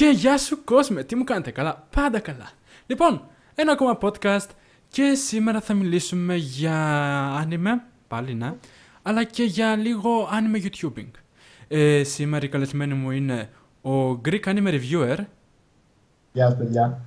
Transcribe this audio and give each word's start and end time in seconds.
Και 0.00 0.08
γεια 0.08 0.38
σου 0.38 0.64
κόσμε, 0.64 1.02
τι 1.04 1.16
μου 1.16 1.24
κάνετε, 1.24 1.50
καλά, 1.50 1.86
πάντα 1.94 2.20
καλά. 2.20 2.50
Λοιπόν, 2.86 3.22
ένα 3.54 3.72
ακόμα 3.72 3.98
podcast 4.00 4.46
και 4.88 5.14
σήμερα 5.14 5.60
θα 5.60 5.74
μιλήσουμε 5.74 6.34
για 6.34 6.74
άνιμε, 7.40 7.82
πάλι 8.08 8.34
ναι, 8.34 8.54
αλλά 9.02 9.24
και 9.24 9.42
για 9.44 9.76
λίγο 9.76 10.28
anime 10.28 10.66
YouTubing. 10.66 11.10
Ε, 11.68 12.02
σήμερα 12.04 12.44
η 12.44 12.48
καλεσμένη 12.48 12.94
μου 12.94 13.10
είναι 13.10 13.48
ο 13.82 14.20
Greek 14.24 14.40
Anime 14.44 14.68
Reviewer. 14.80 15.16
Γεια 16.32 16.46
σας 16.48 16.56
παιδιά. 16.56 17.00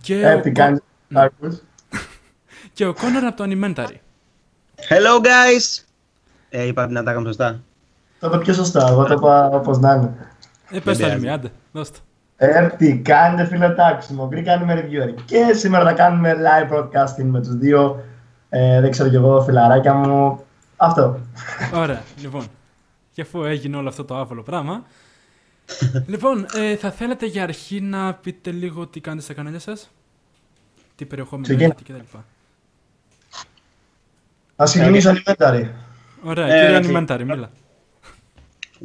Και 0.00 0.20
Ε, 0.20 0.34
ο 0.34 0.40
τι 0.40 0.52
Κο- 0.52 0.60
κάνεις, 0.60 0.80
Ναι. 1.08 1.20
Άκους. 1.20 1.62
Και 2.72 2.86
ο 2.86 2.94
Connor 2.98 3.24
από 3.26 3.36
το 3.36 3.44
Animentary. 3.50 3.96
Hello 4.88 5.24
guys! 5.24 5.84
Ε, 6.48 6.66
είπα 6.66 6.86
την 6.86 6.98
ατάκα 6.98 7.20
μου 7.20 7.26
σωστά. 7.26 7.62
Το 8.20 8.26
είπα 8.26 8.38
πιο 8.38 8.54
σωστά, 8.54 8.88
εγώ 8.88 9.04
το 9.04 9.14
είπα 9.14 9.48
όπως 9.48 9.78
να 9.78 9.94
είναι. 9.94 10.30
Ε, 10.70 10.78
πες 10.80 10.98
το 10.98 11.04
πειράζει. 11.04 11.24
anime, 11.26 11.28
άντε, 11.28 11.52
δώσ' 11.72 11.90
το. 11.90 11.98
Ε, 12.36 12.66
τι 12.76 12.98
κάνετε 12.98 13.46
φίλε 13.46 13.68
τάξιμο, 13.70 14.28
Greek 14.32 14.44
Anime 14.46 14.72
Reviewer. 14.78 15.14
Και 15.24 15.52
σήμερα 15.52 15.84
θα 15.84 15.92
κάνουμε 15.92 16.34
live 16.34 16.72
broadcasting 16.74 17.24
με 17.24 17.40
τους 17.40 17.56
δύο, 17.56 18.04
ε, 18.48 18.80
δεν 18.80 18.90
ξέρω 18.90 19.08
κι 19.08 19.14
εγώ, 19.14 19.42
φιλαράκια 19.42 19.94
μου. 19.94 20.44
Αυτό. 20.76 21.20
Ωραία, 21.74 22.02
λοιπόν. 22.20 22.44
Και 23.12 23.22
αφού 23.22 23.42
έγινε 23.44 23.76
όλο 23.76 23.88
αυτό 23.88 24.04
το 24.04 24.16
άβολο 24.16 24.42
πράγμα. 24.42 24.84
λοιπόν, 26.06 26.46
ε, 26.54 26.76
θα 26.76 26.90
θέλετε 26.90 27.26
για 27.26 27.42
αρχή 27.42 27.80
να 27.80 28.14
πείτε 28.14 28.50
λίγο 28.50 28.86
τι 28.86 29.00
κάνετε 29.00 29.22
στα 29.22 29.34
κανάλια 29.34 29.58
σας; 29.58 29.90
Τι 30.94 31.04
περιεχόμενο 31.04 31.46
Ξεκίνα. 31.48 31.74
έχετε 31.78 31.92
κτλ. 31.92 32.16
Ας 34.56 34.70
ξεκινήσω 34.72 35.10
elementary. 35.12 35.64
Ωραία, 36.22 36.46
Ε, 36.46 36.60
κύριε 36.60 36.78
όχι. 36.78 36.90
Animentary, 37.08 37.24
μίλα. 37.26 37.50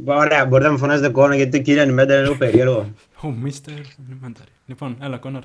Ωραία, 0.06 0.45
μπορείτε 0.45 0.68
να 0.68 0.73
με 0.73 0.80
φωνάζετε 0.80 1.09
κόνα 1.09 1.36
γιατί 1.36 1.58
το 1.58 1.64
κύριε 1.64 1.84
Animator 1.84 2.04
είναι 2.04 2.22
λίγο 2.22 2.36
περίεργο. 2.36 2.90
Oh, 3.23 3.27
Mr. 3.27 3.70
Animentary. 3.70 4.52
Λοιπόν, 4.66 4.98
έλα, 5.02 5.20
Connor. 5.23 5.41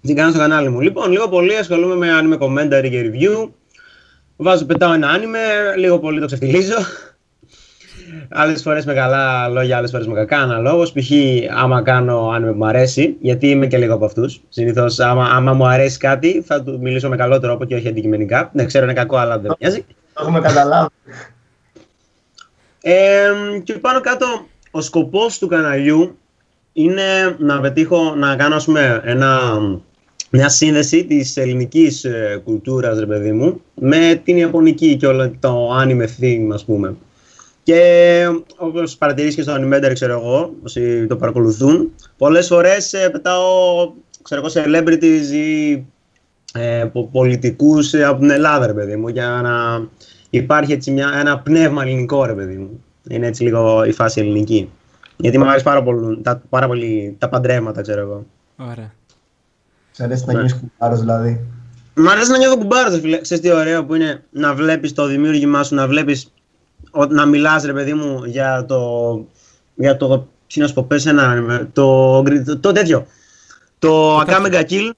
Τι 0.00 0.14
κάνω 0.14 0.30
στο 0.30 0.38
κανάλι 0.38 0.68
μου. 0.68 0.80
Λοιπόν, 0.80 1.10
λίγο 1.10 1.28
πολύ 1.28 1.56
ασχολούμαι 1.56 1.94
με 1.94 2.08
anime 2.20 2.38
commentary 2.38 2.88
και 2.90 3.10
review. 3.10 3.48
Βάζω, 4.36 4.64
πετάω 4.64 4.92
ένα 4.92 5.08
anime, 5.16 5.76
λίγο 5.78 5.98
πολύ 5.98 6.20
το 6.20 6.26
ξεφτιλίζω. 6.26 6.76
Άλλες 8.28 8.62
φορές 8.62 8.84
με 8.84 8.94
καλά 8.94 9.48
λόγια, 9.48 9.76
άλλες 9.76 9.90
φορές 9.90 10.06
με 10.06 10.14
κακά 10.14 10.38
αναλόγως. 10.38 10.92
Π.χ. 10.92 11.10
άμα 11.56 11.82
κάνω 11.82 12.34
anime 12.36 12.50
που 12.50 12.56
μου 12.56 12.66
αρέσει, 12.66 13.16
γιατί 13.20 13.48
είμαι 13.48 13.66
και 13.66 13.78
λίγο 13.78 13.94
από 13.94 14.04
αυτούς. 14.04 14.40
Συνήθως, 14.48 14.98
άμα, 14.98 15.24
άμα 15.24 15.52
μου 15.52 15.66
αρέσει 15.66 15.98
κάτι, 15.98 16.42
θα 16.46 16.62
του 16.62 16.78
μιλήσω 16.80 17.08
με 17.08 17.16
καλό 17.16 17.40
τρόπο 17.40 17.64
και 17.64 17.74
όχι 17.74 17.88
αντικειμενικά. 17.88 18.50
Ναι, 18.52 18.64
ξέρω 18.64 18.84
είναι 18.84 18.94
κακό, 18.94 19.16
αλλά 19.16 19.38
δεν 19.38 19.50
με 19.50 19.56
νοιάζει. 19.58 19.84
Το 20.12 20.22
έχουμε 20.22 20.40
καταλάβει. 20.40 20.88
Ε, 22.82 23.30
και 23.62 23.72
πάνω 23.72 24.00
κάτω, 24.00 24.26
ο 24.70 24.80
σκοπός 24.80 25.38
του 25.38 25.46
καναλιού 25.46 26.16
είναι 26.72 27.36
να 27.38 27.60
πετύχω 27.60 28.14
να 28.14 28.36
κάνω 28.36 28.54
ας 28.54 28.64
πούμε, 28.64 29.00
ένα, 29.04 29.40
μια 30.30 30.48
σύνδεση 30.48 31.04
της 31.04 31.36
ελληνικής 31.36 32.04
ε, 32.04 32.40
κουλτούρας, 32.44 32.98
ρε 32.98 33.06
παιδί 33.06 33.32
μου, 33.32 33.60
με 33.74 34.20
την 34.24 34.36
ιαπωνική 34.36 34.96
και 34.96 35.06
όλο 35.06 35.32
το 35.40 35.78
anime 35.80 36.06
theme, 36.20 36.48
ας 36.52 36.64
πούμε. 36.64 36.96
Και 37.62 38.26
όπως 38.56 38.96
παρατηρείς 38.96 39.34
και 39.34 39.42
στο 39.42 39.54
Animator, 39.58 39.90
ξέρω 39.92 40.12
εγώ, 40.12 40.54
όσοι 40.62 41.06
το 41.06 41.16
παρακολουθούν, 41.16 41.92
πολλές 42.18 42.46
φορές 42.46 42.92
ε, 42.92 43.08
πετάω, 43.08 43.44
ξέρω 44.22 44.42
εγώ, 44.44 44.62
celebrities 44.64 45.32
ή 45.32 45.72
ε, 46.54 46.84
πο- 46.92 47.08
πολιτικούς 47.12 47.92
ε, 47.92 48.04
από 48.04 48.20
την 48.20 48.30
Ελλάδα, 48.30 48.66
ρε 48.66 48.72
παιδί 48.72 48.96
μου, 48.96 49.08
για 49.08 49.40
να 49.42 49.86
υπάρχει 50.30 50.72
έτσι 50.72 50.90
μια, 50.90 51.10
ένα 51.20 51.38
πνεύμα 51.38 51.82
ελληνικό, 51.82 52.24
ρε 52.24 52.34
παιδί 52.34 52.56
μου. 52.56 52.84
Είναι 53.10 53.26
έτσι 53.26 53.42
λίγο 53.42 53.84
η 53.84 53.92
φάση 53.92 54.20
ελληνική. 54.20 54.70
Γιατί 55.16 55.38
μου 55.38 55.48
αρέσει 55.48 55.64
πάρα 55.64 55.82
πολύ 55.82 56.20
τα, 56.22 56.42
πάρα 56.48 56.66
πολύ 56.66 57.16
τα 57.18 57.28
παντρέματα, 57.28 57.82
ξέρω 57.82 58.00
εγώ. 58.00 58.26
Ωραία. 58.56 58.92
Σε 59.90 60.04
αρέσει 60.04 60.24
να 60.26 60.32
Ναι. 60.32 60.38
γίνεις 60.38 60.54
κουμπάρος 60.54 61.00
δηλαδή. 61.00 61.40
Μ' 61.94 62.08
αρέσει 62.08 62.30
να 62.30 62.38
νιώθω 62.38 62.56
κουμπάρος, 62.58 62.94
ρε 62.94 63.00
φίλε. 63.00 63.20
Ξέρεις 63.20 63.42
τι 63.42 63.52
ωραίο 63.52 63.84
που 63.84 63.94
είναι 63.94 64.22
να 64.30 64.54
βλέπεις 64.54 64.92
το 64.92 65.06
δημιούργημά 65.06 65.62
σου, 65.62 65.74
να 65.74 65.86
βλέπεις, 65.86 66.32
ο- 66.90 67.06
να 67.06 67.26
μιλάς, 67.26 67.64
ρε 67.64 67.72
παιδί 67.72 67.94
μου, 67.94 68.24
για 68.24 68.64
το, 68.68 68.80
για 69.74 69.96
το, 69.96 70.26
τι 70.46 70.60
να 70.60 70.66
σου 70.66 70.74
πω, 70.74 70.82
πες 70.84 71.06
ένα, 71.06 71.68
το, 71.72 72.22
το, 72.44 72.58
το 72.58 72.72
τέτοιο. 72.72 73.06
Το 73.78 74.20
Akame 74.20 74.52
ga 74.52 74.62
Kill, 74.70 74.90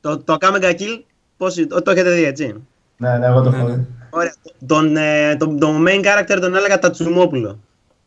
το, 0.00 0.18
το 0.18 0.36
Akame 0.40 0.60
ga 0.62 0.70
Kill, 0.70 1.02
πώς, 1.36 1.54
το, 1.68 1.82
το 1.82 1.90
έχετε 1.90 2.10
δει, 2.14 2.24
έτσι. 2.24 2.54
Ναι, 2.96 3.18
ναι, 3.18 3.26
εγώ 3.26 3.42
το 3.42 3.50
Ναι, 3.50 3.56
έχω 3.56 3.66
ναι. 3.68 3.74
δει. 3.74 3.86
Ωραία. 4.14 4.34
Τον, 4.66 4.96
ε, 4.96 5.36
τον, 5.36 5.58
τον 5.58 5.84
main 5.88 6.00
character 6.04 6.38
τον 6.40 6.56
έλεγα 6.56 6.78
Τατσουμόπουλο. 6.78 7.58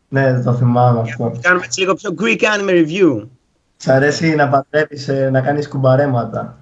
Ναι, 0.08 0.42
το 0.42 0.52
θυμάμαι 0.54 1.00
αυτό. 1.00 1.32
Κάνουμε 1.40 1.64
έτσι 1.64 1.80
λίγο 1.80 1.94
πιο 1.94 2.14
Greek 2.18 2.40
anime 2.40 2.70
review. 2.70 3.26
Σ' 3.76 3.88
αρέσει 3.88 4.34
να 4.34 4.48
παντρεύεις, 4.48 5.08
ε, 5.08 5.30
να 5.30 5.40
κάνεις 5.40 5.68
κουμπαρέματα. 5.68 6.58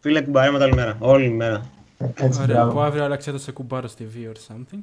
Φίλε 0.00 0.20
κουμπαρέματα 0.22 0.64
όλη 0.64 0.74
μέρα. 0.74 0.96
Όλη 0.98 1.28
μέρα. 1.30 1.60
Ε, 1.98 2.04
Έτσι, 2.24 2.40
Ωραία, 2.42 2.56
από 2.62 2.64
μπράβο. 2.72 2.80
αύριο 2.86 3.04
άλλαξε 3.04 3.30
το 3.32 3.38
σε 3.38 3.52
κουμπάρο 3.52 3.88
TV 3.98 4.28
or 4.32 4.52
something. 4.54 4.78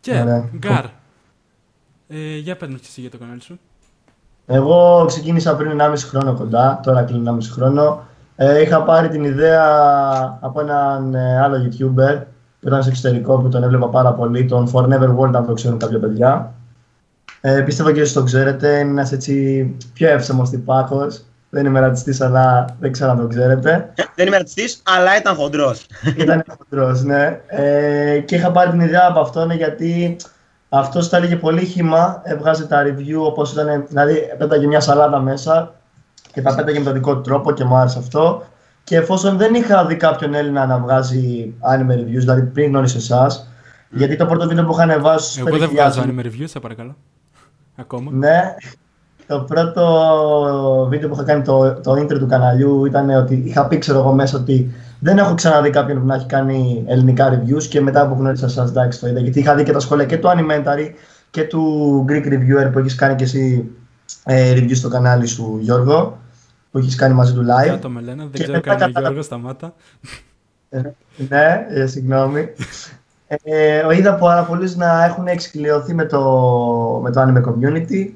Και, 0.00 0.12
Ωραία. 0.20 0.48
Γκάρ. 0.56 0.84
Ε, 2.08 2.36
για 2.36 2.56
πες 2.56 2.68
μας 2.68 2.80
και 2.80 2.86
εσύ 2.88 3.00
για 3.00 3.10
το 3.10 3.18
κανάλι 3.18 3.40
σου. 3.42 3.58
Εγώ 4.46 5.04
ξεκίνησα 5.06 5.56
πριν 5.56 5.80
1,5 5.80 5.92
χρόνο 6.08 6.34
κοντά, 6.34 6.80
τώρα 6.82 7.02
κλείνει 7.02 7.22
1,5 7.28 7.38
χρόνο. 7.50 8.06
Ε, 8.36 8.60
είχα 8.60 8.82
πάρει 8.82 9.08
την 9.08 9.24
ιδέα 9.24 9.64
από 10.40 10.60
έναν 10.60 11.14
ε, 11.14 11.40
άλλο 11.40 11.56
YouTuber 11.70 12.22
που 12.60 12.68
ήταν 12.68 12.80
στο 12.82 12.90
εξωτερικό 12.90 13.38
που 13.38 13.48
τον 13.48 13.62
έβλεπα 13.62 13.88
πάρα 13.88 14.12
πολύ, 14.12 14.44
τον 14.44 14.70
For 14.72 14.82
Never 14.82 15.16
World, 15.16 15.34
αν 15.34 15.46
το 15.46 15.52
ξέρουν 15.52 15.78
κάποια 15.78 15.98
παιδιά. 15.98 16.54
Ε, 17.40 17.60
πίστευα 17.60 17.92
και 17.92 18.00
όσοι 18.00 18.14
το 18.14 18.22
ξέρετε, 18.22 18.68
είναι 18.68 18.90
ένας 18.90 19.12
έτσι 19.12 19.64
πιο 19.92 20.08
εύσωμος 20.08 20.50
τυπάκος. 20.50 21.22
Δεν 21.50 21.66
είμαι 21.66 21.80
ρατσιστής, 21.80 22.20
αλλά 22.20 22.76
δεν 22.80 22.92
ξέρω 22.92 23.10
αν 23.10 23.18
το 23.18 23.26
ξέρετε. 23.26 23.92
Ε, 23.94 24.02
δεν 24.14 24.26
είμαι 24.26 24.36
αρτιστής, 24.36 24.82
αλλά 24.84 25.16
ήταν 25.16 25.34
χοντρός. 25.34 25.86
Ήταν 26.16 26.44
χοντρός, 26.58 27.02
ναι. 27.02 27.40
Ε, 27.46 28.18
και 28.18 28.34
είχα 28.34 28.50
πάρει 28.50 28.70
την 28.70 28.80
ιδέα 28.80 29.06
από 29.08 29.20
αυτόν 29.20 29.50
γιατί 29.50 30.16
αυτός 30.68 31.08
τα 31.08 31.16
έλεγε 31.16 31.36
πολύ 31.36 31.64
χύμα, 31.64 32.20
έβγαζε 32.24 32.66
τα 32.66 32.82
review 32.86 33.18
όπως 33.18 33.52
ήταν, 33.52 33.84
δηλαδή 33.88 34.34
πέταγε 34.38 34.66
μια 34.66 34.80
σαλάτα 34.80 35.20
μέσα 35.20 35.74
και 36.32 36.42
τα 36.42 36.54
πέταγε 36.54 36.78
με 36.78 36.84
τον 36.84 36.92
δικό 36.92 37.14
του 37.14 37.20
τρόπο 37.20 37.52
και 37.52 37.64
μου 37.64 37.76
άρεσε 37.76 37.98
αυτό. 37.98 38.42
Και 38.88 38.96
εφόσον 38.96 39.36
δεν 39.36 39.54
είχα 39.54 39.86
δει 39.86 39.96
κάποιον 39.96 40.34
Έλληνα 40.34 40.66
να 40.66 40.78
βγάζει 40.78 41.54
anime 41.72 41.92
reviews, 41.92 42.18
δηλαδή 42.18 42.42
πριν 42.42 42.68
γνώρισε 42.68 42.96
εσάς, 42.96 43.48
γιατί 43.90 44.16
το 44.16 44.26
πρώτο 44.26 44.48
βίντεο 44.48 44.64
που 44.64 44.72
είχα 44.72 44.82
ανεβάσει 44.82 45.30
στους 45.30 45.46
Εγώ 45.46 45.58
δεν 45.58 45.68
5.000 45.68 45.72
βγάζω 45.72 46.02
anime 46.02 46.24
reviews, 46.24 46.44
σε 46.44 46.60
παρακαλώ. 46.60 46.96
Ακόμα. 47.76 48.10
ναι. 48.14 48.54
Το 49.26 49.40
πρώτο 49.40 50.86
βίντεο 50.90 51.08
που 51.08 51.14
είχα 51.14 51.24
κάνει 51.24 51.42
το, 51.42 51.80
το 51.80 51.92
intro 51.92 52.18
του 52.18 52.26
καναλιού 52.26 52.84
ήταν 52.84 53.10
ότι 53.10 53.42
είχα 53.46 53.66
πει 53.66 53.78
ξέρω 53.78 53.98
εγώ 53.98 54.12
μέσα 54.12 54.38
ότι 54.38 54.74
δεν 55.00 55.18
έχω 55.18 55.34
ξαναδεί 55.34 55.70
κάποιον 55.70 56.00
που 56.00 56.06
να 56.06 56.14
έχει 56.14 56.26
κάνει 56.26 56.84
ελληνικά 56.86 57.30
reviews 57.32 57.62
και 57.62 57.80
μετά 57.80 58.08
που 58.08 58.14
γνώρισα 58.18 58.46
εσάς 58.46 58.70
εντάξει 58.70 59.00
το 59.00 59.06
είδα 59.08 59.20
γιατί 59.20 59.38
είχα 59.38 59.54
δει 59.54 59.62
και 59.62 59.72
τα 59.72 59.80
σχόλια 59.80 60.04
και 60.04 60.16
του 60.16 60.28
Animentary 60.28 60.90
και 61.30 61.44
του 61.44 62.04
Greek 62.08 62.26
Reviewer 62.26 62.72
που 62.72 62.78
έχεις 62.78 62.94
κάνει 62.94 63.14
και 63.14 63.24
εσύ 63.24 63.70
ε, 64.24 64.52
review 64.52 64.74
στο 64.76 64.88
κανάλι 64.88 65.26
σου 65.26 65.58
Γιώργο 65.60 66.18
που 66.70 66.78
έχεις 66.78 66.94
κάνει 66.94 67.14
μαζί 67.14 67.32
του 67.34 67.40
live. 67.40 67.64
Για 67.64 67.78
το 67.78 67.88
με 67.90 68.00
λένε, 68.00 68.22
δεν 68.22 68.30
Και 68.30 68.42
ξέρω 68.42 68.52
μετά 68.52 68.68
καν 68.74 68.82
ο 68.82 68.84
κατα- 68.86 69.00
Γιώργος, 69.00 69.24
σταμάτα. 69.24 69.74
Ε, 70.68 70.80
ναι, 71.28 71.66
ε, 71.68 71.86
συγγνώμη. 71.86 72.48
Ε, 73.42 73.96
είδα 73.96 74.14
πάρα 74.14 74.42
πολλοί 74.44 74.72
να 74.76 75.04
έχουν 75.04 75.26
εξοικειωθεί 75.26 75.94
με 75.94 76.04
το, 76.04 76.20
με 77.02 77.10
το 77.10 77.22
anime 77.22 77.42
community 77.48 78.10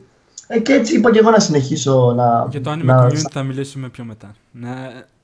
ε, 0.46 0.58
και 0.58 0.72
έτσι 0.72 0.96
είπα 0.96 1.10
και 1.10 1.18
εγώ 1.18 1.30
να 1.30 1.38
συνεχίσω 1.40 2.12
να... 2.16 2.46
Για 2.50 2.60
το 2.60 2.72
anime 2.72 2.84
να- 2.84 3.06
community 3.06 3.30
θα 3.30 3.42
μιλήσουμε 3.42 3.88
πιο 3.88 4.04
μετά. 4.04 4.34
Να... 4.50 4.70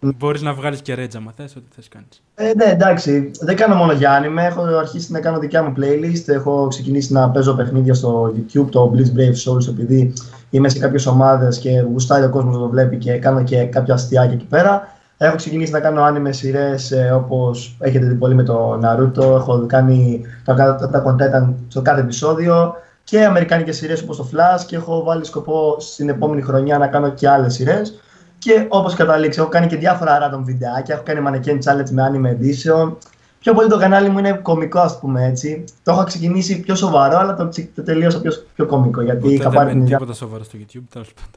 Μπορείς 0.00 0.42
να 0.42 0.54
βγάλεις 0.54 0.80
και 0.82 0.94
rage 0.98 1.16
άμα 1.16 1.32
θες, 1.36 1.56
ό,τι 1.56 1.66
θες 1.74 1.88
κάνεις. 1.88 2.22
Ε, 2.34 2.52
ναι, 2.56 2.64
εντάξει. 2.64 3.30
Δεν 3.40 3.56
κάνω 3.56 3.74
μόνο 3.74 3.92
για 3.92 4.20
anime. 4.22 4.36
Έχω 4.38 4.62
αρχίσει 4.62 5.12
να 5.12 5.20
κάνω 5.20 5.38
δικιά 5.38 5.62
μου 5.62 5.72
playlist. 5.76 6.22
Έχω 6.28 6.66
ξεκινήσει 6.68 7.12
να 7.12 7.30
παίζω 7.30 7.54
παιχνίδια 7.54 7.94
στο 7.94 8.34
YouTube, 8.36 8.66
το 8.70 8.92
Blitz 8.94 9.18
Brave 9.18 9.52
Souls, 9.52 9.68
επειδή 9.68 10.12
είμαι 10.50 10.68
σε 10.68 10.78
κάποιες 10.78 11.06
ομάδες 11.06 11.58
και 11.58 11.80
γουστάει 11.80 12.24
ο 12.24 12.30
κόσμος 12.30 12.54
να 12.54 12.60
το 12.60 12.68
βλέπει 12.68 12.96
και 12.96 13.12
κάνω 13.18 13.42
και 13.42 13.64
κάποια 13.64 13.94
αστιάκια 13.94 14.32
εκεί 14.32 14.46
πέρα. 14.46 14.96
Έχω 15.16 15.36
ξεκινήσει 15.36 15.72
να 15.72 15.80
κάνω 15.80 16.06
anime 16.06 16.28
σειρές 16.30 16.90
ε, 16.90 17.10
όπως 17.10 17.76
έχετε 17.80 18.06
δει 18.06 18.14
πολύ 18.14 18.34
με 18.34 18.42
το 18.42 18.80
Naruto. 18.82 19.34
Έχω 19.34 19.66
κάνει 19.66 20.22
το 20.44 20.54
Attack 20.54 21.04
on 21.04 21.14
Titan 21.14 21.54
στο 21.68 21.82
κάθε 21.82 22.00
επεισόδιο 22.00 22.74
και 23.04 23.24
αμερικάνικες 23.24 23.76
σειρές 23.76 24.02
όπως 24.02 24.16
το 24.16 24.28
Flash 24.32 24.64
και 24.66 24.76
έχω 24.76 25.02
βάλει 25.02 25.24
σκοπό 25.24 25.76
στην 25.78 26.08
επόμενη 26.08 26.42
χρονιά 26.42 26.78
να 26.78 26.86
κάνω 26.86 27.08
και 27.10 27.28
άλλες 27.28 27.54
σειρές 27.54 28.00
και 28.38 28.66
όπως 28.68 28.94
καταλήξει 28.94 29.40
έχω 29.40 29.48
κάνει 29.48 29.66
και 29.66 29.76
διάφορα 29.76 30.18
random 30.18 30.40
βιντεάκια, 30.42 30.94
έχω 30.94 31.02
κάνει 31.06 31.20
mannequin 31.26 31.58
challenge 31.64 31.90
με 31.90 32.10
anime 32.10 32.26
edition 32.26 32.92
πιο 33.38 33.54
πολύ 33.54 33.68
το 33.68 33.78
κανάλι 33.78 34.08
μου 34.08 34.18
είναι 34.18 34.32
κωμικό 34.32 34.80
ας 34.80 34.98
πούμε 34.98 35.24
έτσι 35.26 35.64
το 35.82 35.92
έχω 35.92 36.04
ξεκινήσει 36.04 36.60
πιο 36.60 36.74
σοβαρό 36.74 37.18
αλλά 37.18 37.34
το, 37.34 37.48
ξε- 37.48 37.74
το 37.74 37.82
τελείωσα 37.82 38.20
πιο, 38.20 38.32
πιο 38.54 38.66
κωμικό 38.66 39.02
γιατί 39.02 39.20
Ποτέ 39.20 39.32
είχα 39.34 39.42
δεν 39.48 39.52
πάρει 39.52 39.68
την 39.68 39.76
μένει 39.76 39.86
ιδέα 39.86 39.98
τίποτα 39.98 40.18
σοβαρό 40.18 40.44
στο 40.44 40.58
YouTube, 40.58 40.82
τέλος 40.92 41.12
πάντων. 41.14 41.30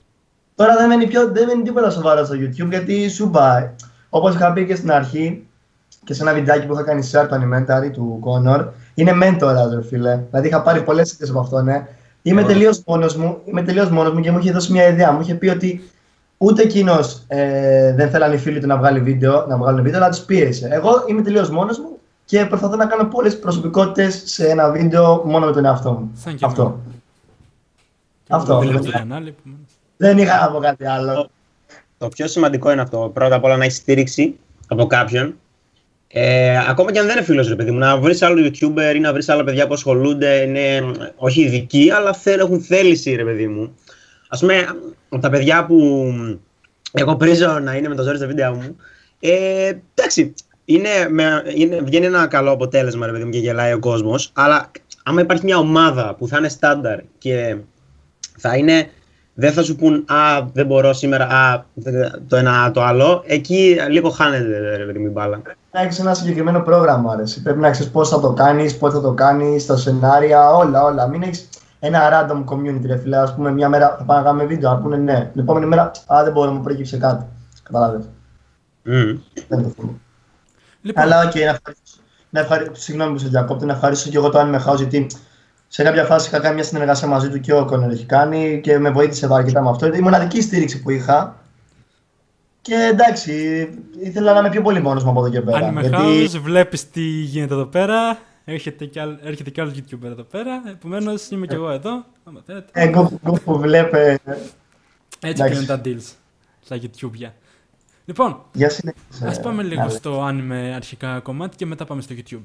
Τώρα 0.55 0.75
δεν 0.75 0.87
μένει, 0.87 1.07
πιο, 1.07 1.31
δεν 1.31 1.45
μένει 1.47 1.63
τίποτα 1.63 1.89
σοβαρό 1.89 2.25
στο 2.25 2.35
YouTube 2.35 2.69
γιατί 2.69 3.09
σου 3.09 3.29
πάει. 3.29 3.69
Όπως 4.09 4.33
είχα 4.35 4.53
πει 4.53 4.65
και 4.65 4.75
στην 4.75 4.91
αρχή 4.91 5.45
και 6.03 6.13
σε 6.13 6.21
ένα 6.21 6.33
βιντεάκι 6.33 6.65
που 6.67 6.73
είχα 6.73 6.83
κάνει 6.83 7.09
share 7.11 7.25
το 7.29 7.35
Animentary 7.35 7.91
του 7.93 8.19
Connor, 8.23 8.65
είναι 8.93 9.11
mentor, 9.23 9.53
ρε 9.73 9.83
φίλε. 9.83 10.19
Δηλαδή 10.29 10.47
είχα 10.47 10.61
πάρει 10.61 10.81
πολλές 10.81 11.11
ιδέες 11.11 11.29
από 11.29 11.39
αυτόν. 11.39 11.63
Ναι. 11.63 11.87
Είμαι 12.21 12.43
τελείως 12.43 12.83
μόνος 12.85 13.15
μου, 13.15 13.37
είμαι 13.45 13.61
τελείως 13.61 13.89
μόνος 13.89 14.13
μου 14.13 14.19
και 14.19 14.31
μου 14.31 14.39
είχε 14.39 14.51
δώσει 14.51 14.71
μια 14.71 14.87
ιδέα. 14.87 15.11
Μου 15.11 15.21
είχε 15.21 15.33
πει 15.35 15.47
ότι 15.47 15.89
ούτε 16.43 16.61
εκείνος 16.61 17.23
ε, 17.27 17.93
δεν 17.93 18.09
θέλανε 18.09 18.35
οι 18.35 18.37
φίλοι 18.37 18.59
του 18.59 18.67
να 18.67 18.77
βγάλει 18.77 18.99
βίντεο, 18.99 19.45
να 19.47 19.57
βγάλουν 19.57 19.83
βίντεο, 19.83 19.99
αλλά 19.99 20.09
τους 20.09 20.19
πίεσε. 20.19 20.67
Εγώ 20.71 21.03
είμαι 21.07 21.21
τελείως 21.21 21.49
μόνος 21.49 21.79
μου 21.79 21.99
και 22.25 22.45
προσπαθώ 22.45 22.75
να 22.75 22.85
κάνω 22.85 23.05
πολλές 23.05 23.39
προσωπικότητες 23.39 24.21
σε 24.25 24.47
ένα 24.47 24.71
βίντεο 24.71 25.23
μόνο 25.25 25.45
με 25.45 25.51
τον 25.51 25.65
εαυτό 25.65 25.91
μου. 25.91 26.11
Σαν 26.15 26.35
και 26.35 26.45
Αυτό. 26.45 26.61
εγώ. 26.61 26.81
Αυτό. 28.29 28.59
Δεν 28.59 28.69
είναι 28.69 28.89
κανάλι, 28.91 29.35
επομένως. 29.39 29.71
Δεν 29.97 30.17
είχα 30.17 30.39
να 30.39 30.51
πω 30.51 30.59
κάτι 30.59 30.85
άλλο. 30.85 31.29
Το 31.97 32.07
πιο 32.07 32.27
σημαντικό 32.27 32.71
είναι 32.71 32.81
αυτό. 32.81 33.11
Πρώτα 33.13 33.35
απ' 33.35 33.43
όλα 33.43 33.57
να 33.57 33.63
έχεις 33.63 33.77
στήριξη 33.77 34.35
από 34.67 34.85
κάποιον. 34.87 35.35
Ε, 36.07 36.57
ακόμα 36.69 36.91
και 36.91 36.99
αν 36.99 37.05
δεν 37.05 37.15
είναι 37.15 37.25
φίλος, 37.25 37.47
ρε 37.47 37.55
παιδί 37.55 37.71
μου, 37.71 37.77
να 37.77 37.97
βρεις 37.97 38.21
άλλο 38.21 38.45
YouTuber 38.45 38.95
ή 38.95 38.99
να 38.99 39.13
βρεις 39.13 39.29
άλλα 39.29 39.43
παιδιά 39.43 39.67
που 39.67 39.73
ασχολούνται, 39.73 40.35
είναι 40.35 40.91
όχι 41.15 41.41
ειδικοί, 41.41 41.91
αλλά 41.91 42.13
θέλ, 42.13 42.39
έχουν 42.39 42.61
θέληση, 42.61 43.15
ρε 43.15 43.23
παιδί 43.23 43.47
μου. 43.47 43.75
Α 44.33 44.37
πούμε, 44.37 44.65
από 45.09 45.21
τα 45.21 45.29
παιδιά 45.29 45.65
που 45.65 45.77
εγώ 46.91 47.15
πρίζω 47.15 47.59
να 47.59 47.75
είναι 47.75 47.87
με 47.87 47.95
το 47.95 48.03
ζόρι 48.03 48.17
στα 48.17 48.27
βίντεο 48.27 48.53
μου, 48.53 48.75
ε, 49.19 49.71
εντάξει, 49.95 50.33
είναι, 50.65 50.89
με, 51.09 51.43
είναι, 51.55 51.79
βγαίνει 51.81 52.05
ένα 52.05 52.27
καλό 52.27 52.51
αποτέλεσμα, 52.51 53.05
ρε 53.05 53.11
παιδί 53.11 53.23
μου, 53.23 53.29
και 53.29 53.37
γελάει 53.37 53.73
ο 53.73 53.79
κόσμος. 53.79 54.31
Αλλά 54.33 54.71
άμα 55.03 55.21
υπάρχει 55.21 55.45
μια 55.45 55.57
ομάδα 55.57 56.15
που 56.15 56.27
θα 56.27 56.37
είναι 56.37 56.49
στάνταρ 56.49 56.99
και 57.17 57.55
θα 58.37 58.55
είναι 58.55 58.89
δεν 59.33 59.53
θα 59.53 59.63
σου 59.63 59.75
πούν 59.75 60.05
Α, 60.07 60.45
δεν 60.53 60.65
μπορώ 60.65 60.93
σήμερα, 60.93 61.25
Α, 61.25 61.63
το 62.27 62.35
ένα 62.35 62.71
το 62.71 62.83
άλλο. 62.83 63.23
Εκεί 63.25 63.77
λίγο 63.89 64.09
χάνεται 64.09 64.75
ρε 64.77 64.85
παιδί 64.85 64.99
μου 64.99 65.05
η 65.05 65.09
μπάλα. 65.09 65.41
Να 65.71 65.81
έχεις 65.81 65.99
ένα 65.99 66.13
συγκεκριμένο 66.13 66.59
πρόγραμμα. 66.59 67.13
Αρέσει. 67.13 67.41
Πρέπει 67.41 67.59
να 67.59 67.69
ξέρεις 67.69 67.91
πώς 67.91 68.09
θα 68.09 68.19
το 68.19 68.33
κάνεις, 68.33 68.77
πότε 68.77 68.95
θα 68.95 69.01
το 69.01 69.11
κάνεις, 69.11 69.65
τα 69.65 69.77
σενάρια, 69.77 70.51
όλα. 70.51 70.83
όλα. 70.83 71.07
Μην 71.07 71.21
έχεις 71.21 71.49
ένα 71.83 72.09
random 72.11 72.43
community, 72.53 72.85
ρε 72.85 72.97
φίλε. 72.97 73.17
Α 73.17 73.33
πούμε, 73.35 73.51
μια 73.51 73.69
μέρα 73.69 73.95
θα 73.97 74.03
πάμε 74.03 74.19
να 74.19 74.25
κάνουμε 74.25 74.45
βίντεο, 74.45 74.71
να 74.71 74.77
πούνε 74.77 74.97
ναι. 74.97 75.29
Την 75.31 75.41
επόμενη 75.41 75.65
μέρα, 75.65 75.91
Α, 76.05 76.23
δεν 76.23 76.31
μπορώ, 76.33 76.51
μου 76.51 76.61
προέκυψε 76.61 76.97
κάτι. 76.97 77.25
Καταλάβες. 77.63 78.03
Mm. 78.85 79.17
Δεν 79.47 79.59
είναι 79.59 79.61
το 79.61 79.73
θέμα. 79.77 79.91
Λοιπόν, 80.81 81.03
Αλλά 81.03 81.19
οκ, 81.19 81.35
να 81.35 81.41
ευχαριστήσω. 81.41 81.97
Να 82.29 82.39
ευχαρι... 82.39 82.69
Συγγνώμη 82.71 83.11
που 83.11 83.17
σε 83.17 83.27
διακόπτω, 83.27 83.65
να 83.65 83.73
ευχαριστήσω 83.73 84.09
και 84.09 84.17
εγώ 84.17 84.29
το 84.29 84.39
Anime 84.39 84.71
House 84.71 84.77
γιατί 84.77 85.07
σε 85.67 85.83
κάποια 85.83 86.05
φάση 86.05 86.27
είχα 86.27 86.39
κάνει 86.39 86.55
μια 86.55 86.63
συνεργασία 86.63 87.07
μαζί 87.07 87.29
του 87.29 87.39
και 87.39 87.53
ο 87.53 87.65
Connor 87.65 87.91
έχει 87.91 88.05
κάνει 88.05 88.59
και 88.63 88.79
με 88.79 88.89
βοήθησε 88.89 89.25
εδώ 89.25 89.35
αρκετά 89.35 89.61
με 89.61 89.69
αυτό. 89.69 89.85
Ήταν 89.85 89.99
η 89.99 90.03
μοναδική 90.03 90.41
στήριξη 90.41 90.81
που 90.81 90.89
είχα. 90.89 91.35
Και 92.61 92.89
εντάξει, 92.91 93.33
ήθελα 94.03 94.33
να 94.33 94.39
είμαι 94.39 94.49
πιο 94.49 94.61
πολύ 94.61 94.81
μόνος 94.81 95.03
μου 95.03 95.09
από 95.09 95.19
εδώ 95.19 95.29
και 95.29 95.41
πέρα. 95.41 95.57
αν 95.57 95.73
με 95.73 95.89
χάος, 95.89 96.39
βλέπεις 96.39 96.89
τι 96.89 97.01
γίνεται 97.01 97.53
εδώ 97.53 97.65
πέρα. 97.65 98.17
Έρχεται 98.45 98.85
κι, 98.85 98.99
άλλ, 98.99 99.17
έρχεται 99.23 99.49
κι 99.49 99.61
άλλος 99.61 99.73
YouTuber 99.75 100.03
εδώ 100.03 100.23
πέρα. 100.23 100.61
Επομένως 100.67 101.29
είμαι 101.29 101.47
κι 101.47 101.53
εγώ 101.53 101.69
εδώ. 101.69 102.05
Άμα 102.23 102.41
θέλετε. 102.45 102.69
Εγώ 102.73 103.19
που- 103.23 103.39
που 103.39 103.59
βλέπε. 103.59 104.19
Έτσι 104.23 104.41
εντάξει. 105.19 105.43
κλείνουν 105.43 105.65
τα 105.65 105.81
deals 105.85 106.13
στα 106.61 106.77
YouTube. 106.81 107.29
Λοιπόν, 108.05 108.41
Για 108.53 108.69
συνέχισε. 108.69 109.27
ας 109.27 109.39
πάμε 109.39 109.63
λίγο 109.63 109.81
Άλε. 109.81 109.89
στο 109.91 110.27
anime 110.27 110.71
αρχικά 110.75 111.19
κομμάτι 111.19 111.55
και 111.55 111.65
μετά 111.65 111.85
πάμε 111.85 112.01
στο 112.01 112.15
YouTube. 112.17 112.41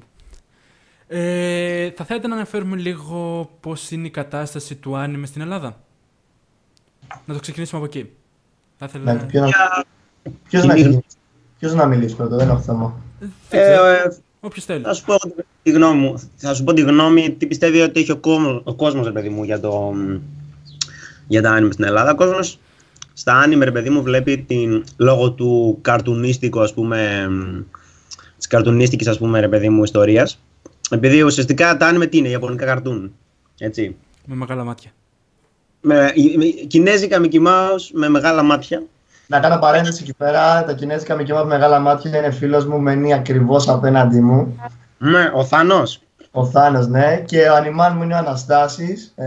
Ε, 1.07 1.91
θα 1.91 2.05
θέλετε 2.05 2.27
να 2.27 2.35
αναφέρουμε 2.35 2.75
λίγο 2.77 3.49
πώς 3.59 3.91
είναι 3.91 4.07
η 4.07 4.09
κατάσταση 4.11 4.75
του 4.75 4.91
anime 4.95 5.21
στην 5.25 5.41
Ελλάδα; 5.41 5.79
Να 7.25 7.33
το 7.33 7.39
ξεκινήσουμε 7.39 7.81
από 7.85 7.89
εκεί. 7.97 8.09
Θα 8.77 8.85
ήθελα... 8.85 9.13
Ναι, 9.13 9.23
ποιο 9.23 9.41
να- 9.41 9.47
Για- 9.47 9.85
ποιος 10.49 10.63
να 10.65 10.73
Κοινή- 10.73 10.87
μιλήσει. 10.89 11.07
Ποιος 11.59 11.73
να 11.73 11.85
μιλήσει 11.85 12.15
πρώτα, 12.15 12.35
δεν 12.35 12.49
έχω 12.49 12.59
θέμα. 12.59 13.01
Δεν 14.49 14.77
Ε, 14.83 14.83
ξέρω, 14.83 14.83
ε, 14.83 14.83
όποιος 14.83 14.83
θέλει. 14.83 14.83
θα 14.83 14.93
σου 14.93 15.03
πω 15.03 15.15
τη 15.63 15.71
γνώμη 15.71 15.99
μου. 15.99 16.29
Θα 16.35 16.53
σου 16.53 16.63
πω 16.63 16.73
τη 16.73 16.81
γνώμη, 16.81 17.31
τι 17.31 17.45
πιστεύει 17.45 17.81
ότι 17.81 17.99
έχει 17.99 18.11
ο, 18.11 18.17
κόσμο, 18.17 18.61
ο 18.63 18.73
κόσμος, 18.75 19.05
ρε 19.05 19.11
παιδί 19.11 19.29
μου, 19.29 19.43
για, 19.43 19.59
το, 19.59 19.93
για 21.27 21.41
τα 21.41 21.57
anime 21.59 21.69
στην 21.73 21.83
Ελλάδα. 21.85 22.11
Ο 22.11 22.15
κόσμος 22.15 22.59
στα 23.13 23.45
anime, 23.47 23.61
ρε 23.63 23.71
παιδί 23.71 23.89
μου, 23.89 24.01
βλέπει 24.01 24.37
την, 24.47 24.83
λόγω 24.97 25.31
του 25.31 25.77
καρτουνίστικου, 25.81 26.61
ας 26.61 26.73
πούμε, 26.73 27.27
μ, 27.29 27.61
της 28.37 28.47
καρτουνίστικης, 28.47 29.07
ας 29.07 29.17
πούμε, 29.17 29.39
ρε 29.39 29.47
παιδί 29.47 29.69
μου, 29.69 29.83
ιστορίας. 29.83 30.39
Επειδή 30.89 31.21
ουσιαστικά 31.21 31.77
τα 31.77 31.93
anime 31.95 32.09
τι 32.09 32.17
είναι, 32.17 32.29
ιαπωνικά 32.29 32.65
καρτούν, 32.65 33.13
έτσι. 33.57 33.95
Με 34.25 34.35
μεγάλα 34.35 34.63
μάτια. 34.63 34.91
Με, 35.81 36.13
με, 36.37 36.45
κινέζικα 36.45 37.21
Mickey 37.23 37.47
Mouse 37.47 37.89
με 37.93 38.09
μεγάλα 38.09 38.43
μάτια. 38.43 38.83
Να 39.27 39.39
κάνω 39.39 39.57
παρένθεση 39.59 39.99
εκεί 40.03 40.13
πέρα. 40.13 40.63
Τα 40.63 40.73
κινέζικα 40.73 41.15
με 41.15 41.23
με 41.27 41.43
μεγάλα 41.45 41.79
μάτια 41.79 42.17
είναι 42.17 42.31
φίλος 42.31 42.65
μου, 42.65 42.79
μένει 42.79 43.13
ακριβώς 43.13 43.67
απέναντί 43.67 44.21
μου. 44.21 44.59
Ναι, 44.97 45.31
ο 45.33 45.43
Θάνος. 45.43 46.01
Ο 46.31 46.45
Θάνος, 46.45 46.87
ναι. 46.87 47.21
Και 47.25 47.49
ο 47.49 47.55
ανιμάν 47.55 47.93
μου 47.97 48.03
είναι 48.03 48.13
ο 48.13 48.17
Αναστάσης. 48.17 49.13
Ε, 49.15 49.25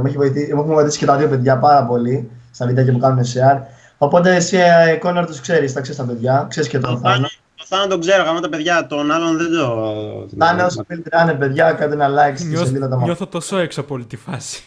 μου 0.00 0.06
έχει 0.06 0.16
βοηθήσει, 0.16 0.54
μου 0.54 0.60
έχουν 0.60 0.72
βοηθήσει 0.74 0.98
και 0.98 1.06
τα 1.06 1.16
δύο 1.16 1.28
παιδιά 1.28 1.58
πάρα 1.58 1.84
πολύ 1.84 2.30
στα 2.50 2.66
βιντεάκια 2.66 2.92
που 2.92 2.98
κάνουν 2.98 3.24
share. 3.24 3.60
Οπότε 3.98 4.34
εσύ, 4.34 4.56
ε, 4.56 4.96
Κόνορ, 4.96 5.26
τους 5.26 5.40
ξέρεις, 5.40 5.72
τα 5.72 5.80
ξέρεις 5.80 6.00
τα 6.00 6.06
παιδιά. 6.06 6.46
Ξέρεις 6.48 6.68
και 6.68 6.78
τον 6.78 6.94
Ο 6.94 6.98
Θάνο. 6.98 7.14
Θάνο, 7.14 7.26
ο 7.60 7.64
Θάνο 7.66 7.86
τον 7.86 8.00
ξέρω, 8.00 8.22
γαμώ 8.22 8.40
τα 8.40 8.48
παιδιά, 8.48 8.86
τον 8.86 9.10
άλλον 9.10 9.36
δεν 9.36 9.50
το... 9.50 10.36
Θάνος, 10.38 10.80
build 10.88 11.30
runner, 11.30 11.36
παιδιά, 11.38 11.72
κάντε 11.72 11.94
ένα 11.94 12.08
like 12.08 12.36
στη 12.36 12.46
Νιώθω, 12.46 12.64
σελίδα 12.64 12.84
τα 12.88 12.90
μάτια. 12.90 13.06
νιώθω 13.06 13.26
τόσο 13.26 13.58
έξω 13.58 13.80
από 13.80 13.94
όλη 13.94 14.04
τη 14.04 14.16
φάση. 14.16 14.64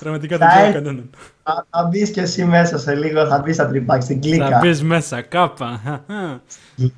Πραγματικά 0.00 0.38
Θα 0.38 0.46
δεν 0.46 0.54
ξέρω 0.54 0.66
έρθει. 0.68 0.82
κανέναν. 0.84 1.10
Θα, 1.42 1.66
θα 1.70 1.88
μπεις 1.90 2.10
και 2.10 2.20
εσύ 2.20 2.44
μέσα 2.44 2.78
σε 2.78 2.94
λίγο, 2.94 3.26
θα 3.26 3.38
μπεις 3.38 3.54
στα 3.54 3.68
τρυπάκι, 3.68 4.04
στην 4.04 4.20
κλίκα. 4.20 4.48
Θα 4.48 4.58
μπεις 4.62 4.82
μέσα, 4.82 5.22
κάπα. 5.22 5.80
Θα 6.06 6.42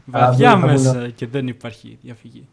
Βαδιά 0.04 0.56
μπεις, 0.56 0.60
θα 0.60 0.66
μέσα 0.72 0.98
μπουν- 0.98 1.14
και 1.14 1.26
δεν 1.26 1.46
υπάρχει 1.46 1.98
διαφυγή. 2.02 2.46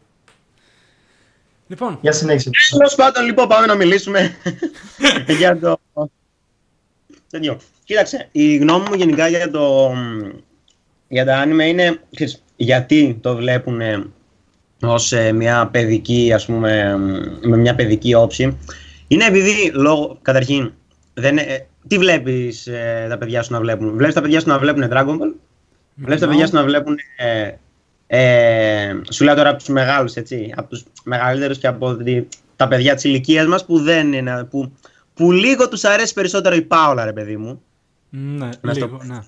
Λοιπόν, 1.66 1.98
Για 2.00 2.12
συνέχιση. 2.12 2.50
Τέλος 2.76 2.94
πάντων, 2.94 3.24
λοιπόν, 3.24 3.48
πάμε 3.48 3.66
να 3.66 3.74
μιλήσουμε 3.74 4.34
για 5.38 5.58
το. 5.58 5.78
Τέτοιο. 7.30 7.56
Κοίταξε, 7.84 8.28
η 8.32 8.56
γνώμη 8.56 8.84
μου 8.88 8.94
γενικά 8.94 9.28
για 9.28 9.50
το. 9.50 9.92
για 11.08 11.24
τα 11.24 11.44
anime 11.44 11.68
είναι. 11.68 12.00
ξέρεις, 12.14 12.42
γιατί 12.56 13.18
το 13.20 13.36
βλέπουν 13.36 13.80
ως 14.82 15.12
ε, 15.12 15.32
μια 15.32 15.66
παιδική, 15.72 16.32
ας 16.34 16.46
πούμε, 16.46 16.96
μ, 16.96 17.48
με 17.48 17.56
μια 17.56 17.74
παιδική 17.74 18.14
όψη. 18.14 18.58
Είναι 19.08 19.24
επειδή, 19.24 19.70
λόγω, 19.74 20.18
καταρχήν, 20.22 20.72
δεν, 21.14 21.38
ε, 21.38 21.66
τι 21.88 21.98
βλέπεις 21.98 22.66
ε, 22.66 23.06
τα 23.08 23.18
παιδιά 23.18 23.42
σου 23.42 23.52
να 23.52 23.60
βλέπουν; 23.60 23.96
Βλέπεις 23.96 24.14
τα 24.14 24.20
παιδιά 24.20 24.40
σου 24.40 24.48
να 24.48 24.58
βλέπουν 24.58 24.88
Dragon 24.90 25.18
Ball; 25.20 25.32
Βλέπεις 25.94 26.20
τα 26.20 26.28
παιδιά 26.28 26.46
σου 26.46 26.54
να 26.54 26.64
βλέπουν. 26.64 26.96
Ε, 27.16 27.50
ε, 28.06 28.94
σου 29.10 29.24
λέω 29.24 29.34
τώρα 29.34 29.48
από 29.48 29.58
τους 29.58 29.68
μεγάλους, 29.68 30.14
έτσι. 30.14 30.52
Από 30.56 30.68
τους 30.68 30.82
μεγαλύτερους 31.04 31.58
και 31.58 31.66
από 31.66 31.96
τη- 31.96 32.22
τα 32.56 32.68
παιδιά 32.68 32.94
της 32.94 33.04
ηλικίας 33.04 33.46
μας 33.46 33.64
που 33.64 33.78
δεν 33.78 34.12
είναι. 34.12 34.44
Που, 34.50 34.72
που 35.14 35.32
λίγο 35.32 35.68
τους 35.68 35.84
αρέσει 35.84 36.14
περισσότερο 36.14 36.54
η 36.54 36.62
Πάολα, 36.62 37.04
ρε 37.04 37.12
παιδί 37.12 37.36
μου. 37.36 37.62
ναι, 38.10 38.48
Να 38.60 38.72
στο 38.74 38.84
λίγο, 38.86 38.86
πω. 38.96 39.04
ναι. 39.04 39.18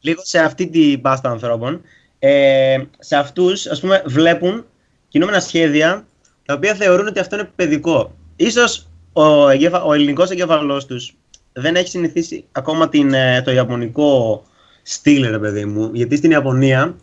Λίγο 0.00 0.20
σε 0.24 0.38
αυτή 0.38 0.66
την 0.68 1.00
πάστα 1.00 1.30
ανθρώπων. 1.30 1.80
Ε, 2.18 2.76
σε 2.98 3.16
αυτούς, 3.16 3.66
ας 3.66 3.80
πούμε, 3.80 4.02
βλέπουν 4.06 4.64
κινούμενα 5.08 5.40
σχέδια 5.40 6.06
τα 6.44 6.54
οποία 6.54 6.74
θεωρούν 6.74 7.06
ότι 7.06 7.18
αυτό 7.20 7.36
είναι 7.36 7.50
παιδικό. 7.56 8.14
Ίσως 8.36 8.88
ο, 9.22 9.48
εγκέφα, 9.48 9.82
ο 9.84 9.92
ελληνικός 9.92 10.30
εγκέφαλός 10.30 10.86
τους 10.86 11.14
δεν 11.52 11.74
έχει 11.76 11.88
συνηθίσει 11.88 12.44
ακόμα 12.52 12.88
την, 12.88 13.14
ε, 13.14 13.42
το 13.44 13.50
ιαπωνικό 13.52 14.42
στυλ, 14.82 15.30
ρε 15.30 15.38
παιδί 15.38 15.64
μου. 15.64 15.90
Γιατί 15.92 16.16
στην 16.16 16.30
Ιαπωνία, 16.30 16.96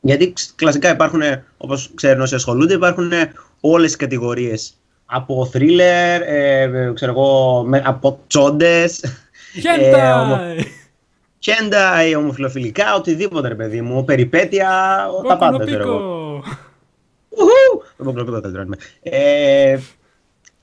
γιατί 0.00 0.32
ξ- 0.32 0.54
κλασικά 0.54 0.90
υπάρχουν, 0.90 1.20
ε, 1.22 1.44
όπως 1.56 1.90
ξέρουν 1.94 2.20
όσοι 2.22 2.34
ασχολούνται, 2.34 2.74
υπάρχουν 2.74 3.12
ε, 3.12 3.32
όλες 3.60 3.92
οι 3.92 3.96
κατηγορίες. 3.96 4.74
Από 5.06 5.50
thriller, 5.52 6.20
ε, 6.26 6.60
ε, 6.62 6.92
ξέρω 6.94 7.12
εγώ, 7.12 7.62
με, 7.66 7.82
από 7.86 8.18
τσόντες, 8.26 9.00
Ε, 9.80 10.12
ομο- 10.12 10.36
Hentai! 10.58 10.62
κέντα 11.38 12.06
ή 12.08 12.14
ομοφιλοφιλικά, 12.14 12.94
οτιδήποτε 12.94 13.48
ρε 13.48 13.54
παιδί 13.54 13.80
μου, 13.80 14.04
περιπέτεια, 14.04 14.68
ο- 15.18 15.22
τα 15.22 15.36
πάντα 15.36 15.64
ξέρω 15.64 15.82
εγώ. 15.82 15.92
Πίκο. 15.96 16.42
Ουχου! 17.28 17.82
Δεν 17.96 18.12
μπορώ 18.12 18.32
να 18.32 18.40
το 18.40 18.52
τρώνε. 18.52 18.76
Ε, 19.02 19.78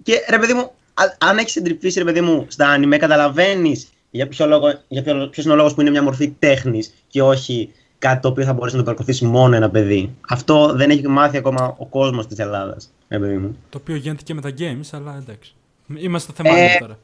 και 0.04 0.14
ρε 0.30 0.40
παιδί 0.40 0.54
μου, 0.54 0.72
α- 0.94 1.16
αν 1.30 1.38
έχεις 1.38 1.56
εντρυφήσει 1.56 2.00
ρε 2.00 2.06
παιδί 2.06 2.22
μου 2.22 2.46
στα 2.48 2.78
anime, 2.78 2.98
καταλαβαίνεις 3.00 3.88
για, 4.12 4.28
ποιο 4.28 4.48
λόγο, 4.48 4.80
για 4.88 5.04
ποιο, 5.04 5.28
ποιος 5.32 5.46
είναι 5.46 5.54
ο 5.54 5.58
λόγος 5.58 5.74
που 5.74 5.82
είναι 5.82 5.90
μια 5.90 6.04
μορφή 6.04 6.30
τέχνης 6.40 6.94
και 7.08 7.22
όχι 7.22 7.72
κάτι 8.00 8.22
το 8.22 8.28
οποίο 8.28 8.44
θα 8.46 8.54
μπορέσει 8.54 8.76
να 8.76 8.82
το 8.82 8.86
παρακολουθήσει 8.92 9.26
μόνο 9.26 9.56
ένα 9.56 9.70
παιδί. 9.70 10.16
Αυτό 10.30 10.74
δεν 10.76 10.90
έχει 10.90 11.08
μάθει 11.08 11.38
ακόμα 11.38 11.76
ο 11.78 11.86
κόσμος 11.86 12.28
της 12.28 12.38
Ελλάδας. 12.40 12.92
Ρε 13.10 13.20
παιδί 13.20 13.38
μου. 13.38 13.58
Το 13.70 13.78
οποίο 13.82 13.96
γίνεται 13.96 14.24
και 14.24 14.34
με 14.34 14.42
τα 14.42 14.50
games, 14.58 14.88
αλλά 14.92 15.18
εντάξει. 15.22 15.54
Είμαστε 15.98 16.32
στο 16.34 16.44
θέμα 16.44 16.58
Ε, 16.58 16.62
άλλο 16.70 16.78
τώρα. 16.80 16.98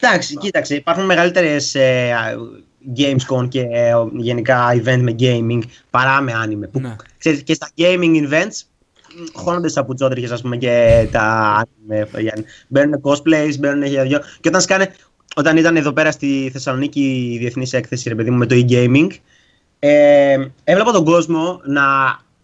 Εντάξει, 0.00 0.36
κοίταξε, 0.36 0.74
υπάρχουν 0.74 1.04
μεγαλύτερες 1.04 1.74
ε, 1.74 2.14
Gamescom 2.96 3.48
και 3.48 3.60
ε, 3.60 3.92
γενικά 4.16 4.72
event 4.72 4.98
με 5.00 5.14
gaming 5.18 5.60
παρά 5.90 6.20
με 6.20 6.32
anime. 6.44 6.68
Που, 6.72 6.80
Ναι. 6.80 6.96
ξέρεις, 7.18 7.42
και 7.42 7.54
στα 7.54 7.68
gaming 7.76 8.28
events 8.30 8.60
μ, 8.60 8.75
χώνονται 9.32 9.68
στα 9.68 9.84
πουτσότριχες 9.84 10.30
ας 10.30 10.42
πούμε 10.42 10.56
και 10.56 11.06
τα 11.10 11.62
anime. 11.62 12.20
για- 12.20 12.34
Μπαίνουν 12.68 13.00
cosplays, 13.02 13.52
μπαίνουν 13.58 13.82
για 13.82 14.02
δυο. 14.02 14.18
Και 14.40 14.48
όταν 14.48 14.60
σκάνε, 14.60 14.94
όταν 15.36 15.56
ήταν 15.56 15.76
εδώ 15.76 15.92
πέρα 15.92 16.10
στη 16.10 16.50
Θεσσαλονίκη 16.52 17.30
η 17.34 17.38
διεθνής 17.38 17.72
έκθεση 17.72 18.08
ρε 18.08 18.14
παιδί 18.14 18.30
μου 18.30 18.36
με 18.38 18.46
το 18.46 18.54
e-gaming, 18.68 19.06
ε, 19.78 20.36
έβλεπα 20.64 20.92
τον 20.92 21.04
κόσμο 21.04 21.60
να 21.64 21.82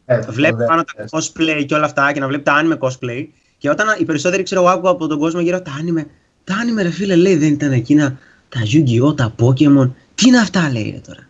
Ε, 0.05 0.21
βλέπει 0.21 0.53
βέβαια. 0.53 0.67
πάνω 0.67 0.85
τα 0.85 1.05
cosplay 1.11 1.65
και 1.67 1.75
όλα 1.75 1.85
αυτά 1.85 2.13
και 2.13 2.21
να 2.21 2.27
βλέπει 2.27 2.43
τα 2.43 2.63
anime 2.63 2.79
cosplay. 2.89 3.27
Και 3.59 3.71
όταν 3.71 3.87
οι 3.99 4.05
περισσότεροι 4.05 4.43
ξέρω 4.43 4.61
εγώ 4.61 4.71
άκουγα 4.71 4.91
από 4.91 5.07
τον 5.07 5.19
κόσμο 5.19 5.41
γύρω 5.41 5.61
τα 5.63 5.73
anime, 5.83 6.05
Τα 6.45 6.55
άνιμε 6.55 6.83
ρε 6.83 6.91
φίλε 6.91 7.17
λέει 7.17 7.37
δεν 7.37 7.53
ήταν 7.53 7.73
εκείνα 7.73 8.19
τα 8.49 8.61
Yu-Gi-Oh, 8.73 9.17
τα 9.17 9.35
Pokemon. 9.39 9.91
Τι 10.15 10.29
είναι 10.29 10.39
αυτά 10.39 10.71
λέει 10.73 10.91
ρε 10.91 11.01
τώρα. 11.07 11.29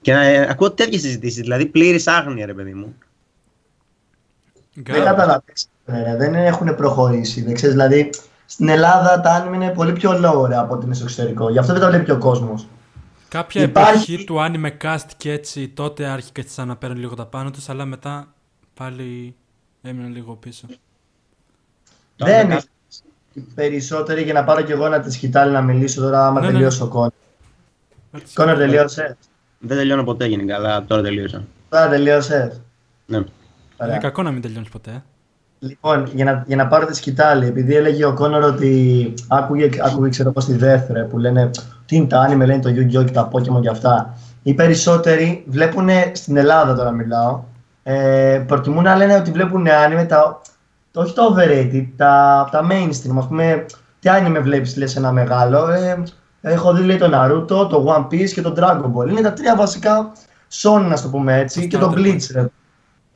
Και 0.00 0.12
να 0.12 0.22
ε, 0.24 0.46
ακούω 0.50 0.70
τέτοιες 0.70 1.00
συζητήσεις, 1.00 1.40
δηλαδή 1.40 1.66
πλήρης 1.66 2.06
άγνοια 2.06 2.46
ρε 2.46 2.54
παιδί 2.54 2.72
μου. 2.74 2.94
Δεν 4.74 5.04
καταλαβαίνεις. 5.04 5.68
ε, 5.84 6.16
Δεν 6.16 6.34
έχουν 6.34 6.74
προχωρήσει. 6.74 7.42
Δεν 7.42 7.54
ξέρεις, 7.54 7.74
δηλαδή, 7.74 8.10
στην 8.46 8.68
Ελλάδα 8.68 9.20
τα 9.20 9.30
άνιμε 9.30 9.56
είναι 9.56 9.70
πολύ 9.74 9.92
πιο 9.92 10.10
low 10.10 10.46
ρε, 10.48 10.56
από 10.56 10.74
ότι 10.74 10.84
είναι 10.86 10.94
στο 10.94 11.04
εξωτερικό. 11.04 11.50
Γι' 11.50 11.58
αυτό 11.58 11.72
δεν 11.72 11.82
τα 11.82 11.88
βλέπει 11.88 12.04
και 12.04 12.12
ο 12.12 12.18
κόσμος. 12.18 12.66
Κάποια 13.28 13.62
Υπάρχει- 13.62 14.12
εποχή 14.12 14.24
του 14.24 14.36
anime 14.38 14.84
cast 14.86 15.06
και 15.16 15.32
έτσι 15.32 15.68
τότε 15.68 16.04
άρχισαν 16.06 16.68
να 16.68 16.76
παίρνουν 16.76 16.98
λίγο 16.98 17.14
τα 17.14 17.26
πάνω 17.26 17.50
τους, 17.50 17.68
αλλά 17.68 17.84
μετά 17.84 18.26
πάλι 18.74 19.34
έμειναν 19.82 20.12
λίγο 20.12 20.34
πίσω. 20.34 20.66
Το 22.16 22.24
δεν 22.26 22.34
άνιμε 22.38 22.52
είναι. 22.52 22.62
Οι 23.34 23.40
περισσότεροι 23.54 24.22
για 24.22 24.32
να 24.32 24.44
πάρω 24.44 24.62
κι 24.62 24.72
εγώ 24.72 24.86
ένα 24.86 25.00
τη 25.00 25.12
σκητάλη 25.12 25.52
να 25.52 25.60
μιλήσω 25.62 26.00
τώρα 26.00 26.26
άμα 26.26 26.40
Ναι, 26.40 26.46
ναι. 26.46 26.52
τελειώσει 26.52 26.82
ο 26.82 26.86
Κόνερ. 26.86 27.10
Κόνερ 28.34 28.56
τελείωσες; 28.56 29.14
Δεν 29.58 29.76
τελειώνω 29.76 30.04
ποτέ 30.04 30.26
γενικά, 30.26 30.54
αλλά 30.54 30.84
τώρα 30.84 31.02
τελείωσα. 31.02 31.44
Τώρα 31.68 31.88
τελείωσες; 31.88 32.60
Ναι. 33.06 33.24
Είναι 33.84 33.90
Ωραία. 33.90 34.08
κακό 34.08 34.22
να 34.22 34.30
μην 34.30 34.42
τελειώνεις 34.42 34.68
ποτέ. 34.68 35.02
Λοιπόν, 35.58 36.10
για 36.14 36.24
να, 36.24 36.44
για 36.46 36.56
να 36.56 36.66
πάρω 36.66 36.86
τη 36.86 36.96
σκητάλη, 36.96 37.46
επειδή 37.46 37.74
έλεγε 37.74 38.04
ο 38.04 38.14
Κόνορ 38.14 38.42
ότι 38.42 39.14
άκουγε, 39.28 39.68
άκουγε 39.84 40.08
ξέρω 40.08 40.28
εγώ 40.28 40.40
στη 40.40 40.54
δεύτερη 40.54 41.06
που 41.06 41.18
λένε 41.18 41.50
τι 41.86 41.96
είναι 41.96 42.06
τα 42.06 42.28
anime, 42.28 42.36
λένε 42.36 42.58
το 42.58 42.70
Yu-Gi-Oh! 42.70 43.04
και 43.04 43.12
τα 43.12 43.28
Pokemon 43.32 43.60
και 43.60 43.68
αυτά. 43.68 44.18
Οι 44.42 44.54
περισσότεροι 44.54 45.44
βλέπουν 45.46 45.88
στην 46.12 46.36
Ελλάδα 46.36 46.74
τώρα 46.74 46.90
μιλάω. 46.90 47.42
Ε, 47.82 48.44
προτιμούν 48.46 48.82
να 48.82 48.96
λένε 48.96 49.14
ότι 49.14 49.30
βλέπουν 49.30 49.66
anime 49.66 50.06
τα, 50.08 50.40
το, 50.90 51.00
όχι 51.00 51.14
τα 51.14 51.22
overrated, 51.22 51.86
τα, 51.96 52.48
τα 52.50 52.66
mainstream. 52.70 53.16
Ας 53.18 53.26
πούμε, 53.28 53.66
τι 54.00 54.10
anime 54.12 54.38
βλέπεις 54.42 54.76
λες 54.76 54.96
ένα 54.96 55.12
μεγάλο. 55.12 55.70
Ε, 55.70 56.02
έχω 56.40 56.72
δει 56.74 56.82
λέει 56.82 56.96
το 56.96 57.10
Naruto, 57.12 57.68
το 57.68 57.94
One 57.96 58.14
Piece 58.14 58.30
και 58.30 58.42
το 58.42 58.54
Dragon 58.56 58.92
Ball. 58.94 59.08
Είναι 59.10 59.20
τα 59.20 59.32
τρία 59.32 59.56
βασικά 59.56 60.12
shonen, 60.52 60.86
να 60.88 61.00
το 61.00 61.08
πούμε 61.08 61.38
έτσι, 61.38 61.60
Τα 61.60 61.66
και 61.66 61.78
το 61.78 61.92
starter 61.96 61.98
Bleach. 61.98 62.46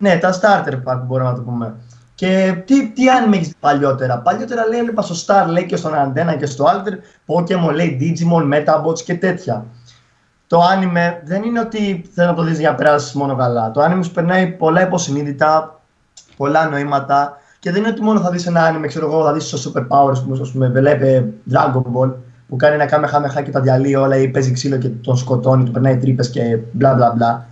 Ρε. 0.00 0.08
Ναι, 0.08 0.18
τα 0.18 0.32
starter 0.32 0.72
pack 0.72 1.00
μπορούμε 1.06 1.30
να 1.30 1.36
το 1.36 1.42
πούμε. 1.42 1.74
Και 2.14 2.62
τι, 2.66 2.88
τι 2.88 3.02
anime 3.06 3.32
έχεις 3.32 3.48
δει 3.48 3.54
παλιότερα; 3.60 4.18
Παλιότερα 4.18 4.66
λέει 4.66 4.78
έβλεπα 4.78 5.02
στο 5.02 5.14
Star, 5.26 5.48
λέει 5.48 5.66
και 5.66 5.76
στον 5.76 5.92
Antenna 5.92 6.36
και 6.38 6.46
στο 6.46 6.64
Alter, 6.64 6.92
Pokemon, 7.26 7.74
λέει 7.74 7.98
Digimon, 8.00 8.54
Metabots 8.54 9.00
και 9.04 9.14
τέτοια. 9.14 9.64
Το 10.46 10.60
anime 10.60 11.14
δεν 11.24 11.42
είναι 11.42 11.60
ότι 11.60 12.10
θέλω 12.14 12.28
να 12.28 12.34
το 12.34 12.42
δεις 12.42 12.58
για 12.58 12.70
να 12.70 12.76
περάσεις 12.76 13.12
μόνο 13.12 13.36
καλά. 13.36 13.70
Το 13.70 13.84
anime 13.84 14.00
σου 14.04 14.10
περνάει 14.10 14.46
πολλά 14.46 14.82
υποσυνείδητα, 14.82 15.80
πολλά 16.36 16.68
νοήματα 16.68 17.36
και 17.58 17.70
δεν 17.72 17.80
είναι 17.80 17.90
ότι 17.90 18.02
μόνο 18.02 18.20
θα 18.20 18.30
δεις 18.30 18.46
ένα 18.46 18.72
anime, 18.72 18.86
ξέρω 18.86 19.06
εγώ, 19.06 19.24
θα 19.24 19.32
δεις 19.32 19.48
το 19.50 19.72
Super 19.74 19.80
Powers 19.80 20.24
που 20.26 20.38
ας 20.42 20.50
πούμε 20.50 20.68
βλέπει 20.68 21.34
Dragon 21.52 21.82
Ball 21.94 22.12
που 22.48 22.56
κάνει 22.56 22.74
ένα 22.74 22.86
κάμεχα 22.86 23.42
και 23.42 23.50
τα 23.50 23.60
διαλύει 23.60 23.96
όλα 23.98 24.16
ή 24.16 24.28
παίζει 24.28 24.52
ξύλο 24.52 24.76
και 24.76 24.88
τον 24.88 25.16
σκοτώνει, 25.16 25.64
του 25.64 25.70
περνάει 25.70 25.96
τρύπες 25.96 26.30
και 26.30 26.58
μπλα 26.72 26.94
μπλα 26.94 27.12
μπλα. 27.16 27.46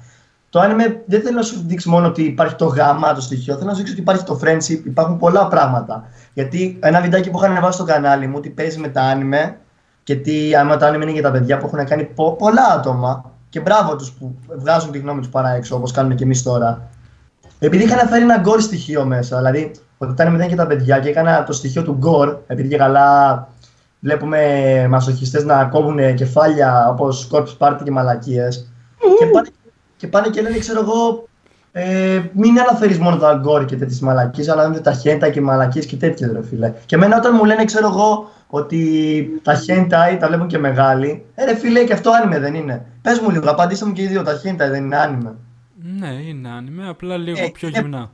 Το 0.55 0.61
anime 0.63 0.97
δεν 1.07 1.23
θέλω 1.23 1.37
να 1.37 1.43
σου 1.43 1.63
δείξει 1.67 1.89
μόνο 1.89 2.07
ότι 2.07 2.23
υπάρχει 2.23 2.55
το 2.55 2.67
γάμα, 2.67 3.15
το 3.15 3.21
στοιχείο, 3.21 3.55
θέλω 3.55 3.67
να 3.67 3.71
σου 3.71 3.77
δείξει 3.77 3.93
ότι 3.93 4.01
υπάρχει 4.01 4.25
το 4.25 4.41
friendship, 4.43 4.87
υπάρχουν 4.87 5.19
πολλά 5.19 5.49
πράγματα. 5.49 6.05
Γιατί 6.33 6.79
ένα 6.83 7.01
βιντεάκι 7.01 7.31
που 7.31 7.39
είχα 7.39 7.47
ανεβάσει 7.47 7.73
στο 7.73 7.85
κανάλι 7.85 8.27
μου, 8.27 8.41
τι 8.41 8.49
παίζει 8.49 8.79
με 8.79 8.89
τα 8.89 9.03
anime 9.15 9.55
και 10.03 10.17
τι 10.17 10.55
άμα 10.57 10.77
το 10.77 10.87
anime 10.87 11.03
είναι 11.03 11.11
για 11.11 11.23
τα 11.23 11.31
παιδιά 11.31 11.59
που 11.59 11.67
έχουν 11.67 11.87
κάνει 11.87 12.05
πο- 12.05 12.33
πολλά 12.33 12.63
άτομα 12.75 13.33
και 13.49 13.61
μπράβο 13.61 13.97
τους 13.97 14.13
που 14.13 14.35
βγάζουν 14.59 14.91
τη 14.91 14.99
γνώμη 14.99 15.21
τους 15.21 15.29
παρά 15.29 15.51
έξω 15.51 15.77
όπως 15.77 15.93
κάνουμε 15.93 16.15
και 16.15 16.25
εμείς 16.25 16.43
τώρα. 16.43 16.89
Επειδή 17.59 17.85
είχα 17.85 18.07
φέρει 18.07 18.23
ένα 18.23 18.43
gore 18.45 18.61
στοιχείο 18.61 19.05
μέσα, 19.05 19.37
δηλαδή 19.37 19.71
ότι 19.99 20.15
τα 20.15 20.25
anime 20.25 20.27
δεν 20.27 20.35
είναι 20.35 20.47
για 20.47 20.57
τα 20.57 20.67
παιδιά 20.67 20.99
και 20.99 21.09
έκανα 21.09 21.45
το 21.45 21.53
στοιχείο 21.53 21.83
του 21.83 21.99
gore, 22.03 22.37
επειδή 22.47 22.69
και 22.69 22.77
καλά 22.77 23.49
βλέπουμε 24.01 24.41
μασοχιστές 24.89 25.45
να 25.45 25.65
κόβουν 25.65 26.15
κεφάλια 26.15 26.89
όπως 26.89 27.29
corpse 27.33 27.57
party 27.59 27.81
και 27.85 27.91
μαλακίες 27.91 28.69
και 29.19 29.27
πάνε, 29.27 29.49
και 30.05 30.11
πάνε 30.11 30.29
και 30.29 30.43
λένε, 30.43 30.59
ξέρω 30.59 30.81
εγώ, 30.81 31.29
ε, 31.73 32.21
μην 32.33 32.61
αναφέρεις 32.61 32.99
μόνο 32.99 33.17
τα 33.17 33.35
γκόρ 33.35 33.65
και 33.65 33.77
τέτοιες 33.77 34.01
μαλακίες, 34.01 34.49
αλλά 34.49 34.65
είναι 34.65 34.79
τα 34.81 34.93
χέντα 34.93 35.31
και 35.31 35.41
μαλακίες 35.41 35.87
και 35.87 35.97
τέτοιε, 35.97 36.27
ρε 36.33 36.43
φίλε. 36.43 36.73
Και 36.87 36.95
εμένα 36.95 37.17
όταν 37.17 37.35
μου 37.37 37.45
λένε, 37.45 37.65
ξέρω 37.65 37.87
εγώ, 37.89 38.31
ότι 38.47 39.41
τα 39.43 39.55
χέντα 39.55 40.11
ή 40.11 40.17
τα 40.17 40.27
βλέπουν 40.27 40.47
και 40.47 40.59
μεγάλοι, 40.59 41.25
ε, 41.35 41.45
ρε 41.45 41.55
φίλε, 41.57 41.85
και 41.85 41.93
αυτό 41.93 42.11
άνιμε 42.11 42.39
δεν 42.39 42.55
είναι. 42.55 42.87
Πες 43.03 43.19
μου 43.21 43.31
λίγο, 43.31 43.51
απαντήστε 43.51 43.87
μου 43.87 43.93
και 43.93 44.03
οι 44.03 44.07
δύο, 44.07 44.23
τα 44.23 44.35
χέντα 44.35 44.69
δεν 44.71 44.85
είναι 44.85 44.97
άνιμε. 44.97 45.35
Ναι, 45.99 46.09
είναι 46.29 46.49
anime, 46.61 46.89
απλά 46.89 47.17
λίγο 47.17 47.45
Ε, 47.45 47.49
πιο 47.53 47.69
είναι- 47.69 47.79
γυμνά. 47.81 48.11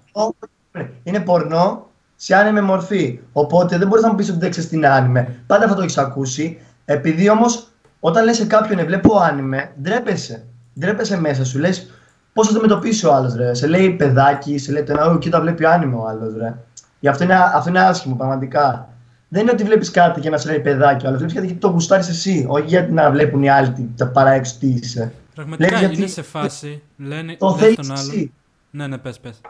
Είναι 1.03 1.21
πορνό 1.21 1.87
σε 2.17 2.35
άνιμε 2.37 2.61
μορφή. 2.61 3.21
Οπότε 3.33 3.79
δεν 3.79 3.89
μπορείς 3.89 4.05
να 4.05 4.11
μου 4.11 4.15
πεις 4.17 4.29
ότι 4.29 4.39
δεν 4.39 4.51
ξέρεις 4.51 4.69
τι 4.69 4.77
είναι 4.77 4.89
άνιμε. 4.89 5.37
Πάντα 5.47 5.69
θα 5.69 5.75
το 5.75 5.83
έχεις 5.83 5.99
ακούσει. 5.99 6.59
Επειδή 6.85 7.31
όμως, 7.31 7.69
όταν 8.01 8.25
λες 8.25 8.37
σε 8.37 8.47
κάποιον, 8.47 8.79
«Ε, 8.79 8.85
βλέπω 8.85 9.17
άνιμε, 9.19 9.71
ντρέπεσαι. 9.83 10.45
Ντρέπεσαι 10.81 11.21
μέσα 11.21 11.45
σου. 11.45 11.59
Λες 11.59 11.91
πώς 12.33 12.47
θα 12.47 12.53
το 12.53 12.59
αντιμετωπίσει 12.59 13.07
ο 13.07 13.15
άλλος, 13.15 13.35
ρε. 13.35 13.55
Σε 13.55 13.67
λέει 13.67 13.91
παιδάκι, 13.91 14.59
σε 14.59 14.73
λέει 14.73 14.83
το 14.83 14.93
ένα, 14.93 15.05
«Ω, 15.07 15.19
κοίτα, 15.19 15.41
βλέπει 15.41 15.65
άνιμε 15.67 15.97
ο 15.97 16.07
άλλος, 16.09 16.35
ρε. 16.37 16.55
Γι' 17.01 17.09
αυτό 17.09 17.25
είναι, 17.25 17.35
αυτό 17.35 17.69
είναι 17.69 17.81
άσχημο, 17.81 18.15
πραγματικά. 18.17 18.89
Δεν 19.29 19.43
είναι 19.43 19.51
ότι 19.51 19.65
βλέπεις 19.65 19.91
κάτι 19.91 20.21
και 20.21 20.31
να 20.31 20.37
σε 20.39 20.49
λέει 20.51 20.61
παιδάκι, 20.61 21.07
αλλά 21.07 21.17
βλέπεις 21.17 21.35
κάτι 21.35 21.47
γιατί 21.47 21.61
το 21.61 21.69
γουστάρεις 21.69 22.09
εσύ. 22.09 22.45
Όχι 22.49 22.67
γιατί 22.67 22.93
να 22.93 23.11
βλέπουν 23.11 23.43
οι 23.43 23.51
άλλοι 23.51 23.71
τι- 23.71 23.89
τα 23.97 24.07
παρά 24.09 24.31
έξω 24.31 24.55
τι 24.61 24.67
είσαι. 24.69 25.13
Πραγματικά 25.35 25.71
Λέει 25.71 25.79
γιατί- 25.81 25.97
είναι 25.97 26.07
σε 26.07 26.23
φάση, 26.23 26.83
λένε, 26.97 27.37
Το 27.37 27.47
λες 27.49 27.57
θέλεις 27.61 27.77
τον 27.77 27.91
άλλον. 27.97 28.11
εσύ. 28.11 28.33
Ναι, 28.71 28.87
ναι, 28.87 28.99
πες, 28.99 29.19
πες. 29.21 29.41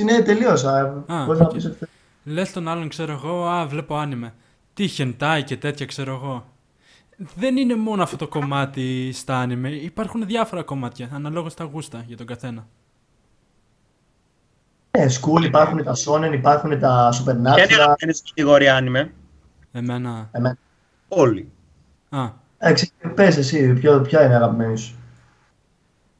Είναι 0.00 0.20
τελείωσα. 0.22 0.78
Α, 1.06 1.24
Μπορείς 1.24 1.40
να 1.40 1.46
οκ. 1.46 1.52
πεις 1.52 1.64
ότι. 1.64 1.76
Λες 2.24 2.52
τον 2.52 2.68
άλλον, 2.68 2.88
ξέρω 2.88 3.12
εγώ, 3.12 3.46
α, 3.46 3.66
βλέπω 3.66 3.96
άνιμε. 3.96 4.32
Τι 4.74 4.86
hentai 4.86 5.42
και 5.42 5.56
τέτοια, 5.56 5.86
ξέρω 5.86 6.12
εγώ. 6.14 6.44
Δεν 7.16 7.56
είναι 7.56 7.74
μόνο 7.74 8.02
αυτό 8.02 8.16
το 8.16 8.28
κομμάτι 8.28 9.12
στα 9.12 9.36
άνιμε. 9.38 9.68
Υπάρχουν 9.70 10.26
διάφορα 10.26 10.62
κομμάτια, 10.62 11.08
αναλόγως 11.12 11.54
τα 11.54 11.64
γούστα 11.64 12.04
για 12.06 12.16
τον 12.16 12.26
καθένα. 12.26 12.66
Ναι, 14.98 15.06
school 15.08 15.44
υπάρχουν 15.44 15.84
τα 15.84 15.92
shonen, 15.94 16.32
υπάρχουν 16.32 16.78
τα 16.80 17.08
Ποια 17.10 17.32
είναι 17.32 17.62
η 17.62 17.66
supernatural. 17.66 17.72
αγαπημένη 17.80 18.16
σου 18.16 18.22
κατηγορία 18.28 18.78
anime. 18.82 19.08
Εμένα. 19.72 20.28
Εμένα. 20.32 20.56
Όλοι. 21.08 21.50
Α, 22.08 22.30
Ε, 22.58 22.72
ξε- 22.72 22.92
πες 23.14 23.36
εσύ, 23.36 23.72
ποιο, 23.72 24.00
ποια 24.00 24.22
είναι 24.24 24.32
η 24.32 24.36
αγαπημένη 24.36 24.78
σου; 24.78 24.94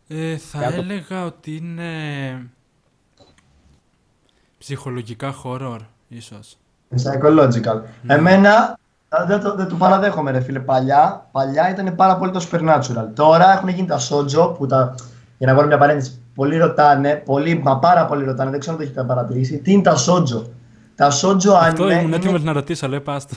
ε, 0.08 0.36
θα 0.36 0.58
Για 0.58 0.70
το- 0.70 0.76
έλεγα 0.76 1.24
ότι 1.24 1.56
είναι 1.56 1.90
ψυχολογικά 4.58 5.34
horror, 5.44 5.78
ίσως. 6.08 6.56
Psychological. 7.02 7.82
Εμένα 8.06 8.50
α, 8.52 8.76
δεν 9.25 9.40
το, 9.40 9.54
δεν 9.54 9.68
το 9.68 9.75
παραδέχομαι 9.75 10.30
ρε 10.30 10.40
φίλε. 10.40 10.58
Παλιά, 10.58 11.26
παλιά 11.32 11.70
ήταν 11.70 11.94
πάρα 11.94 12.16
πολύ 12.16 12.30
το 12.30 12.46
supernatural. 12.50 13.06
Τώρα 13.14 13.52
έχουν 13.52 13.68
γίνει 13.68 13.87
τα 13.87 13.99
shoujo 13.99 14.54
που 14.56 14.66
τα, 14.66 14.94
για 15.38 15.46
να 15.46 15.54
βάλω 15.54 15.66
μια 15.66 15.78
παρένθεση, 15.78 16.20
πολλοί 16.35 16.56
ρωτάνε, 16.56 17.23
πολλοί, 17.25 17.61
μα 17.64 17.78
πάρα 17.78 18.06
πολλοί 18.06 18.25
ρωτάνε, 18.25 18.50
δεν 18.50 18.61
ξέρω 18.61 18.76
αν 18.76 18.82
το 18.82 18.88
έχετε 18.88 19.06
παρατηρήσει, 19.06 19.58
τι 19.58 19.73
είναι 19.73 19.82
τα 19.82 19.94
shoujo. 19.94 20.42
Τα 20.94 21.11
shoujo 21.11 21.52
Αυτό 21.61 21.85
anime 21.85 21.90
ήμουν 21.90 22.12
έτοιμος 22.12 22.40
είναι, 22.40 22.50
να 22.50 22.52
ρωτήσω, 22.52 22.87
αλλά 22.87 22.96
είπα 22.96 23.14
άστο. 23.14 23.35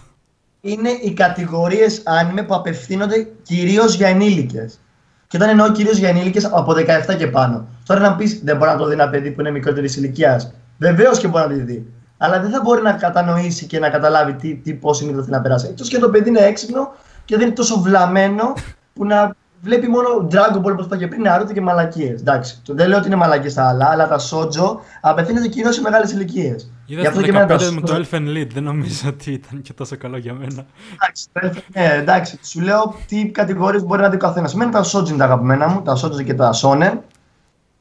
είναι 0.62 0.90
οι 0.90 1.14
κατηγορίες 1.14 2.04
anime 2.06 2.44
που 2.48 2.56
απευθύνονται 2.56 3.28
κυρίως 3.44 3.96
για 3.96 4.08
ενήλικες. 4.08 4.80
Και 5.28 5.38
όταν 5.38 5.50
εννοώ 5.50 5.72
κυρίως 5.72 5.98
για 5.98 6.10
ενήλικες 6.10 6.46
από 6.46 6.74
17 7.10 7.16
και 7.18 7.28
πάνω. 7.28 7.68
Τώρα 7.86 8.00
να 8.00 8.16
πεις 8.16 8.42
δεν 8.44 8.58
μπορεί 8.58 8.72
να 8.72 8.78
το 8.78 8.86
δει 8.86 8.94
ένα 8.94 9.10
παιδί 9.10 9.32
που 9.32 9.40
είναι 9.40 9.52
μικρότερης 9.52 9.96
ηλικίας. 9.96 10.54
Βεβαίως 10.78 11.20
και 11.20 11.28
μπορεί 11.28 11.48
να 11.48 11.58
το 11.58 11.66
δει. 11.66 11.94
Αλλά 12.22 12.40
δεν 12.42 12.52
θα 12.52 12.62
μπορεί 12.64 12.82
να 12.82 12.92
κατανοήσει 12.94 13.66
και 13.66 13.80
να 13.80 13.90
καταλάβει 13.90 14.34
τι, 14.34 14.56
τι 14.56 14.74
πώς 14.74 15.02
είναι 15.02 15.12
το 15.12 15.20
θέλει 15.22 15.32
να 15.36 15.42
περάσει. 15.42 15.68
Εκτός 15.70 15.90
και 15.90 15.98
το 16.00 16.10
παιδί 16.10 16.30
είναι 16.30 16.40
έξυπνο 16.40 16.92
και 17.26 17.36
δεν 17.38 17.46
είναι 17.46 17.56
τόσο 17.56 17.80
βλαμμένο 17.82 18.54
που 18.94 19.06
να 19.06 19.36
βλέπει 19.62 19.88
μόνο 19.88 20.28
Dragon 20.32 20.58
Ball 20.58 20.72
όπως 20.72 20.86
είπα 20.86 20.98
και 20.98 21.08
πριν, 21.08 21.24
Naruto 21.28 21.54
και 21.54 21.62
μαλακίες. 21.62 22.20
Εντάξει, 22.20 22.62
το- 22.66 22.74
δεν 22.74 22.88
λέω 22.90 22.98
ότι 22.98 23.08
είναι 23.08 23.16
μαλακίες 23.16 23.54
τα 23.54 23.68
άλλα, 23.68 23.90
αλλά 23.90 24.08
τα 24.08 24.20
shoujo 24.20 24.78
απευθύνονται 25.02 25.48
κυρίως 25.48 25.76
σε 25.76 25.82
μεγάλες 25.82 26.12
ηλικίες. 26.12 26.72
Είδα 26.86 27.12
στο 27.12 27.22
15 27.22 27.72
μου 27.74 27.82
το 27.82 28.04
Elfen 28.12 28.28
Lied, 28.38 28.48
δεν 28.54 28.64
νομίζω 28.64 29.10
ότι 29.10 29.32
ήταν 29.32 29.62
και 29.62 29.74
τόσο 29.74 29.98
καλό 29.98 30.18
για 30.18 30.34
μένα. 30.34 30.66
Εντάξει, 30.94 31.28
ναι, 31.74 31.90
εντάξει, 32.02 32.40
σου 32.44 32.60
λέω 32.62 32.96
τι 33.08 33.28
κατηγορίες 33.30 33.84
μπορεί 33.84 34.02
να 34.02 34.10
δει 34.10 34.16
ο 34.16 34.20
καθένας. 34.20 34.54
Μένα 34.54 34.72
τα 34.72 34.84
shoujo 34.84 35.08
είναι 35.10 35.18
τα 35.18 35.24
αγαπημένα 35.26 35.68
μου, 35.68 35.82
τα 35.82 35.96
shoujo 36.02 36.24
και 36.24 36.34
τα 36.34 36.52
shonen. 36.62 36.94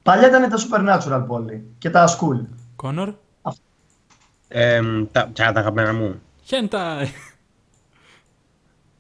Παλιά 0.03 0.29
ήταν 0.29 0.49
τα 0.49 0.57
supernatural 0.57 1.25
πολύ 1.27 1.65
και 1.79 1.91
τα 1.91 2.09
school. 2.09 2.47
Κόνορ, 2.77 3.13
Ε, 4.49 4.81
τα, 5.13 5.31
ποια 5.33 5.53
τα 5.53 5.61
αγαπημένα 5.61 5.93
μου. 5.93 6.21
hentai. 6.51 7.07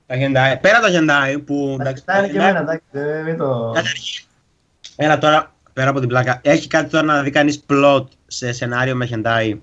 Τα 0.06 0.14
hentai. 0.16 0.60
Πέρα 0.60 0.80
τα 0.80 0.88
hentai 0.92 1.40
που. 1.46 1.76
εντάξει, 1.80 2.04
Τα 2.04 2.18
είναι 2.18 2.26
και 2.26 2.32
hentai- 2.32 2.48
εμένα, 2.48 2.58
εντάξει, 2.60 2.82
δεν 2.90 3.24
μην 3.24 3.36
το. 3.36 3.70
Καταρχήν, 3.74 4.24
Έλα 4.96 5.18
τώρα, 5.18 5.52
πέρα 5.72 5.90
από 5.90 6.00
την 6.00 6.08
πλάκα. 6.08 6.38
Έχει 6.42 6.66
κάτι 6.68 6.90
τώρα 6.90 7.04
να 7.04 7.22
δει 7.22 7.30
κανείς 7.30 7.64
plot 7.70 8.04
σε 8.26 8.52
σενάριο 8.52 8.94
με 8.94 9.08
hentai. 9.12 9.58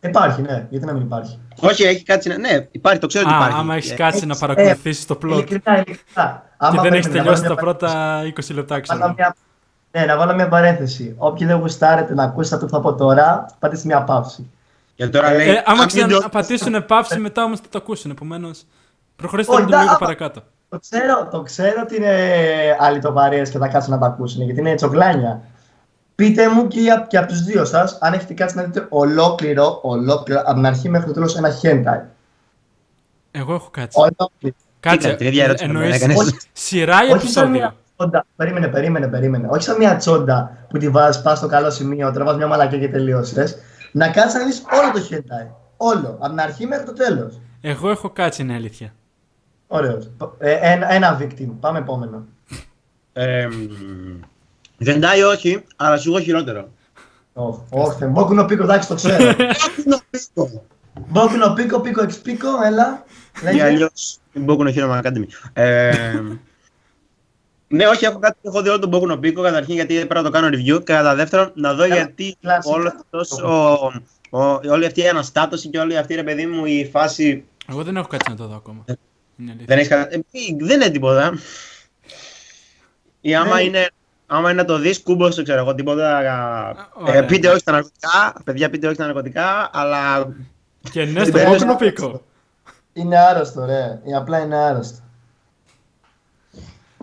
Υπάρχει, 0.00 0.42
ναι, 0.42 0.66
γιατί 0.70 0.86
να 0.86 0.92
μην 0.92 1.02
υπάρχει; 1.02 1.38
Όχι, 1.60 1.82
έχει 1.82 2.02
κάτι. 2.02 2.28
να- 2.28 2.38
Ναι, 2.38 2.66
υπάρχει, 2.70 2.98
το 3.00 3.06
ξέρω 3.06 3.24
ότι 3.26 3.34
Α, 3.34 3.36
υπάρχει. 3.36 3.58
άμα 3.58 3.74
έχεις 3.74 3.90
Ε, 3.90 3.94
κάτσει 3.94 4.26
να 4.26 4.34
ε, 4.34 4.38
παρακολουθήσεις 4.40 5.06
το 5.06 5.18
plot 5.22 5.28
Ειλικρινά, 5.30 5.74
ειλικρινά. 5.74 5.96
και 6.14 6.22
Άμα 6.56 6.82
δεν 6.82 6.92
έχεις 6.92 7.08
πρέπει 7.08 7.18
να 7.18 7.22
τελειώσει 7.22 7.42
βάλω 7.42 7.54
τα 7.54 7.62
μια 7.64 7.72
πρώτα 7.72 8.22
20 8.22 8.54
λεπτά, 8.54 8.74
Βάλω 8.74 8.82
ξέρω. 9.00 9.14
μια... 9.16 9.34
Ναι, 9.90 10.04
να 10.04 10.16
βάλω 10.16 10.34
μια 10.34 10.48
παρένθεση. 10.48 11.14
Όποιοι 11.18 11.46
δεν 11.46 11.56
γουστάρετε 11.56 12.14
να 12.14 12.22
ακούσετε 12.22 12.54
αυτό 12.54 12.66
που 12.66 12.72
θα 12.72 12.80
πω 12.80 12.94
τώρα, 12.94 13.46
πάτε 13.58 13.76
σε 13.76 13.86
μια 13.86 14.02
παύση. 14.02 14.50
Και 15.04 15.08
τώρα 15.08 15.34
λέει. 15.34 15.48
Ε, 15.48 15.62
άμα 15.66 15.82
«Α, 15.82 15.86
μην 15.94 16.02
το- 16.02 16.06
ξαναπατήσουν 16.08 16.86
παύση, 16.86 17.18
μετά 17.18 17.44
όμως 17.44 17.60
θα 17.60 17.66
το 17.70 17.78
ακούσουν. 17.78 18.10
Επομένως, 18.10 18.64
προχωρήστε 19.16 19.52
Όχι, 19.54 19.64
λίγο 19.64 19.76
άμα- 19.76 19.96
παρακάτω. 19.98 20.42
Το 20.68 20.78
ξέρω, 20.78 21.28
το 21.30 21.42
ξέρω 21.42 21.80
ότι 21.82 21.96
είναι 21.96 22.16
αλυτοπαρίες 22.80 23.50
και 23.50 23.58
θα 23.58 23.68
κάτσουν 23.68 23.92
να 23.92 23.98
τα 23.98 24.06
ακούσουν, 24.06 24.42
γιατί 24.42 24.60
είναι 24.60 24.74
τσοκλάνια. 24.74 25.40
Πείτε 26.14 26.48
μου 26.48 26.66
και, 26.68 26.80
για- 26.80 27.06
και 27.08 27.18
από 27.18 27.26
τους 27.28 27.42
δύο 27.42 27.64
σας, 27.64 27.98
αν 28.00 28.12
έχετε 28.12 28.34
κάτσει 28.34 28.56
να 28.56 28.62
δείτε 28.62 28.86
ολόκληρο, 28.88 29.78
ολόκληρο, 29.82 30.40
από 30.44 30.54
την 30.54 30.66
αρχή 30.66 30.88
μέχρι 30.88 31.06
το 31.06 31.12
τέλος 31.12 31.36
ένα 31.36 31.48
hentai. 31.62 32.00
Εγώ 33.30 33.54
έχω 33.54 33.68
κάτσει. 33.70 33.98
Ολόκληρο. 34.00 34.54
Κάτσε. 34.80 35.14
την 35.14 35.26
ίδια 35.26 35.44
ερώτηση 35.44 35.64
που 35.64 35.70
εννοείς 35.70 35.90
με 35.90 35.96
έκανες. 35.96 36.16
Όχι. 36.18 36.36
Σειρά 36.52 36.98
ή 37.08 37.10
Όχι 37.12 37.28
σαν 37.28 37.50
μια 37.50 37.58
επεισόδιο; 37.64 37.76
τσόντα. 37.96 38.24
Περίμενε, 38.36 38.68
περίμενε, 38.68 39.06
περίμενε. 39.06 39.48
Όχι 39.50 39.62
σαν 39.62 39.76
μια 39.76 39.96
τσόντα 39.96 40.56
που 40.68 40.78
τη 40.78 40.88
βάζεις, 40.88 41.22
πας 41.22 41.38
στο 41.38 41.46
καλό 41.46 41.70
σημείο, 41.70 42.12
τραβάς 42.12 42.36
μια 42.36 42.46
μαλακιά 42.46 42.78
και 42.78 42.88
τελείωσες. 42.88 43.56
Να 43.92 44.08
κάτσει 44.08 44.36
να 44.36 44.44
δει 44.44 44.52
όλο 44.52 44.92
το 44.92 45.08
hentai. 45.10 45.54
Όλο. 45.76 46.16
Από 46.20 46.28
την 46.28 46.40
αρχή 46.40 46.66
μέχρι 46.66 46.84
το 46.84 46.92
τέλο. 46.92 47.32
Εγώ 47.60 47.90
έχω 47.90 48.10
κάτσει, 48.10 48.42
είναι 48.42 48.54
αλήθεια. 48.54 48.94
Ωραίο. 49.66 49.98
Ε, 50.38 50.52
ένα, 50.72 50.92
ένα 50.92 51.18
victim. 51.20 51.48
Πάμε 51.60 51.78
επόμενο. 51.78 52.26
Ε, 53.12 53.48
δεν 54.76 55.00
τάει 55.00 55.22
όχι, 55.22 55.64
αλλά 55.76 55.96
σου 55.96 56.10
έχω 56.10 56.20
χειρότερο. 56.20 56.68
Όχι, 57.68 58.04
Μπόκου 58.04 58.34
νο 58.34 58.44
πίκο, 58.44 58.62
εντάξει, 58.62 58.88
το 58.88 58.94
ξέρω. 58.94 59.34
Μπόκου 61.08 61.36
νο 61.36 61.52
πίκο, 61.52 61.80
πίκο 61.80 62.02
εξ 62.02 62.18
πίκο, 62.18 62.48
έλα. 62.64 63.04
Ή 63.40 63.44
Λέγε. 63.44 63.62
αλλιώ 63.62 63.88
Boku 64.46 64.58
no 64.58 64.74
Hero 64.74 65.02
Academy. 65.02 65.26
Ε, 67.72 67.76
ναι, 67.76 67.86
όχι, 67.86 68.04
έχω 68.04 68.18
κάτι 68.18 68.38
έχω 68.42 68.62
δει 68.62 68.68
όλο 68.68 68.78
τον 68.78 68.90
Boku 68.92 69.10
no 69.12 69.16
Pico 69.18 69.42
καταρχήν 69.42 69.74
γιατί 69.74 69.94
πρέπει 69.94 70.14
να 70.14 70.22
το 70.22 70.30
κάνω 70.30 70.46
review 70.48 70.84
και 70.84 70.92
κατά 70.92 71.14
δεύτερον 71.14 71.50
να 71.54 71.74
δω 71.74 71.82
Καλά, 71.82 71.94
γιατί 71.94 72.36
κλασικά. 72.40 72.74
όλος 72.74 72.92
αυτός 73.00 73.30
ο, 73.42 73.78
ο, 74.38 74.60
όλη 74.70 74.86
αυτή 74.86 75.00
η 75.00 75.08
αναστάτωση 75.08 75.68
και 75.68 75.78
όλη 75.78 75.96
αυτή 75.96 76.14
ρε 76.14 76.22
παιδί 76.22 76.46
μου 76.46 76.64
η 76.66 76.88
φάση 76.92 77.44
Εγώ 77.70 77.82
δεν 77.82 77.96
έχω 77.96 78.06
κάτσει 78.06 78.30
να 78.30 78.36
το 78.36 78.46
δω 78.46 78.54
ακόμα. 78.56 78.82
Ε, 78.86 78.92
Είναι 79.36 79.50
αλήθεια. 79.50 79.66
δεν, 79.68 79.78
έχεις, 79.78 79.88
κα- 79.90 80.08
ε, 80.14 80.16
μη- 80.32 80.62
δεν 80.64 80.80
είναι 80.80 80.90
τίποτα. 80.90 81.32
Ή 83.20 83.34
άμα 83.34 83.54
Ναι. 83.54 83.62
είναι, 83.62 83.88
άμα 84.26 84.50
είναι 84.50 84.60
να 84.60 84.66
το 84.66 84.78
δεις 84.78 85.02
κούμπος, 85.02 85.42
ξέρω 85.42 85.58
εγώ, 85.60 85.74
τίποτα. 85.74 86.22
ε, 86.22 87.02
ωραία. 87.02 87.24
πείτε 87.24 87.48
όχι 87.48 87.58
στα 87.58 87.72
ναρκωτικά, 87.72 88.34
παιδιά 88.44 88.70
πείτε 88.70 88.86
όχι 88.86 88.94
στα 88.94 89.04
ναρκωτικά, 89.04 89.70
αλλά 89.72 90.28
Και 90.90 91.04
ναι, 91.04 91.24
στο 91.24 91.32
Δεν 91.38 91.46
κόκκινο 91.46 91.70
είναι 91.80 91.90
πίκο. 91.90 92.22
Είναι 92.92 93.18
άρρωστο, 93.18 93.64
ρε. 93.64 94.00
Ή 94.04 94.14
απλά 94.14 94.38
είναι 94.38 94.56
άρρωστο. 94.56 94.98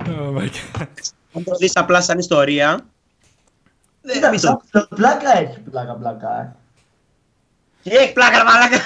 Oh 0.05 0.37
my 0.37 0.47
God. 0.49 0.85
αν 1.33 1.43
το 1.43 1.55
δεις 1.59 1.75
απλά 1.75 2.01
σαν 2.01 2.17
ιστορία, 2.19 2.79
δεν 4.01 4.13
Κοίτα, 4.15 4.29
μη 4.29 4.39
το 4.39 4.61
σαν 4.71 4.87
πλάκα 4.95 5.37
έχει 5.37 5.59
πλάκα, 5.59 5.93
πλάκα. 5.95 6.39
ε. 6.41 6.53
Τι 7.83 7.89
έχει 7.95 8.13
πλάκα, 8.13 8.37
ρε 8.37 8.43
μαλάκα. 8.43 8.77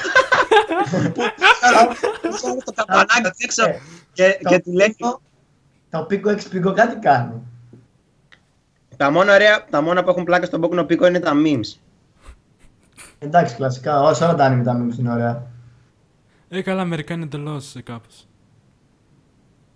Που 1.14 2.62
το 2.66 2.74
καμπανάκι 2.76 3.32
έξω 3.44 3.64
και, 4.14 4.40
και 4.48 4.60
τη 4.60 4.72
λέει. 4.72 4.88
πίκο- 4.98 5.22
Το 5.90 6.04
πίκο 6.04 6.30
εξ 6.30 6.48
πίκο 6.48 6.74
κάτι 6.74 6.96
κάνει. 6.96 7.42
Τα 8.98 9.12
μόνα, 9.12 9.34
ωραία, 9.34 9.66
τα 9.70 9.82
μόνα 9.82 10.04
που 10.04 10.10
έχουν 10.10 10.24
πλάκα 10.24 10.46
στον 10.46 10.62
Boku 10.64 10.80
no 10.80 10.82
Pico 10.82 11.08
είναι 11.08 11.20
τα 11.20 11.32
memes. 11.46 11.78
Εντάξει, 13.20 13.56
κλασικά. 13.56 14.02
Όσο 14.02 14.26
όλα 14.26 14.36
τα 14.36 14.48
anime 14.54 14.64
τα 14.64 14.78
memes 14.82 14.98
είναι 15.00 15.12
ωραία. 15.12 15.48
Ε, 16.50 16.62
καλά, 16.62 16.82
Αμερικά 16.82 17.14
είναι 17.14 17.24
εντελώς 17.24 17.76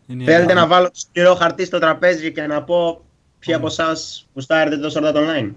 κάπω. 0.07 0.23
Θέλετε 0.23 0.53
να 0.53 0.67
βάλω 0.67 0.85
το 0.85 0.99
σκληρό 0.99 1.35
χαρτί 1.35 1.65
στο 1.65 1.79
τραπέζι 1.79 2.31
και 2.31 2.41
να 2.41 2.63
πω 2.63 3.01
ποιοι 3.39 3.53
από 3.53 3.67
εσάς 3.67 4.27
γουστάρετε 4.33 4.77
το 4.77 4.91
Sword 4.95 5.05
Art 5.13 5.15
Online; 5.17 5.51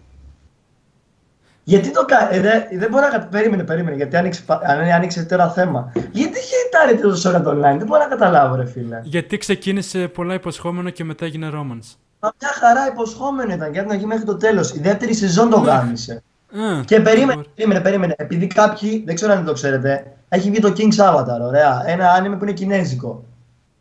Γιατί 1.64 1.90
το 1.92 2.04
κάνει, 2.04 2.36
ε, 2.36 2.40
δε- 2.40 2.78
δεν 2.78 2.88
μπορώ 2.90 3.04
να 3.04 3.10
κατα- 3.10 3.26
Περίμενε, 3.26 3.62
περίμενε. 3.64 3.96
Γιατί 3.96 4.16
άνοιξε, 4.16 4.42
πα- 4.46 4.60
αν 4.64 4.78
άνοιξε 4.92 5.22
τώρα 5.24 5.50
θέμα. 5.50 5.92
Γιατί 6.12 6.38
χαιρετάρετε 6.40 7.08
το 7.08 7.20
Sword 7.24 7.46
Art 7.46 7.52
Online, 7.52 7.78
δεν 7.78 7.86
μπορώ 7.86 8.02
να 8.02 8.08
καταλάβω, 8.08 8.54
ρε 8.54 8.66
φίλε. 8.66 9.00
Γιατί 9.02 9.36
ξεκίνησε 9.36 10.08
πολλά 10.08 10.34
υποσχόμενο 10.34 10.90
και 10.90 11.04
μετά 11.04 11.24
έγινε 11.24 11.48
romance. 11.52 11.96
Μα 12.22 12.32
μια 12.40 12.50
χαρά 12.60 12.86
υποσχόμενο 12.92 13.52
ήταν 13.52 13.72
και 13.72 13.78
από 13.78 13.86
την 13.88 13.96
αρχή 13.96 14.06
μέχρι 14.06 14.24
το 14.24 14.36
τέλος. 14.36 14.70
Η 14.70 14.80
δεύτερη 14.80 15.14
σεζόν 15.14 15.50
το 15.50 15.56
γάμισε. 15.58 16.22
Α, 16.52 16.80
Και 16.84 17.00
περίμενε, 17.00 17.34
μπορεί. 17.34 17.46
περίμενε, 17.54 17.80
περίμενε. 17.80 18.14
Επειδή 18.16 18.46
κάποιοι, 18.46 19.02
δεν 19.06 19.14
ξέρω 19.14 19.32
αν 19.32 19.44
το 19.44 19.52
ξέρετε, 19.52 20.12
έχει 20.28 20.50
βγει 20.50 20.60
το 20.60 20.72
King's 20.76 20.96
Avatar, 21.14 21.40
ωραία. 21.46 21.82
Ένα 21.86 22.20
anime 22.20 22.36
που 22.38 22.44
είναι 22.44 22.52
κινέζικο. 22.52 23.24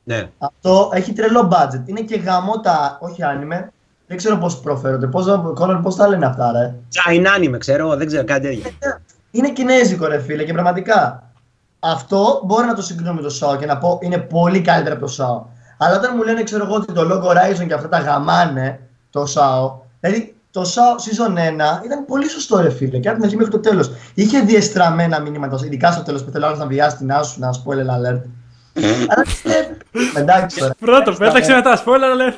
Ναι. 0.10 0.30
Αυτό 0.38 0.90
έχει 0.94 1.14
τρελό 1.14 1.50
budget. 1.52 1.82
Είναι 1.86 2.02
και 2.02 2.16
γαμώτα, 2.16 2.98
όχι 3.02 3.22
anime. 3.22 3.68
Δεν 4.08 4.18
ξέρω 4.18 4.38
πώς 4.38 4.60
προφέρονται. 4.60 5.08
Πώς 5.08 5.26
πώς 5.84 5.96
τα 5.96 6.08
λένε 6.08 6.26
αυτά, 6.26 6.52
ρε; 6.52 6.74
China 6.94 7.38
anime, 7.38 7.58
ξέρω, 7.58 7.96
δεν 7.96 8.08
ξέρω 8.08 8.24
κάτι 8.24 8.48
τέτοιο. 8.48 8.72
Είναι 9.32 9.50
κινέζικο, 9.50 10.08
ρε 10.08 10.20
φίλε, 10.20 10.44
και 10.44 10.54
πραγματικά. 10.54 11.24
Αυτό 11.80 12.42
μπορεί 12.46 12.66
να 12.66 12.74
το 12.74 12.82
συγκρίνω 12.82 13.14
με 13.14 13.22
το 13.22 13.40
SAO 13.42 13.58
και 13.60 13.66
να 13.66 13.78
πω 13.78 14.00
είναι 14.02 14.18
πολύ 14.18 14.62
καλύτερο 14.62 14.96
από 14.96 15.06
το 15.06 15.14
SAO. 15.18 15.42
Αλλά 15.78 15.98
όταν 15.98 16.14
μου 16.16 16.24
λένε, 16.24 16.44
ξέρω 16.44 16.66
εγώ, 16.66 16.76
ότι 16.76 16.94
το 16.94 17.02
Log 17.02 17.24
Horizon 17.24 17.68
και 17.68 17.74
αυτά 17.74 17.90
τα 17.90 18.00
γαμάνε 18.00 18.80
το 19.10 19.22
SAO. 19.22 19.72
Δηλαδή, 20.00 20.36
το 20.52 20.62
SAO 20.62 20.96
season 21.04 21.32
1 21.82 21.86
ήταν 21.86 22.06
πολύ 22.06 22.30
σωστό, 22.30 22.62
ρε 22.62 22.70
φίλε, 22.70 22.98
και 22.98 23.08
από 23.08 23.18
την 23.18 23.26
αρχή 23.26 23.38
μέχρι 23.38 23.52
το 23.52 23.60
τέλος. 23.60 23.92
Είχε 24.14 24.40
διεστραμμένα 24.40 25.20
μηνύματα, 25.20 25.60
ειδικά 25.66 25.92
στο 25.92 26.04
τέλος 26.04 26.24
που 26.24 26.32
θέλω 26.32 26.46
άλλος 26.46 26.60
να 26.60 26.66
βιάσει 26.66 26.98
την 26.98 27.12
άσου, 27.12 27.40
να 27.40 27.50
spoiler 27.54 28.14
alert. 28.14 28.22
Αλλά 28.86 29.26
ε, 29.44 30.20
εντάξει 30.20 30.60
τώρα. 30.60 30.76
Πρώτο, 30.80 31.12
πέταξε 31.14 31.54
μετά, 31.54 31.84
spoiler 31.86 32.32
alert. 32.32 32.38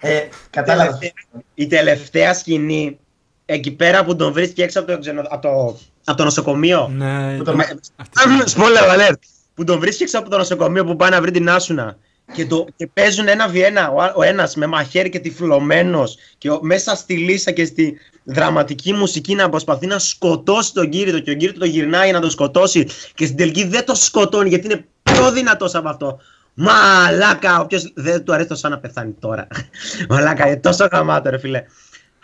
Ε, 0.00 0.20
κατάλαβα. 0.50 0.84
Τελευταία- 0.98 1.12
Η 1.54 1.66
τελευταία 1.66 2.34
σκηνή, 2.34 2.98
εκεί 3.46 3.70
πέρα 3.70 4.04
που 4.04 4.16
τον 4.16 4.32
βρίσκει 4.32 4.62
έξω 4.62 4.80
από 4.80 4.92
το, 4.92 4.98
ξενο... 4.98 5.22
από 5.28 5.42
το, 5.48 5.78
από 6.04 6.16
το 6.18 6.24
νοσοκομείο. 6.24 6.90
Ναι, 6.94 7.36
Που 7.36 7.44
το- 7.44 7.52
ήταν- 7.52 7.80
αυτή- 7.96 8.54
Spoiler 8.56 8.94
alert! 9.10 9.14
Που 9.54 9.64
τον 9.64 9.78
βρίσκει 9.80 10.02
έξω 10.02 10.18
από 10.18 10.30
το 10.30 10.36
νοσοκομείο 10.36 10.84
που 10.84 10.96
πάει 10.96 11.10
να 11.10 11.20
βρει 11.20 11.30
την 11.30 11.50
Άσουνα. 11.50 11.96
Και, 12.34 12.46
το, 12.46 12.66
και 12.76 12.86
παίζουν 12.86 13.28
ένα 13.28 13.48
βιένα, 13.48 13.90
ο, 13.90 14.00
α- 14.02 14.12
ο 14.16 14.22
ένας 14.22 14.54
με 14.56 14.66
μαχαίρι 14.66 15.08
και 15.08 15.18
τυφλωμένος 15.18 16.16
και 16.38 16.50
ο, 16.50 16.58
μέσα 16.62 16.94
στη 16.96 17.14
λύσα 17.16 17.50
και 17.50 17.64
στη 17.64 17.96
δραματική 18.24 18.92
μουσική 18.92 19.34
να 19.34 19.48
προσπαθεί 19.48 19.86
να 19.86 19.98
σκοτώσει 19.98 20.72
τον 20.72 20.88
Κύριτο 20.88 21.20
και 21.20 21.30
ο 21.30 21.34
Κύριτο 21.34 21.58
το 21.58 21.64
γυρνάει 21.64 22.12
να 22.12 22.20
τον 22.20 22.30
σκοτώσει 22.30 22.86
και 23.14 23.24
στην 23.24 23.36
τελική 23.36 23.64
δεν 23.64 23.84
το 23.84 23.94
σκοτώνει 23.94 24.48
γιατί 24.48 24.66
είναι 24.66 24.84
πιο 25.20 25.32
δυνατός 25.32 25.74
από 25.74 25.88
αυτό. 25.88 26.18
Μαλάκα, 26.54 27.60
όποιος 27.60 27.92
δεν 27.94 28.24
του 28.24 28.32
αρέσει 28.34 28.48
το 28.48 28.54
σαν 28.54 28.70
να 28.70 28.78
πεθάνει 28.78 29.12
τώρα. 29.20 29.46
Μαλάκα, 30.10 30.46
είναι 30.46 30.56
τόσο 30.56 30.88
γαμάτο 30.92 31.30
ρε 31.30 31.38
φίλε. 31.38 31.64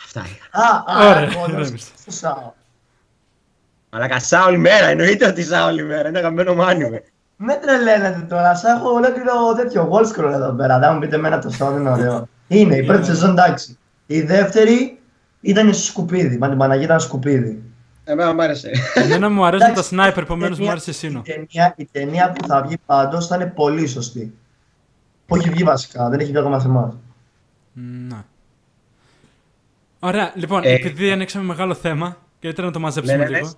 Αυτά 0.05 0.27
είχα. 0.27 0.67
Α, 0.67 0.85
α, 1.05 1.09
Ωραία, 1.09 1.31
μόνος 1.31 1.67
ηρέμησε. 1.67 1.89
στο 2.09 2.29
SAO. 2.29 2.53
Μαλάκα, 3.91 4.19
σαν 4.21 4.43
όλη 4.43 4.59
μέρα, 4.59 4.87
εννοείται 4.87 5.27
ότι 5.27 5.43
σαν 5.43 5.63
όλη 5.69 5.83
μέρα, 5.85 6.09
είναι 6.09 6.19
αγαπημένο 6.19 6.55
μου 6.55 6.65
άνιμε. 6.65 7.03
Με 7.37 7.55
τρελαίνετε 7.55 8.27
τώρα, 8.29 8.55
σαν 8.55 8.77
έχω 8.77 8.91
ολόκληρο 8.91 9.55
τέτοιο 9.57 9.91
wall 9.93 10.05
scroll 10.07 10.33
εδώ 10.33 10.53
πέρα. 10.53 10.79
Δεν 10.79 10.91
μου 10.93 10.99
πείτε 10.99 11.17
εμένα 11.17 11.39
το 11.39 11.51
SAO 11.59 11.69
δεν 11.71 11.81
είναι 11.81 11.91
ωραίο. 11.91 12.29
Είναι, 12.49 12.77
η 12.77 12.83
πρώτη 12.83 13.05
σεζόν 13.05 13.31
εντάξει. 13.31 13.79
Η 14.07 14.21
δεύτερη 14.23 15.01
ήταν 15.41 15.75
στο 15.75 15.83
σκουπίδι. 15.85 16.39
Μα 16.39 16.49
την 16.49 16.59
Παναγία 16.59 16.85
ήταν 16.85 17.01
σκουπίδι. 17.01 17.63
Εμένα 18.09 18.35
μου 18.35 18.43
άρεσε. 18.43 18.71
Εμένα 18.95 19.29
μου 19.31 19.45
αρέσουν 19.45 19.67
τα 19.67 19.73
Εντάξει, 19.73 19.95
sniper, 19.99 20.23
επομένως 20.23 20.51
μου 20.51 20.57
ταινία- 20.57 20.71
άρεσε 20.71 20.93
Σίνο. 20.93 21.23
Η 21.25 21.31
ταινία, 21.33 21.75
η 21.77 21.85
ταινία 21.93 22.33
που 22.33 22.47
θα 22.47 22.63
βγει 22.63 22.77
πάντως 22.87 23.27
θα 23.27 23.35
είναι 23.35 23.47
πολύ 23.47 23.87
σωστή. 23.87 24.35
Που 25.27 25.37
έχει 25.37 25.51
βγει 25.51 25.63
βασικά, 25.65 26.09
δεν 26.09 26.21
έχει 26.21 26.29
βγει 26.31 26.39
ακόμα 26.39 26.59
σε 26.61 26.67
εμά. 26.67 26.97
Ναι. 28.09 28.25
Ωραία, 30.01 30.33
λοιπόν, 30.35 30.63
Ε, 30.65 30.73
επειδή 30.73 31.11
ανοίξαμε 31.13 31.45
μεγάλο 31.45 31.75
θέμα, 31.75 32.17
καλύτερα 32.41 32.67
να 32.67 32.73
το 32.73 32.81
μαζέψουμε 32.81 33.17
Ναι, 33.19 33.25
ναι, 33.25 33.31
λίγο. 33.37 33.47
ναι. 33.47 33.53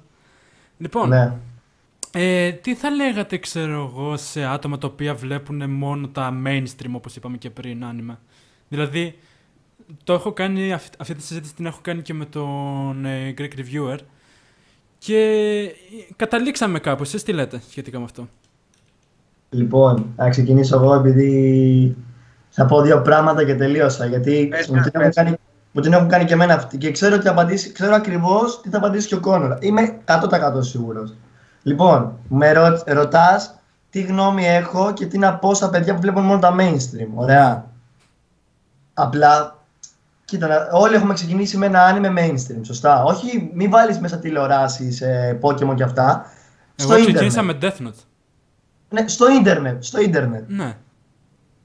Λοιπόν, 0.79 1.09
Ναι. 1.09 1.33
ε, 2.13 2.53
τι 2.53 2.75
θα 2.75 2.91
λέγατε, 2.91 3.39
ξέρω 3.39 3.91
εγώ, 3.93 4.17
σε 4.17 4.45
άτομα 4.45 4.79
τα 4.79 4.87
οποία 4.87 5.15
βλέπουν 5.15 5.71
μόνο 5.71 6.09
τα 6.09 6.33
mainstream, 6.47 6.91
όπως 6.93 7.17
είπαμε 7.17 7.37
και 7.37 7.51
πριν, 7.51 7.85
άνιμα. 7.85 8.21
Δηλαδή, 8.69 9.19
το 10.05 10.13
έχω 10.13 10.33
κάνει, 10.33 10.73
αυ- 10.73 11.01
αυτή 11.01 11.15
τη 11.15 11.23
συζήτηση 11.23 11.55
την 11.55 11.67
έχω 11.67 11.79
κάνει 11.83 12.03
και 12.03 12.15
με 12.15 12.25
τον 12.25 13.05
ε, 13.05 13.35
Greek 13.39 13.51
Reviewer 13.59 13.99
και 14.99 15.17
ε, 15.19 16.13
καταλήξαμε 16.17 16.79
κάπου. 16.79 17.03
Εσείς 17.03 17.23
τι 17.23 17.33
λέτε 17.33 17.61
σχετικά 17.69 17.99
με 17.99 18.05
αυτό; 18.05 18.29
Λοιπόν, 19.51 20.13
να 20.17 20.29
ξεκινήσω 20.29 20.77
εγώ 20.77 20.95
επειδή 20.95 21.97
θα 22.51 22.67
πω 22.67 22.81
δύο 22.83 23.03
πράγματα 23.03 23.45
και 23.45 23.55
τελείωσα. 23.55 24.07
Γιατί 24.07 24.47
Πες 24.51 24.67
μου 24.69 24.75
μια, 24.75 24.83
την, 24.83 24.91
έχουν 24.95 25.07
πες. 25.07 25.15
κάνει, 25.15 25.37
μου 25.73 25.81
την 25.81 25.93
έχουν 25.93 26.09
κάνει 26.09 26.25
και 26.25 26.33
εμένα 26.33 26.55
αυτή. 26.55 26.79
Και 26.79 26.91
ξέρω, 26.91 27.15
ότι 27.15 27.25
θα 27.25 27.31
απαντήσει, 27.31 27.73
ξέρω 27.73 27.95
ακριβώς 27.95 28.61
τι 28.61 28.69
θα 28.69 28.77
απαντήσει 28.79 29.09
και 29.09 29.15
ο 29.15 29.21
Κόνορ. 29.21 29.57
Είμαι 29.61 29.99
100% 30.05 30.13
σίγουρος. 30.59 31.15
Λοιπόν, 31.63 32.19
με 32.29 32.53
ρω, 32.53 32.83
ρωτάς 32.87 33.59
τι 33.91 34.01
γνώμη 34.03 34.47
έχω 34.47 34.93
και 34.93 35.07
τι 35.07 35.19
να 35.19 35.35
πω 35.35 35.55
στα 35.55 35.71
παιδιά 35.71 35.95
που 35.95 36.01
βλέπουν 36.01 36.23
μόνο 36.25 36.39
τα 36.39 36.55
mainstream. 36.59 37.09
Ωραία. 37.15 37.71
Απλά, 38.95 39.58
κοίτα, 40.29 40.47
να- 40.47 40.69
όλοι 40.73 40.95
έχουμε 40.95 41.15
ξεκινήσει 41.15 41.57
με 41.57 41.67
ένα 41.67 41.81
anime 41.95 42.19
mainstream, 42.19 42.61
σωστά. 42.63 43.03
Όχι, 43.05 43.51
μην 43.55 43.71
βάλεις 43.71 43.99
μέσα 43.99 44.19
τηλεοράσεις, 44.19 45.01
ε, 45.01 45.39
Pokemon 45.43 45.75
και 45.75 45.83
αυτά. 45.83 46.25
Εγώ 46.77 46.95
ξεκίνησα 46.95 47.43
με 47.43 47.59
Death 47.63 47.67
Note. 47.87 48.03
Ναι, 48.91 49.09
στο 49.09 49.31
ίντερνετ, 49.31 49.83
στο 49.83 50.01
ίντερνετ. 50.01 50.45
Ναι. 50.49 50.77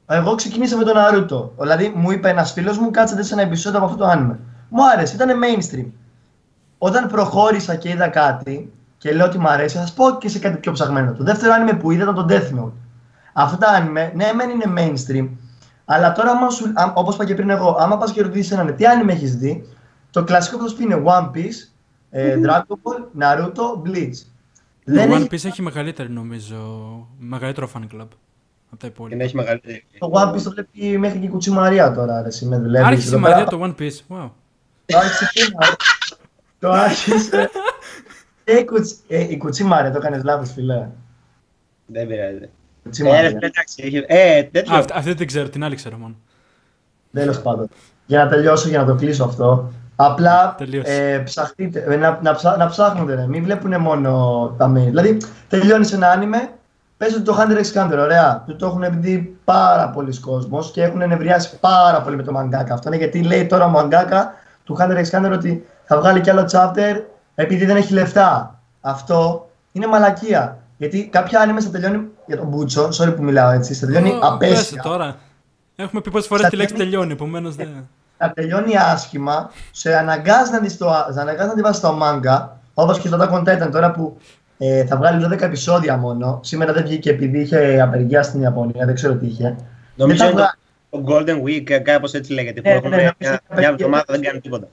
Εγώ 0.07 0.35
ξεκίνησα 0.35 0.77
με 0.77 0.83
τον 0.83 0.93
Naruto. 0.97 1.49
Δηλαδή 1.59 1.93
μου 1.95 2.11
είπε 2.11 2.29
ένας 2.29 2.51
φίλος 2.51 2.77
μου, 2.77 2.91
κάτσε 2.91 3.15
δες 3.15 3.31
ένα 3.31 3.41
επεισόδιο 3.41 3.79
από 3.79 3.87
αυτό 3.87 3.97
το 4.03 4.11
anime. 4.11 4.37
Μου 4.69 4.89
άρεσε, 4.89 5.15
ήταν 5.15 5.29
mainstream. 5.43 5.85
Όταν 6.77 7.07
προχώρησα 7.07 7.75
και 7.75 7.89
είδα 7.89 8.07
κάτι, 8.07 8.73
και 8.97 9.13
λέω 9.13 9.25
ότι 9.25 9.37
μου 9.39 9.47
αρέσει, 9.49 9.75
θα 9.75 9.81
σας 9.81 9.93
πω 9.93 10.17
και 10.19 10.29
σε 10.29 10.39
κάτι 10.39 10.57
πιο 10.57 10.71
ψαγμένο. 10.71 11.13
Το 11.13 11.23
δεύτερο 11.23 11.53
anime 11.57 11.77
που 11.79 11.91
είδα 11.91 12.03
ήταν 12.03 12.15
το 12.15 12.25
Death 12.29 12.59
Note. 12.59 12.71
Αυτά 13.33 13.57
τα 13.57 13.67
anime, 13.79 14.11
ναι, 14.15 14.31
μεν 14.33 14.49
είναι 14.49 14.73
mainstream, 14.77 15.29
αλλά 15.93 16.11
τώρα, 16.11 16.31
όπως 16.93 17.15
είπα 17.15 17.25
και 17.25 17.35
πριν 17.35 17.49
εγώ, 17.49 17.75
άμα 17.79 17.97
πας 17.97 18.11
και 18.11 18.21
ρωτήσεις 18.21 18.51
έναν 18.51 18.75
τι 18.75 18.83
anime 18.87 19.09
έχεις 19.09 19.35
δει, 19.35 19.67
το 20.11 20.23
κλασικό 20.23 20.57
που 20.57 20.63
θα 20.63 20.69
σου 20.69 20.75
πει 20.75 20.83
είναι 20.83 21.03
One 21.05 21.31
Piece, 21.35 21.73
ε, 22.09 22.39
Dragon 22.45 22.75
Ball, 22.83 23.21
Naruto, 23.21 23.87
Bleach. 23.87 24.25
Το 24.85 24.93
One 24.93 25.23
Piece 25.23 25.45
έχει 25.45 25.61
μεγαλύτερη 25.61 26.09
νομίζω, 26.09 26.57
μεγαλύτερο 27.19 27.69
fan 27.73 27.81
club 27.81 28.07
από 28.69 28.77
τα 28.81 28.87
υπόλοιπα. 28.87 29.23
έχει 29.23 29.35
μεγαλύτερη. 29.35 29.85
Το 29.97 30.11
One 30.13 30.33
Piece 30.33 30.41
το 30.41 30.51
βλέπει 30.51 30.97
μέχρι 30.97 31.19
και 31.19 31.25
η 31.25 31.29
Κουτσή 31.29 31.51
Μαρία 31.51 31.93
τώρα, 31.93 32.21
ρε, 32.21 32.47
με 32.47 32.57
δουλεύεις. 32.57 32.87
Άρχισε 32.87 33.15
η 33.15 33.19
Μαρία 33.19 33.45
το 33.45 33.59
One 33.63 33.81
Piece, 33.81 33.99
wow. 34.09 34.29
Το 34.85 34.97
άρχισε 34.97 35.29
τι 35.33 35.41
Το 36.59 36.71
άρχισε. 36.71 37.49
Ε, 38.45 38.59
η, 38.59 38.65
κουτσι, 38.65 38.95
ε, 39.07 39.31
η 39.31 39.37
Κουτσή 39.37 39.63
Μαρία, 39.63 39.91
το 39.91 39.97
έκανες 39.97 40.23
λάθος 40.23 40.51
φίλε. 40.51 40.89
Δεν 41.85 42.07
πειράζει. 42.07 42.49
Κουτσή 42.83 43.03
Ε, 43.05 43.09
Μαρία. 43.09 43.21
ρε, 43.29 43.35
εντάξει, 43.45 43.75
έχει- 43.85 44.03
ε, 44.07 44.43
τέτοιο. 44.43 44.75
Α, 44.75 44.83
αυτή 44.93 45.13
δεν 45.13 45.27
ξέρω, 45.27 45.49
την 45.49 45.63
άλλη 45.63 45.75
ξέρω 45.75 45.97
μόνο. 45.97 46.15
Τέλος 47.13 47.41
πάντων. 47.41 47.67
Για 48.05 48.23
να 48.23 48.29
τελειώσω, 48.29 48.69
για 48.69 48.79
να 48.79 48.85
το 48.85 48.95
κλείσω 48.95 49.23
αυτό. 49.23 49.71
Απλά 49.95 50.55
Τελείωσε. 50.57 51.11
ε, 51.11 51.17
ψαχτείτε, 51.17 51.85
ε, 51.89 51.95
να, 51.95 52.19
να, 52.21 52.33
ψά, 52.35 52.57
να 52.57 52.67
ψάχνετε, 52.67 53.15
ρε. 53.15 53.27
μην 53.27 53.43
βλέπουν 53.43 53.81
μόνο 53.81 54.11
τα 54.57 54.71
mail. 54.71 54.83
Δηλαδή, 54.83 55.17
τελειώνεις 55.49 55.91
ένα 55.93 56.09
άνιμε, 56.09 56.49
πες 56.97 57.13
ότι 57.13 57.21
το 57.23 57.37
Hunter 57.39 57.57
x 57.57 57.73
Hunter, 57.83 57.97
ωραία. 57.99 58.43
Του 58.47 58.55
το 58.55 58.65
έχουν 58.65 58.83
δει 59.01 59.37
πάρα 59.43 59.89
πολλοί 59.89 60.19
κόσμος 60.19 60.71
και 60.71 60.83
έχουν 60.83 61.01
ενευριάσει 61.01 61.59
πάρα 61.59 62.01
πολύ 62.01 62.15
με 62.15 62.23
το 62.23 62.31
μαγκάκα. 62.31 62.73
Αυτό 62.73 62.87
είναι 62.87 62.97
γιατί 62.97 63.21
λέει 63.23 63.45
τώρα 63.45 63.65
ο 63.65 63.69
μαγκάκα 63.69 64.33
του 64.63 64.77
Hunter 64.79 64.97
x 64.97 65.09
Hunter 65.19 65.31
ότι 65.33 65.65
θα 65.85 65.97
βγάλει 65.97 66.21
κι 66.21 66.29
άλλο 66.29 66.49
chapter 66.51 67.01
επειδή 67.35 67.65
δεν 67.65 67.75
έχει 67.75 67.93
λεφτά. 67.93 68.59
Αυτό 68.81 69.49
είναι 69.71 69.87
μαλακία. 69.87 70.57
Γιατί 70.77 71.07
κάποια 71.11 71.39
άνιμε 71.39 71.61
θα 71.61 71.69
τελειώνει 71.69 72.07
για 72.25 72.37
τον 72.37 72.47
Μπούτσο, 72.47 72.89
sorry 72.99 73.15
που 73.15 73.23
μιλάω 73.23 73.49
έτσι, 73.51 73.73
θα 73.73 73.85
τελειώνει 73.85 74.09
Ω, 74.09 74.11
πες 74.13 74.19
το 74.19 74.27
απέσια. 74.27 74.81
τώρα. 74.81 75.15
Έχουμε 75.75 76.01
πει 76.01 76.11
πόσες 76.11 76.27
φορές 76.27 76.41
Στα 76.41 76.51
τη 76.51 76.55
λέξη 76.57 76.73
τέλη- 76.73 76.89
τελειώνει, 76.89 77.11
επομένως 77.11 77.55
δεν. 77.55 77.89
να 78.17 78.31
τελειώνει 78.31 78.77
άσχημα, 78.77 79.51
σε 79.71 79.95
αναγκάζει 79.95 80.51
να 80.51 80.59
δεις 80.59 80.77
το, 80.77 80.91
σε 81.13 81.19
αναγκάζει 81.21 81.47
να 81.47 81.53
τη 81.55 81.61
βάζεις 81.61 81.81
το 81.81 81.91
μάγκα, 81.93 82.59
όπως 82.73 82.99
και 82.99 83.09
το 83.09 83.17
Attack 83.21 83.33
on 83.33 83.41
Titan 83.63 83.69
τώρα 83.71 83.91
που 83.91 84.17
ε, 84.57 84.85
θα 84.85 84.97
βγάλει 84.97 85.25
12 85.31 85.41
επεισόδια 85.41 85.97
μόνο. 85.97 86.39
Σήμερα 86.43 86.73
δεν 86.73 86.83
βγήκε 86.83 87.09
επειδή 87.09 87.39
είχε 87.39 87.81
απεργία 87.81 88.23
στην 88.23 88.41
Ιαπωνία, 88.41 88.85
δεν 88.85 88.95
ξέρω 88.95 89.13
τι 89.13 89.25
είχε. 89.25 89.55
Νομίζω 89.95 90.23
δεν 90.23 90.31
είναι 90.31 90.41
θα 90.41 90.57
το, 90.89 90.99
το 91.03 91.13
Golden 91.15 91.47
Week, 91.47 91.79
κάπως 91.83 92.13
έτσι 92.13 92.33
λέγεται. 92.33 92.61
Που 92.61 92.69
Ναι, 92.69 92.75
έχουν 92.75 92.89
ναι, 92.89 92.95
ναι, 92.95 93.01
μια, 93.01 93.11
νομίζω 93.19 93.39
μια 93.57 93.69
ότι 93.71 93.83
εβδομάδα 93.83 94.03
δεν 94.07 94.19
και- 94.19 94.25
κάνουν 94.27 94.41
τίποτα. 94.41 94.67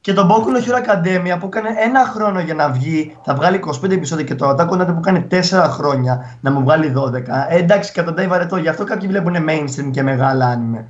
Και 0.00 0.12
τον 0.12 0.28
Boku 0.30 0.46
no 0.46 0.68
Hero 0.68 0.76
Academia 0.86 1.38
που 1.40 1.46
έκανε 1.46 1.68
ένα 1.78 2.04
χρόνο 2.04 2.40
για 2.40 2.54
να 2.54 2.70
βγει, 2.70 3.16
θα 3.24 3.34
βγάλει 3.34 3.60
25 3.82 3.90
επεισόδια 3.90 4.24
και 4.24 4.34
το 4.34 4.48
Attack 4.50 4.68
on 4.68 4.80
Titan 4.80 4.94
που 4.94 5.00
κάνει 5.00 5.26
4 5.30 5.40
χρόνια 5.68 6.36
να 6.40 6.50
μου 6.50 6.60
βγάλει 6.62 6.92
12. 6.96 7.12
Ε, 7.48 7.56
εντάξει, 7.56 7.92
καταντάει 7.92 8.26
βαρετό, 8.26 8.56
γι' 8.56 8.68
αυτό 8.68 8.84
κάποιοι 8.84 9.08
βλέπουν 9.08 9.34
mainstream 9.48 9.90
και 9.90 10.02
μεγάλα 10.02 10.54
anime. 10.58 10.84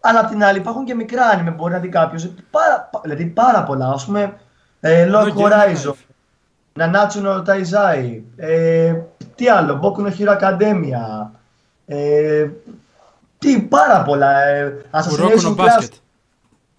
Αλλά 0.00 0.20
απ' 0.20 0.28
την 0.28 0.44
άλλη 0.44 0.58
υπάρχουν 0.58 0.84
και 0.84 0.94
μικρά 0.94 1.22
anime 1.34 1.44
που 1.44 1.54
μπορεί 1.56 1.72
να 1.72 1.78
δει 1.78 1.88
κάποιος. 1.88 2.30
Πάρα, 2.50 2.88
πα- 2.90 3.00
δηλαδή 3.02 3.24
πάρα 3.24 3.62
πολλά. 3.62 3.86
Α 3.88 3.96
πούμε, 4.06 4.32
ε, 4.80 5.08
Log 5.12 5.24
No 5.24 5.32
Game 5.32 5.50
Horizon, 5.52 5.90
Life. 5.90 5.94
Nanatsu 6.80 7.22
no 7.24 7.42
Taizai, 7.46 8.20
ε, 8.36 8.94
τι 9.34 9.48
άλλο, 9.48 9.80
Boku 9.82 10.00
no 10.06 10.10
Hero 10.18 10.38
Academia, 10.40 11.30
ε, 11.86 12.46
τι 13.38 13.60
πάρα 13.60 14.02
πολλά, 14.02 14.42
ε, 14.46 14.76
Kuroko 14.90 14.98
Assassination 14.98 15.56
no 15.56 15.60
Class, 15.60 15.88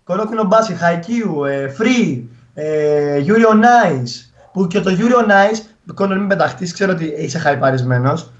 Basket. 0.07 0.27
Kuroko 0.27 0.33
no 0.35 0.45
Basket, 0.49 0.77
Haikyuu, 0.81 1.45
ε, 1.47 1.71
Free, 1.79 2.21
ε, 2.53 3.23
Yuri 3.25 3.45
on 3.51 3.63
Ice, 3.91 4.31
που 4.53 4.67
και 4.67 4.79
το 4.79 4.91
Yuri 4.99 5.25
on 5.25 5.29
Ice, 5.31 5.61
Κόνορ 5.93 6.17
μην 6.17 6.27
πεταχτείς, 6.27 6.73
ξέρω 6.73 6.91
ότι 6.91 7.05
είσαι 7.17 7.37
χαϊπαρισμένος, 7.39 8.31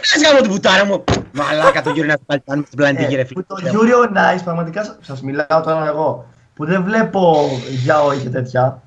Πες 0.00 0.22
γάμο 0.28 0.40
την 0.40 0.50
πουτάρα 0.50 0.84
μου! 0.84 1.04
Μαλάκα 1.32 1.82
το 1.82 1.90
γύρω 1.90 2.06
να 2.06 2.14
πάλι 2.26 2.40
πάνω 2.44 2.62
στην 2.66 2.78
πλανητική 2.78 3.14
ρε 3.14 3.20
Ε, 3.20 3.24
που 3.24 3.44
φίλε. 3.58 3.70
το 3.70 3.78
Yuri 3.78 4.06
on 4.08 4.16
Ice, 4.38 4.40
πραγματικά 4.44 4.84
σα- 4.84 5.04
σας 5.04 5.22
μιλάω 5.22 5.60
τώρα 5.64 5.86
εγώ, 5.86 6.26
που 6.54 6.64
δεν 6.66 6.82
βλέπω 6.82 7.48
για 7.82 8.02
όχι 8.02 8.20
και 8.22 8.28
τέτοια, 8.28 8.82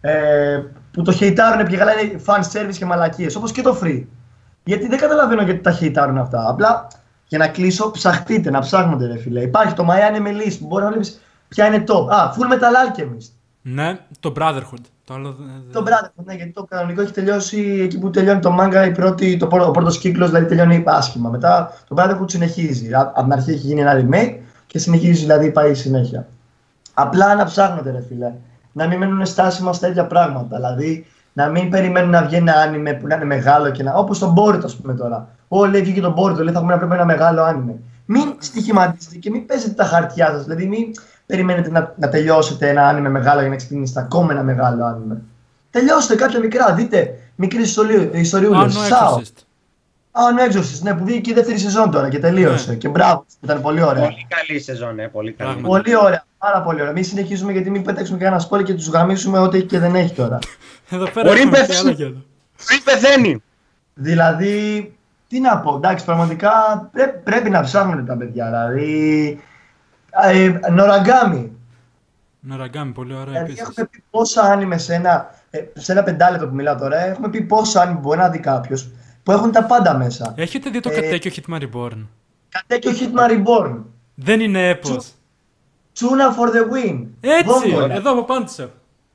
ε, 0.00 0.60
που 0.92 1.02
το 1.02 1.12
χεϊτάρουν 1.12 1.66
και 1.66 1.76
καλά 1.76 2.00
είναι 2.00 2.20
fan 2.26 2.40
service 2.52 2.74
και 2.78 2.84
μαλακίες, 2.84 3.36
όπως 3.36 3.52
και 3.52 3.62
το 3.62 3.78
free. 3.82 4.04
Γιατί 4.64 4.88
δεν 4.88 4.98
καταλαβαίνω 4.98 5.42
γιατί 5.42 5.60
τα 5.60 5.70
χεϊτάρουν 5.70 6.18
αυτά. 6.18 6.48
Απλά 6.48 6.86
για 7.30 7.38
να 7.38 7.48
κλείσω, 7.48 7.90
ψαχτείτε, 7.90 8.50
να 8.50 8.58
ψάχνετε 8.58 9.06
ρε 9.06 9.18
φίλε. 9.18 9.40
Υπάρχει 9.42 9.74
το 9.74 9.86
My 9.90 9.94
Anime 10.16 10.28
List 10.28 10.56
που 10.60 10.66
μπορεί 10.66 10.82
να 10.82 10.88
βλέπεις 10.90 11.20
ποια 11.48 11.66
είναι 11.66 11.84
top. 11.88 12.06
Α, 12.08 12.30
Full 12.34 12.52
Metal 12.52 12.98
Alchemist. 13.00 13.30
Ναι, 13.62 13.98
το 14.20 14.32
Brotherhood. 14.38 14.82
Το 15.04 15.14
άλλο 15.14 15.32
δεν- 15.38 15.72
Το 15.72 15.82
Brotherhood, 15.86 16.24
ναι, 16.24 16.34
γιατί 16.34 16.52
το 16.52 16.64
κανονικό 16.64 17.00
έχει 17.02 17.12
τελειώσει 17.12 17.80
εκεί 17.82 17.98
που 17.98 18.10
τελειώνει 18.10 18.40
το 18.40 18.56
manga, 18.60 18.84
η 18.86 18.90
πρώτη, 18.90 19.36
το 19.36 19.46
πρώτο, 19.46 19.68
ο 19.68 19.70
πρώτος 19.70 19.98
κύκλος 19.98 20.28
δηλαδή 20.28 20.46
τελειώνει 20.46 20.82
άσχημα. 20.86 21.30
Μετά 21.30 21.72
το 21.88 21.94
Brotherhood 21.98 22.30
συνεχίζει. 22.30 22.92
Α- 22.94 23.00
Από 23.14 23.22
την 23.22 23.32
αρχή 23.32 23.50
έχει 23.50 23.66
γίνει 23.66 23.80
ένα 23.80 23.92
remake 24.04 24.36
και 24.66 24.78
συνεχίζει 24.78 25.20
δηλαδή 25.20 25.50
πάει 25.50 25.74
συνέχεια. 25.74 26.26
Απλά 26.94 27.34
να 27.34 27.44
ψάχνετε 27.44 27.90
ρε 27.90 28.02
φίλε. 28.08 28.32
Να 28.72 28.86
μην 28.86 28.98
μένουν 28.98 29.26
στάσιμα 29.26 29.72
στα 29.72 29.88
ίδια 29.88 30.06
πράγματα. 30.06 30.56
Δηλαδή 30.56 31.06
να 31.32 31.48
μην 31.48 31.70
περιμένουν 31.70 32.10
να 32.10 32.22
βγει 32.22 32.34
ένα 32.36 32.52
άνιμε 32.52 32.92
που 32.92 33.06
να 33.06 33.14
είναι 33.14 33.24
μεγάλο 33.24 33.70
και 33.70 33.82
να. 33.82 33.94
Όπως 33.94 34.18
τον 34.18 34.34
Boruto, 34.36 34.64
ας 34.64 34.76
πούμε 34.76 34.94
τώρα. 34.94 35.28
Ω, 35.48 35.66
λέει 35.66 35.82
βγήκε 35.82 36.00
τον 36.00 36.14
Boruto, 36.16 36.36
λέει 36.36 36.52
θα 36.52 36.58
έχουμε 36.58 36.72
να 36.72 36.78
πρέπει 36.78 36.94
ένα 36.94 37.04
μεγάλο 37.04 37.42
άνιμε. 37.42 37.74
Μην 38.06 38.34
στοιχηματίζετε 38.38 39.16
και 39.16 39.30
μην 39.30 39.46
παίζετε 39.46 39.72
τα 39.72 39.84
χαρτιά 39.84 40.26
σας. 40.26 40.42
Δηλαδή 40.42 40.66
μην 40.66 40.84
περιμένετε 41.26 41.70
να, 41.70 41.94
να 41.98 42.08
τελειώσετε 42.08 42.68
ένα 42.68 42.88
άνιμε 42.88 43.08
μεγάλο 43.08 43.40
για 43.40 43.50
να 43.50 43.56
ξεκινήσετε 43.56 44.00
ακόμα 44.00 44.32
ένα 44.32 44.42
μεγάλο 44.42 44.84
άνιμε. 44.84 45.22
Τελειώστε 45.70 46.14
κάποια 46.14 46.38
μικρά, 46.38 46.74
δείτε 46.74 47.18
μικρή 47.34 47.62
ιστοριούλες. 48.12 48.34
Άνω 48.34 48.80
Exorcist. 48.88 49.44
Α, 50.12 50.32
ναι, 50.32 50.46
Exorcist, 50.50 50.80
ναι, 50.82 50.94
που 50.94 51.04
βγήκε 51.04 51.30
η 51.30 51.34
δεύτερη 51.34 51.58
σεζόν 51.58 51.90
τώρα 51.90 52.08
και 52.08 52.18
τελείωσε. 52.18 52.70
Ναι. 52.70 52.76
Και 52.76 52.88
μπράβο, 52.88 53.24
ήταν 53.40 53.60
πολύ 53.60 53.82
ωραία. 53.82 54.02
Πολύ 54.02 54.26
καλή 54.28 54.60
σεζόν, 54.60 54.98
ε, 54.98 55.08
πολύ 55.08 55.32
καλή. 55.32 55.52
Πράγματι. 55.52 55.82
Πολύ 55.82 55.96
ωραία, 55.96 56.24
πάρα 56.40 56.62
πολύ 56.62 56.80
ωραία. 56.80 56.92
Μην 56.92 57.04
συνεχίζουμε 57.04 57.52
γιατί 57.52 57.70
μην 57.70 57.82
πετάξουμε 57.82 58.18
κανένα 58.18 58.38
σπόλι 58.40 58.62
και 58.62 58.74
τους 58.74 58.88
γαμίσουμε 58.88 59.38
ό,τι 59.38 59.56
έχει 59.56 59.66
και 59.66 59.78
δεν 59.78 59.94
έχει 59.94 60.14
τώρα. 60.14 60.38
Εδώ 60.90 61.10
πέρα 61.10 61.28
Μπορεί 61.28 61.40
έχουμε 61.40 61.58
πεθαίνει. 61.58 61.74
και 61.78 61.86
άλλα 61.86 61.92
και 61.92 62.02
εδώ. 62.04 62.22
Πριν 62.66 62.82
πεθαίνει! 62.84 63.42
Δηλαδή, 63.94 64.94
τι 65.28 65.40
να 65.40 65.58
πω, 65.58 65.74
εντάξει, 65.76 66.04
πραγματικά 66.04 66.50
πρέ- 66.92 67.16
πρέπει 67.24 67.50
να 67.50 67.60
ψάχνουν 67.60 68.06
τα 68.06 68.16
παιδιά. 68.16 68.44
Δηλαδή, 68.46 69.40
ε, 70.32 70.70
Νοραγκάμι. 70.70 71.52
Νοραγκάμι, 72.40 72.92
πολύ 72.92 73.12
ωραίο 73.12 73.24
Δηλαδή, 73.24 73.44
επίσης. 73.44 73.60
έχουμε 73.60 73.86
πει 73.90 74.02
πόσα 74.10 74.42
άνιμε 74.42 74.78
σε 74.78 74.94
ένα, 74.94 75.34
ε, 75.50 75.58
σε 75.74 75.92
ένα 75.92 76.02
πεντάλεπτο 76.02 76.48
που 76.48 76.54
μιλάω 76.54 76.76
τώρα. 76.76 77.04
Έχουμε 77.04 77.28
πει 77.30 77.40
πόσα 77.40 77.80
άνιμε 77.82 77.98
μπορεί 78.00 78.18
να 78.18 78.28
δει 78.28 78.38
κάποιος 78.38 78.90
που 79.22 79.32
έχουν 79.32 79.52
τα 79.52 79.64
πάντα 79.64 79.96
μέσα. 79.96 80.32
Έχετε 80.36 80.70
δει 80.70 80.80
το 80.80 80.90
Ε, 80.90 80.94
Katekyo 81.00 81.30
Hitman 81.36 81.60
Reborn. 81.62 82.06
Katekyo 82.48 82.90
Hitman 82.92 83.30
Reborn. 83.30 83.76
Δεν 84.14 84.40
είναι 84.40 84.68
έπος. 84.68 85.12
Tsuna 86.00 86.26
for 86.36 86.48
the 86.54 86.62
win. 86.74 87.06
Έτσι, 87.20 87.44
Βόμβολα. 87.70 87.94
εδώ 87.94 88.12
από 88.12 88.22
πάνω 88.24 88.44
της 88.44 88.58
έχω. 88.58 88.70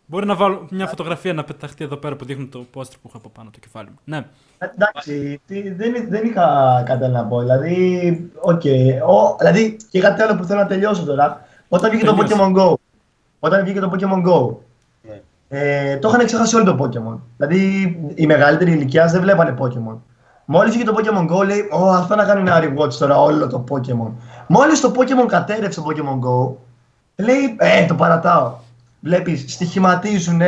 Μπορεί 0.08 0.26
να 0.26 0.36
βάλω 0.36 0.68
μια 0.70 0.88
φωτογραφία 0.88 1.34
να 1.34 1.44
πεταχτεί 1.44 1.84
εδώ 1.84 1.96
πέρα 1.96 2.16
που 2.16 2.26
δείχνει 2.26 2.46
το 2.46 2.66
πόστερ 2.72 2.96
που 3.02 3.08
έχω 3.08 3.18
από 3.18 3.30
πάνω 3.30 3.50
το 3.54 3.60
κεφάλι 3.60 3.88
μου. 3.90 4.00
Ναι. 4.04 4.26
Εντάξει, 4.58 5.42
τι- 5.48 5.70
δεν, 5.74 6.06
δεν 6.10 6.26
είχα 6.26 6.84
κάτι 6.86 7.04
άλλο 7.04 7.14
να 7.14 7.24
πω. 7.26 7.40
Δηλαδή, 7.40 8.30
οκ. 8.42 8.62
Ο- 9.08 9.36
δηλαδή, 9.40 9.78
και 9.92 10.00
κάτι 10.00 10.22
άλλο 10.22 10.36
που 10.36 10.44
θέλω 10.44 10.60
να 10.60 10.66
τελειώσω 10.68 11.04
τώρα. 11.06 11.46
Όταν 11.70 11.90
βγήκε 11.90 12.06
το 12.06 12.14
Τελείωσε. 12.14 12.36
Pokemon 12.42 12.58
Go. 12.58 12.74
Όταν 13.40 13.64
βγήκε 13.64 13.80
το 13.80 13.92
Pokemon 13.94 14.28
Go. 14.30 14.56
Ναι. 15.02 15.22
Ε, 15.48 15.98
το 15.98 16.10
είχαν 16.10 16.26
ξεχάσει 16.26 16.56
όλο 16.56 16.76
το 16.76 16.84
Pokemon. 16.84 17.18
Δηλαδή, 17.38 17.58
οι 18.16 18.26
μεγαλύτεροι 18.26 18.72
ηλικίας 18.72 19.12
δεν 19.12 19.22
βλέπανε 19.22 19.56
Pokemon. 19.60 19.98
Μόλις 20.46 20.74
βγήκε 20.76 20.90
το 20.92 20.96
Pokemon 20.98 21.32
Go, 21.36 21.46
λέει: 21.46 21.70
Ω, 21.72 21.90
α 21.92 22.06
πάω 22.08 22.18
να 22.18 22.26
κάνω 22.26 22.40
ένα 22.40 22.60
rewatch 22.64 22.94
τώρα 22.94 23.22
όλο 23.22 23.48
το 23.48 23.64
Pokemon. 23.70 24.12
Μόλις 24.48 24.82
το 24.82 24.92
Pokemon 24.96 25.28
κατέρευσε 25.28 25.82
το 25.82 25.88
Pokemon 25.90 26.20
Go, 26.28 26.56
λέει: 27.16 27.56
Ε, 27.58 27.86
το 27.86 27.96
παρατάω. 27.96 28.56
Βλέπεις, 29.00 29.54
στοιχηματίζουν 29.54 30.42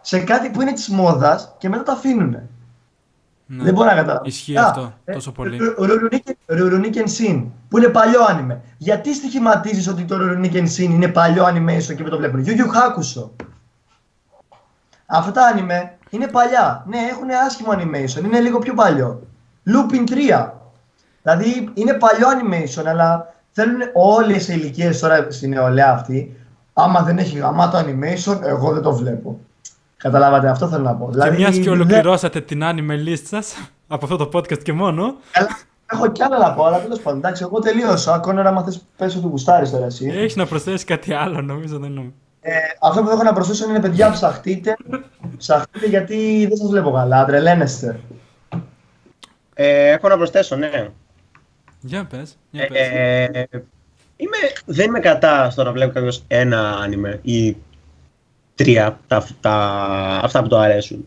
σε 0.00 0.18
κάτι 0.18 0.50
που 0.50 0.60
είναι 0.62 0.72
της 0.72 0.88
μόδας 0.88 1.54
και 1.58 1.68
μετά 1.68 1.82
το 1.82 1.92
αφήνουν. 1.92 2.30
ναι. 3.46 3.62
Δεν 3.64 3.74
μπορώ 3.74 3.88
να 3.88 3.94
καταλάβω. 3.94 4.24
Ισχύει 4.24 4.56
Α, 4.58 4.66
αυτό 4.66 4.92
ε, 5.04 5.12
τόσο 5.12 5.32
πολύ. 5.32 5.58
Rurouni 6.48 6.94
Kenshin, 6.94 7.44
που 7.68 7.78
είναι 7.78 7.88
παλιό 7.88 8.20
anime. 8.28 8.56
Γιατί 8.76 9.14
στοιχηματίζεις 9.14 9.88
ότι 9.88 10.04
το 10.04 10.16
Rurouni 10.20 10.52
Kenshin 10.52 10.78
είναι 10.78 11.08
παλιό 11.08 11.44
animation 11.46 11.94
και 11.96 12.02
δεν 12.02 12.08
το 12.10 12.16
βλέπουν; 12.16 12.44
Yu 12.46 12.50
Yu 12.50 12.64
Hakusho. 12.64 13.30
Αυτά 15.06 15.30
τα 15.30 15.54
anime 15.54 15.96
είναι 16.10 16.26
παλιά. 16.26 16.84
Ναι, 16.88 16.98
έχουν 16.98 17.30
άσχημο 17.46 17.70
animation, 17.72 18.24
είναι 18.24 18.40
λίγο 18.40 18.58
πιο 18.58 18.74
παλιό. 18.74 19.22
Lupin 19.66 20.10
3. 20.40 20.50
Δηλαδή 21.22 21.68
είναι 21.74 21.92
παλιό 21.92 22.26
animation, 22.28 22.84
αλλά 22.86 23.34
θέλουν 23.52 23.80
όλες 23.94 24.48
οι 24.48 24.54
ηλικίες 24.56 24.98
τώρα 24.98 25.26
στην 25.30 25.50
νεολαία 25.50 25.92
αυτή. 25.92 26.36
Άμα 26.72 27.02
δεν 27.02 27.18
έχει 27.18 27.38
γαμάτο 27.38 27.78
animation, 27.78 28.38
εγώ 28.42 28.72
δεν 28.72 28.82
το 28.82 28.92
βλέπω. 28.94 29.38
Καταλάβατε, 29.96 30.48
αυτό 30.48 30.68
θέλω 30.68 30.82
να 30.82 30.94
πω. 30.94 31.04
Και 31.04 31.10
Δηλαδή, 31.12 31.36
μιας 31.36 31.54
και 31.56 31.62
δεν- 31.62 31.72
ολοκληρώσατε 31.72 32.40
την 32.40 32.60
anime 32.64 33.08
list 33.08 33.22
σας, 33.24 33.54
από 33.88 34.04
αυτό 34.04 34.16
το 34.26 34.38
podcast 34.38 34.62
και 34.62 34.72
μόνο, 34.72 35.14
Καλά, 35.32 35.48
έχω 35.92 36.12
κι 36.12 36.22
άλλα 36.22 36.38
να 36.38 36.52
πω, 36.54 36.64
αλλά 36.64 36.80
τέλος 36.80 37.00
πάντων. 37.00 37.18
Εντάξει, 37.18 37.42
εγώ 37.42 37.58
τελείωσα. 37.58 38.14
Ακόμα 38.14 38.42
να 38.42 38.52
μάθει 38.52 38.78
πέσω 38.96 39.20
του 39.20 39.28
γουστάρι 39.28 39.68
τώρα 39.70 39.84
εσύ. 39.86 40.06
έχεις 40.14 40.36
να 40.36 40.46
προσθέσεις 40.46 40.84
κάτι 40.84 41.12
άλλο, 41.14 41.40
νομίζω 41.42 41.78
δεν 41.78 41.90
είναι. 41.96 42.12
Ε, 42.40 42.52
αυτό 42.80 43.02
που 43.02 43.08
έχω 43.10 43.22
να 43.22 43.32
προσθέσω 43.32 43.68
είναι 43.68 43.80
παιδιά, 43.80 44.10
ψαχτείτε. 44.10 44.76
Ψαχτείτε 45.36 45.86
γιατί 45.86 46.46
δεν 46.48 46.56
σας 46.56 46.68
βλέπω 46.70 46.90
καλά, 46.92 47.24
τρελαίνεστε. 47.24 48.00
Ε, 49.54 49.88
έχω 49.90 50.08
να 50.08 50.16
προσθέσω, 50.16 50.56
ναι. 50.56 50.88
Για 51.84 52.04
πες, 52.04 52.36
για 52.50 52.66
πες. 52.66 52.78
Ε, 52.80 53.48
είμαι, 54.16 54.36
δεν 54.64 54.86
είμαι 54.86 54.98
κατά 55.00 55.50
στο 55.50 55.62
να 55.62 55.72
βλέπει 55.72 55.92
κάποιος 55.92 56.24
ένα 56.28 56.70
άνιμε 56.76 57.18
ή 57.22 57.56
τρία, 58.54 58.98
τα, 59.06 59.26
τα, 59.40 59.54
αυτά 60.22 60.42
που 60.42 60.48
το 60.48 60.58
αρέσουν. 60.58 61.06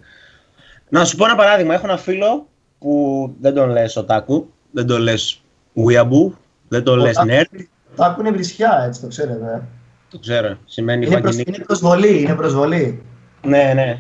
Να 0.90 1.06
σου 1.06 1.16
πω 1.16 1.26
ένα 1.26 1.36
παράδειγμα. 1.36 1.74
Έχω 1.74 1.86
ένα 1.88 1.98
φίλο 1.98 2.48
που 2.80 3.34
δεν 3.42 3.54
τον 3.54 3.70
λες 3.70 3.96
οτάκου, 3.96 4.54
δεν 4.72 4.88
τον 4.88 5.02
λες 5.02 5.42
weeaboo, 5.76 6.32
δεν 6.68 6.84
τον 6.84 7.00
λες 7.00 7.20
nerd. 7.28 7.60
Τα 7.96 8.06
ακούνε 8.06 8.32
βρισιά, 8.32 8.84
έτσι 8.88 9.02
το 9.02 9.08
ξέρετε. 9.08 9.54
ε. 9.56 9.62
Το 10.10 10.20
ξέρω, 10.20 10.58
σημαίνει 10.66 11.06
Είναι, 11.06 11.22
προσ, 11.22 11.36
βαγγινή. 11.36 11.56
είναι 11.56 11.66
προσβολή, 11.66 12.22
είναι 12.22 12.36
προσβολή. 12.36 13.04
Ναι, 13.46 13.72
ναι. 13.76 14.00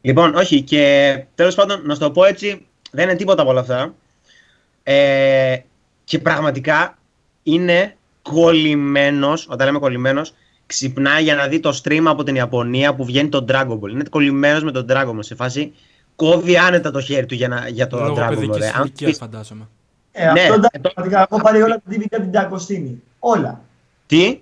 Λοιπόν, 0.00 0.34
όχι, 0.34 0.62
και 0.62 1.24
τέλος 1.34 1.54
πάντων, 1.54 1.82
να 1.86 1.94
σου 1.94 2.00
το 2.00 2.10
πω 2.10 2.24
έτσι, 2.24 2.66
δεν 2.90 3.08
είναι 3.08 3.16
τίποτα 3.18 3.42
από 3.42 3.50
όλα 3.50 3.60
αυτά. 3.60 3.94
Ε, 4.82 5.56
και 6.04 6.18
πραγματικά 6.18 6.98
είναι 7.42 7.96
κολλημένος, 8.22 9.46
όταν 9.50 9.66
λέμε 9.66 9.78
κολλημένος, 9.78 10.34
ξυπνάει 10.66 11.22
για 11.22 11.34
να 11.34 11.46
δει 11.46 11.60
το 11.60 11.80
stream 11.82 12.02
από 12.06 12.22
την 12.22 12.34
Ιαπωνία 12.34 12.94
που 12.94 13.04
βγαίνει 13.04 13.28
το 13.28 13.44
Dragon 13.48 13.78
Ball. 13.80 13.90
Είναι 13.90 14.04
κολλημένος 14.10 14.62
με 14.64 14.70
τον 14.72 14.86
Dragon 14.88 15.10
Ball, 15.10 15.18
σε 15.24 15.34
φάση 15.34 15.72
κόβει 16.16 16.56
άνετα 16.56 16.90
το 16.90 17.00
χέρι 17.00 17.26
του 17.26 17.34
για, 17.34 17.48
να, 17.48 17.68
για 17.68 17.86
το 17.86 17.98
Λόγω 17.98 18.14
Dragon 18.18 18.24
Ball. 18.26 18.28
παιδικής 18.28 18.56
ρε. 18.58 18.66
Αν 18.74 18.80
ηλικίας 18.82 19.10
πεις- 19.10 19.18
φαντάζομαι. 19.18 19.68
Ε, 20.12 20.24
Ναι, 20.32 20.40
αυτό 20.40 20.52
εντάξει, 20.54 20.68
ε, 20.72 20.78
το- 20.78 20.90
πραγματικά, 20.94 21.26
έχω 21.30 21.42
πάρει 21.42 21.62
όλα 21.62 21.74
τα 21.74 21.82
DVD 21.90 22.04
από 22.10 22.22
την 22.22 22.30
Τιακοστίνη. 22.30 23.02
Όλα. 23.18 23.60
Τι, 24.06 24.40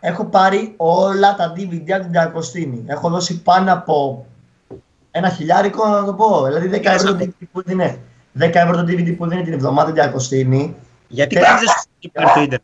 Έχω 0.00 0.24
πάρει 0.24 0.74
όλα 0.76 1.34
τα 1.34 1.52
DVD 1.56 1.90
από 1.92 2.02
την 2.02 2.10
Τιακοστίνη. 2.12 2.84
Έχω 2.86 3.08
δώσει 3.10 3.42
πάνω 3.42 3.72
από 3.72 4.26
ένα 5.10 5.28
χιλιάρικο 5.28 5.86
να 5.86 6.04
το 6.04 6.12
πω. 6.14 6.44
Δηλαδή 6.44 6.68
10 6.68 6.84
ευρώ 6.84 7.12
το 7.16 7.18
DVD 7.24 7.46
που 7.52 7.62
δίνει. 7.62 7.98
10 8.38 8.40
ευρώ 8.54 8.76
το 8.76 8.82
DVD 8.82 9.16
που 9.16 9.28
δίνει 9.28 9.42
την 9.42 9.52
εβδομάδα 9.52 9.92
την 9.92 9.94
Τιακοστίνη. 9.94 10.74
γιατί 11.08 11.36
Ε, 11.36 11.40
κάνεις 11.40 11.60
δεν 11.60 11.68
σου 11.68 11.88
υπάρχει 12.00 12.34
το 12.34 12.40
ίντερνετ. 12.40 12.62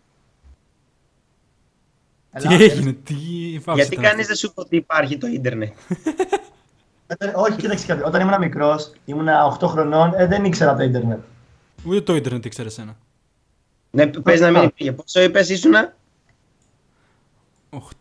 Τι 2.39 2.55
Ελά, 2.55 2.65
έγινε, 2.65 2.93
τι 2.93 3.15
φάψη 3.63 3.81
Γιατί 3.81 3.95
ήταν 3.95 4.05
κανείς 4.05 4.11
αυτή. 4.11 4.27
δεν 4.27 4.37
σου 4.37 4.47
είπε 4.47 4.61
ότι 4.61 4.77
υπάρχει 4.77 5.19
το 5.19 5.27
ίντερνετ. 5.27 5.73
ε, 7.19 7.33
Όχι, 7.35 7.57
κοίταξε 7.57 7.87
κάτι. 7.87 8.03
Όταν 8.03 8.21
ήμουν 8.21 8.39
μικρός, 8.39 8.93
ήμουν 9.05 9.27
8 9.61 9.67
χρονών, 9.69 10.13
ε, 10.17 10.27
δεν 10.27 10.45
ήξερα 10.45 10.77
το 10.77 10.83
Ιντερνετ. 10.83 11.21
Ούτε 11.87 12.01
το 12.01 12.15
ίντερνετ 12.15 12.45
ήξερε 12.45 12.69
ένα. 12.79 12.97
Ναι, 13.91 14.07
πες 14.07 14.41
να 14.41 14.51
μην 14.51 14.63
υπήρχε. 14.63 14.93
Πόσο 14.93 15.21
είπες 15.23 15.49
ήσουνα; 15.49 15.95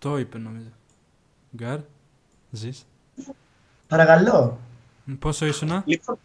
8 0.02 0.20
είπε 0.20 0.38
νομίζω. 0.38 0.68
Γκάρ, 1.56 1.80
ζεις. 2.52 2.86
Παρακαλώ. 3.88 4.60
Πόσο 5.20 5.46
ήσουνα; 5.46 5.84
Λοιπόν, 5.86 6.18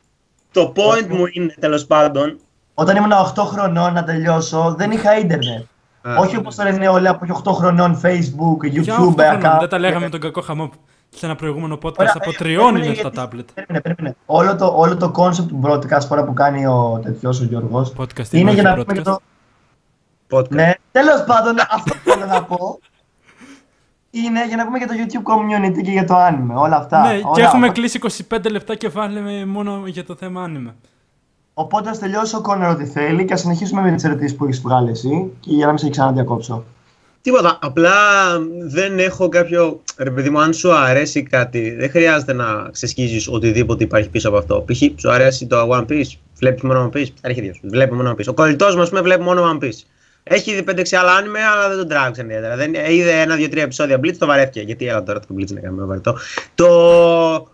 το 0.52 0.72
point 0.76 1.06
μου 1.08 1.24
είναι 1.32 1.54
τέλος 1.60 1.86
πάντων. 1.86 2.38
Όταν 2.74 2.96
ήμουν 2.96 3.10
8 3.34 3.42
χρονών 3.44 3.92
να 3.92 4.04
τελειώσω, 4.04 4.74
δεν 4.78 4.90
είχα 4.90 5.18
Ιντερνετ. 5.18 5.64
Α, 6.02 6.16
Όχι 6.18 6.36
όπω 6.36 6.54
τώρα 6.54 6.70
είναι 6.70 6.88
όλα 6.88 7.10
από 7.10 7.26
8 7.44 7.52
χρονών 7.52 8.00
Facebook, 8.04 8.64
Για 8.70 8.82
YouTube, 8.82 8.98
8 8.98 9.14
χρόνων, 9.16 9.40
account. 9.42 9.56
δεν 9.60 9.68
τα 9.68 9.78
λέγαμε 9.78 10.04
με 10.04 10.10
τον 10.10 10.20
κακό 10.20 10.40
χαμό 10.40 10.70
σε 11.08 11.26
ένα 11.26 11.34
προηγούμενο 11.36 11.78
podcast 11.82 11.96
Ωραία, 11.98 12.12
από 12.16 12.30
ε, 12.30 12.32
τριών 12.32 12.72
περίμενε, 12.72 12.86
είναι 12.86 12.94
στα 12.94 13.10
γιατί- 13.14 13.36
tablet. 13.38 13.44
Περίμενε, 13.54 13.80
περίμενε. 13.80 14.16
Όλο 14.26 14.56
το, 14.56 14.72
όλο 14.76 14.96
το 14.96 15.12
concept 15.16 15.46
του 15.48 15.60
broadcast 15.64 16.04
τώρα 16.08 16.24
που 16.24 16.32
κάνει 16.32 16.66
ο 16.66 17.00
τέτοιο 17.04 17.30
ο 17.40 17.44
Γιώργο. 17.44 17.92
Podcast 17.96 18.30
είναι 18.32 18.52
για 18.52 18.62
να 18.62 18.72
όχι 18.72 18.84
πούμε 18.84 19.00
και 19.02 19.10
broadcast. 19.10 19.18
το. 20.28 20.36
podcast. 20.38 20.48
Ναι, 20.48 20.72
τέλο 20.92 21.24
πάντων, 21.26 21.54
αυτό 21.70 21.92
που 21.94 22.10
θέλω 22.10 22.26
να 22.26 22.42
πω. 22.44 22.78
Είναι 24.10 24.46
για 24.46 24.56
να 24.56 24.64
πούμε 24.64 24.78
για 24.78 24.86
το 24.86 24.92
YouTube 24.96 25.32
community 25.32 25.82
και 25.82 25.90
για 25.90 26.04
το 26.04 26.14
anime. 26.16 26.54
Όλα 26.54 26.76
αυτά. 26.76 27.00
Ναι, 27.06 27.16
και 27.18 27.22
Ωραία, 27.26 27.46
έχουμε 27.46 27.66
οπότε- 27.66 27.80
κλείσει 27.80 28.24
25 28.30 28.50
λεπτά 28.50 28.74
και 28.74 28.88
βάλουμε 28.88 29.44
μόνο 29.46 29.82
για 29.86 30.04
το 30.04 30.14
θέμα 30.14 30.46
anime. 30.48 30.72
Οπότε 31.54 31.90
ας 31.90 31.98
τελειώσει 31.98 32.36
ο 32.36 32.40
Κόνερ 32.40 32.70
ό,τι 32.70 32.84
θέλει 32.86 33.24
και 33.24 33.32
ας 33.32 33.40
συνεχίσουμε 33.40 33.80
με 33.80 33.92
τις 33.92 34.04
ερωτήσεις 34.04 34.36
που 34.36 34.44
έχεις 34.44 34.60
βγάλει 34.60 34.90
εσύ. 34.90 35.32
Και 35.40 35.50
για 35.50 35.64
να 35.66 35.72
μην 35.72 35.80
σε 35.80 35.88
ξαναδιακόψω. 35.88 36.64
Τίποτα. 37.22 37.58
Απλά 37.62 37.92
δεν 38.68 38.98
έχω 38.98 39.28
κάποιο. 39.28 39.80
Ρε 39.98 40.10
παιδί 40.10 40.30
μου, 40.30 40.40
αν 40.40 40.52
σου 40.52 40.72
αρέσει 40.74 41.22
κάτι, 41.22 41.70
δεν 41.70 41.90
χρειάζεται 41.90 42.32
να 42.32 42.68
ξεσκίζεις 42.72 43.28
οτιδήποτε 43.28 43.84
υπάρχει 43.84 44.08
πίσω 44.08 44.28
από 44.28 44.38
αυτό. 44.38 44.64
Π.χ. 44.66 44.82
σου 44.96 45.10
αρέσει 45.10 45.46
το 45.46 45.68
One 45.70 45.86
Piece, 45.92 46.12
βλέπεις 46.38 46.62
μόνο 46.62 46.90
One 46.92 46.96
Piece. 46.96 47.06
Τα 47.20 47.28
αρχίδια 47.28 47.54
σου. 47.54 47.60
Βλέπει 47.64 47.94
μόνο 47.94 48.10
One 48.10 48.20
Piece. 48.20 48.26
Ο 48.28 48.32
κολλητός 48.34 48.76
μα 48.76 48.84
πούμε 48.84 49.00
βλέπει 49.00 49.22
μόνο 49.22 49.42
One 49.52 49.64
Piece. 49.64 49.82
Έχει 50.28 50.54
δει 50.54 50.64
5-6 50.70 50.94
άλλα 50.94 51.12
άνιμε, 51.12 51.40
αλλά 51.40 51.68
δεν 51.68 51.78
τον 51.78 51.88
τράβηξε 51.88 52.22
ιδιαίτερα. 52.22 52.56
Δεν, 52.56 52.74
είδε 52.74 53.20
ένα-δύο-τρία 53.20 53.62
επεισόδια 53.62 53.96
Blitz, 53.96 54.16
το 54.18 54.26
βαρέθηκε. 54.26 54.60
Γιατί 54.60 54.86
έλα 54.86 55.02
τώρα 55.02 55.20
το 55.20 55.26
Blitz 55.38 55.52
να 55.52 55.60
κάνουμε 55.60 55.84
βαρετό. 55.84 56.18
Το. 56.54 57.48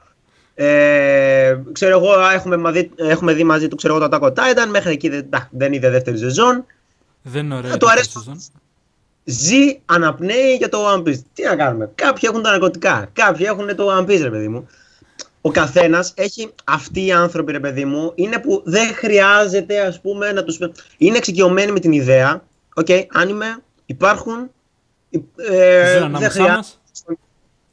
Ε, 0.55 1.59
ξέρω 1.73 1.99
εγώ, 1.99 2.29
έχουμε, 2.35 2.57
μαδί- 2.57 3.01
έχουμε 3.01 3.33
δει 3.33 3.45
μαζί 3.45 3.69
του 3.69 3.77
ξέρω 3.77 3.97
εγώ, 3.97 4.09
το 4.09 4.17
Attack 4.17 4.27
on 4.27 4.33
Titan. 4.33 4.67
Μέχρι 4.71 4.93
εκεί 4.93 5.09
δεν, 5.09 5.31
τα, 5.31 5.49
δεν 5.51 5.73
είδε 5.73 5.91
δεύτερη 5.91 6.19
σεζόν. 6.19 6.65
Δεν 7.23 7.45
είναι 7.45 7.55
ωραίο. 7.55 7.71
του 7.71 7.77
το 7.77 7.87
αρέσει. 7.87 8.11
season. 8.15 8.37
ζει, 9.25 9.79
αναπνέει 9.85 10.55
για 10.59 10.69
το 10.69 10.93
One 10.93 10.99
Piece. 10.99 11.21
Τι 11.35 11.43
να 11.43 11.57
κάνουμε; 11.57 11.91
Κάποιοι 11.95 12.29
έχουν 12.31 12.43
τα 12.43 12.51
ναρκωτικά. 12.51 13.09
Κάποιοι 13.13 13.47
έχουν 13.49 13.77
το 13.77 13.99
One 13.99 14.03
Piece, 14.03 14.23
ρε 14.23 14.31
παιδί 14.31 14.49
μου. 14.49 14.67
Ο 15.41 15.51
καθένας 15.51 16.13
έχει. 16.17 16.51
Αυτοί 16.65 17.07
οι 17.07 17.13
άνθρωποι, 17.13 17.53
ρε 17.53 17.61
παιδί 17.61 17.85
μου, 17.85 18.13
είναι 18.15 18.39
που 18.39 18.63
δεν 18.65 18.95
χρειάζεται, 18.95 19.81
ας 19.81 20.01
πούμε, 20.01 20.33
να 20.33 20.45
του. 20.45 20.73
Είναι 20.97 21.17
εξοικειωμένοι 21.17 21.73
με 21.73 21.81
την 21.81 21.93
ιδέα. 21.93 22.43
OK, 22.75 22.87
okay, 22.89 23.05
άνιμε, 23.13 23.63
υπάρχουν. 23.87 24.51
Ε, 25.11 25.21
Ζουν 25.93 25.93
δεν 25.93 26.03
ανάμεσά 26.03 26.31
χρειάζεται. 26.31 26.57
μας. 26.57 26.79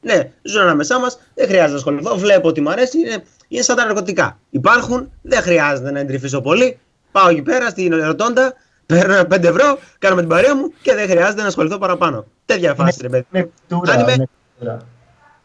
Ναι, 0.01 0.31
ζουν 0.41 0.61
ανάμεσά 0.61 0.99
μας. 0.99 1.19
Δεν 1.33 1.47
χρειάζεται 1.47 1.71
να 1.71 1.77
ασχοληθώ. 1.77 2.17
Βλέπω 2.17 2.47
ότι 2.47 2.61
μου 2.61 2.69
αρέσει. 2.69 2.99
Είναι, 2.99 3.23
είναι 3.47 3.61
σαν 3.61 3.75
τα 3.75 3.85
ναρκωτικά. 3.85 4.39
Υπάρχουν. 4.49 5.11
Δεν 5.21 5.41
χρειάζεται 5.41 5.91
να 5.91 5.99
εντρυφήσω 5.99 6.41
πολύ. 6.41 6.79
Πάω 7.11 7.29
εκεί 7.29 7.41
πέρα 7.41 7.69
στην 7.69 7.95
ροτόντα. 7.95 8.53
Παίρνω 8.85 9.13
ένα 9.13 9.27
5 9.29 9.43
ευρώ. 9.43 9.77
Κάνω 9.99 10.15
με 10.15 10.21
την 10.21 10.29
παρέα 10.29 10.55
μου 10.55 10.73
και 10.81 10.93
δεν 10.93 11.09
χρειάζεται 11.09 11.41
να 11.41 11.47
ασχοληθώ 11.47 11.77
παραπάνω. 11.77 12.25
Τέτοια 12.45 12.75
φάση, 12.75 12.99
ρε 13.01 13.09
παιδί. 13.09 13.25
Είναι 13.31 13.49
κουλτούρα. 13.69 14.05
Anime. 14.05 14.13
είναι 14.13 14.27
κουλτούρα. 14.57 14.85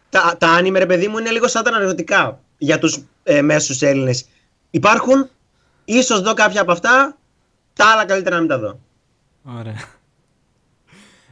Τα, 0.08 0.36
τα 0.38 0.48
άνιμε, 0.48 0.78
ρε 0.78 0.86
παιδί 0.86 1.08
μου, 1.08 1.18
είναι 1.18 1.30
λίγο 1.30 1.48
σαν 1.48 1.62
τα 1.62 1.70
ναρκωτικά 1.70 2.40
για 2.58 2.78
τους 2.78 2.98
ε, 3.22 3.42
μέσους 3.42 3.82
Έλληνες. 3.82 4.26
Υπάρχουν. 4.70 5.28
ίσως 5.84 6.20
δω 6.20 6.34
κάποια 6.34 6.60
από 6.60 6.72
αυτά. 6.72 7.16
Τα 7.72 7.86
άλλα 7.86 8.04
καλύτερα 8.04 8.34
να 8.34 8.40
μην 8.40 8.50
τα 8.50 8.58
δω. 8.58 8.78
Ωραία. 9.46 9.76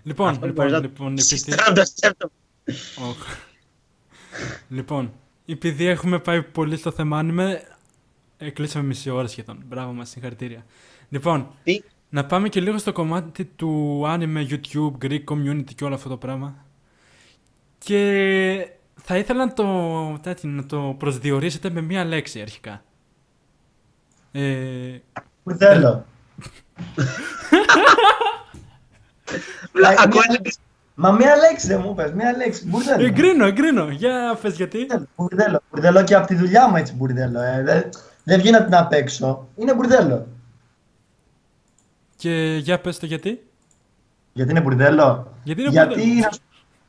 Λοιπόν, 0.03 0.29
Αυτό 0.29 0.46
λοιπόν, 0.46 0.68
είναι 0.68 0.79
λοιπόν, 0.79 1.07
επειδή... 1.07 1.22
Συστρώνοντας 1.22 1.88
σκέφτομαι. 1.88 2.33
Οχ. 3.09 3.16
λοιπόν, 4.68 5.12
επειδή 5.46 5.87
έχουμε 5.87 6.18
πάει 6.18 6.42
πολύ 6.42 6.77
στο 6.77 6.90
θέμα 6.90 7.20
anime, 7.24 7.57
ε, 8.37 8.50
κλείσαμε 8.50 8.87
μισή 8.87 9.11
ώρα 9.11 9.27
σχεδόν. 9.27 9.62
Μπράβο 9.66 9.92
μας, 9.92 10.09
συγχαρητήρια. 10.09 10.64
Λοιπόν, 11.09 11.48
Τι; 11.64 11.83
να 12.09 12.24
πάμε 12.27 12.48
και 12.48 12.61
λίγο 12.61 12.79
στο 12.79 12.92
κομμάτι 12.92 13.44
του 13.44 14.03
anime, 14.07 14.46
YouTube, 14.48 14.92
Greek 15.03 15.24
community 15.24 15.74
και 15.74 15.85
όλο 15.85 15.94
αυτό 15.94 16.09
το 16.09 16.16
πράγμα. 16.16 16.64
Και 17.79 18.68
θα 18.94 19.18
ήθελα 19.18 19.44
να 19.46 19.53
το, 19.53 20.18
τέτοιο, 20.22 20.48
να 20.50 20.66
το 20.66 20.94
προσδιορίσετε 20.98 21.70
με 21.70 21.81
μία 21.81 22.05
λέξη 22.05 22.40
αρχικά. 22.40 22.85
Ε, 24.33 24.98
Μπουρδέλο. 25.44 25.81
Βλά- 25.81 25.85
Μια- 25.85 25.85
Ακούω 25.85 25.94
ένα- 25.94 26.07
Μα 30.95 31.11
μία 31.13 31.37
λέξη 31.37 31.67
δεν 31.67 31.81
μου 31.85 31.95
πες, 31.95 32.13
μία 32.13 32.37
λέξη. 32.37 32.67
Μπουρδέλο. 32.69 33.05
εγκρίνω, 33.07 33.47
εγκρίνω. 33.47 33.89
Για 33.91 34.39
πες 34.43 34.57
γιατί. 34.57 34.87
Μπουρδέλο. 35.17 35.61
Μπουρδέλο 35.71 36.05
και 36.05 36.15
από 36.15 36.27
τη 36.27 36.35
δουλειά 36.35 36.69
μου 36.69 36.77
έτσι 36.77 36.95
μπουρδέλο. 36.95 37.41
Ε. 37.41 37.63
Δεν, 37.63 37.89
δεν 38.25 38.39
βγαίνω 38.41 38.57
από 38.57 38.67
την 38.67 38.75
απ' 38.75 38.93
έξω. 38.93 39.49
Είναι 39.57 39.75
μπουρδέλο. 39.75 40.27
Και 42.17 42.57
για 42.63 42.81
πες 42.81 42.99
το 42.99 43.07
γιατί. 43.07 43.43
Γιατί 44.33 44.51
είναι 44.51 44.61
μπουρδέλο; 44.61 45.33
Γιατί 45.43 45.61
είναι 45.61 45.71
Γιατί 45.71 45.89
μπουρδέλο; 45.95 46.21
να 46.21 46.31
σου- 46.33 46.41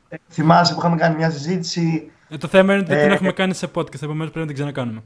ε, 0.10 0.16
θυμάσαι 0.30 0.74
που 0.74 0.80
είχαμε 0.80 0.96
κάνει 0.96 1.16
μια 1.16 1.30
συζήτηση. 1.30 2.12
Ε, 2.30 2.38
το 2.38 2.48
θέμα 2.48 2.74
είναι 2.74 2.82
ότι 2.82 2.92
δεν 2.92 3.02
την 3.02 3.12
Ε, 3.12 3.14
έχουμε 3.14 3.32
κάνει 3.32 3.54
σε 3.54 3.68
podcast, 3.76 4.02
επομένως 4.02 4.32
πρέπει 4.32 4.40
να 4.40 4.46
την 4.46 4.56
ξανακάνουμε. 4.56 5.04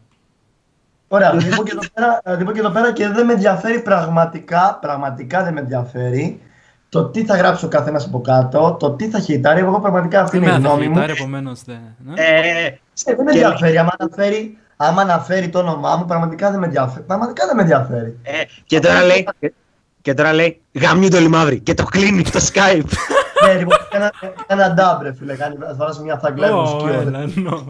Ωραία, 1.11 1.29
θα 1.31 1.37
την 1.37 1.55
πω 1.55 1.63
και 1.63 1.71
εδώ 1.71 1.81
πέρα, 1.93 2.21
θα 2.23 2.37
την 2.37 2.45
πω 2.45 2.51
και, 2.51 2.59
εδώ 2.59 2.69
πέρα 2.69 2.93
και 2.93 3.07
δεν 3.07 3.25
με 3.25 3.33
ενδιαφέρει 3.33 3.79
πραγματικά, 3.81 4.77
πραγματικά 4.81 5.43
δεν 5.43 5.53
με 5.53 5.59
ενδιαφέρει 5.59 6.41
το 6.89 7.05
τι 7.05 7.25
θα 7.25 7.35
γράψει 7.35 7.65
ο 7.65 7.67
καθένας 7.67 8.05
από 8.05 8.21
κάτω, 8.21 8.77
το 8.79 8.91
τι 8.91 9.09
θα 9.09 9.19
χειτάρει. 9.19 9.59
Εγώ 9.59 9.79
πραγματικά 9.79 10.21
αυτή 10.21 10.37
είναι 10.37 10.45
η 10.45 10.49
Εμένα 10.49 10.67
θα 10.67 10.73
γνώμη 10.73 10.87
μου. 10.87 10.93
χειτάρει, 10.93 11.11
επομένως 11.11 11.63
δεν... 11.65 11.77
ναι. 12.05 12.13
Ε, 12.21 12.65
Ε, 13.05 13.15
δεν 13.15 13.23
με 13.25 13.31
Και- 13.31 13.37
ενδιαφέρει. 13.39 13.77
Άμα 13.77 13.89
αναφέρει, 13.99 14.57
άμα 14.75 15.01
αναφέρει 15.01 15.49
το 15.49 15.59
όνομά 15.59 15.95
μου, 15.95 16.05
πραγματικά 16.05 16.51
δεν 16.51 16.59
με 16.59 16.65
ενδιαφέρει. 16.65 17.05
Πραγματικά 17.05 17.45
δεν 17.45 17.55
με 17.55 17.61
ενδιαφέρει. 17.61 18.17
ε, 18.23 18.31
και 18.65 18.79
τώρα 18.79 19.03
λέει. 19.03 19.27
Και 20.01 20.13
τώρα 20.13 20.33
λέει 20.33 20.61
γαμιού 20.73 21.09
το 21.09 21.19
λιμάβρι 21.19 21.59
και 21.59 21.73
το 21.73 21.83
κλείνει 21.83 22.25
στο 22.25 22.39
Skype. 22.39 22.83
Ναι, 23.45 23.57
λοιπόν, 23.57 23.77
ένα, 23.91 24.11
ένα 24.47 24.73
dub, 24.77 25.03
ρε 25.03 25.13
φίλε. 25.13 25.35
Κάνει, 25.35 25.55
ας 25.69 25.77
βάλω 25.77 25.95
μια 26.03 26.17
θαγκλά 26.19 26.55
Ω, 26.55 26.61
μουσική. 26.61 26.85
έλα, 26.85 27.25
no. 27.35 27.63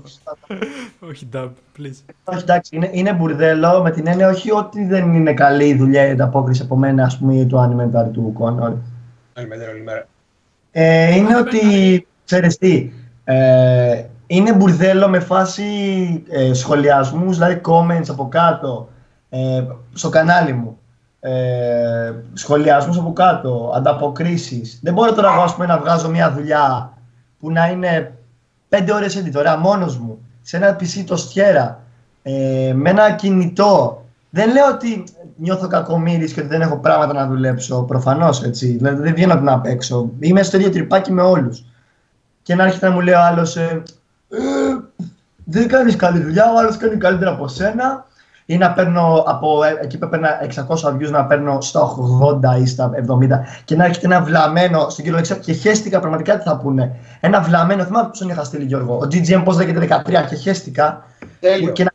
Όχι 1.09 1.29
dub, 1.33 1.49
please. 1.77 2.13
Όχι, 2.23 2.41
εντάξει, 2.41 2.75
είναι, 2.75 2.89
είναι 2.91 3.13
μπουρδέλο 3.13 3.81
με 3.81 3.91
την 3.91 4.07
έννοια 4.07 4.29
όχι 4.29 4.51
ότι 4.51 4.85
δεν 4.85 5.13
είναι 5.13 5.33
καλή 5.33 5.67
η 5.67 5.75
δουλειά 5.75 6.07
η 6.07 6.11
ανταπόκριση 6.11 6.61
από 6.61 6.75
μένα, 6.75 7.03
ας 7.03 7.17
πούμε, 7.17 7.35
ή 7.35 7.45
του 7.45 7.57
animatari 7.57 8.11
του 8.13 8.35
Connor. 8.39 8.73
Ε, 10.71 11.15
είναι 11.15 11.37
ότι, 11.37 11.59
ξέρεις 12.25 12.57
τι, 12.57 12.91
ε, 13.23 14.03
είναι 14.27 14.53
μπουρδέλο 14.53 15.09
με 15.09 15.19
φάση 15.19 15.63
ε, 16.29 16.53
σχολιασμούς, 16.53 17.37
δηλαδή 17.37 17.61
comments 17.65 18.09
από 18.09 18.27
κάτω, 18.27 18.89
ε, 19.29 19.63
στο 19.93 20.09
κανάλι 20.09 20.53
μου. 20.53 20.79
Ε, 21.21 22.13
σχολιασμούς 22.33 22.97
από 22.97 23.13
κάτω, 23.13 23.71
ανταποκρίσεις. 23.75 24.79
Δεν 24.83 24.93
μπορώ 24.93 25.13
τώρα 25.13 25.33
εγώ 25.33 25.41
ας 25.41 25.53
πούμε, 25.53 25.65
να 25.65 25.77
βγάζω 25.77 26.09
μια 26.09 26.31
δουλειά 26.31 26.93
που 27.39 27.51
να 27.51 27.67
είναι 27.67 28.13
πέντε 28.69 28.93
ώρες 28.93 29.15
έτσι 29.15 29.31
τώρα 29.31 29.57
μόνος 29.57 29.97
μου, 29.97 30.19
σε 30.41 30.57
ένα 30.57 30.75
PC 30.75 31.03
το 31.05 31.15
στιέρα, 31.15 31.83
ε, 32.21 32.71
με 32.75 32.89
ένα 32.89 33.11
κινητό. 33.11 34.03
Δεν 34.29 34.51
λέω 34.51 34.67
ότι 34.67 35.03
νιώθω 35.35 35.67
κακομύρης 35.67 36.33
και 36.33 36.39
ότι 36.39 36.49
δεν 36.49 36.61
έχω 36.61 36.77
πράγματα 36.77 37.13
να 37.13 37.27
δουλέψω, 37.27 37.83
προφανώς 37.83 38.43
έτσι. 38.43 38.67
Δηλαδή 38.67 39.01
δεν 39.01 39.13
βγαίνω 39.13 39.35
να 39.35 39.59
παίξω. 39.59 40.09
Είμαι 40.19 40.43
στο 40.43 40.57
ίδιο 40.57 40.69
τρυπάκι 40.69 41.11
με 41.11 41.21
όλους. 41.21 41.63
Και 42.41 42.55
να 42.55 42.63
έρχεται 42.63 42.87
να 42.87 42.93
μου 42.93 43.01
λέει 43.01 43.13
ο 43.13 43.19
άλλος, 43.19 43.55
ε, 43.55 43.83
ε, 44.29 44.39
δεν 45.45 45.67
κάνεις 45.67 45.95
καλή 45.95 46.19
δουλειά, 46.19 46.51
ο 46.53 46.57
άλλος 46.59 46.77
κάνει 46.77 46.95
καλύτερα 46.95 47.31
από 47.31 47.47
σένα. 47.47 48.07
Ή 48.49 48.57
να 48.57 48.73
παίρνω 48.73 49.23
από 49.27 49.63
ε, 49.63 49.77
εκεί 49.81 49.97
που 49.97 50.05
έπαιρνα 50.05 50.29
600 50.83 50.93
views 50.93 51.09
να 51.09 51.25
παίρνω 51.25 51.61
στα 51.61 51.95
80 52.57 52.61
ή 52.61 52.65
στα 52.65 52.91
70 53.07 53.27
και 53.63 53.75
να 53.75 53.85
έρχεται 53.85 54.05
ένα 54.05 54.21
βλαμμένο 54.21 54.79
στον 54.79 55.03
κύριο 55.03 55.15
Λεξέ 55.15 55.35
και 55.35 55.53
χέστηκα 55.53 55.99
πραγματικά 55.99 56.37
τι 56.37 56.43
θα 56.43 56.57
πούνε. 56.57 56.95
Ένα 57.19 57.41
βλαμμένο, 57.41 57.83
θυμάμαι 57.83 58.09
ποιον 58.11 58.29
είχα 58.29 58.43
στείλει 58.43 58.65
Γιώργο. 58.65 58.93
Ο 58.93 59.07
GGM 59.11 59.41
πώς 59.43 59.57
λέγεται 59.57 60.01
13 60.05 60.25
και 60.29 60.35
χέστηκα. 60.35 61.05
Τέλειο. 61.39 61.71
Και 61.71 61.83
να, 61.83 61.91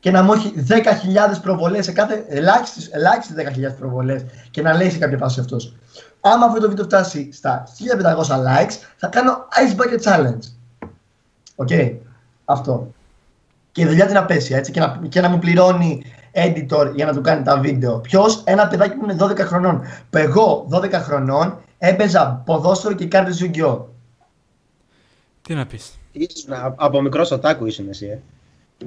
και 0.00 0.10
να 0.10 0.22
μου 0.22 0.32
έχει 0.32 0.54
10.000 0.68 0.74
προβολές 1.42 1.84
σε 1.84 1.92
κάθε 1.92 2.24
ελάχιστες 2.28 3.34
10.000 3.70 3.76
προβολές 3.78 4.24
και 4.50 4.62
να 4.62 4.76
λέει 4.76 4.90
σε 4.90 4.98
κάποια 4.98 5.18
φάση 5.18 5.40
αυτός. 5.40 5.74
Άμα 6.20 6.46
αυτό 6.46 6.60
το 6.60 6.68
βίντεο 6.68 6.84
φτάσει 6.84 7.28
στα 7.32 7.64
1500 8.26 8.34
likes, 8.34 8.74
θα 8.96 9.06
κάνω 9.06 9.32
Ice 9.32 9.80
Bucket 9.80 10.12
Challenge. 10.12 10.42
OK. 11.56 11.70
Αυτό. 12.44 12.92
Και 13.74 13.82
η 13.82 13.86
δουλειά 13.86 14.06
του 14.06 14.12
να 14.12 14.24
πέσει 14.24 14.54
έτσι 14.54 14.72
και 14.72 14.80
να, 14.80 15.00
και 15.08 15.20
να 15.20 15.28
μου 15.28 15.38
πληρώνει 15.38 16.02
editor 16.32 16.90
για 16.94 17.06
να 17.06 17.12
του 17.12 17.20
κάνει 17.20 17.42
τα 17.42 17.58
βίντεο. 17.58 17.98
Ποιος, 17.98 18.42
ένα 18.44 18.66
παιδάκι 18.68 18.94
που 18.96 19.04
είναι 19.04 19.16
12 19.20 19.38
χρονών. 19.38 19.82
Που 20.10 20.18
εγώ 20.18 20.68
12 20.72 20.92
χρονών 20.92 21.58
έπαιζα 21.78 22.42
ποδόσφαιρο 22.44 22.94
και 22.94 23.06
κάρτες 23.06 23.42
Yu-Gi-Oh! 23.42 23.78
Τι 25.42 25.54
να 25.54 25.66
πεις. 25.66 25.98
Ήσουν 26.12 26.52
α- 26.52 26.74
από 26.76 27.00
μικρός 27.00 27.30
οτάκου 27.30 27.66
ήσουν 27.66 27.88
εσύ, 27.88 28.06
ε. 28.06 28.18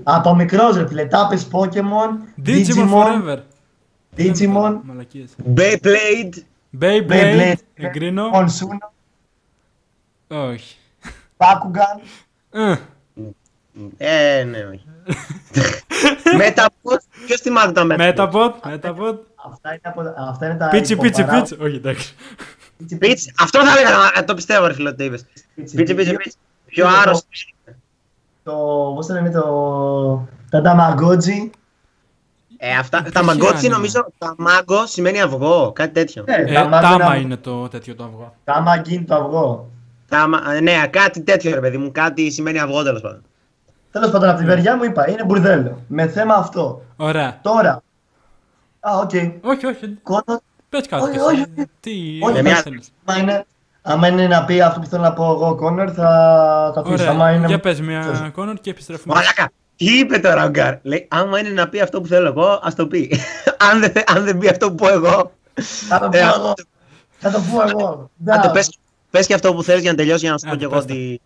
Από 0.03 0.35
μικρός 0.35 0.75
ρε 0.77 0.87
φίλε, 0.87 1.05
τάπες 1.05 1.47
Pokemon, 1.51 2.41
Digimon 2.45 2.65
Digimon, 2.65 2.93
Forever. 2.93 3.37
Digimon, 4.17 4.79
Μαλακίες. 4.83 5.29
Beyblade. 5.55 6.43
Beyblade. 6.79 7.07
Beyblade, 7.09 7.55
Εγκρίνω. 7.73 8.29
Monsuno, 8.33 8.91
Όχι. 10.27 10.77
Bakugan. 11.37 11.99
Ε, 13.97 14.39
Ε, 14.39 14.43
ναι, 14.43 14.57
όχι. 14.73 14.85
Μεταπod. 16.37 16.97
Ποιος 17.25 17.39
θυμάται 17.41 17.71
τα 17.71 17.85
Metapod. 17.89 17.99
Metapod. 17.99 18.51
Metapod. 18.73 19.15
Αυτά 19.51 19.69
είναι, 19.69 19.81
από, 19.83 20.01
αυτά 20.29 20.45
είναι 20.45 20.55
τα 20.55 20.67
Πίτσι, 20.67 20.95
πίτσι, 20.95 21.21
υποπαρά- 21.21 21.41
πίτσι. 21.43 21.57
Όχι, 21.63 21.75
εντάξει. 21.75 22.15
πίτσι, 22.77 22.97
Πίτς. 22.97 23.31
Αυτό 23.41 23.65
θα 23.65 23.79
έλεγα, 23.79 24.11
ε, 24.15 24.21
το 24.23 24.33
πιστεύω 24.33 24.67
ρε 24.67 24.73
φίλε 24.73 24.89
ότι 24.89 24.97
το 24.97 25.03
είπες. 25.03 25.25
πίτσι, 25.55 25.75
Πίτσε, 25.75 25.93
πίτσε, 25.93 26.09
Δύο- 26.09 26.19
πίτσε. 26.19 26.37
Πιο 26.65 26.87
δύο- 26.87 26.97
άρρωστο. 27.01 27.27
Το, 28.43 28.53
πώς 28.95 29.05
το 29.07 29.13
λένε, 29.13 29.31
το, 29.31 30.27
τα 30.49 30.61
Tamagotchi. 30.65 31.49
Ε, 32.57 32.75
αυτά, 32.75 33.01
Ποιο 33.01 33.11
τα 33.11 33.23
μαγκότσι 33.23 33.55
άνοιγμα. 33.55 33.75
νομίζω, 33.75 34.05
τα 34.17 34.35
μάγκο 34.37 34.85
σημαίνει 34.85 35.21
αυγό, 35.21 35.71
κάτι 35.75 35.91
τέτοιο. 35.93 36.23
Ναι, 36.27 36.35
Ε, 36.35 36.43
Tamagotchi 36.63 36.69
Τάμα 36.81 37.05
είναι- 37.05 37.17
είναι 37.17 37.35
το 37.35 37.67
τέτοιο 37.67 37.95
το 37.95 38.03
αυγό. 38.03 38.35
Tamagotchi 38.45 38.89
είναι 38.89 39.05
το 39.05 39.15
αυγό. 39.15 39.69
Τα, 40.09 40.27
μα- 40.27 40.53
ε, 40.53 40.59
ναι, 40.59 40.87
κάτι 40.89 41.21
τέτοιο 41.21 41.53
ρε 41.53 41.59
παιδί 41.59 41.77
μου, 41.77 41.91
κάτι 41.91 42.31
σημαίνει 42.31 42.59
αυγό 42.59 42.83
τέλος 42.83 43.01
πάντων. 43.01 43.21
Τέλος 43.99 44.11
πάντων, 44.11 44.29
από 44.29 44.39
τη 44.39 44.45
μεριά 44.45 44.75
μου 44.77 44.83
είπα, 44.83 45.09
είναι 45.09 45.23
μπουρδέλο. 45.25 45.81
Με 45.87 46.07
θέμα 46.07 46.35
αυτό. 46.35 46.81
Ωραία. 46.95 47.39
Τώρα. 47.41 47.83
Α, 48.79 48.97
οκ. 48.97 49.09
Όχι, 49.41 49.65
όχι. 49.65 49.97
Connor, 50.03 50.41
Πες 50.69 50.87
κάτι. 50.87 51.03
Όχι, 51.03 51.11
κι 51.11 51.19
όχι, 51.19 51.41
εσύ. 51.55 51.69
Τι 51.79 51.91
όχι, 52.21 52.35
τι 52.35 52.41
μια- 52.41 52.55
θέλεις. 52.55 52.91
άμα 53.05 53.19
είναι, 53.19 53.45
άμα 53.81 54.07
είναι 54.07 54.27
να 54.27 54.45
πει 54.45 54.61
αυτό 54.61 54.79
που 54.79 54.85
θέλω 54.85 55.01
να 55.01 55.13
πω 55.13 55.23
εγώ, 55.25 55.55
Connor, 55.55 55.91
θα 55.95 56.71
το 56.75 56.79
αφήσω. 56.79 57.09
Άμα 57.09 57.23
Ωραία. 57.23 57.35
είναι... 57.35 57.47
Για 57.47 57.59
πες 57.59 57.81
μια 57.81 58.33
Connor 58.35 58.53
και 58.61 58.69
επιστρέφουμε. 58.69 59.13
Μαλάκα, 59.13 59.51
τι 59.75 59.97
είπε 59.99 60.19
τώρα 60.19 60.45
ο 60.45 60.49
Γκάρ; 60.49 60.75
Λέει, 60.81 61.07
άμα 61.09 61.39
είναι 61.39 61.49
να 61.49 61.69
πει 61.69 61.79
αυτό 61.79 62.01
που 62.01 62.07
θέλω 62.07 62.27
εγώ, 62.27 62.59
ας 62.63 62.75
το 62.75 62.87
πει. 62.87 63.19
αν, 63.71 63.79
δεν, 63.79 63.91
αν 64.15 64.23
δεν 64.23 64.37
πει 64.37 64.47
αυτό 64.47 64.67
που 64.69 64.75
πω 64.75 64.87
εγώ, 64.89 65.31
Θα 65.87 65.99
το 65.99 66.09
πω 66.09 66.17
ε, 66.17 66.19
εγώ. 66.21 66.53
Θα 67.17 67.31
το 67.31 67.39
πω 67.51 67.61
εγώ. 67.69 68.09
άντε 68.27 68.47
Να. 68.47 68.51
πες, 68.51 68.77
πες 69.09 69.27
και 69.27 69.33
αυτό 69.33 69.53
που 69.53 69.63
θέλεις 69.63 69.81
για 69.81 69.91
να 69.91 69.97
τελειώσει 69.97 70.19
για 70.19 70.31
να 70.31 70.37
σου 70.37 70.45
πω 70.45 70.51
Άντε, 70.51 70.57
κι 70.59 70.63
εγώ 70.63 70.73
πες 70.75 70.85
τα. 70.85 70.93
τι... 70.93 71.17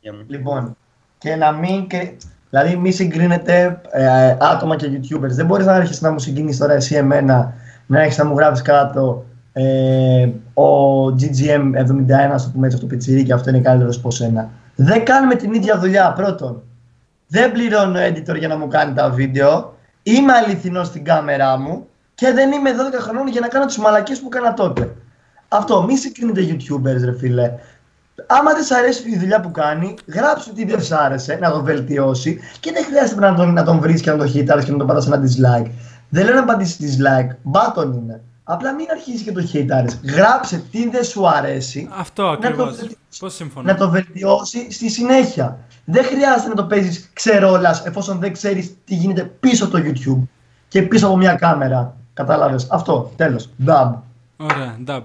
για 0.00 0.12
μου. 0.12 0.24
Λοιπόν, 0.28 0.76
και 1.20 1.36
να 1.36 1.52
μην. 1.52 1.86
κρι- 1.88 2.16
Δηλαδή, 2.50 2.76
μη 2.76 2.90
συγκρίνετε 2.90 3.80
ε, 3.90 4.36
άτομα 4.40 4.76
και 4.76 4.86
YouTubers. 4.92 5.28
Δεν 5.30 5.46
μπορείς 5.46 5.66
να 5.66 5.74
έρχεσαι 5.76 6.04
να 6.06 6.12
μου 6.12 6.18
συγκρίνει 6.18 6.56
τώρα 6.56 6.72
εσύ 6.72 6.94
εμένα, 6.94 7.52
να 7.86 8.00
έχεις 8.00 8.18
να 8.18 8.24
μου 8.24 8.36
γράφει 8.36 8.62
κάτω 8.62 9.24
ε, 9.52 10.28
ο 10.54 11.04
GGM71, 11.06 12.12
ας 12.32 12.44
το 12.44 12.50
πούμε 12.52 12.66
έτσι, 12.66 12.76
αυτό 12.76 12.78
το 12.78 12.86
πιτσιρίκι, 12.86 13.32
αυτό 13.32 13.50
είναι 13.50 13.60
καλύτερος 13.60 13.96
από 13.96 14.10
σένα. 14.10 14.48
Δεν 14.76 15.04
κάνουμε 15.04 15.34
την 15.34 15.52
ίδια 15.52 15.78
δουλειά. 15.78 16.12
Πρώτον, 16.12 16.62
δεν 17.26 17.52
πληρώνω 17.52 17.98
editor 18.00 18.38
για 18.38 18.48
να 18.48 18.56
μου 18.56 18.68
κάνει 18.68 18.92
τα 18.94 19.10
βίντεο. 19.10 19.74
Είμαι 20.02 20.32
αληθινός 20.32 20.86
στην 20.86 21.04
κάμερά 21.04 21.58
μου 21.58 21.86
και 22.14 22.32
δεν 22.32 22.52
είμαι 22.52 22.70
12 22.70 22.74
χρονών 23.00 23.28
για 23.28 23.40
να 23.40 23.48
κάνω 23.48 23.66
τις 23.66 23.78
μαλακίες 23.78 24.20
που 24.20 24.28
έκανα 24.32 24.54
τότε. 24.54 24.94
Αυτό, 25.48 25.82
μη 25.82 25.96
συγκρίνετε 25.96 26.40
YouTubers, 26.50 27.04
ρε 27.04 27.16
φίλε. 27.18 27.52
Άμα 28.26 28.52
δεν 28.54 28.62
σ' 28.64 28.70
αρέσει 28.70 29.10
η 29.10 29.18
δουλειά 29.18 29.40
που 29.40 29.50
κάνει, 29.50 29.94
γράψου 30.06 30.52
τι 30.52 30.64
δεν 30.64 30.82
σ' 30.82 30.92
άρεσε, 30.92 31.38
να 31.40 31.50
το 31.50 31.62
βελτιώσει 31.62 32.40
και 32.60 32.72
δεν 32.72 32.84
χρειάζεται 32.84 33.20
να 33.20 33.34
τον, 33.34 33.52
να 33.52 33.64
τον 33.64 33.78
βρεις 33.80 34.00
και 34.00 34.10
να 34.10 34.16
τον 34.16 34.28
χειτάρει 34.28 34.64
και 34.64 34.70
να 34.72 34.78
τον 34.78 34.86
πατάς 34.86 35.06
ένα 35.06 35.22
dislike. 35.22 35.70
Δεν 36.08 36.24
λέω 36.24 36.34
να 36.34 36.44
πατήσεις 36.44 36.96
dislike, 36.96 37.36
μπάτον 37.42 37.92
είναι. 37.92 38.20
Απλά 38.44 38.74
μην 38.74 38.86
αρχίσεις 38.90 39.22
και 39.22 39.32
το 39.32 39.42
χειτάρει. 39.42 39.88
Γράψε 40.16 40.62
τι 40.70 40.88
δεν 40.88 41.04
σου 41.04 41.28
αρέσει 41.28 41.88
Αυτό 41.98 42.22
το 42.22 42.28
ακριβώς. 42.28 42.68
βελτιώσεις. 42.76 42.96
Πώς 43.18 43.34
συμφωνώ. 43.34 43.72
να 43.72 43.78
το 43.78 43.90
βελτιώσει 43.90 44.72
στη 44.72 44.90
συνέχεια. 44.90 45.58
Δεν 45.84 46.04
χρειάζεται 46.04 46.48
να 46.48 46.54
το 46.54 46.64
παίζεις 46.64 47.10
ξερόλας 47.12 47.86
εφόσον 47.86 48.18
δεν 48.18 48.32
ξέρεις 48.32 48.74
τι 48.84 48.94
γίνεται 48.94 49.22
πίσω 49.22 49.64
από 49.64 49.76
το 49.76 49.82
YouTube 49.84 50.26
και 50.68 50.82
πίσω 50.82 51.06
από 51.06 51.16
μια 51.16 51.34
κάμερα. 51.34 51.96
Κατάλαβες. 52.14 52.66
Αυτό. 52.70 53.12
Τέλος. 53.16 53.48
Dub. 53.66 53.92
Ωραία, 54.36 54.76
dub. 54.86 55.00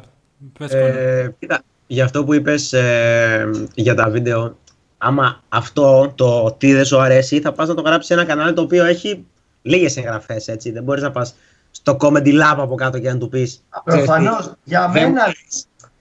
Πες 0.60 0.72
Connor. 0.72 0.76
Ε, 0.76 1.30
κοίτα, 1.40 1.62
για 1.88 2.04
αυτό 2.04 2.24
που 2.24 2.34
είπες 2.34 2.74
ε, 2.74 3.50
για 3.76 3.96
τα 3.96 4.10
βίντεο, 4.10 4.58
άμα 4.98 5.44
αυτό 5.50 6.14
το 6.16 6.56
τι 6.58 6.74
δεν 6.74 6.86
σου 6.86 7.00
αρέσει, 7.00 7.40
θα 7.40 7.52
πας 7.52 7.68
να 7.68 7.74
το 7.74 7.82
γράψεις 7.82 8.06
σε 8.06 8.14
ένα 8.14 8.26
κανάλι 8.26 8.54
το 8.54 8.62
οποίο 8.62 8.86
έχει 8.86 9.26
λίγες 9.62 9.98
εγγραφές, 9.98 10.48
έτσι. 10.48 10.72
Δεν 10.72 10.84
μπορείς 10.84 11.04
να 11.04 11.12
πας 11.12 11.36
στο 11.72 11.98
comedy 12.00 12.34
lab 12.34 12.56
από 12.58 12.76
κάτω 12.76 13.00
και 13.00 13.12
να 13.12 13.18
του 13.18 13.30
πεις 13.30 13.64
Προφανώς. 13.84 14.54
Για 14.64 14.90
δεν- 14.94 15.04
μένα, 15.04 15.24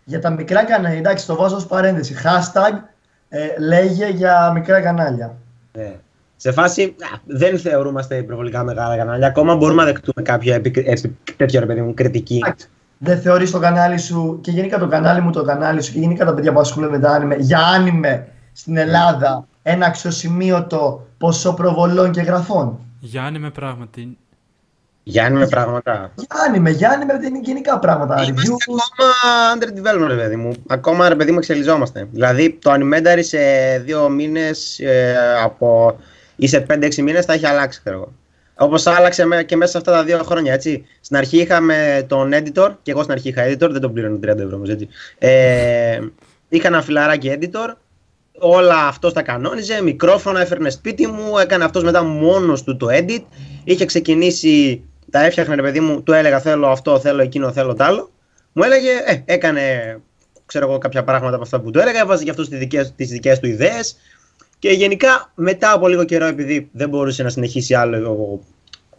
για 0.05 0.21
τα 0.21 0.31
μικρά 0.31 0.65
κανάλια, 0.65 0.99
εντάξει, 0.99 1.27
το 1.27 1.35
βάζω 1.37 1.57
ως 1.57 1.67
παρένθεση. 1.67 2.15
Hashtag 2.25 2.73
ε, 3.29 3.47
λέγε 3.59 4.09
για 4.09 4.51
μικρά 4.55 4.81
κανάλια. 4.81 5.37
Ναι. 5.73 5.95
Σε 6.37 6.53
φάση 6.53 6.83
α, 6.83 7.19
δεν 7.27 7.59
θεωρούμαστε 7.59 8.17
υπερβολικά 8.17 8.63
μεγάλα 8.65 8.97
κανάλια. 8.97 9.27
Ακόμα 9.27 9.57
μπορούμε 9.57 9.83
να 9.83 9.89
δεχτούμε 9.93 10.23
κάποια 10.23 10.55
επι, 10.55 10.85
επι, 10.87 11.17
τέτοιο 11.37 11.61
ρε 11.61 11.67
παιδί 11.67 11.81
μου 11.81 11.95
κριτική. 11.95 12.45
Εντάξει, 13.01 13.21
Δεν 13.21 13.21
θεωρείς 13.21 13.51
το 13.51 13.59
κανάλι 13.59 13.99
σου 13.99 14.39
και 14.41 14.51
γενικά 14.51 14.79
το 14.79 14.87
κανάλι 14.87 15.21
μου, 15.21 15.31
το 15.31 15.43
κανάλι 15.43 15.83
σου 15.83 15.93
και 15.93 15.99
γενικά 15.99 16.25
τα 16.25 16.35
παιδιά 16.35 16.53
που 16.53 16.61
ασχολούνται 16.61 16.93
με 16.93 16.99
τα 16.99 17.11
άνιμε, 17.11 17.37
για 17.37 17.59
άνιμε 17.59 18.29
στην 18.53 18.77
Ελλάδα 18.77 19.47
ένα 19.63 19.87
αξιοσημείωτο 19.87 21.07
ποσό 21.19 21.55
προβολών 21.55 22.11
και 22.11 22.21
γραφών. 22.21 22.79
Γιάννη 23.01 23.39
με 23.39 23.51
πράγματι. 23.51 24.19
Γιάννη 25.03 25.39
με 25.39 25.47
πράγματα. 25.47 26.13
Για 26.15 26.27
άνιμε, 26.47 26.71
για 26.71 26.91
άνιμε 26.91 27.19
δεν 27.19 27.35
είναι 27.35 27.45
γενικά 27.45 27.79
πράγματα. 27.79 28.15
Είμαστε 28.25 28.53
Review. 28.53 28.77
ακόμα 28.93 29.13
under 29.55 29.79
development, 29.79 30.09
ρε 30.09 30.17
παιδί 30.17 30.37
μου. 30.37 30.53
Ακόμα, 30.67 31.09
ρε 31.09 31.15
παιδί 31.15 31.31
μου, 31.31 31.39
εξελιζόμαστε. 31.39 32.09
Δηλαδή, 32.11 32.59
το 32.61 32.73
Animentary 32.73 33.21
σε 33.21 33.39
δύο 33.79 34.09
μήνες 34.09 34.79
ε, 34.79 35.17
από... 35.43 35.97
ή 36.37 36.47
σε 36.47 36.67
5-6 36.71 36.95
μήνες 36.97 37.25
θα 37.25 37.33
έχει 37.33 37.47
αλλάξει, 37.47 37.81
ξέρω 37.81 37.97
εγώ. 37.97 38.13
Όπως 38.57 38.87
άλλαξε 38.87 39.25
με- 39.27 39.43
και 39.45 39.57
μέσα 39.57 39.71
σε 39.71 39.79
αυτά 39.79 39.93
τα 39.93 40.05
δύο 40.05 40.23
χρόνια, 40.23 40.53
έτσι. 40.53 40.87
Στην 41.01 41.17
αρχή 41.17 41.39
είχαμε 41.41 42.05
τον 42.09 42.33
editor, 42.35 42.75
και 42.83 42.91
εγώ 42.91 43.01
στην 43.01 43.13
αρχή 43.13 43.29
είχα 43.29 43.45
editor, 43.47 43.69
δεν 43.71 43.81
τον 43.81 43.93
πλήρωνε 43.93 44.19
30 44.23 44.39
ευρώ 44.39 44.57
όμως, 44.57 44.69
έτσι. 44.69 44.89
Ε, 45.19 46.01
είχα 46.49 46.69
ένα 46.69 46.83
φιλαράκι 46.83 47.39
editor, 47.41 47.75
όλα 48.39 48.87
αυτό 48.87 49.13
τα 49.13 49.23
κανόνιζε, 49.23 49.83
μικρόφωνα 49.83 50.41
έφερνε 50.41 50.71
σπίτι 50.71 51.07
μου, 51.07 51.39
έκανε 51.39 51.65
αυτός 51.65 51.83
μετά 51.83 52.03
μόνος 52.03 52.63
του 52.63 52.77
το 52.77 52.87
edit, 52.91 53.23
είχε 53.65 53.85
ξεκινήσει, 53.85 54.83
τα 55.11 55.25
έφτιαχνε 55.25 55.55
ρε 55.55 55.63
παιδί 55.63 55.81
μου, 55.81 56.03
του 56.03 56.13
έλεγα 56.13 56.41
θέλω 56.41 56.67
αυτό, 56.69 56.99
θέλω 57.01 57.23
εκείνο, 57.23 57.53
θέλω 57.53 57.75
τ' 57.75 57.83
άλλο. 57.83 58.11
Μου 58.53 58.63
έλεγε, 58.63 58.91
ε, 59.05 59.23
έκανε 59.25 59.61
ξέρω 60.47 60.69
εγώ 60.69 60.79
κάποια 60.79 61.05
πράγματα 61.05 61.35
από 61.35 61.43
αυτά 61.45 61.61
που 61.61 61.71
του 61.71 61.79
έλεγα, 61.79 62.01
έβαζε 62.01 62.25
και 62.25 62.31
αυτό 62.31 62.49
τις 62.49 62.59
δικές, 62.59 62.93
τις 62.97 63.09
δικές 63.09 63.39
του 63.39 63.47
ιδέες 63.47 63.97
και 64.65 64.71
γενικά 64.71 65.33
μετά 65.35 65.73
από 65.73 65.89
λίγο 65.89 66.05
καιρό 66.05 66.25
επειδή 66.25 66.69
δεν 66.73 66.89
μπορούσε 66.89 67.23
να 67.23 67.29
συνεχίσει 67.29 67.75
άλλο 67.75 68.41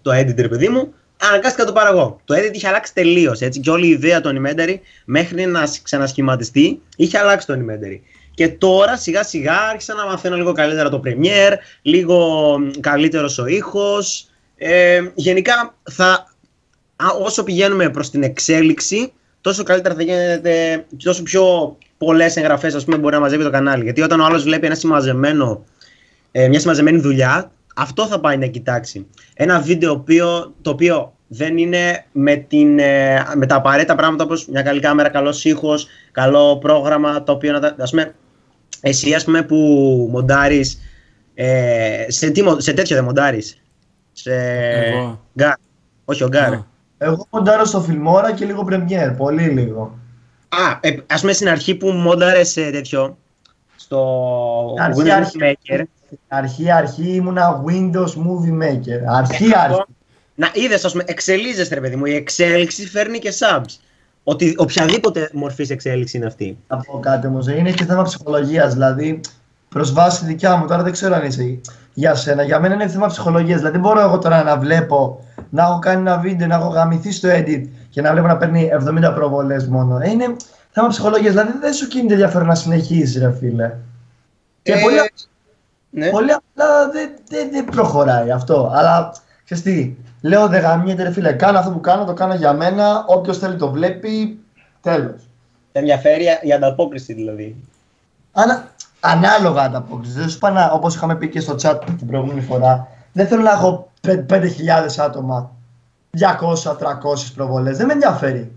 το 0.01 0.11
edit 0.11 0.35
ρε 0.35 0.47
παιδί 0.47 0.69
μου, 0.69 0.93
αναγκάστηκα 1.17 1.63
να 1.63 1.69
το 1.69 1.75
πάρω 1.79 1.97
εγώ. 1.97 2.21
Το 2.25 2.35
edit 2.35 2.53
είχε 2.53 2.67
αλλάξει 2.67 2.93
τελείως 2.93 3.41
έτσι 3.41 3.59
και 3.59 3.69
όλη 3.69 3.87
η 3.87 3.89
ιδέα 3.89 4.21
του 4.21 4.29
Animentary 4.29 4.75
μέχρι 5.05 5.45
να 5.45 5.65
σ- 5.65 5.83
ξανασχηματιστεί 5.83 6.81
είχε 6.95 7.17
αλλάξει 7.17 7.47
το 7.47 7.53
Animentary. 7.53 7.99
Και 8.33 8.47
τώρα 8.47 8.97
σιγά 8.97 9.23
σιγά 9.23 9.59
άρχισα 9.69 9.93
να 9.93 10.05
μαθαίνω 10.05 10.35
λίγο 10.35 10.51
καλύτερα 10.51 10.89
το 10.89 11.01
Premiere, 11.05 11.53
λίγο 11.81 12.57
καλύτερος 12.79 13.37
ο 13.37 13.45
ήχος. 13.45 14.29
Ε, 14.57 15.01
γενικά 15.15 15.75
θα, 15.91 16.35
όσο 17.21 17.43
πηγαίνουμε 17.43 17.89
προς 17.89 18.09
την 18.09 18.23
εξέλιξη, 18.23 19.13
τόσο 19.41 19.63
καλύτερα 19.63 19.95
θα 19.95 20.03
γίνεται, 20.03 20.85
τόσο 21.03 21.23
πιο 21.23 21.77
πολλές 22.05 22.35
εγγραφές 22.35 22.75
ας 22.75 22.85
πούμε, 22.85 22.97
μπορεί 22.97 23.13
να 23.13 23.19
μαζεύει 23.19 23.43
το 23.43 23.49
κανάλι. 23.49 23.83
Γιατί 23.83 24.01
όταν 24.01 24.19
ο 24.19 24.25
άλλος 24.25 24.43
βλέπει 24.43 24.65
ένα 24.65 24.75
συμμαζεμένο, 24.75 25.63
ε, 26.31 26.47
μια 26.47 26.59
συμμαζεμένη 26.59 26.99
δουλειά, 26.99 27.51
αυτό 27.75 28.07
θα 28.07 28.19
πάει 28.19 28.37
να 28.37 28.45
κοιτάξει. 28.45 29.07
Ένα 29.33 29.59
βίντεο 29.59 30.03
το 30.61 30.69
οποίο 30.69 31.13
δεν 31.27 31.57
είναι 31.57 32.05
με, 32.11 32.35
την, 32.35 32.79
ε, 32.79 33.23
με 33.35 33.45
τα 33.45 33.55
απαραίτητα 33.55 33.95
πράγματα 33.95 34.23
όπως 34.23 34.47
μια 34.47 34.61
καλή 34.61 34.79
κάμερα, 34.79 35.09
καλός 35.09 35.45
ήχος, 35.45 35.87
καλό 36.11 36.57
πρόγραμμα, 36.57 37.23
το 37.23 37.31
οποίο 37.31 37.59
να 37.59 37.75
ας 37.79 37.89
πούμε, 37.89 38.15
εσύ 38.81 39.13
ας 39.13 39.23
πούμε 39.23 39.41
που 39.41 39.55
μοντάρεις, 40.11 40.79
ε, 41.33 42.05
σε, 42.07 42.29
τι, 42.29 42.43
σε 42.57 42.73
τέτοιο 42.73 42.95
δεν 42.95 43.05
μοντάρεις, 43.05 43.61
σε 44.11 44.33
Εγώ. 44.33 45.21
Γκάρ, 45.37 45.53
όχι 46.05 46.23
ο 46.23 46.27
Γκάρ. 46.27 46.53
Α. 46.53 46.65
Εγώ 46.97 47.27
μοντάρω 47.29 47.65
στο 47.65 47.85
Filmora 47.89 48.33
και 48.35 48.45
λίγο 48.45 48.67
Premiere, 48.69 49.13
πολύ 49.17 49.43
λίγο. 49.43 49.99
Α, 50.61 50.79
ε, 50.81 50.95
ας 51.07 51.21
πούμε 51.21 51.33
στην 51.33 51.49
αρχή 51.49 51.75
που 51.75 51.87
μόνταρες 51.87 52.49
σε 52.49 52.71
τέτοιο, 52.71 53.17
στο 53.75 54.75
Αρχή, 54.79 55.01
Windows 55.01 55.09
αρχή. 55.09 55.37
Maker, 55.41 55.83
Αρχή, 56.27 56.71
αρχή 56.71 57.15
ήμουνα 57.15 57.63
Windows 57.67 58.09
Movie 58.09 58.63
Maker. 58.63 58.99
Αρχή, 59.07 59.55
αρχή. 59.55 59.83
να 60.35 60.49
είδες, 60.53 60.85
ας 60.85 60.91
πούμε, 60.91 61.03
εξελίσσεσαι 61.07 61.73
ρε 61.73 61.81
παιδί 61.81 61.95
μου, 61.95 62.05
η 62.05 62.15
εξέλιξη 62.15 62.87
φέρνει 62.87 63.19
και 63.19 63.33
subs. 63.39 63.79
Ότι 64.23 64.55
οποιαδήποτε 64.57 65.29
μορφής 65.33 65.69
εξέλιξη 65.69 66.17
είναι 66.17 66.25
αυτή. 66.25 66.57
Να 66.67 66.77
πω 66.77 66.99
κάτι 66.99 67.27
όμως. 67.27 67.47
Είναι 67.47 67.71
και 67.71 67.85
θέμα 67.85 68.03
ψυχολογίας. 68.03 68.73
Δηλαδή, 68.73 69.19
προ 69.69 69.85
βάση 69.93 70.25
δικιά 70.25 70.55
μου, 70.55 70.67
τώρα 70.67 70.83
δεν 70.83 70.91
ξέρω 70.91 71.15
αν 71.15 71.25
είσαι 71.25 71.59
για 71.93 72.15
σένα. 72.15 72.43
Για 72.43 72.59
μένα 72.59 72.73
είναι 72.73 72.87
θέμα 72.87 73.07
ψυχολογίας. 73.07 73.57
Δηλαδή, 73.57 73.77
δεν 73.77 73.87
μπορώ 73.87 74.01
εγώ 74.01 74.17
τώρα 74.17 74.43
να 74.43 74.57
βλέπω, 74.57 75.25
να 75.49 75.63
έχω 75.63 75.79
κάνει 75.79 75.99
ένα 75.99 76.17
βίντεο, 76.17 76.47
να 76.47 76.55
έχω 76.55 76.67
γαμηθεί 76.67 77.11
στο 77.11 77.29
edit 77.31 77.63
και 77.95 78.01
να 78.01 78.11
βλέπω 78.11 78.27
να 78.27 78.37
παίρνει 78.37 78.69
70 79.09 79.11
προβολές 79.15 79.67
μόνο. 79.67 79.99
Ε, 80.01 80.09
είναι 80.09 80.35
θέμα 80.71 80.87
ψυχολογίας. 80.87 81.31
Δηλαδή, 81.31 81.57
δεν 81.59 81.73
σου 81.73 81.87
κινείται 81.87 82.13
ενδιαφέρον 82.13 82.47
να 82.47 82.55
συνεχίσεις, 82.55 83.21
ρε 83.21 83.33
φίλε. 83.33 83.73
Και 84.61 84.71
Ε, 84.71 84.81
πολύ, 84.81 84.95
Ναι. 85.89 86.09
πολύ 86.09 86.31
απλά 86.31 86.89
δεν, 86.89 87.09
δεν, 87.29 87.49
δεν 87.51 87.65
προχωράει 87.65 88.31
αυτό. 88.31 88.71
Αλλά 88.73 89.11
ξέρεις 89.43 89.63
τι, 89.63 89.95
λέω 90.21 90.47
δεν 90.47 90.61
γαμιέται 90.61 91.03
ρε 91.03 91.11
φίλε. 91.11 91.33
Κάνω 91.33 91.59
αυτό 91.59 91.71
που 91.71 91.79
κάνω, 91.79 92.05
το 92.05 92.13
κάνω 92.13 92.33
για 92.33 92.53
μένα. 92.53 93.05
Όποιος 93.07 93.37
θέλει 93.37 93.55
το 93.55 93.71
βλέπει. 93.71 94.39
Τέλος. 94.81 95.29
Δεν 95.71 95.83
ενδιαφέρει 95.83 96.25
η 96.41 96.53
ανταπόκριση 96.53 97.13
δηλαδή. 97.13 97.55
Ανα, 98.31 98.67
ανάλογα 98.99 99.61
ανταπόκριση. 99.61 100.13
Δεν 100.13 100.29
σου 100.29 100.35
είπα 100.35 100.71
όπως 100.71 100.95
είχαμε 100.95 101.15
πει 101.15 101.29
και 101.29 101.39
στο 101.39 101.55
chat 101.61 101.79
την 101.97 102.07
προηγούμενη 102.07 102.41
φορά, 102.41 102.87
δεν 103.11 103.27
θέλω 103.27 103.41
να 103.41 103.51
έχω 103.51 103.91
5.000 104.07 104.97
άτομα, 104.97 105.54
200-300 106.19 107.31
προβολές. 107.35 107.77
Δεν 107.77 107.85
με 107.85 107.93
ενδιαφέρει. 107.93 108.51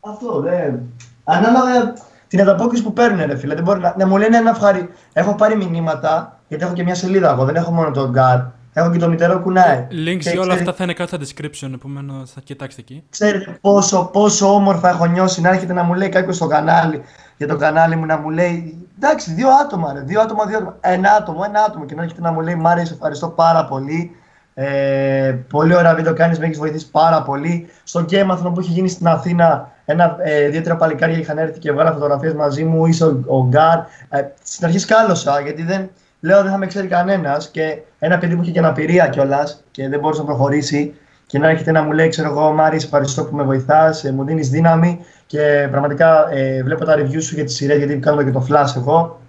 Αυτό 0.00 0.40
δεν. 0.40 0.80
Ανάλογα 1.24 1.92
την 2.28 2.40
ανταπόκριση 2.40 2.82
που 2.82 2.92
παίρνουν, 2.92 3.26
ρε 3.26 3.36
φίλε. 3.36 3.54
Δεν 3.54 3.64
μπορεί 3.64 3.80
να, 3.80 3.94
να 3.98 4.06
μου 4.06 4.16
λένε 4.16 4.36
ένα 4.36 4.50
ευχαρι... 4.50 4.88
Έχω 5.12 5.34
πάρει 5.34 5.56
μηνύματα, 5.56 6.38
γιατί 6.48 6.64
έχω 6.64 6.72
και 6.74 6.82
μια 6.82 6.94
σελίδα 6.94 7.30
εγώ, 7.30 7.44
δεν 7.44 7.56
έχω 7.56 7.70
μόνο 7.72 7.90
τον 7.90 8.12
GAR. 8.16 8.44
Έχω 8.72 8.90
και 8.90 8.98
το 8.98 9.08
μητέρο 9.08 9.40
κουνάει. 9.40 9.86
Links 9.90 10.18
Και 10.18 10.30
για 10.30 10.40
όλα 10.40 10.40
ξέρεις- 10.40 10.60
αυτά 10.60 10.72
θα 10.72 10.84
είναι 10.84 10.92
κάτω 10.92 11.16
στα 11.24 11.24
description, 11.24 11.70
επομένως 11.74 12.30
θα 12.30 12.40
κοιτάξτε 12.44 12.80
εκεί. 12.80 13.04
Ξέρετε 13.10 13.58
πόσο, 13.60 14.04
πόσο 14.12 14.54
όμορφα 14.54 14.88
έχω 14.88 15.06
νιώσει 15.06 15.40
να 15.40 15.48
έρχεται 15.48 15.72
να 15.72 15.82
μου 15.82 15.94
λέει 15.94 16.08
κάποιος 16.08 16.36
στο 16.36 16.46
κανάλι, 16.46 17.02
για 17.36 17.46
το 17.46 17.56
κανάλι 17.56 17.96
μου 17.96 18.06
να 18.06 18.16
μου 18.16 18.30
λέει. 18.30 18.86
Εντάξει, 18.96 19.32
δύο 19.32 19.48
άτομα, 19.64 19.92
ρε, 19.92 20.00
δύο 20.00 20.20
άτομα, 20.20 20.44
δύο 20.46 20.56
άτομα. 20.56 20.76
Ένα 20.80 21.10
άτομο, 21.12 21.40
ένα 21.46 21.60
άτομο. 21.68 21.84
Και 21.84 21.94
να 21.94 22.02
έρχεται 22.02 22.20
να 22.20 22.32
μου 22.32 22.40
λέει 22.40 22.54
Μάρια, 22.54 22.84
σε 22.84 22.94
ευχαριστώ 22.94 23.28
πάρα 23.28 23.64
πολύ. 23.64 24.16
Ε, 24.58 25.36
πολύ 25.48 25.76
ωραία 25.76 25.94
βίντεο 25.94 26.14
κάνεις, 26.14 26.38
με 26.38 26.44
έχεις 26.44 26.58
βοηθήσει 26.58 26.90
πάρα 26.90 27.22
πολύ. 27.22 27.68
Στο 27.84 28.04
Gameathon 28.10 28.50
που 28.54 28.60
είχε 28.60 28.72
γίνει 28.72 28.88
στην 28.88 29.08
Αθήνα, 29.08 29.70
ένα, 29.84 30.16
ε, 30.18 30.48
δύο-τρία 30.48 30.76
παλικάρια 30.76 31.18
είχαν 31.18 31.38
έρθει 31.38 31.58
και 31.58 31.72
βγάλα 31.72 31.92
φωτογραφίες 31.92 32.34
μαζί 32.34 32.64
μου, 32.64 32.86
είσαι 32.86 33.04
ο, 33.04 33.22
ο 33.26 33.46
Γκάρ. 33.48 33.78
Ε, 34.08 34.22
στην 34.42 34.66
αρχή 34.66 34.78
σκάλωσα 34.78 35.40
γιατί 35.40 35.62
δεν, 35.62 35.90
λέω 36.20 36.42
δεν 36.42 36.50
θα 36.50 36.58
με 36.58 36.66
ξέρει 36.66 36.86
κανένας 36.86 37.48
και 37.48 37.78
ένα 37.98 38.18
παιδί 38.18 38.36
που 38.36 38.42
είχε 38.42 38.50
και 38.50 38.58
αναπηρία 38.58 39.08
κιόλας 39.08 39.64
και 39.70 39.88
δεν 39.88 40.00
μπορούσε 40.00 40.20
να 40.20 40.26
προχωρήσει 40.26 40.94
και 41.26 41.38
να 41.38 41.48
έρχεται 41.48 41.70
να 41.70 41.82
μου 41.82 41.92
λέει, 41.92 42.08
ξέρω 42.08 42.28
εγώ, 42.28 42.52
Μάρι, 42.52 42.80
σε 42.80 42.86
ευχαριστώ 42.86 43.24
που 43.24 43.36
με 43.36 43.42
βοηθάς, 43.42 44.02
μου 44.02 44.24
δίνεις 44.24 44.48
δύναμη 44.48 45.04
και 45.26 45.68
πραγματικά 45.70 46.30
ε, 46.30 46.62
βλέπω 46.62 46.84
τα 46.84 46.94
reviews 46.98 47.22
σου 47.22 47.34
για 47.34 47.44
τη 47.44 47.52
σειρά 47.52 47.74
γιατί 47.74 47.98
κάνουμε 47.98 48.24
και 48.24 48.30
το 48.30 48.46
flash 48.50 48.76
εγώ. 48.76 49.20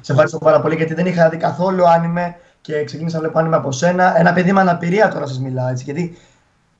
Σε 0.00 0.12
ευχαριστώ 0.12 0.38
πάρα 0.38 0.60
πολύ 0.60 0.74
γιατί 0.74 0.94
δεν 0.94 1.06
είχα 1.06 1.28
δει 1.28 1.36
καθόλου 1.36 1.88
άνιμε 1.88 2.36
και 2.60 2.84
ξεκίνησα 2.84 3.16
να 3.16 3.22
βλέπω 3.22 3.38
άνιμε 3.38 3.56
από 3.56 3.72
σένα. 3.72 4.18
Ένα 4.18 4.32
παιδί 4.32 4.52
με 4.52 4.60
αναπηρία 4.60 5.08
τώρα 5.08 5.26
σας 5.26 5.40
μιλάω 5.40 5.68
έτσι. 5.68 5.84
Γιατί 5.84 6.18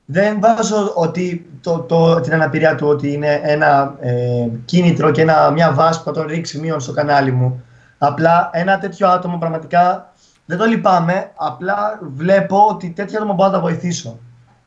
δεν 0.05 0.39
βάζω 0.39 0.91
ότι 0.95 1.49
το, 1.61 1.79
το, 1.79 2.19
την 2.19 2.33
αναπηρία 2.33 2.75
του 2.75 2.87
ότι 2.87 3.13
είναι 3.13 3.39
ένα 3.43 3.95
ε, 3.99 4.47
κίνητρο 4.65 5.11
και 5.11 5.21
ένα, 5.21 5.51
μια 5.51 5.71
βάση 5.71 5.99
που 5.99 6.05
θα 6.05 6.11
τον 6.11 6.27
ρίξει 6.27 6.59
μείον 6.59 6.79
στο 6.79 6.93
κανάλι 6.93 7.31
μου. 7.31 7.63
Απλά 7.97 8.49
ένα 8.53 8.77
τέτοιο 8.77 9.07
άτομο 9.07 9.37
πραγματικά 9.37 10.13
δεν 10.45 10.57
το 10.57 10.65
λυπάμαι. 10.65 11.31
Απλά 11.35 11.99
βλέπω 12.15 12.65
ότι 12.69 12.89
τέτοια 12.89 13.17
άτομα 13.17 13.33
μπορώ 13.33 13.49
να 13.49 13.55
τα 13.55 13.61
βοηθήσω. 13.61 14.19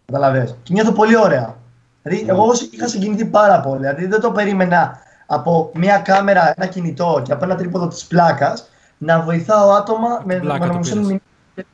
Καταλαβες. 0.06 0.56
Και 0.62 0.72
νιώθω 0.72 0.92
πολύ 0.92 1.16
ωραία. 1.16 1.56
Δηλαδή, 2.02 2.24
εγώ 2.28 2.44
είχα 2.70 2.88
συγκινηθεί 2.88 3.24
πάρα 3.24 3.60
πολύ. 3.60 3.78
Δηλαδή, 3.78 4.06
δεν 4.06 4.20
το 4.20 4.30
περίμενα 4.30 4.98
από 5.26 5.70
μια 5.74 5.98
κάμερα, 5.98 6.54
ένα 6.56 6.66
κινητό 6.66 7.22
και 7.24 7.32
από 7.32 7.44
ένα 7.44 7.54
τρίποδο 7.54 7.88
της 7.88 8.04
πλάκας 8.04 8.68
να 9.04 9.20
βοηθάω 9.20 9.70
άτομα 9.70 10.22
με, 10.24 10.34
πλάκα 10.38 10.58
με 10.58 10.66
να 10.66 10.70
το 10.72 10.78
μου 10.78 10.84
στέλνουν 10.84 11.06
πήρες. 11.06 11.20
μηνύματα. 11.54 11.68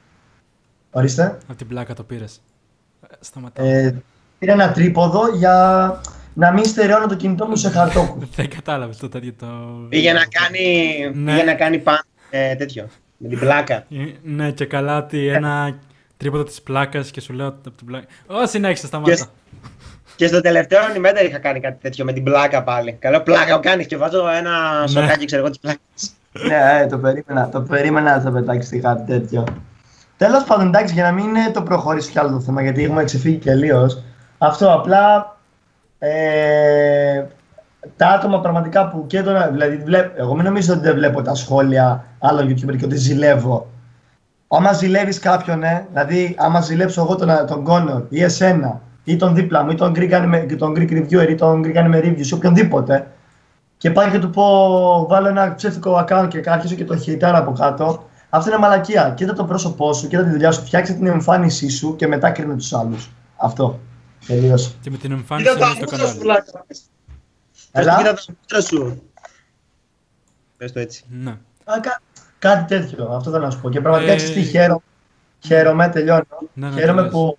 Ορίστε. 0.91 1.39
Από 1.49 1.55
την 1.59 1.67
πλάκα 1.69 1.95
το 1.95 2.03
πήρες. 2.03 2.41
Σταματάω. 3.21 3.67
Ε, 3.67 4.03
πήρα 4.39 4.53
ένα 4.53 4.73
τρίποδο 4.73 5.37
για 5.37 6.01
να 6.35 6.53
μην 6.53 6.65
στερεώνω 6.65 7.07
το 7.07 7.15
κινητό 7.17 7.47
μου 7.47 7.57
σε 7.57 7.71
χαρτόκου. 7.71 8.19
Δεν 8.37 8.51
κατάλαβες 8.51 8.97
το 8.97 9.09
τέτοιο 9.09 9.33
το. 9.39 9.47
Πήγε 9.89 10.13
να 10.13 10.25
κάνει, 10.25 10.95
Ναι. 11.15 11.33
πήγε 11.33 11.45
να 11.45 11.55
κάνει 11.55 11.79
πάνω 11.79 11.99
ε, 12.31 12.55
τέτοιο. 12.55 12.89
Με 13.17 13.29
την 13.29 13.39
πλάκα. 13.39 13.75
Ε, 13.75 13.87
Ναι, 14.23 14.51
και 14.51 14.65
καλά 14.65 14.99
ότι 14.99 15.27
ένα 15.27 15.79
τρίποδο 16.17 16.45
της 16.45 16.63
πλάκας 16.63 17.11
και 17.11 17.21
σου 17.21 17.33
λέω 17.33 17.47
από 17.49 17.71
την 17.71 17.87
πλάκα. 17.87 18.07
Ω, 18.27 18.47
συνέχισε, 18.47 18.87
σταμάτα. 18.87 19.15
Και- 19.15 19.25
Και 20.17 20.27
στο 20.27 20.41
τελευταίο 20.41 20.81
Animator 20.81 21.25
είχα 21.29 21.39
κάνει 21.39 21.61
κάτι 21.61 21.79
τέτοιο 21.81 22.05
με 22.05 22.13
την 22.13 22.23
πλάκα 22.23 22.63
πάλι. 22.63 22.93
Καλό 22.93 23.21
πλάκα 23.21 23.55
ο 23.55 23.61
κάνεις 23.61 23.87
και 23.87 23.97
βάζω 23.97 24.29
ένα 24.29 24.85
σοκάκι, 24.87 25.25
ξέρω 25.25 25.41
εγώ, 25.43 25.51
της 25.51 25.59
πλάκας. 25.61 26.15
Ναι, 26.33 26.83
ε, 26.83 26.87
το 26.87 26.99
περίμενα. 26.99 27.49
Το 27.49 27.61
περίμενα 27.61 28.15
να 28.15 28.21
θα 28.21 28.31
πετάξει 28.31 28.79
κάτι 28.79 29.13
τέτοιο. 29.13 29.45
Τέλος 30.17 30.45
πάντων, 30.45 30.67
εντάξει, 30.67 30.95
για 30.95 31.03
να 31.03 31.13
μην 31.13 31.37
ε, 31.37 31.51
το 31.53 31.63
προχωρήσει 31.63 32.11
κι 32.11 32.19
άλλο 32.19 32.31
το 32.31 32.41
θέμα, 32.41 32.63
γιατί 32.63 32.85
έχουμε 32.85 33.05
ξεφύγει 33.05 33.39
τελείως. 33.39 34.03
Αυτό 34.39 34.73
απλά. 34.73 35.37
Ε, 35.99 37.25
τα 37.97 38.09
άτομα 38.09 38.41
πραγματικά 38.41 38.89
που 38.89 39.05
και 39.07 39.23
τον. 39.23 39.35
Δηλαδή, 39.51 39.77
βλέπ, 39.77 40.19
εγώ 40.19 40.35
μην 40.35 40.45
νομίζω 40.45 40.73
ότι 40.73 40.83
δεν 40.83 40.95
βλέπω 40.95 41.23
τα 41.23 41.35
σχόλια 41.35 42.05
άλλων 42.19 42.49
YouTuber 42.49 42.77
και 42.77 42.85
ότι 42.85 42.97
ζηλεύω. 42.97 43.67
Άμα 44.49 44.73
ζηλεύεις 44.73 45.19
κάποιον, 45.19 45.63
ε, 45.63 45.87
δηλαδή, 45.93 46.35
άμα 46.39 46.61
ζηλέψω 46.61 47.01
εγώ 47.01 47.17
τον, 47.17 47.29
τον 47.47 47.65
Connor 47.69 48.03
ή 48.09 48.23
εσένα 48.23 48.81
ή 49.05 49.17
τον 49.17 49.35
δίπλα 49.35 49.63
μου 49.65 49.71
ή 49.71 49.75
τον 49.75 49.93
Greek, 49.97 50.13
anime, 50.13 50.57
τον 50.59 50.75
Greek 50.77 50.91
Reviewer 50.91 51.29
ή 51.29 51.35
τον 51.35 51.63
Greek 51.65 51.77
Anime 51.77 52.05
Reviews 52.05 52.27
ή 52.27 52.35
οποιονδήποτε, 52.35 53.07
και 53.81 53.91
πάει 53.91 54.11
και 54.11 54.19
του 54.19 54.31
πω, 54.31 55.07
βάλω 55.09 55.29
ένα 55.29 55.55
ψεύτικο 55.55 56.05
account 56.09 56.27
και 56.31 56.43
αρχίσω 56.51 56.75
και 56.75 56.85
το 56.85 56.97
χειτάρω 56.97 57.39
από 57.39 57.53
κάτω. 57.53 58.09
Αυτό 58.31 58.51
είναι 58.51 58.59
μαλακία. 58.59 59.13
Κοίτα 59.17 59.33
το 59.33 59.45
πρόσωπό 59.45 59.93
σου, 59.93 60.09
κοίτα 60.09 60.23
τη 60.25 60.31
δουλειά 60.31 60.53
σου, 60.53 60.61
φτιάξε 60.65 60.93
την 60.93 61.07
εμφάνισή 61.07 61.69
σου 61.69 61.97
και 61.97 62.07
μετά 62.07 62.31
κρίνε 62.31 62.57
τους 62.57 62.73
άλλους. 62.73 63.11
Αυτό. 63.37 63.81
Τελείωσε. 64.27 64.73
Και 64.81 64.91
με 64.91 64.97
την 64.97 65.13
εμφάνιση 65.13 65.49
Κοίτα 65.53 65.61
τα 65.61 65.71
στο 65.71 65.79
μούτρα 65.81 65.97
κανάλι. 65.97 66.13
σου, 66.15 66.19
πλάκα. 66.23 66.65
Έλα. 67.73 67.97
Κοίτα 67.97 68.15
τα 68.15 68.23
μούτρα 68.29 68.61
σου. 68.61 69.03
Πες 70.57 70.73
το 70.73 70.81
έτσι. 70.81 71.05
Ναι. 71.09 71.31
Α, 71.65 71.81
κα- 71.81 72.01
κάτι 72.39 72.75
τέτοιο. 72.79 73.05
Αυτό 73.13 73.31
θέλω 73.31 73.45
να 73.45 73.51
σου 73.51 73.61
πω. 73.61 73.71
Και 73.71 73.81
πραγματικά 73.81 74.13
Ε, 74.13 74.17
ξέρεις 74.17 74.35
τι 74.35 74.43
χαίρομαι. 74.43 74.81
Χαίρομαι, 75.41 75.89
τελειώνω. 75.89 76.25
Ναι, 76.53 76.69
ναι, 76.69 76.75
χαίρομαι 76.75 77.03
τελειώνεις. 77.03 77.11
που. 77.13 77.39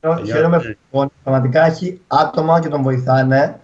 Τελειώνει, 0.00 0.26
Χαίρομαι 0.30 0.56
ναι. 0.56 0.76
που 0.90 1.10
πραγματικά 1.22 1.64
έχει 1.66 2.00
άτομα 2.06 2.60
και 2.60 2.68
τον 2.68 2.82
βοηθάνε. 2.82 3.60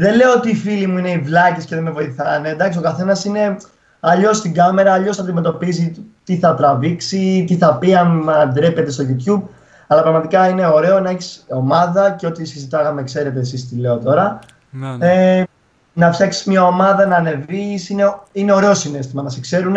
Δεν 0.00 0.16
λέω 0.16 0.32
ότι 0.32 0.50
οι 0.50 0.54
φίλοι 0.54 0.86
μου 0.86 0.98
είναι 0.98 1.10
οι 1.10 1.18
βλάκες 1.18 1.64
και 1.64 1.74
δεν 1.74 1.84
με 1.84 1.90
βοηθάνε. 1.90 2.48
Εντάξει, 2.48 2.78
ο 2.78 2.80
καθένας 2.80 3.24
είναι 3.24 3.56
αλλιώς 4.00 4.36
στην 4.36 4.54
κάμερα, 4.54 4.92
αλλιώς 4.92 5.18
αντιμετωπίζει 5.18 5.92
τι 6.24 6.36
θα 6.36 6.54
τραβήξει, 6.54 7.44
τι 7.46 7.56
θα 7.56 7.76
πει 7.76 7.94
αν 7.94 8.30
ντρέπεται 8.52 8.90
στο 8.90 9.04
YouTube. 9.04 9.42
Αλλά 9.86 10.02
πραγματικά 10.02 10.48
είναι 10.48 10.66
ωραίο 10.66 11.00
να 11.00 11.10
έχεις 11.10 11.44
ομάδα 11.48 12.10
και 12.10 12.26
ό,τι 12.26 12.44
συζητάγαμε, 12.44 13.02
ξέρετε 13.02 13.40
εσείς 13.40 13.68
τι 13.68 13.76
λέω 13.76 13.98
τώρα. 13.98 14.38
Ναι, 14.70 14.96
ναι. 14.96 15.38
Ε, 15.38 15.44
να 15.92 16.12
φτιάξεις 16.12 16.44
μια 16.44 16.62
ομάδα, 16.64 17.06
να 17.06 17.16
ανεβείς, 17.16 17.88
είναι, 17.88 18.14
είναι 18.32 18.52
ωραίο 18.52 18.74
συνέστημα 18.74 19.22
να 19.22 19.28
σε 19.28 19.40
ξέρουν. 19.40 19.76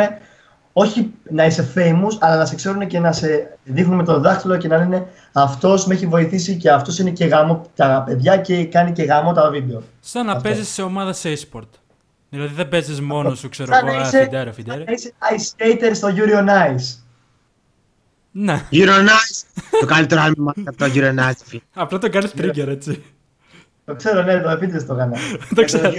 Όχι 0.74 1.12
να 1.30 1.46
είσαι 1.46 1.72
famous, 1.76 2.18
αλλά 2.20 2.38
να 2.38 2.46
σε 2.46 2.56
ξέρουν 2.56 2.88
και 2.88 3.00
να 3.00 3.12
σε 3.12 3.58
δείχνουν 3.64 3.96
με 3.96 4.04
το 4.04 4.20
δάχτυλο 4.20 4.58
και 4.58 4.68
να 4.68 4.78
λένε 4.78 5.08
αυτός 5.32 5.86
με 5.86 5.94
έχει 5.94 6.08
βοηθήσει 6.08 6.56
και 6.58 6.72
αυτός 6.72 7.00
είναι 7.00 7.10
και 7.10 7.26
γάμο 7.26 7.66
τα 7.76 8.04
παιδιά 8.06 8.38
και 8.38 8.66
κάνει 8.66 8.92
και 8.92 9.04
γάμο 9.04 9.34
τα 9.34 9.50
βίντεο. 9.50 9.84
Σαν 10.00 10.26
να 10.26 10.32
Αυτό. 10.32 10.44
παίζεις 10.50 10.68
σε 10.68 10.82
ομάδα 10.82 11.14
σε 11.14 11.34
e-sport. 11.34 11.68
Δηλαδή 12.30 12.54
δεν 12.54 12.70
παίζεις 12.70 13.02
μόνος 13.02 13.40
σου, 13.40 13.50
ξέρω 13.50 13.74
Σαν 13.74 13.88
εγώ, 13.88 13.96
να 13.98 14.04
«Α, 14.04 14.08
είσαι- 14.08 14.22
φιντέρε, 14.24 14.52
φιντέρε. 14.52 14.84
σαν 14.98 15.12
να 15.20 15.36
Είσαι 15.36 15.54
ice 15.58 15.64
skater 15.64 15.92
στο 15.96 16.08
Euro 16.16 16.48
Nice. 16.50 16.96
Ναι, 18.32 18.66
Euronice! 18.72 19.62
το 19.80 19.86
καλύτερο 19.86 20.22
άλμημα 20.22 20.54
από 20.66 20.78
το 20.78 20.86
Euronice. 20.86 21.32
φίλε. 21.46 21.62
απλά 21.74 21.98
το 21.98 22.10
κάνεις 22.10 22.32
trigger 22.38 22.68
έτσι. 22.68 23.04
Το 23.86 23.96
ξέρω, 23.96 24.22
ναι, 24.24 24.40
το 24.42 24.50
επίτηδες 24.50 24.86
το 24.86 24.94
έκανα. 24.94 25.18
Το 25.56 25.64
ξέρω. 25.64 25.92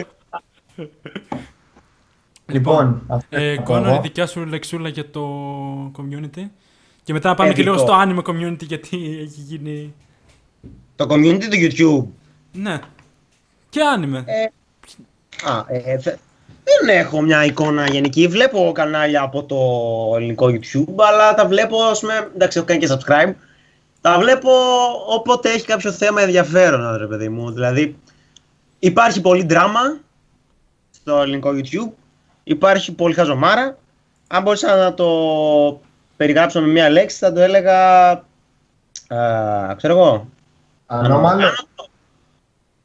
Λοιπόν, 2.52 3.02
αυτό 3.06 3.36
Ε, 3.36 3.54
θα 3.54 3.62
πω 3.62 3.72
Κόνορ, 3.72 3.86
η 3.86 3.90
εγώ. 3.92 4.00
δικιά 4.00 4.26
σου 4.26 4.46
λεξούλα 4.46 4.88
για 4.88 5.10
το 5.10 5.22
community. 5.96 6.42
Και 7.04 7.12
μετά 7.12 7.28
να 7.28 7.34
πάμε 7.34 7.52
και 7.52 7.60
Εδικό. 7.60 7.74
λίγο 7.76 7.86
στο 7.86 7.98
anime 8.02 8.30
community 8.30 8.62
γιατί 8.62 8.96
έχει 9.22 9.40
γίνει. 9.40 9.94
Το 10.96 11.06
community 11.10 11.42
του 11.50 11.56
YouTube. 11.70 12.06
Ναι. 12.52 12.78
Και 13.68 13.80
anime. 13.96 14.24
Α, 15.50 15.64
ε, 15.68 15.98
θε- 15.98 16.18
δεν 16.64 16.96
έχω 16.96 17.20
μια 17.20 17.44
εικόνα 17.44 17.86
γενική. 17.86 18.26
Βλέπω 18.26 18.72
κανάλια 18.74 19.22
από 19.22 19.44
το 19.44 19.56
ελληνικό 20.16 20.46
YouTube, 20.46 20.94
αλλά 21.08 21.34
τα 21.34 21.46
βλέπω, 21.46 21.82
ας 21.82 22.00
πούμε, 22.00 22.30
εντάξει, 22.34 22.58
έχω 22.58 22.66
κάνει 22.66 22.80
και 22.80 22.88
subscribe. 22.92 23.32
Τα 24.00 24.18
βλέπω 24.18 24.50
όποτε 25.08 25.50
έχει 25.50 25.66
κάποιο 25.66 25.92
θέμα 25.92 26.22
ενδιαφέρον, 26.22 26.96
ρε 26.96 27.06
παιδί 27.06 27.28
μου. 27.28 27.50
Δηλαδή, 27.50 27.96
υπάρχει 28.78 29.20
πολύ 29.20 29.44
δράμα 29.44 29.80
στο 30.90 31.16
ελληνικό 31.20 31.50
YouTube, 31.54 31.92
υπάρχει 32.44 32.92
πολύ 32.94 33.14
χαζομάρα. 33.14 33.78
Αν 34.28 34.42
μπορούσα 34.42 34.76
να 34.76 34.94
το 34.94 35.06
περιγράψω 36.16 36.60
με 36.60 36.66
μια 36.66 36.90
λέξη, 36.90 37.16
θα 37.18 37.32
το 37.32 37.40
έλεγα, 37.40 38.10
α, 39.08 39.74
ξέρω 39.76 39.92
εγώ, 39.98 40.28
Ανώμαλο. 40.86 41.48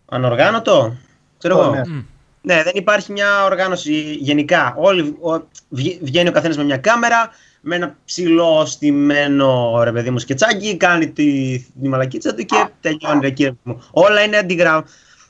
ανοργάνωτο, 0.05 0.95
ξέρω 1.37 1.59
εγώ. 1.59 1.69
Ναι. 1.71 1.81
Μμ. 1.87 2.03
Ναι, 2.41 2.63
δεν 2.63 2.71
υπάρχει 2.75 3.11
μια 3.11 3.43
οργάνωση 3.43 3.93
γενικά. 4.19 4.73
Όλοι, 4.77 5.01
ο, 5.21 5.47
βγει- 5.69 5.99
βγαίνει 6.03 6.29
ο 6.29 6.31
καθένας 6.31 6.57
με 6.57 6.63
μια 6.63 6.77
κάμερα, 6.77 7.29
με 7.61 7.75
ένα 7.75 7.95
ψηλό 8.05 8.65
στημένο 8.65 9.81
ρε 9.83 9.91
παιδί 9.91 10.09
μου 10.09 10.19
σκετσάκι, 10.19 10.77
κάνει 10.77 11.09
τη, 11.11 11.59
τη 11.81 11.87
μαλακίτσα 11.87 12.33
του 12.35 12.45
και 12.45 12.67
τελειώνει 12.81 13.19
ρε 13.21 13.29
κύριε 13.29 13.53
μου. 13.63 13.83
Όλα 13.91 14.21
είναι 14.23 14.37
αντιγραμμένο. 14.37 14.85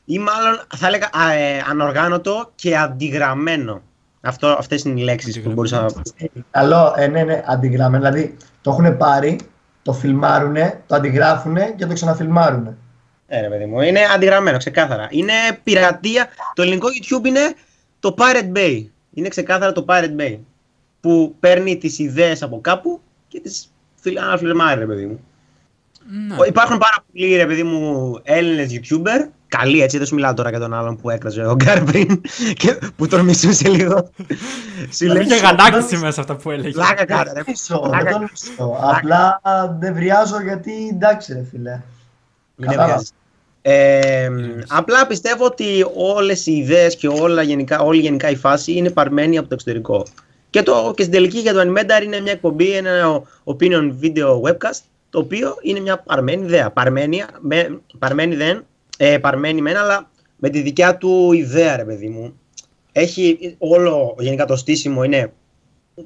Ή 0.06 0.20
μάλλον 0.20 0.60
θα 0.76 0.88
έλεγα 0.88 1.10
α, 1.14 1.32
ε, 1.32 1.64
ανοργάνωτο 1.70 2.52
και 2.56 2.78
αντιγραμμένο. 2.78 3.82
Αυτό, 4.28 4.48
αυτές 4.48 4.84
είναι 4.84 5.00
οι 5.00 5.04
λέξεις 5.04 5.42
που 5.42 5.52
μπορούσα 5.52 5.82
να 5.82 5.88
Καλό, 6.52 6.94
ε, 6.98 7.08
ναι, 7.08 7.24
ναι, 7.24 7.44
αντιγράμμα. 7.46 7.98
Δηλαδή 7.98 8.36
το 8.62 8.72
έχουν 8.72 8.98
πάρει, 8.98 9.40
το 9.82 9.94
φιλμάρουνε, 9.94 10.84
το 10.88 10.96
αντιγράφουνε 10.96 11.74
και 11.78 11.86
το 11.86 11.94
ξαναφιλμάρουνε. 11.94 12.78
Ε, 13.28 13.42
ρε 13.42 13.48
παιδί 13.50 13.66
μου, 13.66 13.82
είναι 13.82 14.00
αντιγραμμένο, 14.16 14.58
ξεκάθαρα. 14.58 15.08
Είναι 15.12 15.34
πειρατεία. 15.64 16.28
Το 16.54 16.62
ελληνικό 16.62 16.88
YouTube 16.88 17.26
είναι 17.26 17.54
το 18.00 18.16
Pirate 18.18 18.58
Bay. 18.58 18.86
Είναι 19.14 19.28
ξεκάθαρα 19.28 19.72
το 19.72 19.86
Pirate 19.88 20.16
Bay. 20.22 20.38
Που 21.02 21.36
παίρνει 21.40 21.78
τις 21.78 22.00
ιδέες 22.00 22.44
από 22.44 22.62
κάπου 22.62 23.02
και 23.28 23.40
τις 23.40 23.74
φιλ- 23.96 24.20
αναφιλμάρει, 24.20 24.80
ρε 24.80 24.86
παιδί 24.86 25.06
μου. 25.06 25.20
Ναι. 26.28 26.36
Ο- 26.40 26.44
Υπάρχουν 26.46 26.78
πάρα 26.78 26.96
πολλοί, 27.12 27.36
ρε 27.36 27.46
παιδί 27.46 27.64
μου, 27.64 28.20
Έλληνες 28.24 28.70
YouTuber. 28.72 29.28
Καλοί, 29.48 29.82
έτσι, 29.82 29.98
δεν 29.98 30.08
σου 30.08 30.16
μιλάω 30.16 30.34
τώρα 30.34 30.50
για 30.50 30.60
τον 30.60 30.74
άλλον 30.74 30.98
που 30.98 31.10
έκραζε 31.10 31.46
ο 31.46 31.56
Γκάρ 31.56 31.84
πριν 31.84 32.22
και 32.54 32.78
που 32.96 33.08
τον 33.08 33.26
μισούσε 33.26 33.68
λίγο. 33.70 34.10
Σου 34.92 35.06
λέει, 35.06 35.24
Είχε 35.24 35.36
γανάκτηση 35.36 35.98
μέσα 35.98 36.22
αυτά 36.22 36.36
που 36.36 36.52
έλεγε. 36.52 36.70
Πλάκα 36.70 37.06
κάτω, 37.06 37.32
ρε. 37.34 37.42
Μισό, 37.48 37.80
Πλάκα 37.80 38.04
δεν 38.04 38.12
τον 38.12 38.30
μισώ. 38.32 38.78
Απλά 38.82 39.42
δεν 39.80 39.94
βριάζω 39.94 40.42
γιατί 40.42 40.72
εντάξει 40.92 41.34
ρε 41.34 41.44
φίλε. 41.52 41.82
Μην 42.56 42.70
Κατάλαβα. 42.70 42.88
νευριάζεις. 42.88 43.12
Ε, 43.62 44.30
απλά 44.68 45.08
πιστεύω 45.08 45.46
ότι 45.46 45.86
όλες 45.96 46.46
οι 46.46 46.52
ιδέες 46.52 46.96
και 46.96 47.08
όλα 47.08 47.42
γενικά, 47.42 47.80
όλη 47.80 48.02
γενικά 48.02 48.30
η 48.30 48.36
φάση 48.36 48.72
είναι 48.72 48.90
παρμένη 48.90 49.38
από 49.38 49.48
το 49.48 49.54
εξωτερικό. 49.54 50.06
Και, 50.50 50.64
το, 50.64 50.94
και 50.96 51.02
στην 51.02 51.14
τελική 51.14 51.40
για 51.40 51.54
το 51.54 51.60
Animendar 51.60 52.04
είναι 52.04 52.20
μια 52.20 52.32
εκπομπή, 52.32 52.72
ένα 52.72 53.22
opinion 53.44 53.94
video 54.02 54.42
webcast, 54.42 54.80
το 55.10 55.20
οποίο 55.20 55.56
είναι 55.62 55.80
μια 55.80 55.98
παρμένη 55.98 56.46
ιδέα. 56.46 56.70
Παρμένη, 56.72 57.24
με, 57.40 57.80
παρμένη 58.00 58.36
δεν, 58.36 58.66
ε, 58.98 59.18
παρμένη 59.18 59.62
μεν, 59.62 59.78
αλλά 59.78 60.10
με 60.36 60.50
τη 60.50 60.62
δικιά 60.62 60.98
του 60.98 61.32
ιδέα 61.34 61.76
ρε 61.76 61.86
παιδί 61.86 62.08
μου. 62.10 62.40
Έχει 62.92 63.56
όλο, 63.58 64.16
γενικά 64.20 64.46
το 64.46 64.56
στήσιμο 64.56 65.04
είναι 65.04 65.34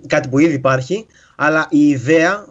κάτι 0.08 0.30
που 0.30 0.40
ήδη 0.40 0.54
υπάρχει, 0.54 1.06
αλλά 1.36 1.68
η 1.70 1.88
ιδέα, 1.88 2.46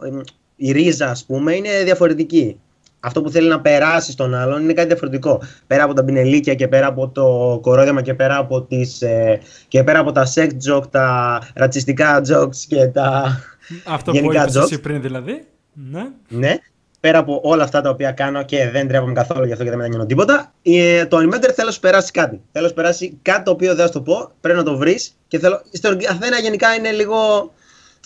η 0.57 0.72
ρίζα 0.72 1.11
ας 1.11 1.24
πούμε, 1.24 1.55
είναι 1.55 1.82
διαφορετική. 1.84 2.61
Αυτό 3.01 3.22
που 3.22 3.30
θέλει 3.30 3.49
να 3.49 3.61
περάσει 3.61 4.12
στον 4.12 4.34
άλλον 4.34 4.62
είναι 4.62 4.72
κάτι 4.72 4.88
διαφορετικό. 4.88 5.43
Πέρα 5.66 5.84
από 5.84 5.95
τα 5.95 6.05
πινελίκια 6.05 6.55
και 6.55 6.68
πέρα 6.68 6.86
από 6.86 7.09
το 7.09 7.59
κορόδεμα 7.62 8.03
και 8.03 8.14
πέρα 8.14 8.36
από, 8.36 8.62
τις, 8.62 9.03
ε, 9.03 9.41
και 9.68 9.84
πέρα 9.84 9.99
από 9.99 10.12
τα 10.12 10.26
sex 10.34 10.49
joke, 10.68 10.91
τα 10.91 11.38
ρατσιστικά 11.55 12.22
jokes 12.28 12.57
και 12.68 12.86
τα... 12.86 13.41
Αυτό 13.86 14.11
που 14.11 14.16
γενικά 14.16 14.43
είπες 14.43 14.57
jokes. 14.57 14.62
εσύ 14.62 14.80
πριν 14.80 15.03
δηλαδή. 15.03 15.45
Ναι. 15.72 16.07
Ναι. 16.28 16.57
Πέρα 17.01 17.19
από 17.19 17.41
όλα 17.43 17.63
αυτά 17.63 17.81
τα 17.81 17.91
οποία 17.91 18.13
κάνω 18.13 18.43
και 18.43 18.71
δεν 18.71 18.89
τρέπομαι 18.89 19.13
καθόλου 19.13 19.45
γι' 19.45 19.53
αυτό 19.53 19.65
και 19.65 19.71
δεν 19.71 19.79
μετανιώνω 19.79 20.07
τίποτα, 20.07 20.53
ε, 20.63 21.07
το 21.07 21.17
Animator 21.17 21.51
θέλω 21.55 21.67
να 21.67 21.73
σου 21.73 21.81
περάσει 21.81 22.11
κάτι. 22.11 22.41
Θέλω 22.53 22.65
να 22.65 22.69
σου 22.69 22.75
περάσει 22.75 23.19
κάτι 23.23 23.43
το 23.43 23.51
οποίο 23.51 23.75
δεν 23.75 23.77
θα 23.77 23.87
σου 23.87 23.93
το 23.93 24.01
πω, 24.01 24.31
πρέπει 24.41 24.59
να 24.59 24.65
το 24.65 24.77
βρεις 24.77 25.17
και 25.29 25.39
θέλω. 25.39 25.63
Στον 25.73 25.99
καθένα 25.99 26.39
γενικά 26.39 26.75
είναι 26.75 26.91
λίγο 26.91 27.51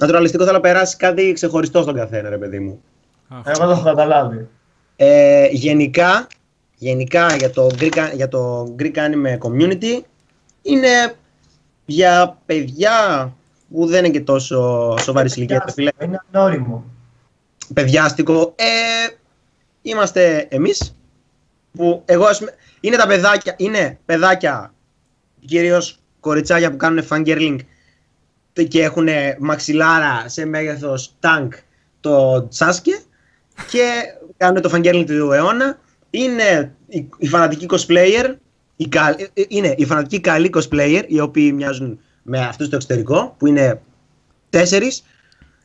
naturalιστικό, 0.01 0.45
θέλω 0.45 0.57
να 0.57 0.61
περάσει 0.61 0.97
κάτι 0.97 1.33
ξεχωριστό 1.33 1.83
στον 1.83 1.95
καθένα, 1.95 2.29
ρε 2.29 2.39
παιδί 2.39 2.59
μου. 2.59 2.83
Αυτό. 3.29 3.51
Εγώ 3.51 3.65
το 3.65 3.71
έχω 3.71 3.83
καταλάβει. 3.83 4.49
Ε, 4.97 5.47
γενικά, 5.51 6.27
γενικά 6.77 7.35
για, 7.37 7.51
το 7.51 7.67
Greek, 7.79 8.11
για 8.15 8.29
το 8.29 8.75
Greek 8.79 8.95
Anime 8.95 9.39
Community 9.39 10.01
είναι 10.63 11.15
για 11.85 12.39
παιδιά 12.47 13.33
που 13.73 13.87
δεν 13.87 14.05
είναι 14.05 14.13
και 14.13 14.21
τόσο 14.21 14.95
σοβαρή 15.01 15.31
ηλικία. 15.37 15.63
ρε 15.67 15.73
φίλε. 15.73 15.91
Είναι 16.03 16.21
ανώριμο. 16.33 16.85
Παιδιάστικο. 17.75 18.55
Ε, 18.57 18.65
είμαστε 19.83 20.47
εμείς 20.51 20.97
που 21.73 22.03
εγώ 22.05 22.25
ας 22.25 22.39
πούμε, 22.39 22.55
είναι 22.81 22.97
τα 22.97 23.07
παιδάκια, 23.07 23.55
είναι 23.57 23.99
παιδάκια 24.05 24.75
κυρίως 25.47 25.99
κοριτσάκια 26.21 26.71
που 26.71 26.77
κάνουν 26.77 27.07
fangirling 27.11 27.57
και 28.69 28.83
έχουν 28.83 29.09
μαξιλάρα 29.39 30.29
σε 30.29 30.45
μέγεθος 30.45 31.15
τάγκ 31.21 31.51
το 32.01 32.49
Sasuke 32.59 33.03
και 33.71 33.91
κάνουν 34.37 34.63
το 34.63 34.71
fangirling 34.75 35.05
του 35.07 35.33
αιώνα. 35.33 35.79
Είναι 36.11 36.75
οι, 36.87 37.09
οι 37.19 37.29
φανατικοί 37.29 37.67
cosplayer, 37.71 38.35
οι, 38.77 38.89
κα- 38.89 39.17
ε, 39.19 39.43
είναι 39.49 39.75
οι 39.77 39.85
φανατικοί 39.85 40.21
καλοί 40.21 40.51
cosplayer, 40.57 41.03
οι 41.07 41.21
οποίοι 41.21 41.53
μοιάζουν 41.55 42.01
με 42.23 42.41
αυτούς 42.41 42.67
στο 42.67 42.77
εξωτερικό, 42.77 43.35
που 43.39 43.47
είναι 43.47 43.81
τέσσερις. 44.51 45.05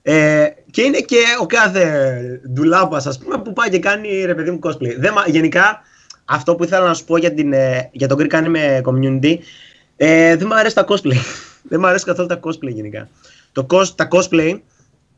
Ε, 0.01 0.47
και 0.71 0.81
είναι 0.81 0.99
και 0.99 1.17
ο 1.41 1.45
κάθε 1.45 2.41
ντουλάπας, 2.49 3.05
ας 3.07 3.17
πούμε, 3.19 3.37
που 3.37 3.53
πάει 3.53 3.69
και 3.69 3.79
κάνει 3.79 4.25
ρε 4.25 4.35
παιδί 4.35 4.51
μου 4.51 4.59
cosplay. 4.63 4.95
Δεν, 4.97 5.13
μα- 5.15 5.27
γενικά, 5.27 5.81
αυτό 6.25 6.55
που 6.55 6.63
ήθελα 6.63 6.85
να 6.85 6.93
σου 6.93 7.05
πω 7.05 7.17
για, 7.17 7.33
την, 7.33 7.53
ε, 7.53 7.89
για 7.91 8.07
το 8.07 8.15
Greek 8.19 8.33
Anime 8.33 8.81
Community, 8.81 9.37
ε, 9.97 10.35
δεν 10.35 10.47
μου 10.49 10.55
αρέσει 10.55 10.75
τα 10.75 10.85
cosplay. 10.87 11.17
δεν 11.69 11.79
μου 11.79 11.87
αρέσει 11.87 12.05
καθόλου 12.05 12.27
τα 12.27 12.39
cosplay 12.43 12.73
γενικά. 12.73 13.09
Το, 13.51 13.65
cos, 13.69 13.87
τα 13.95 14.07
cosplay 14.11 14.59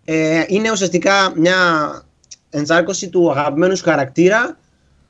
ε, 0.05 0.43
είναι 0.47 0.71
ουσιαστικά 0.71 1.33
μια 1.35 1.55
ενσάρκωση 2.49 3.09
του 3.09 3.31
αγαπημένου 3.31 3.77
σου 3.77 3.83
χαρακτήρα 3.83 4.57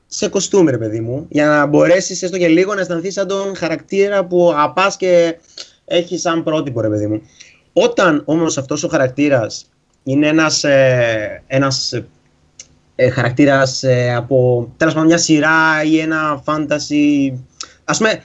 σε 0.08 0.28
κοστούμι, 0.28 0.72
ρε 0.72 0.78
παιδί 0.78 1.00
μου, 1.00 1.26
για 1.30 1.48
να 1.48 1.66
μπορέσεις 1.66 2.24
έστω 2.24 2.38
και 2.38 2.48
λίγο 2.48 2.74
να 2.74 2.82
αισθανθείς 2.82 3.14
σαν 3.14 3.28
τον 3.28 3.56
χαρακτήρα 3.56 4.26
που 4.26 4.52
αγαπάς 4.52 4.98
και 4.98 5.38
έχεις 5.86 6.22
σαν 6.22 6.44
πρότυπο, 6.44 6.82
ρε 6.82 6.90
παιδί 6.90 7.08
μου. 7.08 7.22
Όταν 7.74 8.22
όμως 8.26 8.58
αυτός 8.58 8.84
ο 8.84 8.88
χαρακτήρας 8.88 9.70
είναι 10.04 10.28
ένας 10.28 10.64
ε, 10.64 11.44
ένας, 11.48 11.94
ε, 11.94 12.06
ε, 12.96 13.10
χαρακτήρας 13.10 13.84
ε, 13.84 14.14
από 14.16 14.68
τέλος 14.78 14.94
πάντων 14.94 15.08
μια 15.08 15.18
σειρά 15.18 15.84
ή 15.84 16.00
ένα 16.00 16.44
fantasy. 16.46 17.34
Α 17.84 17.98
πούμε, 17.98 18.24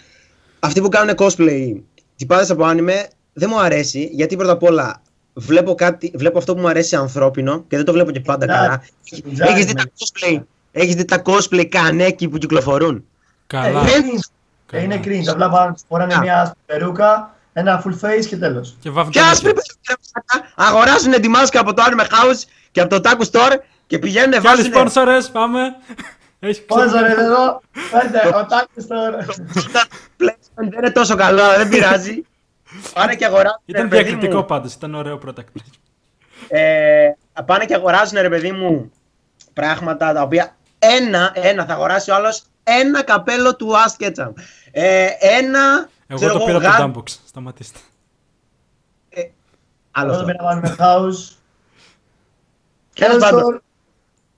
αυτοί 0.58 0.80
που 0.80 0.88
κάνουν 0.88 1.14
cosplay, 1.18 1.80
τυπάδες 2.16 2.50
από 2.50 2.64
anime, 2.66 3.04
δεν 3.32 3.48
μου 3.52 3.60
αρέσει 3.60 4.10
γιατί 4.12 4.36
πρώτα 4.36 4.52
απ' 4.52 4.62
όλα 4.62 5.02
βλέπω, 5.34 5.74
κάτι, 5.74 6.12
βλέπω 6.14 6.38
αυτό 6.38 6.54
που 6.54 6.60
μου 6.60 6.68
αρέσει 6.68 6.96
ανθρώπινο 6.96 7.64
και 7.68 7.76
δεν 7.76 7.84
το 7.84 7.92
βλέπω 7.92 8.10
και 8.10 8.20
πάντα 8.20 8.44
Εντάξει, 8.44 8.62
καλά. 8.62 8.82
εντάξει, 9.24 9.52
Έχεις 9.52 9.64
δει 9.64 9.74
τα 9.74 9.84
cosplay, 9.84 10.42
έχεις 10.72 10.94
δει 10.94 11.04
τα 11.04 11.22
cosplay 11.24 11.64
κανέκι 11.68 12.28
που 12.28 12.38
κυκλοφορούν; 12.38 13.04
Καλά. 13.46 13.66
Ε, 13.68 13.72
είναι 13.72 13.84
cringe. 13.86 14.30
Καλά. 14.66 14.82
Είναι 14.82 15.00
cringe. 15.04 15.28
Απλά 15.30 15.50
πάνε, 15.50 15.74
φοράνε 15.88 16.14
Α. 16.14 16.20
μια 16.20 16.40
άσπρη 16.40 16.58
περούκα, 16.66 17.35
ένα 17.58 17.82
full 17.84 18.04
face 18.06 18.24
και 18.26 18.36
τέλος. 18.36 18.76
Και 18.80 18.90
βάφουν 18.90 19.12
Και 19.12 19.18
τα 19.18 19.26
άσπρη 19.26 19.52
μάτια. 19.54 19.74
παιδιά, 19.82 20.50
αγοράζουν 20.54 21.12
τη 21.12 21.28
μάσκα 21.28 21.60
από 21.60 21.74
το 21.74 21.82
Anime 21.86 22.00
House 22.04 22.42
και 22.70 22.80
από 22.80 23.00
το 23.00 23.10
Taco 23.10 23.24
Store 23.30 23.56
και 23.86 23.98
πηγαίνουν 23.98 24.30
Και 24.30 24.36
άλλοι 24.36 24.46
βάζουν 24.46 24.64
σπόνσορες, 24.64 25.30
πάμε. 25.30 25.60
Έχει 26.38 26.62
Πόσο 26.62 26.98
ρε 27.00 27.10
εδώ, 27.12 27.60
πέντε, 27.90 28.36
ο 28.36 28.46
Τάκης 28.46 28.86
τώρα. 28.86 29.26
placement 30.18 30.54
δεν 30.54 30.72
είναι 30.78 30.90
τόσο 30.90 31.14
καλό, 31.16 31.42
αλλά 31.42 31.56
δεν 31.56 31.68
πειράζει. 31.68 32.22
Πάνε 32.94 33.14
και 33.14 33.24
αγοράζουν. 33.24 33.60
Ήταν 33.64 33.82
ρε 33.82 33.88
παιδί 33.88 34.02
διακριτικό 34.02 34.36
μου, 34.38 34.44
πάντως, 34.46 34.72
ήταν 34.74 34.94
ωραίο 34.94 35.20
product. 35.26 35.60
ε, 36.48 37.08
πάνε 37.46 37.64
και 37.64 37.74
αγοράζουν 37.74 38.20
ρε 38.20 38.28
παιδί 38.28 38.52
μου 38.52 38.92
πράγματα 39.52 40.12
τα 40.12 40.22
οποία 40.22 40.56
ένα, 40.78 41.32
ένα 41.34 41.64
θα 41.64 41.72
αγοράσει 41.72 42.10
ο 42.10 42.14
άλλος 42.14 42.42
ένα 42.64 43.02
καπέλο 43.02 43.56
του 43.56 43.72
Ask 43.72 44.04
Ketchum. 44.06 44.32
Ε, 44.72 45.08
ένα. 45.20 45.88
Εγώ 46.06 46.18
ξέρω 46.20 46.38
το 46.38 46.44
πήρα 46.44 46.56
από 46.56 46.66
γα- 46.66 46.76
το 46.76 46.92
Dumpbox. 47.00 47.08
Σταματήστε. 47.26 47.78
Άλλο 49.90 50.12
Εγώ 50.12 50.20
αυτό. 50.20 50.26
το 50.26 50.32
πήρα 50.32 50.42
να 50.42 50.48
βάλουμε 50.48 50.76
house. 50.78 51.36
Τέλος 52.94 53.16
House 53.16 53.20
πάντων, 53.20 53.56
door. 53.56 53.60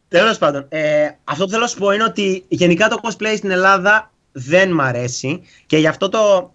Τέλος 0.08 0.38
πάντων, 0.38 0.66
ε, 0.68 1.08
αυτό 1.24 1.44
που 1.44 1.50
θέλω 1.50 1.62
να 1.62 1.68
σου 1.68 1.78
πω 1.78 1.90
είναι 1.90 2.04
ότι 2.04 2.44
γενικά 2.48 2.88
το 2.88 3.00
cosplay 3.02 3.34
στην 3.36 3.50
Ελλάδα 3.50 4.10
δεν 4.32 4.72
μ' 4.72 4.80
αρέσει 4.80 5.42
και 5.66 5.76
γι' 5.78 5.86
αυτό 5.86 6.08
το. 6.08 6.52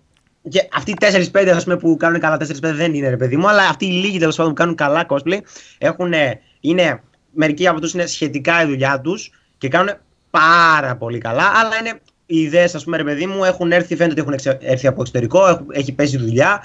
Και 0.50 0.68
αυτοί 0.74 0.92
οι 0.92 0.96
4-5 1.00 1.50
ας 1.56 1.64
πούμε, 1.64 1.78
που 1.78 1.98
κάνουν 1.98 2.20
καλά 2.20 2.38
4-5 2.38 2.74
δεν 2.74 2.94
είναι 2.94 3.10
ρε 3.10 3.18
παιδί 3.18 3.38
μου, 3.38 3.50
αλλά 3.50 3.68
αυτοί 3.68 3.86
οι 3.86 3.92
λίγοι 3.92 4.20
τέλος 4.20 4.36
πάντων 4.36 4.52
που 4.54 4.58
κάνουν 4.60 4.76
καλά 4.76 5.06
cosplay 5.10 5.40
έχουν, 5.78 6.14
είναι, 6.60 7.04
μερικοί 7.34 7.68
από 7.68 7.80
τους 7.80 7.94
είναι 7.94 8.06
σχετικά 8.06 8.64
η 8.64 8.66
δουλειά 8.66 9.02
τους 9.02 9.32
και 9.58 9.68
κάνουν 9.68 9.94
πάρα 10.30 10.96
πολύ 10.96 11.18
καλά. 11.18 11.52
Αλλά 11.56 11.78
είναι 11.80 12.00
οι 12.26 12.38
ιδέες, 12.40 12.76
ας 12.76 12.84
πούμε, 12.84 12.98
ρε 12.98 13.04
παιδί 13.04 13.26
μου, 13.26 13.44
έχουν 13.44 13.72
έρθει, 13.72 13.96
φαίνεται 13.96 14.12
ότι 14.12 14.22
έχουν 14.22 14.34
εξε- 14.34 14.58
έρθει 14.72 14.88
από 14.88 15.02
εξωτερικό, 15.02 15.48
έχουν- 15.48 15.68
έχει 15.72 15.92
πέσει 15.92 16.18
δουλειά 16.18 16.64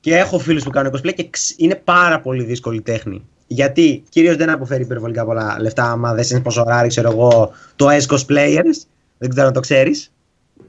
και 0.00 0.16
έχω 0.16 0.38
φίλους 0.38 0.62
που 0.62 0.70
κάνουν 0.70 0.92
cosplay 0.92 1.14
και 1.14 1.26
ξ- 1.30 1.60
είναι 1.60 1.74
πάρα 1.74 2.20
πολύ 2.20 2.44
δύσκολη 2.44 2.80
τέχνη. 2.80 3.22
Γιατί 3.46 4.02
κυρίως 4.08 4.36
δεν 4.36 4.50
αποφέρει 4.50 4.82
υπερβολικά 4.82 5.24
πολλά 5.24 5.56
λεφτά, 5.60 5.90
άμα 5.90 6.14
δεν 6.14 6.24
είναι 6.30 6.40
πόσο 6.40 6.62
ράρι, 6.66 6.88
ξέρω 6.88 7.10
εγώ, 7.10 7.50
το 7.76 7.86
S 7.90 8.06
Cosplayers. 8.14 8.86
Δεν 9.18 9.28
ξέρω 9.30 9.46
αν 9.46 9.52
το 9.52 9.60
ξέρεις. 9.60 10.12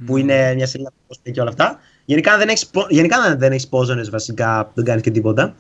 Που 0.05 0.17
είναι 0.17 0.53
μια 0.55 0.67
σελίδα 0.67 0.89
που 0.89 1.15
cosplay 1.15 1.32
και 1.32 1.41
όλα 1.41 1.49
αυτά. 1.49 1.80
Γενικά 2.05 2.38
δεν 2.38 2.47
έχεις 2.47 2.69
γενικά 2.89 3.22
δεν- 3.22 3.39
δεν 3.39 3.51
έχεις 3.51 3.67
πόζονες 3.67 4.09
βασικά, 4.09 4.72
δεν 4.74 4.86
κάνεις 4.86 5.01
και 5.01 5.11
τίποτα. 5.11 5.55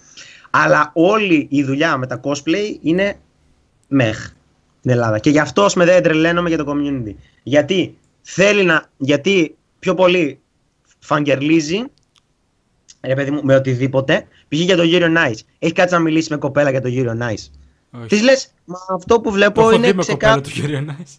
Αλλά 0.49 0.91
όλη 0.93 1.47
η 1.49 1.63
δουλειά 1.63 1.97
με 1.97 2.07
τα 2.07 2.19
cosplay 2.23 2.77
είναι 2.81 3.15
μεχ 3.87 4.29
στην 4.79 4.91
Ελλάδα. 4.91 5.19
Και 5.19 5.29
γι' 5.29 5.39
αυτό 5.39 5.67
με 5.75 5.85
δεν 5.85 6.03
τρελαίνομαι 6.03 6.49
για 6.49 6.57
το 6.57 6.65
community. 6.67 7.13
Γιατί 7.43 7.97
θέλει 8.21 8.63
να. 8.63 8.85
Γιατί 8.97 9.55
πιο 9.79 9.93
πολύ 9.93 10.39
φαγκερλίζει 10.99 11.83
ρε 13.01 13.13
παιδί 13.15 13.31
μου, 13.31 13.41
με 13.43 13.55
οτιδήποτε. 13.55 14.27
Π.χ. 14.47 14.59
για 14.59 14.75
το 14.77 14.83
Euro 14.85 15.17
Nice. 15.17 15.39
Έχει 15.59 15.73
κάτσει 15.73 15.93
να 15.93 15.99
μιλήσει 15.99 16.27
με 16.31 16.37
κοπέλα 16.37 16.69
για 16.69 16.81
το 16.81 16.89
Euro 16.91 17.21
Nice. 17.21 17.45
Όχι. 17.91 18.07
Της 18.07 18.21
λες, 18.21 18.53
Μα 18.65 18.77
αυτό 18.95 19.15
που 19.15 19.21
Το 19.23 19.31
βλέπω 19.31 19.61
έχω 19.61 19.71
είναι 19.71 19.87
δει 19.91 19.93
με 19.93 20.03
κοπέλα 20.05 20.17
ξεκάθαρο. 20.17 20.41
του 20.41 20.49
κύριο 20.49 20.85
Nice. 20.89 21.17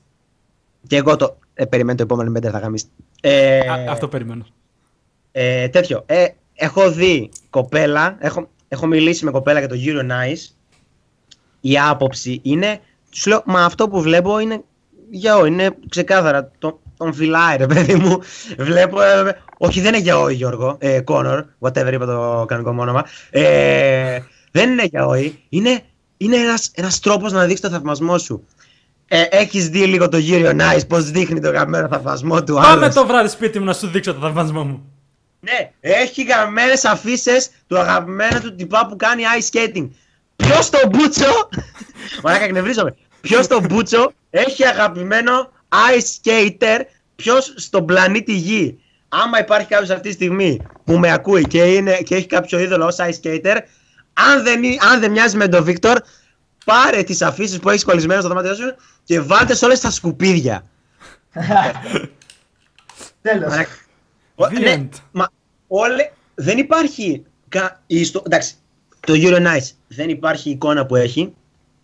Και 0.87 0.97
εγώ 0.97 1.17
το. 1.17 1.37
Ε, 1.55 1.65
περιμένω 1.65 1.97
το 1.97 2.03
επόμενο 2.03 2.33
πέντε 2.33 2.51
θα 2.51 2.59
γαμίσει. 2.59 2.85
Ε, 3.21 3.59
Α, 3.59 3.85
Αυτό 3.89 4.09
περιμένω. 4.09 4.47
ε, 5.33 5.69
τέτοιο. 5.69 6.03
Ε, 6.07 6.27
έχω 6.55 6.91
δει 6.91 7.31
κοπέλα, 7.51 8.17
έχω, 8.21 8.49
έχω 8.69 8.87
μιλήσει 8.87 9.25
με 9.25 9.31
κοπέλα 9.31 9.59
για 9.59 9.69
το 9.69 9.75
Euro 9.79 10.01
Nice. 10.11 10.51
Η 11.61 11.79
άποψη 11.79 12.41
είναι, 12.43 12.81
του 13.11 13.29
λέω, 13.31 13.43
μα 13.47 13.65
αυτό 13.65 13.89
που 13.89 14.01
βλέπω 14.03 14.39
είναι 14.39 14.63
γιαό, 15.11 15.45
είναι 15.47 15.77
ξεκάθαρα. 15.89 16.51
Το, 16.59 16.81
τον 17.03 17.15
φυλάει, 17.15 17.57
ρε 17.57 17.67
παιδί 17.67 17.95
μου. 17.95 18.19
Βλέπω. 18.59 19.03
ε, 19.03 19.37
όχι, 19.59 19.81
δεν 19.81 19.95
είναι 19.95 20.03
γιαό, 20.03 20.29
Γιώργο. 20.29 20.77
Ε, 20.81 21.01
Connor, 21.07 21.45
whatever 21.61 21.93
είπα 21.93 22.07
το 22.07 22.45
κανονικό 22.49 22.73
μου 22.73 22.81
όνομα. 22.83 23.05
Ε, 23.31 24.19
δεν 24.51 24.71
είναι 24.71 24.85
γιαό. 24.85 25.15
Είναι, 25.49 25.81
είναι 26.17 26.37
ένας, 26.37 26.71
ένας 26.75 27.01
τρόπος 27.01 27.33
να 27.33 27.45
δείξει 27.45 27.63
το 27.63 27.69
θαυμασμό 27.71 28.19
σου. 28.19 28.47
Ε, 29.09 29.23
έχεις 29.31 29.69
δει 29.69 29.85
λίγο 29.87 30.09
το 30.09 30.19
Euro 30.21 30.51
Nice, 30.61 30.89
πώς 30.89 31.11
δείχνει 31.11 31.41
το 31.41 31.51
γαμμένο 31.51 31.89
θαυμασμό 31.89 32.43
του 32.43 32.55
Πάμε 32.55 32.67
άλλος. 32.67 32.95
το 32.95 33.07
βράδυ 33.07 33.29
σπίτι 33.29 33.59
μου 33.59 33.65
να 33.65 33.73
σου 33.73 33.87
δείξω 33.89 34.15
το 34.15 34.21
θαυμασμό 34.21 34.65
μου. 34.65 34.85
Ναι, 35.41 35.71
έχει 35.81 36.23
γραμμένε 36.23 36.73
αφήσει 36.85 37.31
του 37.67 37.79
αγαπημένου 37.79 38.41
του 38.41 38.55
τυπά 38.55 38.87
που 38.87 38.97
κάνει 38.97 39.23
ice 39.39 39.57
skating. 39.57 39.89
Ποιος 40.37 40.65
στο 40.65 40.79
μπούτσο. 40.91 41.49
Μαλάκα, 42.23 42.45
εκνευρίζομαι. 42.45 42.95
Ποιος 43.21 43.45
στο 43.45 43.61
μπούτσο 43.61 44.13
έχει 44.31 44.65
αγαπημένο 44.65 45.51
ice 45.73 46.03
skater. 46.23 46.81
Ποιος 47.17 47.53
στον 47.57 47.87
πλανήτη 47.87 48.33
Γη. 48.35 48.79
Άμα 49.09 49.39
υπάρχει 49.41 49.67
κάποιος 49.67 49.91
αυτή 49.91 50.09
τη 50.09 50.15
στιγμή 50.15 50.61
που 50.85 50.99
με 50.99 51.13
ακούει 51.13 51.43
και, 51.47 51.63
είναι, 51.63 51.97
και 51.97 52.15
έχει 52.15 52.27
κάποιο 52.27 52.59
είδωλο 52.59 52.87
ως 52.87 52.97
ice 52.99 53.21
skater, 53.25 53.57
αν 54.13 54.43
δεν, 54.43 54.63
είναι- 54.63 54.77
αν 54.93 55.01
δεν 55.01 55.11
μοιάζει 55.11 55.37
με 55.37 55.49
τον 55.49 55.65
Βίκτορ, 55.65 55.99
πάρε 56.65 57.03
τις 57.03 57.23
αφήσεις 57.23 57.59
που 57.59 57.71
έχεις 57.71 57.85
κολλισμένε 57.85 58.21
στο 58.21 58.29
δωμάτιό 58.29 58.55
σου 58.55 58.75
και 59.05 59.21
βάλτε 59.21 59.55
σε 59.55 59.65
όλες 59.65 59.81
τα 59.81 59.91
σκουπίδια. 59.91 60.67
Τέλος. 63.23 63.51
Μαλάκα. 63.51 63.71
Ο- 64.35 64.45
The 64.45 64.61
ναι, 64.61 64.75
end. 64.77 64.89
μα 65.13 65.29
όλε, 65.67 66.11
δεν 66.35 66.59
υπάρχει. 66.59 67.23
Κα, 67.49 67.83
η 67.87 68.01
ιστο- 68.01 68.23
εντάξει, 68.27 68.55
το 69.01 69.13
Euro 69.17 69.37
Nice 69.37 69.71
δεν 69.89 70.09
υπάρχει 70.09 70.49
η 70.49 70.53
εικόνα 70.53 70.87
που 70.87 70.97
έχει. 70.97 71.33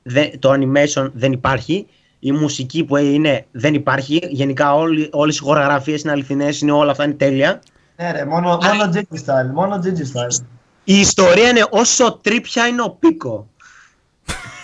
Δεν, 0.03 0.39
το 0.39 0.53
animation 0.53 1.11
δεν 1.15 1.33
υπάρχει. 1.33 1.87
Η 2.21 2.33
μουσική 2.33 2.85
που 2.85 2.97
είναι 2.97 3.47
δεν 3.51 3.75
υπάρχει. 3.75 4.21
Γενικά 4.31 4.75
όλοι, 4.75 5.09
όλες 5.13 5.37
οι 5.37 5.41
χορογραφίες 5.41 6.03
είναι 6.03 6.13
αληθινές, 6.13 6.61
είναι 6.61 6.73
όλα 6.73 6.91
αυτά 6.91 7.05
είναι 7.05 7.13
τέλεια. 7.13 7.63
Ναι 7.97 8.13
ρε, 8.13 8.25
μόνο, 8.25 8.49
μόνο 8.49 8.91
Gigi 8.95 9.17
style, 9.27 9.51
μόνο 9.53 9.81
Gigi 9.85 10.17
style. 10.17 10.45
Η 10.85 11.01
ιστορία 11.01 11.49
είναι 11.49 11.67
όσο 11.71 12.19
τρίπια 12.23 12.67
είναι 12.67 12.83
ο 12.83 12.91
Πίκο. 12.91 13.49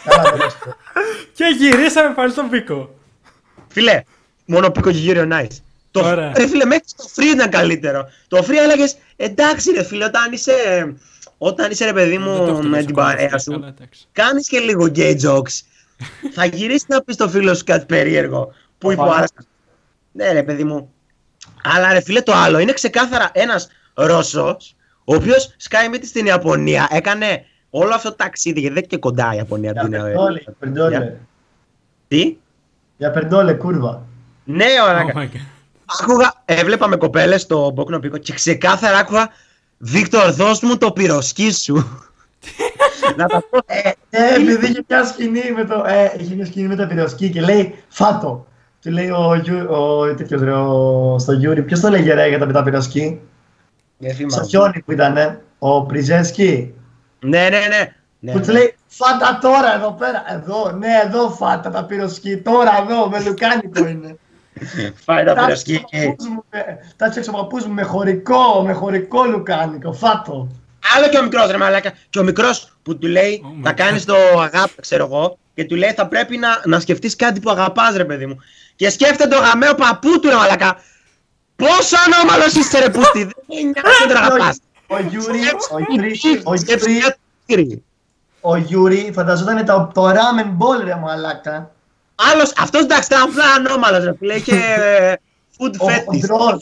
Καλά 0.05 0.31
τελείωσε. 0.31 0.59
Και 1.33 1.45
γυρίσαμε 1.59 2.15
πάλι 2.15 2.31
στον 2.31 2.49
πίκο. 2.49 2.95
Φίλε, 3.69 4.03
μόνο 4.47 4.71
Πίκο 4.71 4.91
και 4.91 4.99
Euro 5.07 5.33
Nice. 5.33 5.57
Το, 5.91 6.07
Ωραία. 6.07 6.33
ρε 6.37 6.47
φίλε, 6.47 6.65
μέχρι 6.65 6.85
το 6.97 7.05
Free 7.17 7.35
ήταν 7.35 7.51
καλύτερο. 7.51 8.09
Το 8.29 8.45
Free 8.49 8.57
έλεγε 8.63 8.85
εντάξει 9.17 9.71
ρε 9.71 9.83
φίλε, 9.85 10.05
όταν 10.05 10.33
είσαι, 10.33 10.53
όταν 11.39 11.71
είσαι 11.71 11.85
ρε 11.85 11.93
παιδί 11.93 12.17
Δεν 12.17 12.25
το 12.25 12.31
μου 12.31 12.47
έχω 12.47 12.63
με 12.63 12.77
τόσο 12.77 12.87
την 12.87 12.95
καλά 12.95 13.09
παρέα 13.09 13.27
αυτό, 13.33 13.39
σου, 13.39 13.51
καλά, 13.51 13.75
εντάξει. 13.77 14.07
κάνεις 14.13 14.49
και 14.49 14.59
λίγο 14.59 14.91
gay 14.95 15.17
jokes. 15.21 15.61
Θα 16.33 16.45
γυρίσει 16.45 16.85
να 16.89 17.03
πει 17.03 17.13
στο 17.13 17.29
φίλο 17.29 17.55
σου 17.55 17.65
κάτι 17.65 17.85
περίεργο 17.87 18.53
που 18.79 18.93
είπε 18.93 19.01
ο 19.01 19.05
Οφα. 19.05 19.15
άλλος. 19.17 19.29
Ναι, 20.13 20.33
ρε 20.33 20.43
παιδί 20.43 20.65
μου. 20.65 20.93
Αλλά 21.63 21.93
ρε 21.93 22.01
φίλε, 22.01 22.21
το 22.21 22.33
άλλο 22.33 22.59
είναι 22.59 22.73
ξεκάθαρα 22.73 23.31
ένας 23.33 23.69
Ρώσος, 23.95 24.75
ο 25.05 25.15
οποίος 25.15 25.55
σκάει 25.57 25.89
μύτη 25.89 26.07
στην 26.07 26.27
Ιαπωνία. 26.27 26.89
Έκανε 26.91 27.45
όλο 27.71 27.95
αυτό 27.95 28.09
το 28.09 28.15
ταξίδι, 28.17 28.61
γιατί 28.61 28.75
δεν 28.75 28.83
είναι 28.85 28.93
και 28.95 28.97
κοντά 29.01 29.33
η 29.33 29.37
Ιαπωνία. 29.37 29.71
Για 29.73 29.81
από 29.83 29.91
την- 29.91 30.01
περντόλε, 30.03 30.39
για 30.39 30.55
περντόλε. 30.59 31.17
Τι; 32.09 32.37
Για 32.97 33.11
περντόλε, 33.11 33.53
κούρβα. 33.55 34.03
Ναι, 34.45 34.67
ωραία. 34.89 35.05
Oh 35.15 35.19
my 35.19 35.23
God. 35.23 35.41
Άκουγα, 36.03 36.33
έβλεπα 36.45 36.89
με 36.89 36.97
κοπέλες 36.97 37.41
στο 37.43 37.71
Μπόκνο 37.71 37.99
Πίκο 37.99 38.17
και 38.19 38.33
ξεκάθαρα 38.33 38.99
άκουγα 38.99 39.29
Βίκτορ, 39.79 40.31
δώσ' 40.31 40.61
μου 40.61 40.79
το 40.79 40.93
πυροσκί 40.93 41.53
σου. 41.53 42.04
Να 43.17 43.27
τα 43.27 43.43
πω. 43.51 43.59
Ε, 43.67 43.91
ε, 44.11 44.35
επειδή 44.35 44.67
είχε 44.67 44.85
μια 44.89 45.05
σκηνή 45.05 45.53
με 45.57 45.65
το, 45.65 45.85
ε, 45.87 46.13
είχε 46.19 46.35
μια 46.35 46.47
σκηνή 46.47 46.67
με 46.69 46.75
το 46.77 46.87
πυροσκή 46.87 47.31
και 47.31 47.41
λέει 47.41 47.75
φάτο. 47.89 48.47
Του 48.83 48.91
λέει 48.91 49.09
ο, 49.11 49.35
Γιου- 49.43 49.71
ο, 49.71 50.15
τέτοιος, 50.15 50.43
ρε, 50.43 50.53
ο, 50.53 51.17
στο 51.19 51.33
Γιούρι, 51.33 51.63
ποιος 51.63 51.81
το 51.81 51.89
λέγε 51.89 52.15
ρε 52.15 52.29
για 52.29 52.39
το 52.39 52.47
με 52.47 52.53
τα 52.53 52.63
πυροσκή. 52.63 53.21
Δεν 53.99 54.11
Στο 54.11 54.19
θυμάμαι. 54.19 54.47
χιόνι 54.49 54.83
που 54.87 54.93
ήτανε, 54.93 55.41
ο 55.59 55.83
Πριζένσκι. 55.83 56.75
Ναι, 57.21 57.39
ναι, 57.39 57.49
ναι. 57.49 57.93
ναι, 58.21 58.33
Που 58.33 58.39
ναι. 58.39 58.45
του 58.45 58.53
λέει 58.53 58.75
φάτα 58.87 59.39
τώρα 59.43 59.75
εδώ 59.75 59.93
πέρα. 59.93 60.25
Εδώ, 60.35 60.71
ναι, 60.79 60.89
εδώ 61.05 61.29
φάτα 61.31 61.71
τα 61.71 61.85
πυροσκή. 61.85 62.37
Τώρα 62.37 62.71
εδώ, 62.89 63.09
με 63.09 63.21
λουκάνικο 63.21 63.87
είναι. 63.89 64.17
Φάει 65.05 65.25
τα 65.25 65.35
Τα 65.35 65.45
πυροσκή. 65.45 65.85
παππούς 66.07 66.29
μου 66.29 66.45
με- 66.51 66.79
Τα 66.97 67.07
έτσεξε 67.07 67.31
ο 67.31 67.33
παππούς 67.33 67.67
μου 67.67 67.73
με 67.75 67.83
χωρικό, 67.83 68.63
με 68.67 68.73
χωρικό 68.73 69.25
λουκάνικο. 69.25 69.93
Φάτο. 69.93 70.49
Άλλο 70.97 71.09
και 71.09 71.19
ο 71.19 71.23
μικρός 71.23 71.51
ρε 71.51 71.57
μαλάκα. 71.57 71.93
Και 72.11 72.19
ο 72.19 72.23
μικρός 72.23 72.73
που 72.83 72.99
του 72.99 73.07
λέει 73.07 73.43
Oh 73.45 73.61
my 73.61 73.65
θα 73.65 73.71
God. 73.71 73.75
κάνεις 73.75 74.05
το 74.05 74.15
αγάπη, 74.41 74.81
ξέρω 74.81 75.05
εγώ, 75.05 75.39
και 75.55 75.65
του 75.65 75.75
λέει 75.77 75.93
θα 75.93 76.07
πρέπει 76.09 76.37
να, 76.37 76.49
να 76.65 76.81
σκεφτείς 76.81 77.17
κάτι 77.17 77.41
που 77.41 77.51
αγαπάς, 77.51 77.97
ρε 77.97 78.05
παιδί 78.05 78.27
μου. 78.27 78.39
Και 78.77 78.91
σκέφτεται 78.91 79.37
το 79.37 79.41
γαμημένο 79.43 79.75
παππού 79.75 80.21
του, 80.21 80.29
ρε 80.29 80.35
μαλάκα. 80.35 80.77
Πόσο 81.57 81.97
ανώμαλος 82.07 82.53
είσαι, 82.55 82.79
ρε 82.79 82.91
πούστη. 82.91 83.25
Δεν 83.29 83.35
με 83.49 83.55
νοιάζει 83.55 84.13
να 84.13 84.21
αγαπάς. 84.21 84.59
Ο 84.87 84.99
Γιούρι, 85.01 85.41
ο 85.71 85.79
Γιούρι, 85.79 86.41
ο 86.45 86.57
Σκέψου 86.57 86.89
Γιούρι, 86.91 86.99
μια 87.03 87.17
τύρι. 87.47 87.85
ο 88.41 88.57
Γιούρι 88.57 89.11
φανταζόταν 89.15 89.65
το, 89.65 89.91
το 89.95 90.09
ramen 90.11 90.47
bowl 90.59 90.85
ρε 90.85 90.95
μαλάκα. 90.97 91.71
Άλλος, 92.33 92.53
αυτός 92.59 92.83
εντάξει 92.83 93.09
ήταν 93.13 93.23
απλά 93.23 93.45
ανώμαλος 93.45 94.05
ρε 94.05 94.15
φίλε, 94.19 94.35
είχε 94.35 94.57
ε, 94.57 95.15
food 95.59 95.73
Ο 95.79 95.87
fetish. 95.87 96.61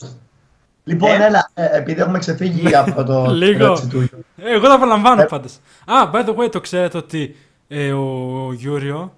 Χοντρός. 0.84 1.10
Λοιπόν, 1.10 1.10
Ε. 1.10 1.24
έλα, 1.24 1.50
ε, 1.54 1.76
επειδή 1.76 2.00
έχουμε 2.00 2.18
ξεφύγει 2.18 2.74
από 2.86 3.04
το 3.04 3.24
Λίγο. 3.30 3.64
ερώτηση 3.64 3.88
του 3.88 3.96
Γιούρι. 3.96 4.24
Εγώ 4.54 4.66
τα 4.66 4.74
απολαμβάνω 4.74 5.22
Ε. 5.22 5.24
πάντως. 5.24 5.58
Α, 5.84 6.10
by 6.12 6.24
the 6.28 6.36
way, 6.36 6.50
το 6.50 6.60
ξέρετε 6.60 6.96
ότι 6.98 7.36
ε, 7.68 7.92
ο 7.92 8.52
Γιούριο, 8.52 9.14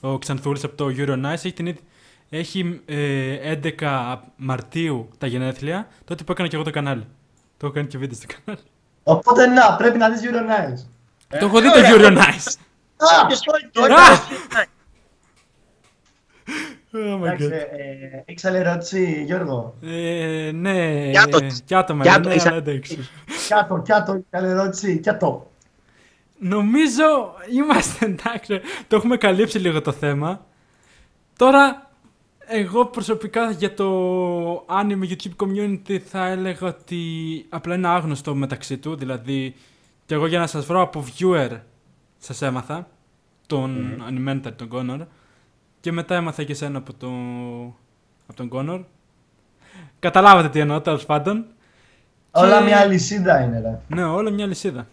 ο 0.00 0.18
Ξανθούλης 0.18 0.64
από 0.64 0.76
το 0.76 0.86
Euro 0.98 1.12
Nice, 1.24 1.32
έχει, 1.32 1.52
την, 1.52 1.66
ίδια- 1.66 1.82
έχει 2.30 2.80
ε, 2.86 3.58
11 3.80 4.16
Μαρτίου 4.36 5.08
τα 5.18 5.26
γενέθλια, 5.26 5.88
τότε 6.04 6.24
που 6.24 6.32
έκανα 6.32 6.48
και 6.48 6.54
εγώ 6.56 6.64
το 6.64 6.70
κανάλι. 6.70 7.06
Το 7.56 7.66
έχω 7.66 7.74
κάνει 7.74 7.86
και 7.86 7.98
βίντεο 7.98 8.16
στο 8.16 8.26
κανάλι. 8.44 8.64
Οπότε 9.02 9.46
να, 9.46 9.76
πρέπει 9.76 9.98
να 9.98 10.08
δεις 10.10 10.20
Euro 10.24 10.36
Nice. 10.36 10.80
το 11.38 11.46
έχω 11.46 11.60
δει 11.60 11.72
το 11.72 11.78
ωραία. 11.78 11.90
Euro 11.94 12.18
Nice. 12.18 12.54
Α, 12.96 13.26
Ποιος 13.26 13.40
το- 13.40 13.52
το 16.96 17.02
Α! 17.02 17.04
έκανε. 17.04 17.16
Oh 17.16 17.22
my 17.22 17.26
εντάξει, 17.26 17.46
god. 17.46 17.52
ε, 17.52 18.16
ε, 18.16 18.22
έχεις 18.24 18.44
άλλη 18.44 18.56
ερώτηση 18.56 19.22
Γιώργο. 19.26 19.74
Ε, 19.82 20.50
ναι, 20.54 21.08
Για 21.10 21.26
το- 21.26 21.38
για 21.66 21.84
το 21.84 21.94
για 21.94 22.04
μέλλον, 22.04 22.22
το- 22.22 22.28
ναι, 22.28 22.34
είσαι- 22.34 22.48
αλλά 22.48 22.56
εντάξει. 22.56 22.98
Κάτω, 23.48 23.82
κάτω, 23.86 24.20
καλή 24.30 24.48
ερώτηση, 24.48 24.98
κάτω. 24.98 25.50
Νομίζω 26.38 27.04
είμαστε 27.56 28.04
εντάξει. 28.06 28.60
Το 28.88 28.96
έχουμε 28.96 29.16
καλύψει 29.16 29.58
λίγο 29.58 29.82
το 29.82 29.92
θέμα. 29.92 30.46
Τώρα, 31.36 31.90
εγώ 32.46 32.86
προσωπικά 32.86 33.50
για 33.50 33.74
το 33.74 33.86
anime 34.56 35.08
YouTube 35.10 35.44
community 35.46 35.98
θα 35.98 36.26
έλεγα 36.26 36.66
ότι 36.66 37.00
απλά 37.48 37.74
είναι 37.74 37.88
άγνωστο 37.88 38.34
μεταξύ 38.34 38.78
του. 38.78 38.96
Δηλαδή, 38.96 39.54
και 40.06 40.14
εγώ 40.14 40.26
για 40.26 40.38
να 40.38 40.46
σας 40.46 40.66
βρω 40.66 40.80
από 40.80 41.04
viewer 41.18 41.50
σας 42.18 42.42
έμαθα 42.42 42.88
τον 43.46 43.98
mm. 44.00 44.10
Animator, 44.10 44.52
τον 44.56 44.68
Connor. 44.72 45.06
Και 45.86 45.92
μετά 45.92 46.14
έμαθα 46.14 46.44
και 46.44 46.52
εσένα 46.52 46.78
από, 46.78 46.92
το... 46.92 47.08
από 48.26 48.36
τον 48.36 48.50
Connor. 48.52 48.84
Καταλάβατε 49.98 50.48
τι 50.48 50.58
εννοώ, 50.58 50.80
τέλος 50.80 51.06
πάντων. 51.06 51.46
Όλα 52.30 52.60
μια 52.60 52.84
λυσίδα 52.84 53.40
είναι, 53.40 53.60
ρε. 53.60 53.80
Ναι, 53.96 54.04
όλα 54.04 54.30
μια 54.30 54.46
λυσίδα. 54.46 54.88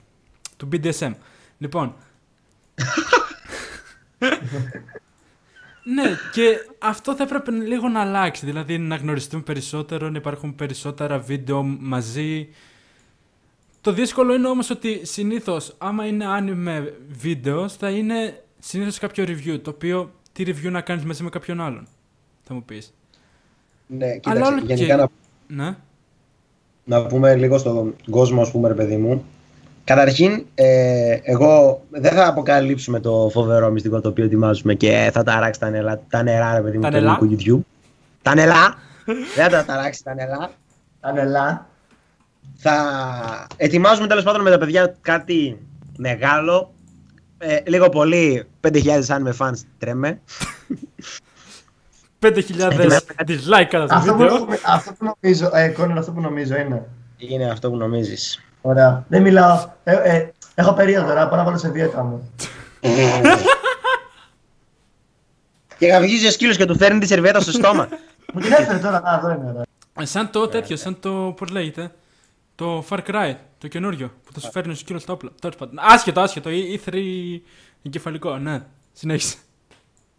Του 0.58 0.70
BDSM. 0.72 1.12
Λοιπόν. 1.58 1.96
ναι, 5.94 6.04
και 6.32 6.58
αυτό 6.80 7.16
θα 7.16 7.24
έπρεπε 7.24 7.52
λίγο 7.52 7.88
να 7.88 8.02
αλλάξει. 8.02 8.46
Δηλαδή 8.46 8.78
να 8.78 8.96
γνωριστούμε 8.96 9.44
περισσότερο, 9.44 10.10
να 10.10 10.18
υπάρχουν 10.18 10.56
περισσότερα 10.56 11.20
βίντεο 11.20 11.64
μαζί. 11.64 12.50
Το 13.82 13.92
δύσκολο 13.92 14.34
είναι 14.34 14.48
όμως 14.48 14.70
ότι 14.70 15.06
συνήθως 15.06 15.76
άμα 15.78 16.06
είναι 16.06 16.26
anime 16.40 16.92
βίντεος 17.10 17.76
θα 17.76 17.90
είναι 17.90 18.44
συνήθως 18.60 19.00
κάποιο 19.00 19.24
review 19.28 19.60
το 19.62 19.70
οποίο 19.70 20.12
τι 20.34 20.44
review 20.48 20.72
να 20.72 20.82
κάνεις 20.82 21.04
μαζί 21.04 21.24
με 21.24 21.30
κάποιον 21.30 21.62
άλλον 21.62 21.88
θα 22.44 22.54
μου 22.54 22.64
πεις. 22.64 22.94
Ναι, 23.88 24.18
κοίταξε, 24.18 24.62
γενικά 24.64 24.96
να... 24.96 25.08
Ναι. 25.48 25.76
να 26.84 27.06
πούμε 27.06 27.36
λίγο 27.36 27.58
στον 27.58 27.96
κόσμο, 28.10 28.42
ας 28.42 28.52
πούμε, 28.52 28.68
ρε 28.68 28.74
παιδί 28.74 28.98
μου. 28.98 29.26
Καταρχήν, 29.84 30.46
ε, 30.56 31.20
εγώ 31.24 31.84
δεν 31.90 32.12
θα 32.12 32.28
αποκαλύψουμε 32.28 33.00
το 33.00 33.30
φοβερό 33.32 33.70
μυστικό 33.70 34.02
το 34.02 34.10
οποίο 34.10 34.24
ετοιμάζουμε 34.24 34.74
και 34.74 35.10
θα 35.14 35.24
ταράξει 35.24 35.60
τα, 35.60 35.70
νερά, 35.70 36.02
τα 36.10 36.24
νερά, 36.24 36.56
ρε 36.56 36.62
παιδί 36.62 36.78
μου, 36.78 36.90
το 36.90 36.98
ελληνικό 36.98 37.28
YouTube. 37.30 37.62
Τα 38.22 38.36
νελά! 38.36 38.76
δεν 39.36 39.44
θα 39.44 39.50
τα 39.50 39.66
ταράξει 39.66 40.04
τα 40.04 40.14
νελά. 40.14 40.52
Τα 41.00 41.12
νελά. 41.12 41.68
Θα 42.56 42.78
ετοιμάζουμε 43.58 44.08
τέλος 44.08 44.24
πάντων 44.24 44.42
με 44.42 44.50
τα 44.50 44.58
παιδιά 44.58 44.96
κάτι 45.02 45.58
μεγάλο. 45.98 46.74
Ε, 47.38 47.58
λίγο 47.66 47.90
πολύ 47.90 48.48
5.000 48.68 49.02
αν 49.10 49.22
με 49.22 49.36
fans 49.40 49.58
τρέμε. 49.78 50.22
5.000 52.20 52.40
dislike 53.28 53.68
κατά 53.70 53.86
το 53.86 53.96
αυτό 53.96 54.16
βίντεο. 54.16 54.46
Που, 54.46 54.60
αυτό 54.66 54.94
που 54.94 55.16
νομίζω, 55.22 55.50
ε, 55.54 55.68
Κόνερ, 55.68 55.98
αυτό 55.98 56.12
που 56.12 56.22
νομίζω 56.22 56.56
είναι. 56.56 56.86
Είναι 57.18 57.50
αυτό 57.50 57.70
που 57.70 57.78
νομίζεις. 57.78 58.42
Ωραία. 58.62 59.06
Δεν 59.08 59.22
μιλάω. 59.22 59.70
Ε, 59.84 59.94
ε, 59.94 60.32
έχω 60.56 60.74
περίοδο 60.74 61.08
τώρα, 61.08 61.28
πάω 61.28 61.38
να 61.38 61.44
βάλω 61.44 61.58
σε 61.58 61.70
δίαιτα 61.70 62.04
μου. 62.04 62.32
και 65.78 65.88
γαβγίζει 65.88 66.28
ο 66.28 66.32
σκύλος 66.32 66.58
και 66.58 66.66
του 66.66 66.78
φέρνει 66.78 67.00
τη 67.00 67.08
σερβιέτα 67.08 67.40
στο 67.40 67.52
στόμα. 67.52 67.88
Μου 68.34 68.42
την 68.42 68.52
έφερε 68.52 68.78
τώρα, 68.78 69.02
α, 69.06 69.18
εδώ 69.18 69.30
είναι. 69.30 69.50
Ωραία. 69.50 69.64
Ε, 70.00 70.06
Σαν 70.06 70.30
το 70.32 70.48
τέτοιο, 70.48 70.78
σαν 70.78 71.00
το. 71.00 71.34
Πώς 71.38 71.50
λέγεται; 71.50 71.92
Το 72.56 72.86
Far 72.90 73.00
Cry, 73.08 73.34
το 73.58 73.68
καινούριο 73.68 74.12
που 74.26 74.34
θα 74.34 74.40
σου 74.40 74.52
φέρνει 74.52 74.72
ο 74.72 74.76
σκύλο 74.76 75.00
στα 75.00 75.14
όπλα. 75.14 75.30
Τέλο 75.42 75.54
πάντων. 75.58 75.76
Άσχετο, 75.82 76.22
άσχετο. 76.22 76.50
Ή 76.50 76.80
3 76.86 77.42
εγκεφαλικό, 77.84 78.38
ναι. 78.38 78.62
Συνέχισε. 78.94 79.36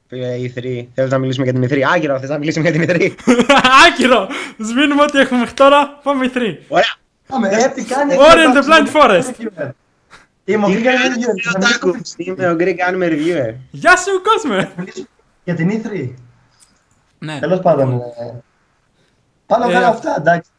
Φίλε, 0.08 0.34
η 0.34 0.52
3. 0.56 0.86
Θέλεις 0.94 1.10
να 1.10 1.18
μιλήσουμε 1.18 1.44
για 1.50 1.52
την 1.60 1.62
E3. 1.64 1.80
Άγκυρο, 1.94 2.18
θες 2.18 2.28
να 2.28 2.38
μιλήσουμε 2.38 2.70
για 2.70 2.80
την 2.86 2.96
E3. 2.96 3.10
Άκυρο! 3.86 4.28
Σβήνουμε 4.58 5.02
ό,τι 5.02 5.18
έχουμε 5.18 5.38
μέχρι 5.40 5.54
τώρα. 5.54 6.00
Πάμε 6.02 6.24
η 6.26 6.30
3. 6.34 6.38
Ωραία. 6.68 6.94
Πάμε, 7.26 7.48
ε, 7.48 7.68
τι 7.68 7.84
κάνεις; 7.84 8.16
Ori 8.18 8.20
and 8.20 8.56
the 8.56 8.62
Blind 8.64 8.92
Forest. 8.94 9.38
Είμαι 10.44 10.64
ο 10.64 10.68
Είμαι 10.68 10.78
Γκρίγκ 10.80 11.28
ο 11.54 11.58
Τάκου. 11.58 12.00
Είμαι 12.16 12.48
ο 12.50 12.56
Greek 12.58 12.76
Anime 12.90 13.10
Reviewer. 13.12 13.54
Γεια 13.70 13.96
σου, 13.96 14.22
κόσμε! 14.22 14.72
Για 15.44 15.54
την 15.54 15.70
E3. 15.84 16.10
Ναι, 17.18 17.38
Τέλος 17.38 17.60
πάντων. 17.60 17.92
ε, 17.92 18.42
Πάνω 19.46 19.68
Ε, 19.70 19.72
κάτω 19.72 19.86
αυτά, 19.86 20.14
εντάξει. 20.18 20.50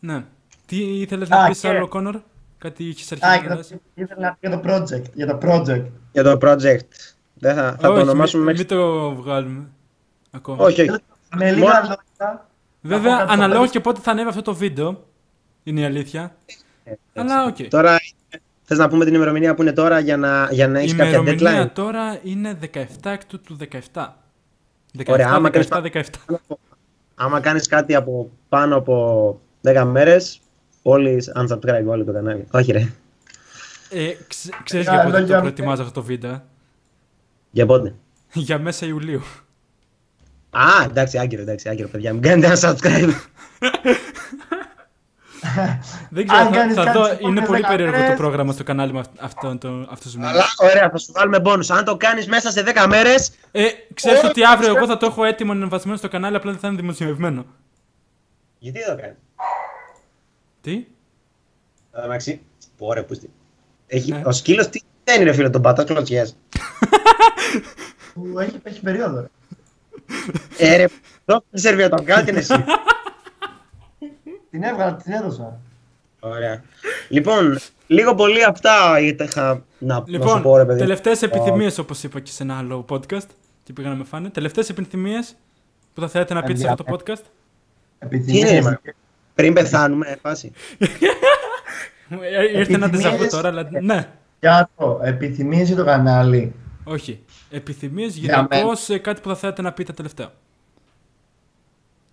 ναι. 0.00 0.24
Τι 0.68 1.00
ήθελες 1.00 1.30
Α, 1.30 1.40
να 1.42 1.48
πεις 1.48 1.60
και- 1.60 1.68
άλλο, 1.68 1.88
Κόνορ; 1.88 2.20
Κάτι 2.58 2.84
είχες 2.84 3.12
Α, 3.12 3.16
αρχίσει 3.20 3.38
για 3.40 3.48
να 3.48 3.54
το- 3.54 3.68
λες; 3.70 3.80
ήθελα 3.94 4.20
να 4.20 4.36
πει 4.40 4.48
για 4.48 4.60
το 4.60 4.68
project. 4.68 5.04
Για 5.14 5.26
το 5.26 5.38
project. 5.42 5.84
Για 6.12 6.22
το 6.22 6.38
project. 6.42 6.88
Δεν 7.34 7.54
θα, 7.54 7.62
θα 7.80 7.88
το 7.88 7.92
Όχι, 7.92 8.00
ονομάσουμε 8.02 8.44
μην, 8.44 8.52
μέχρι. 8.56 8.74
μην 8.76 8.84
το 8.84 9.14
βγάλουμε. 9.14 9.66
Ακόμα. 10.30 10.64
Όχι, 10.64 10.80
όχι. 10.80 11.00
Με 11.36 11.52
λίγα 11.52 11.66
Μόνο- 11.66 11.72
λόγια. 11.78 12.46
Βέβαια, 12.80 13.12
από 13.14 13.20
κάτω 13.20 13.32
αναλόγως 13.32 13.58
πέρα. 13.60 13.70
και 13.72 13.80
πότε 13.80 14.00
θα 14.00 14.10
ανέβει 14.10 14.28
αυτό 14.28 14.42
το 14.42 14.54
βίντεο. 14.54 15.04
Είναι 15.62 15.80
η 15.80 15.84
αλήθεια. 15.84 16.36
Αλλά 17.14 17.44
οκ. 17.44 17.56
Τώρα 17.68 17.96
θες 18.62 18.78
να 18.78 18.88
πούμε 18.88 19.04
την 19.04 19.14
ημερομηνία 19.14 19.54
που 19.54 19.62
είναι 19.62 19.72
τώρα 19.72 19.98
για 19.98 20.16
να, 20.16 20.48
για 20.50 20.68
να 20.68 20.80
Η 20.80 20.84
έχει 20.84 20.94
κάποια 20.94 21.18
ημερομηνία 21.18 21.64
deadline; 21.66 21.70
τώρα 21.74 22.18
είναι 22.22 22.58
17 22.74 23.10
εκ 23.10 23.24
του 23.24 23.40
του 23.40 23.56
17. 23.92 24.14
17, 24.98 25.12
Ωραία, 25.12 25.28
άμα 25.30 25.48
17, 25.48 25.52
κάνεις- 25.52 25.68
17. 25.68 26.34
Άμα 27.14 27.40
κάνεις 27.40 27.66
κάτι 27.68 27.94
από 27.94 28.30
πάνω 28.48 28.76
από 28.76 29.40
10 29.62 29.84
μέρες, 29.84 30.40
όλοι 30.90 31.24
unsubscribe 31.34 31.84
όλοι 31.86 32.04
το 32.04 32.12
κανάλι. 32.12 32.46
Όχι, 32.50 32.72
ρε. 32.72 32.88
Ε, 33.90 34.12
ξε, 34.28 34.50
ξέρεις 34.64 34.86
Ε, 34.86 34.90
για 34.90 35.02
πότε 35.02 35.10
λόγια 35.18 35.26
το 35.26 35.34
μου. 35.34 35.40
προετοιμάζω 35.40 35.82
αυτό 35.82 35.94
το 36.00 36.06
βίντεο. 36.06 36.30
ε; 36.30 36.42
Για 37.50 37.66
πότε; 37.66 37.94
για 38.32 38.58
μέσα 38.58 38.86
Ιουλίου. 38.86 39.22
Α, 40.50 40.84
εντάξει, 40.84 41.18
άγκυρο, 41.18 41.42
εντάξει, 41.42 41.68
άγκυρο, 41.68 41.88
παιδιά. 41.88 42.12
Μην 42.12 42.22
κάνετε 42.22 42.46
ένα 42.46 42.56
subscribe. 42.60 43.10
Δεν 46.10 46.26
ξέρω, 46.26 46.40
Αν 46.42 46.46
θα, 46.52 46.58
κάνεις 46.58 46.74
θα 46.74 46.84
κάτι 46.84 46.98
δω. 46.98 47.04
στις 47.04 47.18
Είναι 47.20 47.28
πολύ 47.28 47.40
επόμενες 47.42 47.68
περίεργο 47.68 47.92
το 47.92 47.98
δεκαετίες. 47.98 48.18
πρόγραμμα 48.18 48.52
στο 48.52 48.62
κανάλι 48.64 48.92
μου 48.92 48.98
αυ- 48.98 49.22
αυτό, 49.22 49.58
το, 49.58 49.68
αυτούς 49.90 50.02
τους 50.02 50.14
μήνες. 50.16 50.30
Αλλά 50.30 50.44
ωραία, 50.58 50.90
θα 50.90 50.98
σου 50.98 51.12
βάλουμε 51.12 51.38
bonus. 51.44 51.66
Αν 51.68 51.84
το 51.84 51.96
κάνεις 51.96 52.26
μέσα 52.26 52.50
σε 52.50 52.62
10 52.62 52.86
μέρε, 52.88 53.14
Ε, 53.52 53.64
ξέρεις 53.94 54.22
Ε, 54.22 54.26
ότι 54.26 54.44
αύριο 54.44 54.60
ξέρω. 54.60 54.76
εγώ 54.76 54.86
θα 54.86 54.96
το 54.96 55.06
έχω 55.06 55.24
έτοιμο 55.24 55.52
ανεβασμένο 55.52 55.96
στο 55.98 56.08
κανάλι, 56.08 56.36
απλά 56.36 56.50
δεν 56.50 56.60
θα 56.60 56.68
είναι 56.68 56.76
δημοσιευμένο. 56.76 57.46
γιατί 58.58 58.78
δεν 58.78 58.88
το 58.96 59.02
κάνεις; 59.02 59.16
Τι; 60.60 60.86
Εντάξει, 61.92 62.40
ωραία, 62.78 63.04
πού 63.04 63.14
στη- 63.14 63.30
Έχει, 63.86 64.12
Ναι. 64.12 64.22
Ο 64.24 64.32
σκύλος 64.32 64.68
τι 64.68 64.80
δεν 65.04 65.20
είναι 65.20 65.32
φίλο, 65.32 65.50
τον 65.50 65.62
πατάς 65.62 65.84
κλωτσιές. 65.84 66.36
Που 68.14 68.38
έχει, 68.38 68.60
έχει 68.62 68.80
περίοδο. 68.80 69.20
ρε. 69.20 69.26
Ε, 70.58 70.76
ρε, 70.76 70.86
το 71.24 71.44
σερβιό, 71.52 71.88
το 71.88 72.02
κάνει 72.02 72.30
εσύ. 72.38 72.54
Την 74.50 74.62
έβγαλα, 74.62 74.96
την 74.96 75.12
έδωσα. 75.12 75.60
Ωραία. 76.20 76.62
Λοιπόν, 77.08 77.58
λίγο 77.86 78.14
πολύ 78.14 78.44
αυτά 78.44 79.00
είχα 79.00 79.64
να, 79.78 79.94
να 79.94 79.96
σου 79.96 80.04
Λοιπόν, 80.06 80.42
πω, 80.42 80.56
ρε 80.56 80.64
παιδί. 80.64 80.78
τελευταίες 80.78 81.22
επιθυμίες, 81.22 81.78
όπως 81.78 82.02
είπα 82.02 82.20
και 82.20 82.30
σε 82.30 82.42
ένα 82.42 82.58
άλλο 82.58 82.84
podcast 82.88 83.26
και 83.62 83.72
πήγα 83.72 83.88
να 83.88 83.94
με 83.94 84.04
φάνε. 84.04 84.30
Τελευταίες 84.30 84.68
επιθυμίες 84.68 85.34
που 85.94 86.00
θα 86.00 86.08
θέλετε 86.08 86.34
να 86.34 86.42
πείτε 86.42 86.58
σε 86.58 86.68
αυτό 86.68 86.84
το 86.84 86.96
podcast; 86.96 87.22
Επιθυμίες. 87.98 88.78
Τι 89.38 89.46
είναι, 89.46 89.52
μα. 89.60 89.62
Πριν 89.62 89.70
πεθάνουμε, 89.70 90.18
φάση. 90.22 90.52
Ε, 90.78 92.58
Ήρθε 92.58 92.74
ένα 92.74 92.86
Επιθυμίες- 92.86 92.90
ντεζαβού 92.90 93.26
τώρα, 93.28 93.48
αλλά 93.48 93.68
ναι. 93.80 94.08
Κάτω, 94.40 95.00
επιθυμίες 95.02 95.66
για 95.66 95.76
το 95.76 95.84
κανάλι; 95.84 96.54
Όχι. 96.84 97.24
Επιθυμίες 97.50 98.16
Για 98.16 98.48
γενικώς 98.52 98.88
κάτι 99.02 99.20
που 99.20 99.28
θα 99.28 99.34
θέλετε 99.34 99.62
να 99.62 99.72
πείτε 99.72 99.92
τελευταίο. 99.92 100.28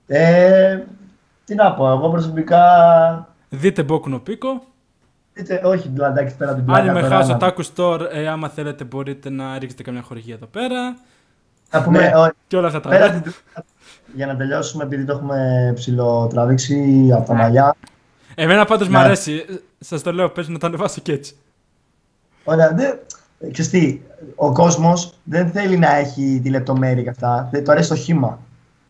Ε, 0.08 0.80
τι 1.46 1.56
να 1.56 1.74
πω, 1.74 1.88
εγώ 1.90 2.10
προσωπικά. 2.10 2.64
Δείτε 3.50 3.86
Boku 3.90 4.14
no 4.14 4.22
Pico. 4.28 4.62
Είτε, 5.34 5.62
όχι, 5.64 5.88
δηλαδή, 5.88 6.20
εντάξει, 6.20 6.36
πέρα 6.38 6.52
από 6.52 6.62
την 6.62 6.72
Άλλοι 6.74 6.82
πλάκα. 6.90 6.94
με 7.02 7.08
τώρα, 7.08 7.16
χάσω 7.22 7.38
να- 7.38 7.54
Taku 7.54 7.62
Store, 7.76 8.08
ε, 8.12 8.28
άμα 8.28 8.50
θέλετε 8.50 8.84
μπορείτε 8.84 9.30
να 9.30 9.58
ρίξετε 9.60 9.84
καμιά 9.84 10.02
χορηγία 10.02 10.34
εδώ 10.36 10.46
πέρα. 10.46 10.96
Να 11.78 11.84
πούμε, 11.84 12.00
Ναι. 12.00 12.12
όχι, 12.16 12.32
Και 12.48 12.58
όλα 12.58 12.68
αυτά 12.68 12.80
τα 12.80 12.90
πέρα 12.90 13.04
ωραία. 13.06 13.16
από 13.18 13.24
την 13.24 13.34
για 14.14 14.26
να 14.26 14.36
τελειώσουμε, 14.36 14.84
επειδή 14.84 15.06
το 15.06 15.12
έχουμε 15.14 15.72
ψηλοτραβήξει 15.76 17.10
από 17.14 17.28
τα 17.28 17.34
μαλλιά. 17.34 17.76
Εμένα 18.36 18.66
πάντως 18.66 18.88
μου 18.88 18.94
Ναι. 18.98 19.04
αρέσει. 19.04 19.46
Σας 19.80 20.02
το 20.02 20.12
λέω, 20.14 20.30
πες 20.30 20.48
να 20.48 20.58
το 20.60 20.68
ανεβάσω 20.68 21.02
και 21.02 21.12
έτσι. 21.12 21.36
Ωραία, 22.44 22.72
δεν, 22.74 23.00
ξέρεις 23.52 23.72
τι, 23.72 24.02
ο 24.36 24.52
κόσμος 24.52 25.14
δεν 25.24 25.50
θέλει 25.52 25.78
να 25.78 25.96
έχει 25.96 26.40
τη 26.44 26.50
λεπτομέρεια 26.50 27.04
και 27.04 27.10
αυτά. 27.10 27.48
Δεν, 27.52 27.64
του 27.64 27.72
αρέσει 27.72 27.90
το 27.90 27.96
χήμα. 27.96 28.40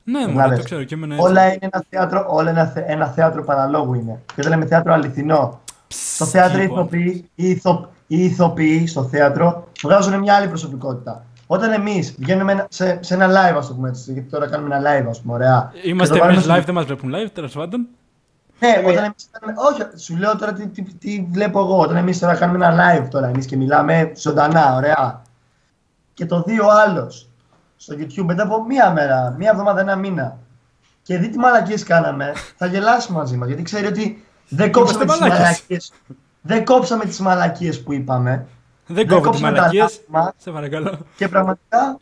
Ναι, 0.03 0.19
μου 0.19 0.25
Καταλάβες. 0.25 0.57
το 0.57 0.63
ξέρω 0.63 0.83
και 0.83 0.93
εμένα 0.95 1.15
έτσι. 1.15 1.27
Όλα 1.27 1.45
είναι 1.45 1.57
ένα 1.71 1.83
θέατρο, 1.89 2.25
όλα 2.29 2.49
ένα, 2.49 2.65
θε- 2.65 2.89
ένα 2.89 3.07
θέατρο 3.07 3.43
παραλόγου 3.43 3.93
είναι. 3.93 4.19
Και 4.35 4.41
δεν 4.41 4.49
λέμε 4.51 4.65
θέατρο 4.65 4.93
αληθινό. 4.93 5.59
Στο 5.87 6.25
θέατρο 6.25 6.57
οι 6.57 6.61
λοιπόν. 6.61 6.77
ηθοποιοί, 6.79 7.29
οι, 7.35 7.49
ηθο, 7.49 7.89
οι 8.07 8.23
ηθοποιοί 8.23 8.87
στο 8.87 9.03
θέατρο 9.03 9.67
βγάζουν 9.83 10.19
μια 10.19 10.35
άλλη 10.35 10.47
προσωπικότητα. 10.47 11.25
Όταν 11.47 11.71
εμείς 11.71 12.15
βγαίνουμε 12.19 12.51
ένα- 12.51 12.67
σε, 12.69 12.99
σε 13.01 13.13
ένα 13.13 13.27
live, 13.27 13.57
ας 13.57 13.67
το 13.67 13.73
πούμε 13.73 13.89
έτσι, 13.89 14.11
γιατί 14.13 14.29
τώρα 14.29 14.47
κάνουμε 14.47 14.75
ένα 14.75 14.89
live, 14.91 15.05
ας 15.09 15.21
πούμε, 15.21 15.33
ωραία. 15.33 15.71
Είμαστε 15.83 16.13
Και 16.13 16.19
το 16.19 16.25
εμείς 16.25 16.39
βάλουμε 16.41 16.61
live, 16.61 16.65
δεν 16.65 16.75
μας 16.75 16.85
βλέπουν 16.85 17.13
live, 17.15 17.29
τέλος 17.33 17.53
πάντων. 17.53 17.87
Ναι, 18.59 18.69
όταν 18.85 19.03
εμείς 19.03 19.29
κάνουμε. 19.31 19.61
Όχι, 19.69 19.99
σου 20.03 20.17
λέω 20.17 20.37
τώρα 20.37 20.53
τι, 20.53 20.67
τι, 20.67 20.81
τι 20.83 21.27
βλέπω 21.31 21.59
εγώ. 21.59 21.79
Όταν 21.79 21.95
εμείς 21.95 22.19
τώρα 22.19 22.35
κάνουμε 22.35 22.65
ένα 22.65 22.75
live 23.03 23.07
τώρα 23.09 23.27
εμείς 23.27 23.45
και 23.45 23.57
μιλάμε 23.57 24.11
ζωντανά, 24.15 24.75
ωραία. 24.75 25.21
Και 26.13 26.25
το 26.25 26.41
δει 26.41 26.59
ο 26.59 26.71
άλλος 26.71 27.29
στο 27.75 27.95
YouTube 27.99 28.23
μετά 28.25 28.43
από 28.43 28.63
μία 28.65 28.91
μέρα, 28.91 29.35
μία 29.37 29.49
εβδομάδα, 29.51 29.79
ένα 29.81 29.95
μήνα. 29.95 30.37
Και 31.01 31.17
δει 31.17 31.29
τι 31.29 31.37
μαλακίες 31.37 31.83
κάναμε, 31.83 32.31
θα 32.57 32.65
γελάσει 32.65 33.11
μαζί 33.11 33.37
μας. 33.37 33.47
Γιατί 33.47 33.63
ξέρει 33.63 33.85
ότι 33.87 34.25
Δεν 34.49 34.71
κόψαμε 34.71 35.05
τις 35.05 35.19
μαλάκες. 35.19 35.39
μαλακίες. 35.39 35.93
Δεν 36.41 36.65
κόψαμε 36.65 37.05
τις 37.05 37.19
μαλακίες 37.19 37.83
που 37.83 37.93
είπαμε. 37.93 38.45
Δεν 38.87 39.07
κόβω 39.07 39.19
τις 39.21 39.29
κόψαμε 39.29 39.47
τα 39.51 39.57
μαλακίες. 39.57 39.81
λάθη 39.83 39.99
μας. 40.07 40.33
Σε 40.37 40.51
παρακαλώ. 40.51 40.97
Και 41.17 41.27
πραγματικά 41.27 41.99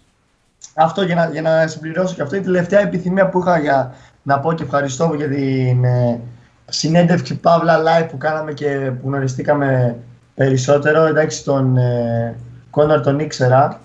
αυτό 0.74 1.02
για 1.02 1.16
να, 1.16 1.30
για 1.30 1.42
να 1.42 1.68
συμπληρώσω 1.68 2.16
και 2.16 2.22
αυτό 2.22 2.36
η 2.36 2.42
τελευταία 2.42 2.80
επιθυμία 2.80 3.30
που 3.30 3.40
είχα 3.40 3.60
για 3.60 3.94
να 4.24 4.40
πω 4.40 4.54
και 4.54 4.64
ευχαριστώ 4.64 5.14
για 5.16 5.28
την 5.30 5.84
ε, 5.84 6.20
συνέντευξη 6.66 7.36
Παύλα 7.40 7.80
Live 7.84 8.08
που 8.10 8.18
κάναμε 8.18 8.54
και 8.54 8.92
που 9.02 9.08
γνωριστήκαμε 9.08 9.98
περισσότερο. 10.36 11.06
Εντάξει, 11.06 11.44
τον 11.44 11.78
ε, 11.78 12.36
Κόνορ 12.70 13.02
τον 13.02 13.20
ήξερα. 13.20 13.82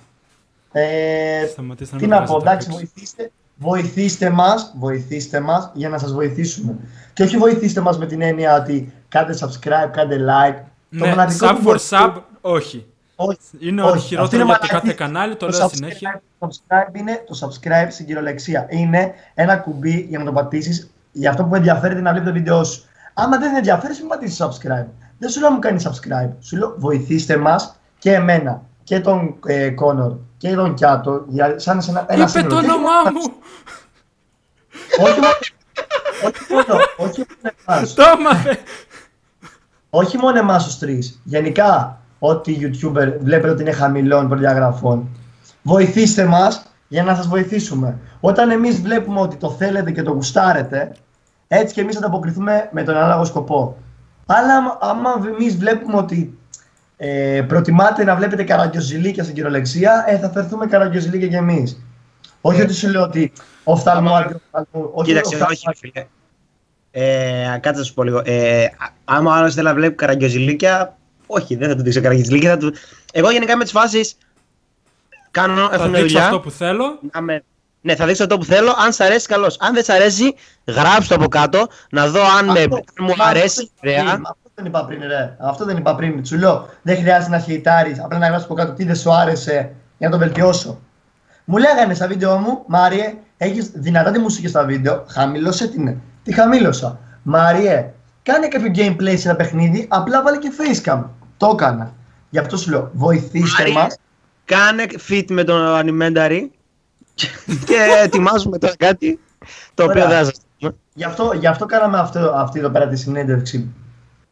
Ε, 0.72 1.46
Σταματήστε 1.50 1.96
τι 1.96 2.06
με 2.06 2.14
να 2.16 2.22
πω, 2.22 2.38
βγάζετε 2.38 2.50
εντάξει, 2.50 2.68
έξω. 2.68 2.78
βοηθήστε, 2.78 3.30
βοηθήστε 3.56 4.30
μας, 4.30 4.72
βοηθήστε 4.78 5.40
μας 5.40 5.70
για 5.74 5.88
να 5.88 5.98
σας 5.98 6.12
βοηθήσουμε. 6.12 6.76
Και 7.12 7.22
όχι 7.22 7.36
βοηθήστε 7.36 7.80
μας 7.80 7.98
με 7.98 8.06
την 8.06 8.22
έννοια 8.22 8.56
ότι 8.56 8.92
κάντε 9.08 9.34
subscribe, 9.40 9.90
κάντε 9.92 10.16
like. 10.16 10.62
Ναι, 10.88 11.08
μοναδικό 11.08 11.46
sub 11.46 11.52
που 11.54 11.60
for 11.60 11.64
βοηθεί- 11.64 11.88
sub, 11.90 12.12
όχι. 12.40 12.86
όχι, 13.16 13.38
Είναι 13.58 13.82
όχι. 13.82 13.90
ό,τι 13.90 13.96
Αυτή 13.98 14.08
χειρότερο 14.08 14.42
είναι 14.42 14.50
για 14.50 14.54
το 14.58 14.66
κάθε 14.66 14.74
μαλακία. 14.74 15.04
κανάλι, 15.06 15.36
το 15.36 15.46
Το 15.46 15.56
λέω 15.56 15.66
subscribe- 15.66 15.70
συνέχεια. 15.74 16.22
Το 16.38 16.48
subscribe 16.50 16.96
είναι 16.98 17.24
το 17.26 17.38
subscribe 17.42 17.86
στην 17.90 18.06
κυριολεξία. 18.06 18.66
Είναι 18.68 19.14
ένα 19.34 19.56
κουμπί 19.56 20.06
για 20.08 20.18
να 20.18 20.24
το 20.24 20.32
πατήσεις 20.32 20.90
για 21.12 21.30
αυτό 21.30 21.44
που 21.44 21.54
ενδιαφέρεται 21.54 22.00
να 22.00 22.10
βλέπεις 22.10 22.28
το 22.28 22.34
βίντεο 22.34 22.64
σου. 22.64 22.82
Άμα 23.14 23.38
δεν 23.38 23.54
ενδιαφέρει, 23.56 23.94
μην 23.98 24.08
πατήσεις 24.08 24.38
subscribe. 24.44 24.86
Δεν 25.18 25.30
σου 25.30 25.40
λέω 25.40 25.48
να 25.48 25.54
μου 25.54 25.60
κάνεις 25.60 25.88
subscribe. 25.88 26.30
Σου 26.40 26.56
λέω 26.56 26.74
βοηθήστε 26.78 27.36
μας 27.36 27.76
και 27.98 28.12
εμένα 28.12 28.62
και 28.84 29.00
τον 29.00 29.38
ε, 29.46 29.70
Κόνορ 29.70 30.12
και 30.36 30.54
τον 30.54 30.74
Κιάτο. 30.74 31.24
Για, 31.28 31.58
σαν 31.58 31.82
σε 31.82 31.90
ένα, 31.90 32.06
ένα 32.08 32.20
Είπε 32.22 32.30
σύνολο. 32.38 32.54
το 32.54 32.60
Και- 32.60 32.66
όνομά 32.70 33.02
μου! 33.12 33.32
όχι 35.00 35.20
μόνο, 35.20 35.34
όχι 36.24 36.52
μόνο, 36.52 36.80
όχι 36.96 37.24
μόνο 37.28 37.54
εμάς. 37.66 37.94
Το 37.94 38.02
έμαθε! 38.18 38.58
όχι 39.90 40.18
μόνο 40.18 40.38
εμάς 40.38 40.64
τους 40.64 40.78
τρεις. 40.78 41.20
Γενικά, 41.24 42.00
ό,τι 42.18 42.58
YouTuber 42.60 43.12
βλέπετε 43.20 43.50
ότι 43.50 43.62
είναι 43.62 43.72
χαμηλών 43.72 44.28
προδιαγραφών, 44.28 45.08
βοηθήστε 45.62 46.24
μας 46.24 46.62
για 46.88 47.02
να 47.02 47.14
σας 47.14 47.26
βοηθήσουμε. 47.28 47.98
Όταν 48.20 48.50
εμείς 48.50 48.80
βλέπουμε 48.80 49.20
ότι 49.20 49.36
το 49.36 49.50
θέλετε 49.50 49.90
και 49.90 50.02
το 50.02 50.10
γουστάρετε, 50.12 50.92
έτσι 51.48 51.74
και 51.74 51.80
εμείς 51.80 51.96
ανταποκριθούμε 51.96 52.68
με 52.72 52.82
τον 52.82 52.96
ανάλογο 52.96 53.24
σκοπό. 53.24 53.76
Αλλά 54.26 54.56
άμα- 54.56 54.78
άμα 54.80 55.10
εμείς 55.38 55.56
βλέπουμε 55.56 55.96
ότι 55.96 56.38
ε, 56.96 57.42
προτιμάτε 57.48 58.04
να 58.04 58.14
βλέπετε 58.16 58.42
καραγκιοζηλίκια 58.44 59.22
στην 59.22 59.34
κυριολεξία, 59.34 60.04
ε, 60.06 60.18
θα 60.18 60.30
φερθούμε 60.30 60.66
καραγκιοζηλίκια 60.66 61.28
κι 61.28 61.34
εμείς. 61.34 61.82
Όχι 62.40 62.62
ότι 62.62 62.74
σου 62.74 62.88
λέω 62.88 63.02
ότι 63.02 63.32
οφθαλμό, 63.64 64.08
Άμα- 64.08 64.18
αντιοφθαλμού. 64.18 64.90
όχι 64.94 65.08
Κοίταξε, 65.08 65.34
οφθαλμό, 65.34 65.56
όχι, 65.66 65.78
φίλε. 65.78 66.06
Ε, 66.90 67.58
κάτσε 67.60 67.80
να 67.80 67.86
σου 67.86 67.94
πω 67.94 68.02
λίγο. 68.02 68.22
Ε, 68.24 68.64
α- 68.64 68.70
άμα 69.04 69.30
ο 69.30 69.34
άλλος 69.34 69.54
θέλει 69.54 69.66
να 69.66 69.74
βλέπει 69.74 69.94
καραγκιόζηλίκια, 69.94 70.96
όχι, 71.28 71.54
δεν 71.56 71.68
θα 71.68 71.76
του 71.76 71.82
δείξω 71.82 72.00
καραγκιόζηλίκια. 72.00 72.50
Θα 72.50 72.56
του... 72.56 72.72
Εγώ 73.12 73.30
γενικά 73.30 73.56
με 73.56 73.62
τις 73.62 73.72
φάσεις 73.72 74.16
κάνω, 75.30 75.60
έχω 75.60 75.70
Θα 75.70 75.76
μια 75.78 75.86
δείξω 75.88 76.02
δουλειά. 76.06 76.24
αυτό 76.24 76.40
που 76.40 76.50
θέλω. 76.50 76.98
να 77.12 77.20
με- 77.20 77.42
Ναι, 77.80 77.94
θα 77.94 78.06
δείξω 78.06 78.22
αυτό 78.22 78.38
που 78.38 78.44
θέλω. 78.44 78.74
Αν 78.84 78.92
σ' 78.92 79.00
αρέσει, 79.00 79.26
καλώς. 79.26 79.56
Αν 79.60 79.74
δεν 79.74 79.84
σ' 79.84 79.88
αρέσει, 79.88 80.34
γράψτε 80.66 81.14
το 81.14 81.20
από 81.20 81.28
κάτω 81.28 81.66
να 81.90 82.08
δω 82.08 82.20
αν, 82.38 82.44
με, 82.44 82.60
Αυτό- 82.60 82.76
αν 82.76 82.82
μου 83.06 83.14
μα 83.16 83.24
αρέσει. 83.24 83.70
Αυτό, 83.74 83.88
Ωραία. 83.88 84.04
μα 84.04 84.10
αυτό 84.10 84.50
δεν 84.54 84.64
είπα 84.66 84.84
πριν, 84.84 85.00
ρε. 85.06 85.36
Αυτό 85.40 85.64
δεν 85.64 85.76
είπα 85.76 85.94
πριν. 85.94 86.24
Σου 86.26 86.36
λέω, 86.38 86.68
δεν 86.82 86.96
χρειάζεται 86.96 87.30
να 87.30 87.38
χειτάρεις. 87.38 88.00
Απλά 88.00 88.18
να 88.18 88.26
γράψεις 88.26 88.44
από 88.44 88.54
κάτω 88.54 88.72
τι 88.72 88.84
δεν 88.84 88.96
σου 88.96 89.12
άρεσε 89.12 89.72
για 89.98 90.08
να 90.08 90.10
το 90.10 90.18
βελτιώσω. 90.18 90.80
Μου 91.44 91.56
λέγανε 91.56 91.94
στα 91.94 92.06
βίντεο 92.06 92.36
μου, 92.36 92.62
Μάριε, 92.66 93.14
έχεις 93.36 93.70
δυνατά 93.74 94.10
τη 94.10 94.18
μουσική 94.18 94.48
στα 94.48 94.64
βίντεο. 94.64 95.04
Χαμήλωσε 95.08 95.68
την. 95.68 95.96
Τι 96.22 96.32
χαμήλωσα. 96.32 96.98
Μάριε, 97.22 97.90
κάνε 98.22 98.48
κάποιο 98.48 98.70
gameplay 98.74 99.14
σε 99.18 99.28
ένα 99.28 99.36
παιχνίδι, 99.36 99.86
απλά 99.90 100.22
βάλε 100.22 100.36
και 100.36 100.50
facecam. 100.58 101.04
Το 101.38 101.50
έκανα. 101.52 101.92
Γι' 102.30 102.38
αυτό 102.38 102.56
σου 102.56 102.70
λέω, 102.70 102.90
βοηθήστε 102.92 103.62
Μάριε, 103.62 103.74
μας. 103.74 103.96
Κάνε 104.44 104.84
fit 105.08 105.24
με 105.28 105.44
τον 105.44 105.60
Animentary 105.62 106.40
και 107.68 107.76
ετοιμάζουμε 108.04 108.58
τώρα 108.58 108.76
κάτι 108.76 109.18
το 109.74 109.84
οποίο 109.84 110.02
Ωραία. 110.02 110.08
δεν 110.08 110.18
θα 110.18 110.24
σας 110.24 110.40
πούμε. 110.58 110.74
Γι' 110.94 111.04
αυτό, 111.04 111.32
γι' 111.38 111.46
αυτό 111.46 111.66
κάναμε 111.66 111.98
αυτό, 111.98 112.32
αυτή 112.36 112.58
εδώ 112.58 112.68
πέρα 112.68 112.88
τη 112.88 112.96
συνέντευξη 112.96 113.68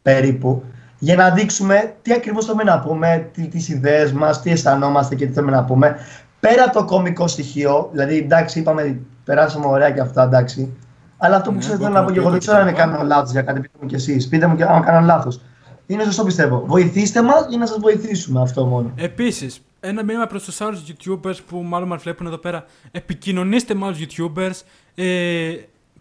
περίπου. 0.03 0.65
Για 0.99 1.17
να 1.17 1.31
δείξουμε 1.31 1.95
τι 2.03 2.13
ακριβώς 2.13 2.45
θέλουμε 2.45 2.63
να 2.65 2.81
πούμε, 2.81 3.31
τι, 3.33 3.49
τις 3.49 3.69
ιδέες 3.69 4.13
μας, 4.13 4.43
τι 4.43 4.51
αισθανόμαστε 4.51 5.15
και 5.15 5.27
τι 5.27 5.33
θέλουμε 5.33 5.53
να 5.53 5.65
πούμε. 5.65 5.97
Πέρα 6.41 6.65
από 6.65 6.73
το 6.79 6.85
κωμικό 6.85 7.27
στοιχείο, 7.27 7.89
δηλαδή 7.93 8.17
εντάξει 8.19 8.59
είπαμε, 8.59 9.01
περάσαμε 9.25 9.67
ωραία 9.67 9.91
και 9.91 10.01
αυτά 10.01 10.23
εντάξει. 10.23 10.77
Αλλά 11.17 11.37
αυτό 11.37 11.49
που 11.51 11.55
Ναι, 11.57 11.61
ξέρω 11.61 11.75
εγώ 11.75 11.85
θέλω 11.85 11.95
να 11.99 12.05
πω 12.05 12.13
και 12.13 12.19
εγώ 12.19 12.31
δεν 12.31 12.39
ξέρω 12.39 12.59
αν 12.59 12.67
κτλ. 12.67 12.77
κάνω 12.77 13.03
λάθος 13.03 13.31
για 13.31 13.43
κάτι, 13.43 13.61
πείτε 13.61 13.79
μου 13.81 13.89
κι 13.89 13.95
εσείς. 13.95 14.29
Πείτε 14.29 14.47
μου 14.47 14.57
και 14.57 14.65
αν 14.65 14.83
κάνω 14.83 15.07
λάθος. 15.07 15.41
Είναι 15.87 16.05
σωστό 16.05 16.25
πιστεύω. 16.25 16.63
Βοηθήστε 16.67 17.23
μας 17.23 17.47
για 17.49 17.59
να 17.59 17.67
σας 17.67 17.79
βοηθήσουμε 17.81 18.41
αυτό 18.41 18.65
μόνο. 18.65 18.93
Επίσης, 18.97 19.61
ένα 19.81 20.05
μήνυμα 20.05 20.27
προς 20.27 20.45
τους 20.45 20.61
άλλους 20.61 20.83
YouTubers 20.89 21.37
που 21.49 21.57
μάλλον 21.63 21.89
μας 21.89 22.03
βλέπουν 22.03 22.27
εδώ 22.27 22.37
πέρα. 22.37 22.65
Επικοινωνήστε 22.91 23.75
με 23.75 23.87
άλλους 23.87 23.99
YouTubers. 24.01 24.61
Ε, 24.95 25.53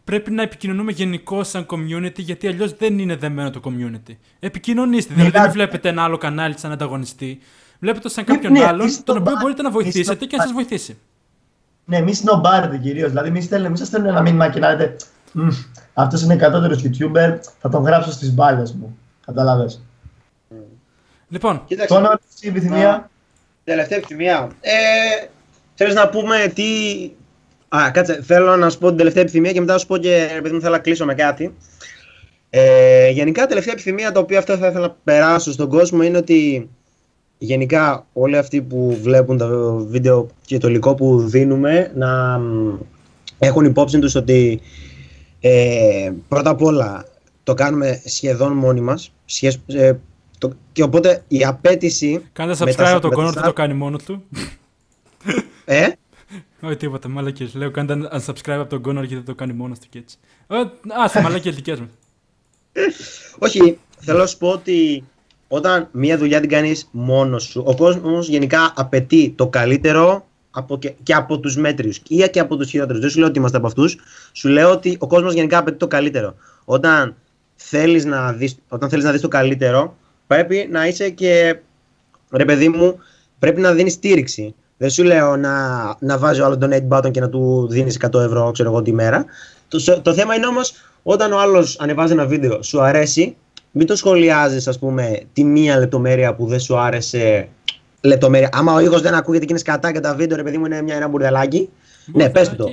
πρέπει 0.04 0.32
να 0.32 0.42
επικοινωνούμε 0.42 0.92
γενικώ 0.92 1.44
σαν 1.44 1.66
community, 1.70 2.18
γιατί 2.20 2.48
αλλιώς 2.48 2.74
δεν 2.78 3.00
είναι 3.00 3.16
δεμένο 3.16 3.50
το 3.50 3.60
community. 3.64 4.16
Επικοινωνήστε. 4.40 5.14
Δηλαδή, 5.14 5.32
δεν 5.32 5.42
Μιλάτε. 5.42 5.58
βλέπετε 5.58 5.90
ένα 5.90 6.04
άλλο 6.04 6.18
κανάλι 6.18 6.58
σαν 6.58 6.72
ανταγωνιστή. 6.72 7.40
Βλέπετε 7.80 8.04
το 8.04 8.10
σαν 8.14 8.26
Ναι, 8.28 8.34
κάποιον 8.34 8.52
ναι, 8.54 8.64
άλλον, 8.66 8.88
είστε 8.88 9.02
τον 9.06 9.16
το 9.16 9.22
οποίο 9.22 9.34
μπα- 9.34 9.40
μπορείτε 9.42 9.62
να 9.62 9.68
είστε 9.70 9.82
βοηθήσετε 9.82 10.16
το 10.20 10.26
και 10.26 10.36
να 10.36 10.38
μπα- 10.38 10.44
σας 10.48 10.54
βοηθήσει. 10.54 10.98
Ναι, 11.86 12.02
μη 12.02 12.14
σνομπάρετε 12.14 12.78
κυρίως. 12.78 13.10
Δηλαδή, 13.10 13.30
μη, 13.32 13.42
στέλνετε, 13.42 13.72
μη 13.72 13.78
σας 13.78 13.88
στέλνουν 13.88 14.10
ένα 14.10 14.22
μήνυμα 14.22 14.50
και 14.50 14.60
να 14.60 14.70
λέτε 14.70 14.96
Αυτός 15.94 16.22
είναι 16.22 16.36
κατώτερο 16.36 16.76
YouTuber, 16.84 17.38
θα 17.60 17.70
τον 17.70 17.84
γράψω 17.84 18.12
στις 18.12 18.34
μπάλες 18.34 18.74
μου. 18.74 18.98
Κατάλαβε. 19.26 19.70
Λοιπόν, 21.30 21.64
Κοίταξε, 21.68 21.94
Τώρα, 21.94 22.20
εσύ 22.34 22.48
επιθυμία. 22.48 23.10
τελευταία 23.64 23.98
επιθυμία. 23.98 24.52
Ε, 24.62 24.72
θέλεις 25.76 25.94
να 25.94 26.10
πούμε 26.10 26.52
τι... 26.56 26.64
Α, 27.68 27.92
κάτσε, 27.92 28.22
θέλω 28.24 28.56
να 28.56 28.70
σου 28.70 28.78
πω 28.78 28.88
την 28.88 28.98
τελευταία 28.98 29.22
επιθυμία 29.24 29.52
και 29.52 29.60
μετά 29.60 29.74
να 29.74 29.80
σου 29.80 29.88
πω 29.88 29.98
και 29.98 30.28
επειδή 30.38 30.56
μου 30.56 30.62
θέλω 30.62 30.74
να 30.74 30.80
κλείσω 30.80 31.06
με 31.06 31.14
κάτι. 31.14 31.56
Ε, 32.50 33.10
γενικά, 33.10 33.46
τελευταία 33.46 33.74
επιθυμία 33.74 34.12
το 34.12 34.20
οποίο 34.20 34.38
αυτό 34.38 34.58
θα 34.58 34.68
ήθελα 34.68 34.88
να 34.88 34.96
περάσω 35.04 35.52
στον 35.52 35.70
κόσμο 35.70 36.04
είναι 36.04 36.18
ότι 36.18 36.70
γενικά 37.38 38.06
όλοι 38.14 38.38
αυτοί 38.38 38.62
που 38.62 38.98
βλέπουν 39.02 39.38
το 39.38 39.76
βίντεο 39.76 40.28
και 40.46 40.58
το 40.58 40.68
υλικό 40.68 40.96
που 40.96 41.20
δίνουμε 41.20 41.92
να 41.96 42.38
μ, 42.40 42.78
έχουν 43.40 43.66
υπόψη 43.66 44.00
τους 44.00 44.16
ότι 44.16 44.62
ε, 45.42 46.12
πρώτα 46.28 46.50
απ' 46.50 46.62
όλα 46.62 47.06
το 47.46 47.54
κάνουμε 47.54 48.02
σχεδόν 48.06 48.54
μόνοι 48.54 48.82
μας 48.82 49.12
σχέσ- 49.26 49.60
ε, 49.74 49.94
το, 50.38 50.52
και 50.72 50.84
οπότε 50.84 51.24
η 51.28 51.46
απέτηση 51.46 52.26
κάντε 52.34 52.56
με 52.66 52.74
τα- 52.74 52.86
subscribe 52.86 52.94
με 52.94 53.00
τον 53.00 53.10
τα 53.12 53.18
Connor, 53.18 53.30
sub- 53.30 53.34
δεν 53.34 53.44
το 53.44 53.54
κάνει 53.54 53.74
μόνο 53.74 53.98
του. 54.06 54.24
ε, 55.66 55.88
Όχι 56.62 56.76
τίποτα, 56.76 57.08
μαλακίες. 57.10 57.54
Λέω 57.54 57.72
κάντε 57.72 57.96
unsubscribe 58.12 58.52
από 58.60 58.80
τον 58.80 58.82
Connor 58.82 59.00
γιατί 59.00 59.16
δεν 59.16 59.26
το 59.26 59.36
κάνει 59.36 59.54
μόνος 59.54 59.80
του 59.80 59.86
και 59.90 59.98
έτσι. 60.00 60.18
Ε, 60.48 60.56
Άσε, 61.04 61.22
μαλακίες 61.22 61.56
δικές 61.56 61.80
μου. 61.80 61.90
Όχι, 63.40 63.78
θέλω 64.00 64.18
να 64.20 64.26
σου 64.26 64.38
πω 64.38 64.50
ότι 64.50 65.04
όταν 65.48 65.88
μία 65.92 66.18
δουλειά 66.18 66.40
την 66.40 66.50
κάνεις 66.50 66.90
μόνος 66.92 67.44
σου, 67.44 67.64
ο 67.66 67.76
κόσμος 67.76 68.28
γενικά 68.28 68.74
απαιτεί 68.76 69.34
το 69.38 69.48
καλύτερο 69.48 70.26
από 70.52 70.78
και, 70.78 70.94
και 71.04 71.14
από 71.14 71.40
τους 71.40 71.56
μέτριους 71.58 72.02
ή 72.08 72.30
και 72.30 72.40
από 72.40 72.58
τους 72.58 72.70
χειρότερους. 72.70 73.02
Δεν 73.02 73.10
σου 73.10 73.20
λέω 73.20 73.28
ότι 73.28 73.38
είμαστε 73.40 73.58
από 73.58 73.68
αυτούς, 73.68 73.98
σου 74.34 74.48
λέω 74.50 74.72
ότι 74.72 74.98
ο 75.00 75.08
κόσμος 75.08 75.34
γενικά 75.34 75.58
απαιτεί 75.58 75.78
το 75.78 75.88
καλύτερο. 75.88 76.36
Όταν 76.66 77.16
θέλεις 77.56 78.06
να 78.06 78.32
δεις, 78.32 78.58
όταν 78.68 78.90
θέλεις 78.90 79.06
να 79.06 79.12
δεις 79.12 79.22
το 79.22 79.28
καλύτερο, 79.28 79.96
πρέπει 80.28 80.68
να 80.72 80.88
είσαι 80.88 81.10
και, 81.10 81.56
ρε 82.32 82.46
παιδί 82.46 82.70
μου, 82.70 83.00
πρέπει 83.40 83.62
να 83.62 83.74
δίνεις 83.74 83.94
στήριξη. 83.94 84.56
Δεν 84.78 84.90
σου 84.90 85.04
λέω 85.04 85.36
να, 85.36 85.96
να 86.00 86.18
βάζει 86.18 86.42
ο 86.42 86.46
άλλο 86.46 86.58
τον 86.58 86.70
donate 86.72 86.98
button 86.98 87.12
και 87.12 87.20
να 87.20 87.30
του 87.30 87.68
δίνεις 87.70 88.00
100 88.12 88.20
ευρώ, 88.20 88.52
ξέρω 88.52 88.70
εγώ, 88.70 88.82
τη 88.82 88.94
μέρα. 88.94 89.26
Το, 89.68 90.02
το 90.02 90.14
θέμα 90.14 90.36
είναι 90.36 90.46
όμως 90.46 90.74
όταν 91.04 91.32
ο 91.32 91.40
άλλος 91.40 91.80
ανεβάζει 91.80 92.12
ένα 92.12 92.26
βίντεο, 92.26 92.62
σου 92.62 92.82
αρέσει, 92.82 93.36
μην 93.72 93.88
το 93.88 93.96
σχολιάζεις 93.96 94.68
ας 94.68 94.80
πούμε 94.80 95.20
τη 95.34 95.44
μία 95.44 95.80
λεπτομέρεια 95.80 96.36
που 96.36 96.46
δεν 96.46 96.60
σου 96.60 96.78
άρεσε 96.78 97.48
λεπτομέρεια. 98.02 98.50
Άμα 98.52 98.74
ο 98.74 98.80
ήχος 98.80 99.02
δεν 99.02 99.14
ακούγεται 99.14 99.46
και 99.46 99.52
είναι 99.52 99.60
σκατά 99.60 99.92
και 99.92 100.00
τα 100.00 100.16
βίντεο 100.16 100.38
ρε 100.38 100.44
παιδί 100.44 100.58
μου 100.58 100.66
είναι 100.66 100.82
μια, 100.82 100.96
ένα 100.96 101.08
μπουρδελάκι, 101.08 101.70
ναι 102.06 102.30
πες 102.30 102.50
του 102.50 102.56
το. 102.56 102.70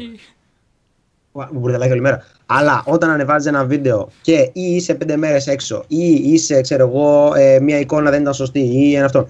Μπουρδελάκι. 1.32 1.58
Μπουρδελάκι 1.58 1.92
όλη 1.92 2.00
μέρα. 2.00 2.22
Αλλά 2.46 2.82
όταν 2.86 3.10
ανεβάζεις 3.10 3.48
ένα 3.48 3.64
βίντεο 3.64 4.08
και 4.20 4.50
ή 4.52 4.74
είσαι 4.74 4.94
πέντε 4.94 5.16
μέρες 5.16 5.46
έξω 5.46 5.84
ή 5.88 6.06
είσαι 6.14 6.60
ξέρω 6.60 6.86
εγώ 6.88 7.32
ε, 7.34 7.60
μια 7.60 7.78
εικόνα 7.78 8.10
δεν 8.10 8.20
ήταν 8.20 8.34
σωστή 8.34 8.60
ή 8.60 8.94
ένα 8.94 9.04
αυτό. 9.04 9.28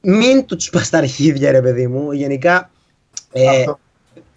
Μην 0.00 0.46
του 0.46 0.56
πας 0.72 0.90
τα 0.90 0.98
αρχίδια 0.98 1.50
ρε 1.50 1.62
παιδί 1.62 1.86
μου. 1.86 2.12
Γενικά 2.12 2.70
ε, 3.32 3.48
Αυτό. 3.48 3.78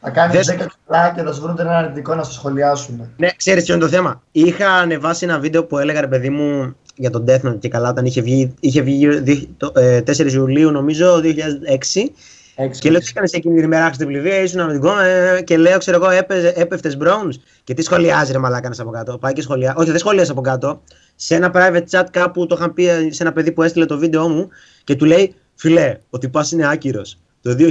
Θα 0.02 0.10
κάνεις 0.10 0.36
δες- 0.46 0.58
10 0.62 0.66
καλά 0.88 1.14
και 1.16 1.22
θα 1.22 1.34
σου 1.34 1.42
βρουν 1.42 1.56
ένα 1.60 1.78
αρνητικό 1.78 2.16
να 2.16 2.24
σου 2.24 2.32
σχολιάσουν. 2.34 3.10
Ναι, 3.18 3.30
ξέρεις 3.36 3.64
ποιο 3.64 3.74
είναι 3.74 3.84
το 3.84 3.90
θέμα. 3.90 4.22
Είχα 4.32 4.70
ανεβάσει 4.74 5.26
ένα 5.26 5.40
βίντεο 5.40 5.66
που 5.66 5.78
έλεγα 5.78 6.02
ρε 6.02 6.08
παιδί 6.08 6.30
μου 6.30 6.76
για 6.96 7.10
τον 7.10 7.26
Death 7.28 7.42
Note 7.48 7.60
και 7.60 7.70
καλά 7.70 7.90
όταν 7.90 8.06
είχε 8.06 8.22
βγει, 8.22 8.54
είχε 8.60 8.82
βγει 8.82 9.08
δι- 9.20 9.50
το, 9.58 9.72
ε, 9.76 10.02
4 10.02 10.34
Ιουλίου 10.34 10.72
νομίζω 10.72 11.20
2006 11.20 12.10
Έξι. 12.56 12.82
Και 12.82 12.90
λέω 12.90 13.00
τι 13.00 13.08
έκανε 13.10 13.28
εκείνη 13.32 13.56
την 13.56 13.64
ημέρα 13.64 13.94
στην 13.94 14.08
πληβία, 14.08 14.42
ήσουν 14.42 14.66
με 14.66 14.72
την 14.72 14.82
κόμμα 14.82 15.04
ε, 15.04 15.42
και 15.42 15.58
λέω, 15.58 15.78
ξέρω 15.78 15.98
εγώ, 16.04 16.26
έπεφτες 16.56 16.98
Browns. 17.02 17.34
Και 17.64 17.74
τι 17.74 17.82
σχολιάζει 17.82 18.32
ρε 18.32 18.38
μαλάκα 18.38 18.72
από 18.78 18.90
κάτω. 18.90 19.18
Πάει 19.18 19.34
και 19.34 19.42
σχολιά. 19.42 19.74
Όχι, 19.78 19.90
δεν 19.90 20.00
σχολιάζει 20.00 20.32
από 20.32 20.42
κάτω. 20.42 20.82
Σε 21.16 21.36
ένα 21.36 21.52
private 21.56 21.84
chat 21.90 22.04
κάπου 22.12 22.46
το 22.46 22.56
είχαν 22.58 22.74
πει 22.74 22.84
σε 23.10 23.24
ένα 23.24 23.34
παιδί 23.34 23.52
που 23.52 23.64
έστειλε 23.64 23.86
το 23.86 23.98
βίντεο 23.98 24.30
μου 24.30 24.50
και 24.84 24.96
του 24.96 25.06
λέει, 25.06 25.36
φιλέ, 25.56 25.98
ο 26.10 26.18
τυπάς 26.18 26.52
είναι 26.52 26.70
άκυρος. 26.70 27.18
Το 27.42 27.56
2000, 27.60 27.64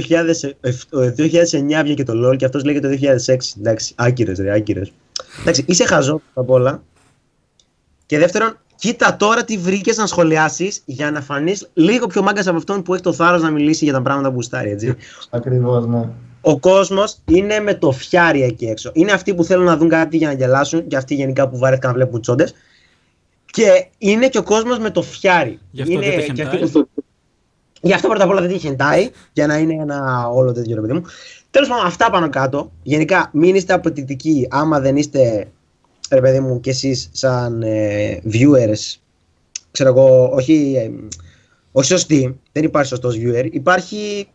2009 1.17 1.81
βγήκε 1.83 2.03
το 2.03 2.13
LOL 2.29 2.37
και 2.37 2.45
αυτός 2.45 2.63
λέγεται 2.63 2.89
το 2.89 2.97
2006. 3.25 3.35
Εντάξει, 3.59 3.93
άκυρος, 3.95 4.37
ρε, 4.37 4.53
άκυρος. 4.53 4.93
Εντάξει, 5.41 5.63
είσαι 5.67 5.85
χαζό 5.85 6.21
απ' 6.33 6.49
όλα. 6.49 6.83
Και 8.05 8.17
δεύτερον, 8.19 8.57
κοίτα 8.75 9.15
τώρα 9.15 9.43
τι 9.43 9.57
βρήκες 9.57 9.97
να 9.97 10.05
σχολιάσεις 10.05 10.81
για 10.85 11.11
να 11.11 11.21
φανείς 11.21 11.69
λίγο 11.73 12.07
πιο 12.07 12.21
μάγκας 12.21 12.47
από 12.47 12.57
αυτόν 12.57 12.81
που 12.81 12.93
έχει 12.93 13.03
το 13.03 13.13
θάρρος 13.13 13.41
να 13.41 13.49
μιλήσει 13.49 13.83
για 13.83 13.93
τα 13.93 14.01
πράγματα 14.01 14.29
που 14.29 14.35
γουστάρει, 14.35 14.69
έτσι. 14.69 14.95
Ακριβώς, 15.29 15.85
ναι. 15.87 16.09
Ο 16.41 16.59
κόσμος 16.59 17.17
είναι 17.25 17.59
με 17.59 17.73
το 17.73 17.91
φιάρι 17.91 18.43
εκεί 18.43 18.65
έξω. 18.65 18.89
Είναι 18.93 19.11
αυτοί 19.11 19.33
που 19.35 19.43
θέλουν 19.43 19.65
να 19.65 19.77
δουν 19.77 19.89
κάτι 19.89 20.17
για 20.17 20.27
να 20.27 20.33
γελάσουν 20.33 20.87
και 20.87 20.95
αυτοί 20.95 21.15
γενικά 21.15 21.49
που 21.49 21.57
βαρέθηκαν 21.57 21.89
να 21.91 21.95
βλέπουν 21.95 22.21
τσόντες. 22.21 22.53
Και 23.45 23.87
είναι 23.97 24.27
και 24.27 24.37
ο 24.37 24.43
κόσμος 24.43 24.79
με 24.79 24.89
το 24.89 25.01
φιάρι. 25.01 25.59
Γι' 25.71 25.81
αυτό 25.81 25.93
είναι 25.93 26.01
δεν 26.05 26.11
τα 26.13 26.19
και 26.19 26.25
χεντάει. 26.25 26.63
αυτοί 26.63 26.71
που- 26.71 26.89
Γι' 27.81 27.93
αυτό 27.93 28.07
πρώτα 28.07 28.23
απ' 28.23 28.29
όλα 28.29 28.41
δεν 28.41 28.49
τη 28.49 28.57
χεντάει, 28.57 29.09
για 29.33 29.47
να 29.47 29.57
είναι 29.57 29.73
ένα 29.73 30.27
όλο 30.27 30.51
τέτοιο 30.51 30.75
ρε 30.75 30.81
παιδί 30.81 30.93
μου. 30.93 31.01
Τέλος 31.51 31.67
πάντων, 31.67 31.85
αυτά 31.85 32.09
πάνω 32.09 32.29
κάτω. 32.29 32.71
Γενικά, 32.83 33.29
μην 33.33 33.55
είστε 33.55 33.73
απαιτητικοί 33.73 34.47
άμα 34.49 34.79
δεν 34.79 34.95
είστε, 34.95 35.47
ρε 36.11 36.21
παιδί 36.21 36.39
μου, 36.39 36.59
κι 36.59 36.69
εσείς 36.69 37.09
σαν 37.11 37.61
ε, 37.61 38.21
viewers. 38.31 38.95
Ξέρω 39.71 39.89
εγώ, 39.89 40.29
όχι, 40.33 40.73
ε, 40.77 40.89
όχι 41.71 41.87
σωστοί. 41.87 42.39
Δεν 42.51 42.63
υπάρχει 42.63 42.87
σωστός 42.89 43.15
viewer. 43.17 43.47
Υπάρχει. 43.51 44.27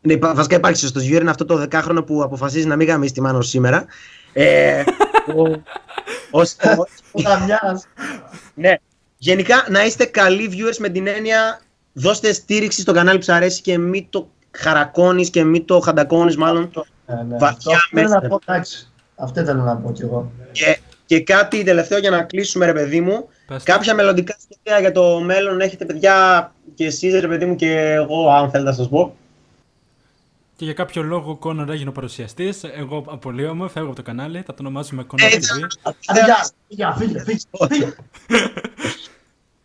Ναι, 0.00 0.12
υπά- 0.12 0.34
βασικά 0.34 0.56
υπάρχει 0.56 0.78
σωστός 0.78 1.02
viewer. 1.04 1.20
Είναι 1.20 1.30
αυτό 1.30 1.44
το 1.44 1.56
δεκάχρονο 1.56 2.02
που 2.02 2.22
αποφασίζει 2.22 2.66
να 2.66 2.76
μην 2.76 2.86
γαμίσει 2.88 3.12
τη 3.12 3.20
μάνα 3.20 3.42
σήμερα. 3.42 3.84
Ε, 4.32 4.82
ο, 5.36 5.42
ο, 6.30 6.40
ο, 6.40 6.84
Ο 7.12 7.22
Καμιάς. 7.22 7.86
ναι. 8.54 8.74
Γενικά 9.16 9.66
να 9.70 9.84
είστε 9.84 10.04
καλοί 10.04 10.50
viewers 10.52 10.76
με 10.78 10.88
την 10.88 11.06
έννοια 11.06 11.60
δώστε 11.92 12.32
στήριξη 12.32 12.80
στο 12.80 12.92
κανάλι 12.92 13.18
που 13.18 13.24
σας 13.24 13.36
αρέσει 13.36 13.60
και 13.60 13.78
μην 13.78 14.06
το 14.10 14.30
χαρακώνεις 14.50 15.30
και 15.30 15.44
μην 15.44 15.64
το 15.64 15.80
χαντακώνεις 15.80 16.36
μάλλον. 16.36 16.70
Ναι, 17.06 17.14
ναι. 17.22 17.36
Βαθιά 17.38 17.74
Αυτό 17.76 17.88
θέλω 17.90 18.08
μέσα. 18.08 18.20
να 18.22 18.28
πω, 18.28 18.38
εντάξει. 18.46 18.89
Αυτό 19.20 19.44
θέλω 19.44 19.62
να 19.62 19.76
πω 19.76 19.92
κι 19.92 20.02
εγώ. 20.02 20.32
Και, 20.52 20.78
και 21.06 21.20
κάτι 21.22 21.64
τελευταίο 21.64 21.98
για 21.98 22.10
να 22.10 22.22
κλείσουμε 22.22 22.66
ρε 22.66 22.72
παιδί 22.72 23.00
μου. 23.00 23.28
Πες 23.46 23.64
το. 23.64 23.72
Κάποια 23.72 23.94
μελλοντικά 23.94 24.36
σχέδια 24.40 24.80
για 24.80 24.92
το 24.92 25.20
μέλλον 25.20 25.60
έχετε 25.60 25.84
παιδιά 25.84 26.52
και 26.74 26.84
εσείς 26.84 27.20
ρε 27.20 27.28
παιδί 27.28 27.44
μου 27.46 27.56
και 27.56 27.72
εγώ 27.80 28.30
αν 28.30 28.50
θέλετε 28.50 28.70
να 28.70 28.76
σας 28.76 28.88
πω. 28.88 29.14
Και 30.56 30.64
για 30.64 30.74
κάποιο 30.74 31.02
λόγο 31.02 31.30
ο 31.30 31.36
Κόνορ 31.36 31.70
έγινε 31.70 31.88
ο 31.88 31.92
παρουσιαστής. 31.92 32.64
Εγώ 32.64 33.04
απολύομαι, 33.08 33.68
φεύγω 33.68 33.86
από 33.88 33.96
το 33.96 34.02
κανάλι. 34.02 34.38
Θα 34.46 34.54
το 34.54 34.56
ονομάσουμε 34.60 35.02
Κόνορ 35.02 35.32
Έτσι. 35.32 35.50
TV. 35.60 35.90
Άντε, 36.06 36.20
γεια. 36.24 36.48
Γεια, 36.68 36.92
φύγε, 36.98 37.18
φύγε, 37.24 37.38
φύγε. 37.70 37.92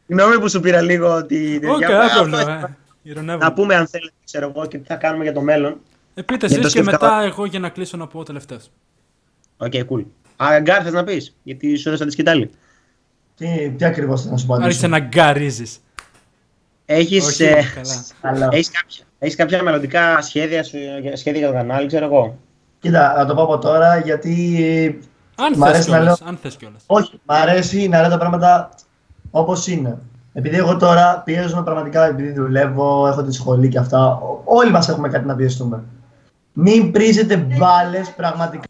Συγγνώμη 0.05 0.39
που 0.39 0.49
σου 0.49 0.59
πήρα 0.59 0.81
λίγο 0.81 1.25
τη 1.25 1.35
Όχι, 1.45 1.59
τέτοια. 1.59 1.87
κανένα 1.87 2.03
Αυτό 2.03 2.15
πρόβλημα. 2.19 2.41
ήθελα 2.41 2.59
ε. 2.67 2.77
Ειρωνεύομαι. 3.03 3.37
Να 3.37 3.53
πούμε 3.53 3.75
αν 3.75 3.87
θέλετε 3.87 4.13
ξέρω 4.25 4.51
εγώ 4.55 4.65
και 4.65 4.77
τι 4.77 4.85
θα 4.87 4.95
κάνουμε 4.95 5.23
για 5.23 5.33
το 5.33 5.41
μέλλον. 5.41 5.77
Ε, 6.13 6.21
πείτε 6.21 6.47
Για 6.47 6.55
το 6.55 6.61
εσείς 6.61 6.73
και 6.73 6.81
σκέφτηκα- 6.81 7.01
μετά 7.11 7.23
εγώ 7.23 7.45
για 7.45 7.59
να 7.59 7.69
κλείσω 7.69 7.97
να 7.97 8.07
πω 8.07 8.23
τελευταίος. 8.23 8.69
Ok, 9.57 9.73
cool. 9.89 10.03
Α, 10.35 10.59
Γκάρ 10.61 10.81
θες 10.83 10.93
να 10.93 11.03
πεις, 11.03 11.35
γιατί 11.43 11.75
σου 11.75 11.87
έδωσα 11.89 12.05
τη 12.05 12.11
σκυτάλη. 12.11 12.49
Τι, 13.37 13.69
τι 13.77 13.85
ακριβώς 13.85 14.21
θέλω 14.21 14.31
να 14.33 14.37
σου 14.39 14.53
Άρχισε 14.53 14.85
απαντήσω. 14.85 14.87
να 14.87 14.99
γκαρίζεις. 15.23 15.79
Έχεις, 16.85 17.25
Όχι, 17.25 17.43
ε, 17.43 17.53
καλά. 17.75 18.05
Αλλά, 18.21 18.47
έχεις, 18.51 18.71
κάποια, 18.71 19.05
έχεις 19.19 19.35
κάποια 19.35 19.63
μελλοντικά 19.63 20.21
σχέδια, 20.21 20.63
σου, 20.63 20.77
σχέδια 21.13 21.39
για 21.39 21.47
το 21.47 21.53
κανάλι, 21.53 21.87
ξέρω 21.87 22.05
εγώ; 22.05 22.37
κοίτα, 22.79 23.13
να 23.17 23.25
το 23.25 23.33
πω 23.35 23.41
από 23.41 23.57
τώρα 23.57 23.97
γιατί 23.97 24.99
Αν 25.35 25.53
Μ' 25.57 25.61
θες 25.63 25.69
αρέσει 25.69 25.89
να 25.89 25.97
κιόλας. 25.97 26.19
λέω- 26.19 26.29
Αν 26.29 26.37
θες 26.41 26.55
κιόλας. 26.55 26.83
Όχι, 26.85 27.11
μ' 27.25 27.31
αρέσει 27.31 27.87
να 27.87 28.01
λέω 28.01 28.09
τα 28.09 28.17
πράγματα 28.17 28.69
όπως 29.31 29.67
είναι. 29.67 29.97
Επειδή 30.33 30.55
εγώ 30.57 30.77
τώρα 30.77 31.21
πιέζομαι 31.25 31.63
πραγματικά, 31.63 32.05
επειδή 32.07 32.31
δουλεύω, 32.31 33.07
έχω 33.07 33.23
τη 33.23 33.31
σχολή 33.33 33.67
και 33.67 33.77
αυτά. 33.77 34.07
ό- 34.15 34.41
Όλοι 34.45 34.71
μας 34.71 34.89
έχουμε 34.89 35.09
κάτι 35.09 35.25
να 35.25 35.35
πιεστούμε. 35.35 35.83
Μην 36.53 36.91
πρίζετε 36.91 37.37
μπάλες 37.37 38.09
πραγματικά. 38.15 38.63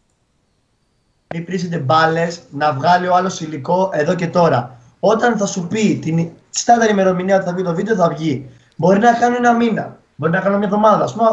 Μην 1.33 1.45
πρίζετε 1.45 1.77
μπάλες 1.77 2.41
να 2.51 2.73
βγάλει 2.73 3.07
ο 3.07 3.15
άλλος 3.15 3.41
υλικό 3.41 3.89
εδώ 3.93 4.13
και 4.15 4.27
τώρα. 4.27 4.77
Όταν 4.99 5.37
θα 5.37 5.45
σου 5.45 5.67
πει 5.67 5.99
την 6.01 6.29
στάνταρ 6.49 6.89
ημερομηνία 6.89 7.35
ότι 7.35 7.45
θα 7.45 7.53
βγει 7.53 7.63
το 7.63 7.73
βίντεο, 7.73 7.95
θα 7.95 8.09
βγει. 8.09 8.49
Μπορεί 8.75 8.99
να 8.99 9.11
κάνουν 9.13 9.35
ένα 9.37 9.53
μήνα. 9.53 9.97
Μπορεί 10.15 10.31
να 10.31 10.39
κάνουν 10.39 10.57
μια 10.57 10.67
εβδομάδα. 10.67 11.03
Α 11.03 11.11
πούμε, 11.13 11.27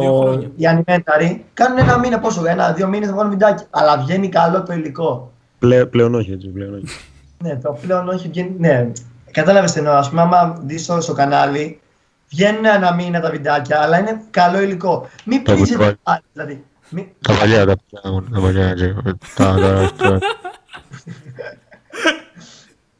Δύο 0.00 0.18
ο... 0.18 0.20
χρόνια. 0.20 0.50
οι 0.56 0.62
animators 0.86 1.36
κάνουν 1.54 1.78
ένα 1.78 1.98
μήνα, 1.98 2.18
πόσο, 2.18 2.46
ένα-δύο 2.46 2.88
μήνες 2.88 3.08
θα 3.08 3.14
βγάλουν 3.14 3.30
βιντεάκι. 3.30 3.64
Αλλά 3.70 3.98
βγαίνει 3.98 4.28
καλό 4.28 4.62
το 4.62 4.72
υλικό. 4.72 5.32
Πλέ, 5.58 5.86
πλέον 5.86 6.14
όχι, 6.14 6.32
έτσι, 6.32 6.48
πλέον 6.48 6.74
όχι. 6.74 6.84
Ναι, 7.42 7.56
το 7.56 7.78
πλέον 7.82 8.08
όχι 8.08 8.28
βγαίνει. 8.28 8.54
Ναι, 8.58 8.90
κατάλαβες 9.30 9.72
τι 9.72 9.78
εννοώ. 9.78 9.94
Α 9.94 10.06
πούμε, 10.08 10.20
άμα 10.20 10.58
δεις 10.64 10.82
στο, 10.82 11.00
στο 11.00 11.12
κανάλι, 11.12 11.80
βγαίνουν 12.28 12.64
ένα 12.64 12.94
μήνα 12.94 13.20
τα 13.20 13.30
βιντεάκια, 13.30 13.80
αλλά 13.80 13.98
είναι 13.98 14.20
καλό 14.30 14.60
υλικό. 14.60 15.08
Μην 15.24 15.44
Το 15.44 15.52
πρίζετε. 15.52 15.72
κουτρόλ. 15.72 15.94
Α, 16.02 16.18
δηλαδή, 16.32 16.52
μην... 16.52 16.62
Τα 17.20 17.34
παλιά, 17.34 17.66
τα 17.66 17.74
παλιά, 18.02 18.22
τα 18.32 18.40
παλιά, 18.40 18.66
έτσι. 18.68 18.94
Τα, 19.34 19.54
τα, 19.54 19.90
τα, 19.96 20.18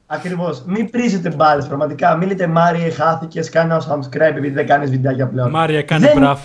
Ακριβώς. 0.06 0.62
Μην 0.66 0.90
πρίζετε 0.90 1.30
μπάλες. 1.30 1.66
Πραγματικά. 1.66 2.16
Μην 2.16 2.28
λέτε 2.28 2.46
Μάριε, 2.46 2.90
χάθηκες, 2.90 3.50
κάνε 3.50 3.74
ένα 3.74 3.82
subscribe 3.88 4.20
επειδή 4.20 4.50
δεν 4.50 4.66
κάνεις 4.66 4.90
βιντεάκια 4.90 5.28
πλέον. 5.28 5.50
Μάρια, 5.50 5.82
κάνε 5.82 6.06
Δεν- 6.06 6.18
μπραφ. 6.18 6.40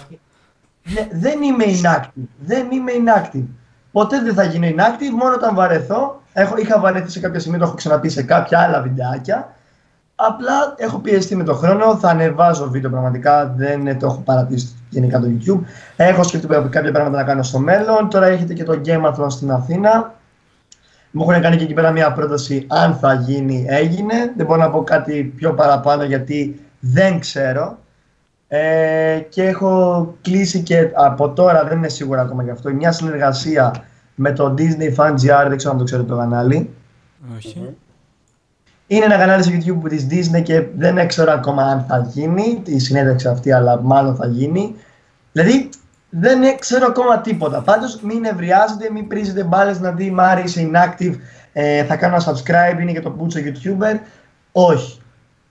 Ναι, 0.83 1.07
δεν 1.11 1.41
είμαι 1.41 1.63
inactive. 1.67 2.23
Δεν 2.39 2.71
είμαι 2.71 2.91
inactive. 2.91 3.45
Ποτέ 3.91 4.21
δεν 4.21 4.33
θα 4.33 4.43
γίνω 4.43 4.67
inactive, 4.67 5.13
μόνο 5.19 5.33
όταν 5.33 5.55
βαρεθώ. 5.55 6.21
Έχω, 6.33 6.57
είχα 6.57 6.79
βαρεθεί 6.79 7.09
σε 7.11 7.19
κάποια 7.19 7.39
σημεία, 7.39 7.59
το 7.59 7.65
έχω 7.65 7.73
ξαναπεί 7.75 8.09
σε 8.09 8.23
κάποια 8.23 8.59
άλλα 8.59 8.81
βιντεάκια. 8.81 9.53
Απλά 10.15 10.73
έχω 10.77 10.99
πιεστεί 10.99 11.35
με 11.35 11.43
το 11.43 11.53
χρόνο, 11.53 11.97
θα 11.97 12.09
ανεβάζω 12.09 12.69
βίντεο 12.69 12.89
πραγματικά, 12.89 13.53
δεν 13.57 13.99
το 13.99 14.05
έχω 14.05 14.21
παρατήσει 14.25 14.75
γενικά 14.89 15.19
το 15.19 15.27
YouTube. 15.27 15.59
Έχω 15.95 16.23
σκεφτεί 16.23 16.47
κάποια 16.47 16.91
πράγματα 16.91 17.17
να 17.17 17.23
κάνω 17.23 17.43
στο 17.43 17.59
μέλλον. 17.59 18.09
Τώρα 18.09 18.25
έχετε 18.25 18.53
και 18.53 18.63
το 18.63 18.81
Gameathlon 18.85 19.25
στην 19.27 19.51
Αθήνα. 19.51 20.13
Μου 21.11 21.25
έχουν 21.29 21.41
κάνει 21.41 21.55
και 21.55 21.63
εκεί 21.63 21.73
πέρα 21.73 21.91
μια 21.91 22.13
πρόταση 22.13 22.65
αν 22.67 22.95
θα 22.95 23.13
γίνει, 23.13 23.65
έγινε. 23.67 24.33
Δεν 24.37 24.45
μπορώ 24.45 24.59
να 24.59 24.69
πω 24.69 24.83
κάτι 24.83 25.33
πιο 25.35 25.53
παραπάνω 25.53 26.03
γιατί 26.03 26.59
δεν 26.79 27.19
ξέρω. 27.19 27.77
Ε, 28.47 29.19
και 29.29 29.43
έχω 29.43 30.15
κλείσει 30.21 30.61
και 30.61 30.89
από 30.93 31.29
τώρα, 31.29 31.63
δεν 31.63 31.77
είμαι 31.77 31.89
σίγουρα 31.89 32.21
ακόμα 32.21 32.43
γι' 32.43 32.49
αυτό, 32.49 32.73
μια 32.73 32.91
συνεργασία 32.91 33.83
με 34.15 34.31
το 34.31 34.53
Disney 34.57 34.95
Fan 34.95 35.11
GR, 35.11 35.45
δεν 35.47 35.57
ξέρω 35.57 35.71
αν 35.71 35.77
το 35.77 35.83
ξέρετε 35.83 36.07
το 36.07 36.17
κανάλι. 36.17 36.69
Όχι. 37.37 37.75
Είναι 38.91 39.05
ένα 39.05 39.17
κανάλι 39.17 39.43
στο 39.43 39.51
YouTube 39.55 39.89
της 39.89 40.07
Disney 40.09 40.43
και 40.43 40.63
δεν 40.77 41.07
ξέρω 41.07 41.31
ακόμα 41.31 41.63
αν 41.63 41.85
θα 41.87 42.07
γίνει 42.11 42.61
η 42.65 42.79
συνέντευξη 42.79 43.27
αυτή, 43.27 43.51
αλλά 43.51 43.81
μάλλον 43.81 44.15
θα 44.15 44.25
γίνει. 44.27 44.75
Δηλαδή, 45.31 45.69
δεν 46.09 46.57
ξέρω 46.59 46.85
ακόμα 46.89 47.19
τίποτα. 47.21 47.61
Πάντως, 47.61 47.99
μην 48.01 48.25
ευριάζετε, 48.25 48.89
μην 48.91 49.07
πρίζετε 49.07 49.43
μπάλες 49.43 49.79
να 49.79 49.91
δει 49.91 50.11
Μάρι 50.11 50.41
είσαι 50.43 50.69
inactive, 50.71 51.13
ε, 51.53 51.83
θα 51.83 51.95
κάνω 51.95 52.15
ένα 52.15 52.23
subscribe, 52.25 52.81
είναι 52.81 52.91
και 52.91 53.01
το 53.01 53.09
πούτσο 53.09 53.39
YouTuber. 53.39 53.99
Όχι. 54.51 54.99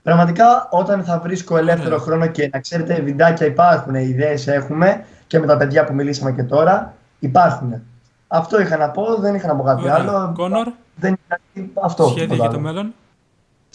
Πραγματικά, 0.03 0.67
όταν 0.71 1.03
θα 1.03 1.19
βρίσκω 1.19 1.57
ελεύθερο 1.57 1.93
Ωραία. 1.95 2.05
χρόνο 2.05 2.27
και 2.27 2.49
να 2.53 2.59
ξέρετε, 2.59 3.01
βιντεάκια 3.01 3.45
υπάρχουν, 3.45 3.95
ιδέες 3.95 4.47
έχουμε 4.47 5.05
και 5.27 5.39
με 5.39 5.45
τα 5.45 5.57
παιδιά 5.57 5.83
που 5.83 5.93
μιλήσαμε 5.93 6.31
και 6.31 6.43
τώρα, 6.43 6.93
υπάρχουν. 7.19 7.81
Αυτό 8.27 8.61
είχα 8.61 8.77
να 8.77 8.89
πω, 8.89 9.15
δεν 9.15 9.35
είχα 9.35 9.47
να 9.47 9.55
πω 9.55 9.63
κάτι 9.63 9.81
Ωραία. 9.81 9.95
άλλο. 9.95 10.31
Κόνορ, 10.35 10.67
Δεν 10.95 11.17
είχα 11.53 11.67
αυτό. 11.83 12.03
σχέδια 12.03 12.21
τίποτα 12.27 12.41
για 12.41 12.49
το 12.49 12.55
άλλο. 12.57 12.65
μέλλον. 12.67 12.93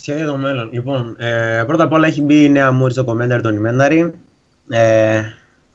Σχέδια 0.05 0.27
το 0.27 0.37
μέλλον. 0.37 0.69
Λοιπόν, 0.73 1.17
ε, 1.19 1.65
πρώτα 1.67 1.85
απ' 1.85 1.93
όλα 1.93 2.07
έχει 2.07 2.23
μπει 2.23 2.45
η 2.45 2.49
νέα 2.49 2.73
μούρη 2.73 2.93
στο 2.93 3.05
commentary 3.09 3.41
των 3.43 3.63
Imentary. 3.63 4.11
Ε, 4.69 5.23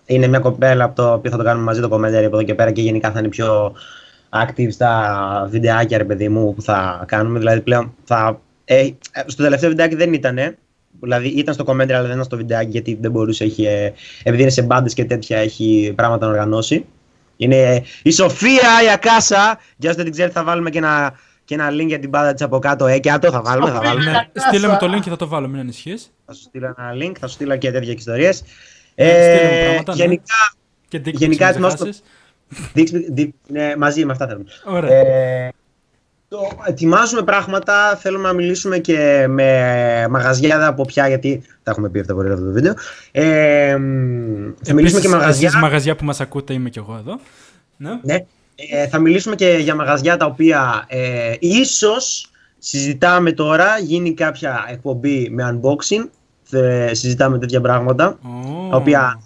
είναι 0.05 0.27
μια 0.27 0.39
κοπέλα 0.39 0.83
από 0.83 0.95
το 0.95 1.13
οποίο 1.13 1.31
θα 1.31 1.37
το 1.37 1.43
κάνουμε 1.43 1.65
μαζί 1.65 1.81
το 1.81 1.87
commentary 1.91 2.23
από 2.25 2.35
εδώ 2.35 2.43
και 2.43 2.55
πέρα 2.55 2.71
και 2.71 2.81
γενικά 2.81 3.11
θα 3.11 3.19
είναι 3.19 3.27
πιο 3.27 3.73
active 4.29 4.67
στα 4.71 5.47
βιντεάκια, 5.49 5.97
ρε 5.97 6.03
παιδί 6.03 6.29
μου, 6.29 6.53
που 6.53 6.61
θα 6.61 7.03
κάνουμε. 7.07 7.39
Δηλαδή 7.39 7.61
πλέον 7.61 7.93
θα. 8.03 8.41
Ε, 8.65 8.79
ε, 8.79 8.93
στο 9.25 9.43
τελευταίο 9.43 9.69
βιντεάκι 9.69 9.95
δεν 9.95 10.13
ήταν. 10.13 10.37
Δηλαδή 10.99 11.27
ήταν 11.27 11.53
στο 11.53 11.63
commentary, 11.67 11.91
αλλά 11.91 12.01
δεν 12.01 12.11
ήταν 12.11 12.23
στο 12.23 12.37
βιντεάκι 12.37 12.69
γιατί 12.69 12.97
δεν 13.01 13.11
μπορούσε. 13.11 13.43
Έχει, 13.43 13.63
ε, 13.63 13.93
επειδή 14.23 14.41
είναι 14.41 14.51
σε 14.51 14.61
μπάντες 14.61 14.93
και 14.93 15.05
τέτοια, 15.05 15.37
έχει 15.37 15.93
πράγματα 15.95 16.25
να 16.25 16.31
οργανώσει. 16.31 16.85
Είναι 17.37 17.83
η 18.03 18.11
Σοφία 18.11 18.83
η 18.85 18.91
Ακάσα. 18.93 19.59
Για 19.77 19.89
όσοι 19.89 19.95
δεν 19.95 20.03
την 20.03 20.11
ξέρετε, 20.11 20.33
θα 20.33 20.43
βάλουμε 20.43 20.69
και 20.69 20.77
ένα, 20.77 21.13
και 21.49 21.55
ένα 21.55 21.69
link 21.71 21.85
για 21.87 21.99
την 21.99 22.09
μπάντα 22.09 22.33
της 22.33 22.41
από 22.41 22.59
κάτω. 22.59 22.85
Ε, 22.87 22.99
και 22.99 23.11
άτο 23.11 23.31
θα 23.31 23.41
βάλουμε, 23.41 23.69
θα 23.71 23.81
βάλουμε. 23.81 24.11
Ναι, 24.11 24.27
στείλε 24.47 24.67
μου 24.67 24.77
το 24.79 24.93
link 24.95 24.99
και 24.99 25.09
θα 25.09 25.15
το 25.15 25.27
βάλω, 25.27 25.47
μην 25.47 25.59
ανησυχείς. 25.59 26.11
Θα 26.25 26.33
σου 26.33 26.41
στείλω 26.41 26.65
ένα 26.77 26.91
link, 26.93 27.11
θα 27.19 27.27
σου 27.27 27.33
στείλω 27.33 27.57
και 27.57 27.71
τέτοια 27.71 27.93
ιστορίες. 27.97 28.43
Ναι, 28.95 29.05
στείλε 29.05 29.49
μου 29.51 29.63
πράγματα, 29.65 29.95
ναι. 29.95 30.01
γενικά, 30.03 30.23
Και 30.87 30.97
dick 31.05 31.07
pics 31.07 31.13
Γενικά 31.13 31.45
μην 31.45 31.53
ετοιμάστε- 31.53 31.89
ξεχάσεις. 31.89 32.03
δείξ- 32.73 33.11
δει- 33.13 33.33
ναι, 33.47 33.73
μαζί 33.77 34.05
με 34.05 34.11
αυτά 34.11 34.27
θέλουμε. 34.27 34.45
Ωραία. 34.65 34.91
Ε, 34.95 35.51
Το, 36.27 36.39
ετοιμάζουμε 36.67 37.21
πράγματα, 37.23 37.95
θέλουμε 38.01 38.27
να 38.27 38.33
μιλήσουμε 38.33 38.77
και 38.77 39.25
με 39.29 40.07
μαγαζιά 40.09 40.67
από 40.67 40.85
πια, 40.85 41.07
γιατί 41.07 41.41
τα 41.63 41.71
έχουμε 41.71 41.89
πει 41.89 41.99
αυτά 41.99 42.13
πολύ 42.13 42.31
αυτό 42.31 42.45
το 42.45 42.51
βίντεο. 42.51 42.73
Ε, 43.11 43.75
μ, 43.77 44.51
θα 44.63 44.73
μιλήσουμε 44.73 44.79
και 45.01 45.07
Επίσης, 45.07 45.07
μαγαζιά. 45.09 45.47
εσείς 45.47 45.59
μαγαζιά 45.61 45.95
που 45.95 46.05
μας 46.05 46.19
ακούτε 46.21 46.53
είμαι 46.53 46.69
και 46.69 46.79
εγώ 46.79 46.95
εδώ. 46.99 47.19
Ναι. 47.77 47.99
Ναι. 48.03 48.25
Ε, 48.71 48.87
θα 48.87 48.99
μιλήσουμε 48.99 49.35
και 49.35 49.57
για 49.61 49.75
μαγαζιά 49.75 50.17
τα 50.17 50.25
οποία 50.25 50.85
ε, 50.87 51.35
ίσως 51.39 52.31
συζητάμε 52.57 53.31
τώρα, 53.31 53.77
γίνει 53.79 54.13
κάποια 54.13 54.65
εκπομπή 54.69 55.29
με 55.29 55.59
unboxing, 55.61 56.09
θε- 56.43 56.95
συζητάμε 56.95 57.39
τέτοια 57.39 57.61
πράγματα, 57.61 58.07
Ω. 58.07 58.69
τα 58.69 58.75
οποία 58.77 59.21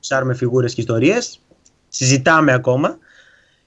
ψάρουμε 0.00 0.34
φιγούρες 0.34 0.74
και 0.74 0.80
ιστορίες, 0.80 1.40
συζητάμε 1.88 2.52
ακόμα. 2.52 2.98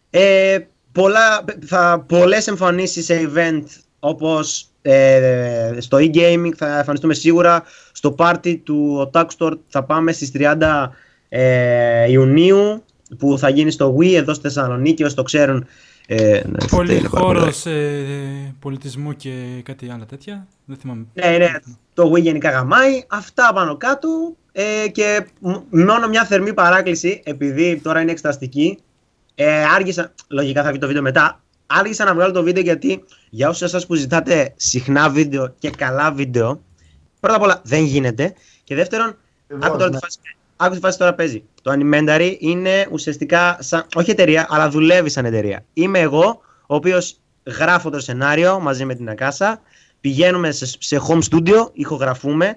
Ε, 0.09 0.57
πολλά, 0.91 1.43
θα, 1.65 2.05
πολλές 2.07 2.47
εμφανίσεις 2.47 3.05
σε 3.05 3.31
event 3.33 3.63
όπως 3.99 4.67
ε, 4.81 5.73
στο 5.77 5.97
e-gaming 6.01 6.51
θα 6.55 6.77
εμφανιστούμε 6.77 7.13
σίγουρα. 7.13 7.63
Στο 7.91 8.15
party 8.17 8.59
του 8.63 9.09
Otaku 9.13 9.27
Store 9.37 9.53
θα 9.67 9.83
πάμε 9.83 10.11
στις 10.11 10.31
30 10.33 10.87
ε, 11.29 12.11
Ιουνίου 12.11 12.83
που 13.17 13.37
θα 13.37 13.49
γίνει 13.49 13.71
στο 13.71 13.95
Wii 13.99 14.13
εδώ 14.13 14.33
στη 14.33 14.41
Θεσσαλονίκη 14.43 15.03
όσοι 15.03 15.15
το 15.15 15.23
ξέρουν 15.23 15.67
ε, 16.11 16.41
ναι, 16.45 16.67
Πολύ 16.69 16.95
είναι 16.97 17.09
πάρα 17.09 17.25
πολύ 17.25 17.39
χώρος 17.39 17.65
ε, 17.65 18.55
πολιτισμού 18.59 19.15
και 19.15 19.31
κάτι 19.63 19.89
άλλα 19.89 20.05
τέτοια. 20.05 20.47
Δεν 20.65 20.77
θυμάμαι. 20.77 21.05
Ναι, 21.13 21.37
ναι, 21.37 21.51
το 21.93 22.11
Wii 22.11 22.21
γενικά 22.21 22.49
γαμάει. 22.49 23.03
Αυτά 23.07 23.51
πάνω 23.53 23.77
κάτω. 23.77 24.09
Ε, 24.51 24.87
και 24.87 25.25
μ- 25.39 25.73
μόνο 25.87 26.07
μια 26.07 26.25
θερμή 26.25 26.53
παράκληση, 26.53 27.21
επειδή 27.25 27.79
τώρα 27.83 28.01
είναι 28.01 28.11
εξεταστική. 28.11 28.77
Ε, 29.35 29.63
άργησα, 29.75 30.13
λογικά 30.27 30.63
θα 30.63 30.69
βγει 30.69 30.79
το 30.79 30.87
βίντεο 30.87 31.01
μετά. 31.01 31.41
Άργησα 31.67 32.05
να 32.05 32.13
βγάλω 32.13 32.31
το 32.31 32.43
βίντεο 32.43 32.63
γιατί 32.63 33.03
για 33.29 33.49
όσους 33.49 33.61
εσάς 33.61 33.85
που 33.85 33.95
ζητάτε 33.95 34.53
συχνά 34.55 35.09
βίντεο 35.09 35.55
και 35.59 35.69
καλά 35.69 36.11
βίντεο, 36.11 36.61
πρώτα 37.19 37.35
απ' 37.35 37.41
όλα 37.43 37.61
δεν 37.63 37.83
γίνεται. 37.83 38.33
Και 38.63 38.75
δεύτερον, 38.75 39.17
Εγώ, 39.47 39.59
άκου 39.63 39.77
τώρα 39.77 39.89
ναι. 39.89 39.95
τη 39.95 40.03
φάση, 40.03 40.19
άκου 40.61 40.73
τη 40.73 40.79
φάση 40.79 40.97
τώρα 40.97 41.13
παίζει. 41.13 41.43
Το 41.61 41.71
Animendary 41.71 42.35
είναι 42.39 42.87
ουσιαστικά 42.91 43.57
σαν, 43.59 43.85
όχι 43.95 44.11
εταιρεία, 44.11 44.47
αλλά 44.49 44.69
δουλεύει 44.69 45.09
σαν 45.09 45.25
εταιρεία. 45.25 45.65
Είμαι 45.73 45.99
εγώ, 45.99 46.41
ο 46.67 46.75
οποίος 46.75 47.19
γράφω 47.59 47.89
το 47.89 47.99
σενάριο 47.99 48.59
μαζί 48.59 48.85
με 48.85 48.95
την 48.95 49.09
Ακάσα, 49.09 49.61
πηγαίνουμε 50.01 50.51
σε, 50.51 50.65
σε 50.79 51.01
home 51.07 51.21
studio, 51.29 51.69
ηχογραφούμε, 51.73 52.55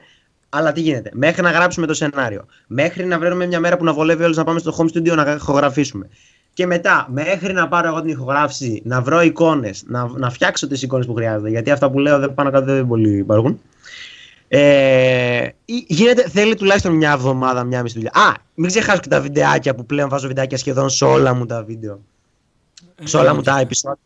αλλά 0.49 0.73
τι 0.73 0.81
γίνεται, 0.81 1.11
μέχρι 1.13 1.43
να 1.43 1.51
γράψουμε 1.51 1.87
το 1.87 1.95
σενάριο, 1.95 2.47
μέχρι 2.67 3.05
να 3.05 3.19
βρούμε 3.19 3.47
μια 3.47 3.61
μέρα 3.61 3.77
που 3.77 3.85
να 3.85 3.93
βολεύει 3.93 4.25
όλους 4.25 4.37
να 4.37 4.45
πάμε 4.45 4.59
στο 4.59 4.75
home 4.79 4.97
studio 4.97 5.15
να 5.15 5.33
ηχογραφήσουμε. 5.33 6.09
Και 6.53 6.67
μετά, 6.67 7.07
μέχρι 7.11 7.53
να 7.53 7.69
πάρω 7.69 7.89
εγώ 7.89 8.01
την 8.01 8.11
ηχογράφηση, 8.11 8.83
να 8.85 9.01
βρω 9.01 9.23
εικόνες, 9.23 9.83
να, 9.87 10.09
να 10.17 10.31
φτιάξω 10.31 10.67
τις 10.67 10.83
εικόνες 10.83 11.07
που 11.07 11.15
χρειάζονται, 11.15 11.51
γιατί 11.51 11.71
αυτά 11.71 11.91
που 11.91 11.99
λέω 11.99 12.19
δεν 12.19 12.35
πάνω 12.35 12.51
κάτω 12.51 12.65
δεν 12.65 12.87
πολύ 12.87 13.17
υπάρχουν. 13.17 13.61
Ε, 14.55 15.49
ή- 15.65 15.85
γίνεται, 15.89 16.29
θέλει 16.29 16.55
τουλάχιστον 16.55 16.93
μια 16.93 17.13
εβδομάδα, 17.13 17.65
μια 17.65 17.83
μισή 17.83 17.95
δουλειά. 17.95 18.11
Α, 18.15 18.33
μην 18.55 18.69
ξεχάσω 18.71 19.01
και 19.01 19.09
τα 19.09 19.21
βιντεάκια 19.21 19.75
που 19.75 19.87
πλέον 19.87 20.09
βάζω 20.09 20.27
βιντεάκια 20.29 20.59
σχεδόν 20.59 20.89
σε 20.91 21.05
όλα 21.05 21.35
μου 21.35 21.47
τα 21.47 21.63
βίντεο. 21.65 22.01
Ε, 23.03 23.07
Σε 23.07 23.17
όλα 23.17 23.35
μου 23.35 23.43
τα 23.43 23.59
επεισόδια. 23.59 23.99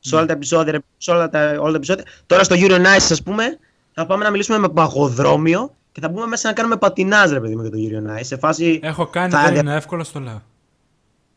Σε 0.00 0.16
όλα 0.16 0.26
τα 0.26 0.32
επεισόδια, 0.32 0.72
ρε, 0.72 0.78
σε 0.98 1.10
όλα 1.10 1.28
τα, 1.28 1.40
όλα 1.58 1.70
τα 1.70 1.76
επεισόδια. 1.76 2.04
Τώρα 2.26 2.44
στο 2.44 2.56
Euro 2.58 2.76
Nice, 2.76 3.08
ας 3.10 3.22
πούμε, 3.22 3.58
θα 3.92 4.06
πάμε 4.06 4.24
να 4.24 4.30
μιλήσουμε 4.30 4.58
με 4.58 4.68
παγοδρόμιο 4.68 5.74
και 5.92 6.00
θα 6.00 6.08
μπούμε 6.08 6.26
μέσα 6.26 6.48
να 6.48 6.54
κάνουμε 6.54 6.76
πατινάζ, 6.76 7.30
ρε 7.32 7.40
παιδί 7.40 7.56
μου, 7.56 7.62
για 7.62 7.70
το 7.70 7.76
Euro 7.78 8.16
Nice. 8.16 8.24
Σε 8.24 8.36
φάση. 8.36 8.80
Έχω 8.82 9.06
κάνει, 9.06 9.30
θα 9.32 9.42
δεν 9.42 9.52
δια- 9.52 9.60
είναι 9.60 9.74
εύκολο, 9.74 10.04
στο 10.04 10.20
λέω. 10.20 10.42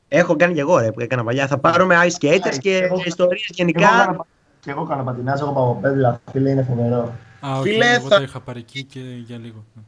Έχω 0.07 0.35
κάνει 0.35 0.53
και 0.53 0.59
εγώ, 0.59 0.77
ρε, 0.77 0.91
που 0.91 0.99
έκανα 0.99 1.23
παλιά. 1.23 1.47
Θα 1.47 1.57
πάρουμε 1.57 1.95
ice 2.03 2.25
skaters 2.25 2.57
και 2.59 2.77
Εγώ- 2.77 3.01
ιστορίες 3.05 3.45
Και 3.53 3.61
εγώ 3.61 3.71
γενικά. 3.71 4.03
κάνω- 4.05 4.25
Και 4.59 4.71
εγώ 4.71 4.83
κάνω 4.85 5.03
πατινάζ, 5.03 5.39
έχω 5.41 5.51
παγοπέδιλα, 5.53 6.21
φίλε, 6.31 6.49
είναι 6.49 6.63
φοβερό. 6.69 7.13
Α, 7.47 7.59
όχι, 7.59 7.69
Φίλε, 7.69 7.93
εγώ 7.93 8.07
θα- 8.07 8.17
το 8.17 8.23
είχα 8.23 8.39
πάρει 8.39 8.59
εκεί 8.59 8.83
και 8.83 8.99
για 8.99 9.37
λίγο. 9.37 9.65
Ναι. 9.73 9.81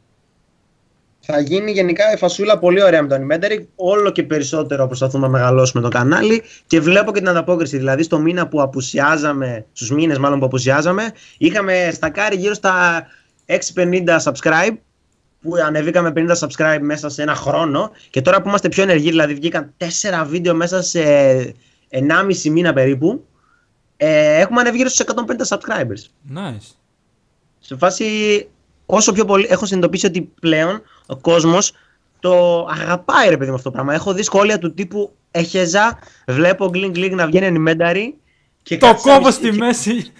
Θα 1.19 1.39
γίνει 1.39 1.71
γενικά 1.71 2.13
η 2.13 2.17
φασούλα 2.17 2.59
πολύ 2.59 2.83
ωραία 2.83 3.01
με 3.01 3.07
το 3.07 3.15
Animentary. 3.15 3.65
Όλο 3.75 4.11
και 4.11 4.23
περισσότερο 4.23 4.87
προσπαθούμε 4.87 5.25
να 5.25 5.31
μεγαλώσουμε 5.31 5.81
το 5.83 5.89
κανάλι 5.89 6.43
και 6.67 6.79
βλέπω 6.79 7.11
και 7.11 7.19
την 7.19 7.29
ανταπόκριση. 7.29 7.77
Δηλαδή, 7.77 8.03
στο 8.03 8.19
μήνα 8.19 8.47
που 8.47 8.61
απουσιάζαμε, 8.61 9.65
στους 9.73 9.91
μήνες 9.91 10.17
μάλλον 10.17 10.39
που 10.39 10.45
απουσιάζαμε, 10.45 11.11
είχαμε 11.37 11.89
στακάρει 11.93 12.35
γύρω 12.35 12.53
στα 12.53 13.05
650 13.45 14.19
subscribe. 14.23 14.77
Που 15.41 15.55
ανεβήκαμε 15.65 16.11
50 16.15 16.35
subscribe 16.39 16.79
μέσα 16.81 17.09
σε 17.09 17.21
ένα 17.21 17.35
χρόνο. 17.35 17.91
Και 18.09 18.21
τώρα 18.21 18.41
που 18.41 18.47
είμαστε 18.47 18.69
πιο 18.69 18.83
ενεργοί, 18.83 19.09
δηλαδή 19.09 19.33
βγήκαν 19.33 19.73
4 19.77 20.25
βίντεο 20.25 20.55
μέσα 20.55 20.81
σε 20.81 21.01
1,5 21.89 22.49
μήνα 22.49 22.73
περίπου. 22.73 23.25
Ε, 23.97 24.39
έχουμε 24.39 24.59
ανέβει 24.59 24.77
γύρω 24.77 24.89
στους 24.89 25.05
150 25.05 25.47
subscribers 25.47 26.35
Nice. 26.35 26.75
Σε 27.67 27.75
φάση 27.77 28.47
όσο 28.85 29.11
πιο 29.11 29.25
πολύ 29.25 29.47
έχω 29.49 29.65
συνειδητοποιήσει 29.65 30.05
ότι 30.05 30.21
πλέον 30.21 30.81
ο 31.05 31.17
κόσμος 31.17 31.71
το 32.19 32.65
αγαπάει 32.71 33.29
ρε 33.29 33.37
παιδί 33.37 33.49
με 33.49 33.55
αυτό 33.55 33.69
το 33.69 33.75
πράγμα. 33.75 33.93
Έχω 33.93 34.13
δει 34.13 34.23
σχόλια 34.23 34.59
του 34.59 34.73
τύπου 34.73 35.15
έχεζα, 35.31 35.99
βλέπω 36.27 36.69
γκλινγκ 36.69 36.93
γκλινγκ 36.93 37.13
να 37.13 37.25
βγαίνει 37.27 37.45
ενημένταρη 37.45 38.17
και 38.63 38.77
Το 38.77 38.85
κάθισα 38.87 39.09
κόβω 39.13 39.25
μισή- 39.25 39.37
στη 39.39 39.51
μέση. 39.51 40.11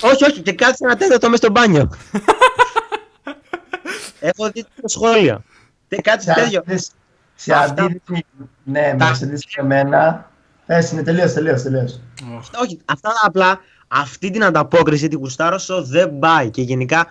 Όχι, 0.00 0.24
όχι, 0.24 0.40
και 0.40 0.52
κάτσε 0.52 0.84
ένα 0.84 0.96
τέταρτο 0.96 1.28
μέσα 1.28 1.42
στο 1.42 1.50
μπάνιο. 1.52 1.90
Έχω 4.20 4.44
δει 4.46 4.52
τέτοια 4.62 4.88
σχόλια. 4.88 5.44
Τε, 5.88 5.96
κάτσε 5.96 6.32
Σε 6.32 6.40
τέτοιο. 6.40 6.58
αντίθεση- 6.58 6.90
Σε 7.34 7.54
Αυτά- 7.54 7.82
αντίθεση, 7.84 8.24
ναι, 8.64 8.94
Τα- 8.98 9.08
με 9.08 9.14
σε 9.14 9.24
αντίθεση 9.24 9.62
με 9.62 9.78
εμένα. 9.80 10.30
Πες, 10.66 10.90
είναι 10.90 11.02
τελείως, 11.02 11.32
τελείως, 11.32 11.62
τελείως. 11.62 12.00
Οχ. 12.36 12.46
Όχι, 12.62 12.78
αυτά 12.84 13.10
απλά 13.22 13.60
αυτή 13.88 14.30
την 14.30 14.44
ανταπόκριση 14.44 15.08
την 15.08 15.18
γουστάρω 15.18 15.58
στο 15.58 15.82
δεν 15.82 16.18
πάει 16.18 16.50
και 16.50 16.62
γενικά 16.62 17.06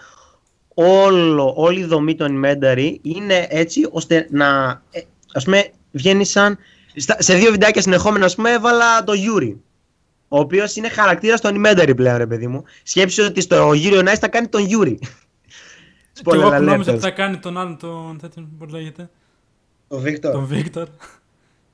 όλο, 0.73 1.53
όλη 1.55 1.79
η 1.79 1.85
δομή 1.85 2.15
του 2.15 2.25
Animentary 2.29 2.95
είναι 3.01 3.47
έτσι 3.49 3.87
ώστε 3.91 4.27
να 4.31 4.81
ε, 4.91 5.01
ας 5.33 5.43
πούμε 5.43 5.69
βγαίνει 5.91 6.25
σαν 6.25 6.57
στα- 6.95 7.21
σε 7.21 7.35
δύο 7.35 7.51
βιντεάκια 7.51 7.81
συνεχόμενα 7.81 8.25
ας 8.25 8.35
πούμε 8.35 8.51
έβαλα 8.51 9.03
το 9.03 9.13
Yuri 9.15 9.53
ο 10.27 10.39
οποίος 10.39 10.75
είναι 10.75 10.89
χαρακτήρας 10.89 11.41
του 11.41 11.47
Animentary 11.53 11.93
πλέον 11.95 12.17
ρε 12.17 12.27
παιδί 12.27 12.47
μου 12.47 12.63
σκέψου 12.83 13.23
ότι 13.25 13.41
στο 13.41 13.69
Yuri 13.69 13.99
on 14.03 14.07
Ice 14.07 14.17
θα 14.19 14.27
κάνει 14.27 14.47
τον 14.47 14.61
Yuri 14.63 14.95
Και 16.13 16.21
εγώ 16.33 16.41
που 16.49 16.55
Spoiler 16.55 16.61
νόμιζα 16.61 16.91
alert. 16.91 16.93
ότι 16.93 17.03
θα 17.03 17.09
κάνει 17.11 17.37
τον 17.37 17.57
άλλον 17.57 17.77
τον. 17.77 18.17
τέτοιον, 18.21 18.49
Πώς 18.59 18.71
λέγεται. 18.71 19.09
ο 19.87 19.97
Victor 20.05 20.19
Τον 20.31 20.45
Βίκτορ. 20.45 20.87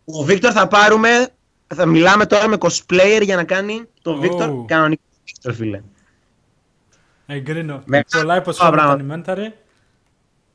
ο 0.05 0.25
Victor 0.27 0.49
θα 0.53 0.67
πάρουμε 0.67 1.27
θα 1.76 1.86
μιλάμε 1.86 2.26
τώρα 2.26 2.47
με 2.47 2.57
cosplayer 2.59 3.19
για 3.24 3.36
να 3.36 3.43
κάνει 3.43 3.84
τον 4.01 4.19
Oh. 4.22 4.26
Victor 4.26 4.63
κανονικό 4.67 5.01
Victor 5.26 5.51
φίλε 5.53 5.82
Εγκρίνω. 7.26 7.82
Με- 7.86 8.03
Πολλά 8.11 8.36
υποσχόμενα 8.36 8.76
πράγματα. 8.84 9.24
το 9.24 9.34
Animentary. 9.34 9.51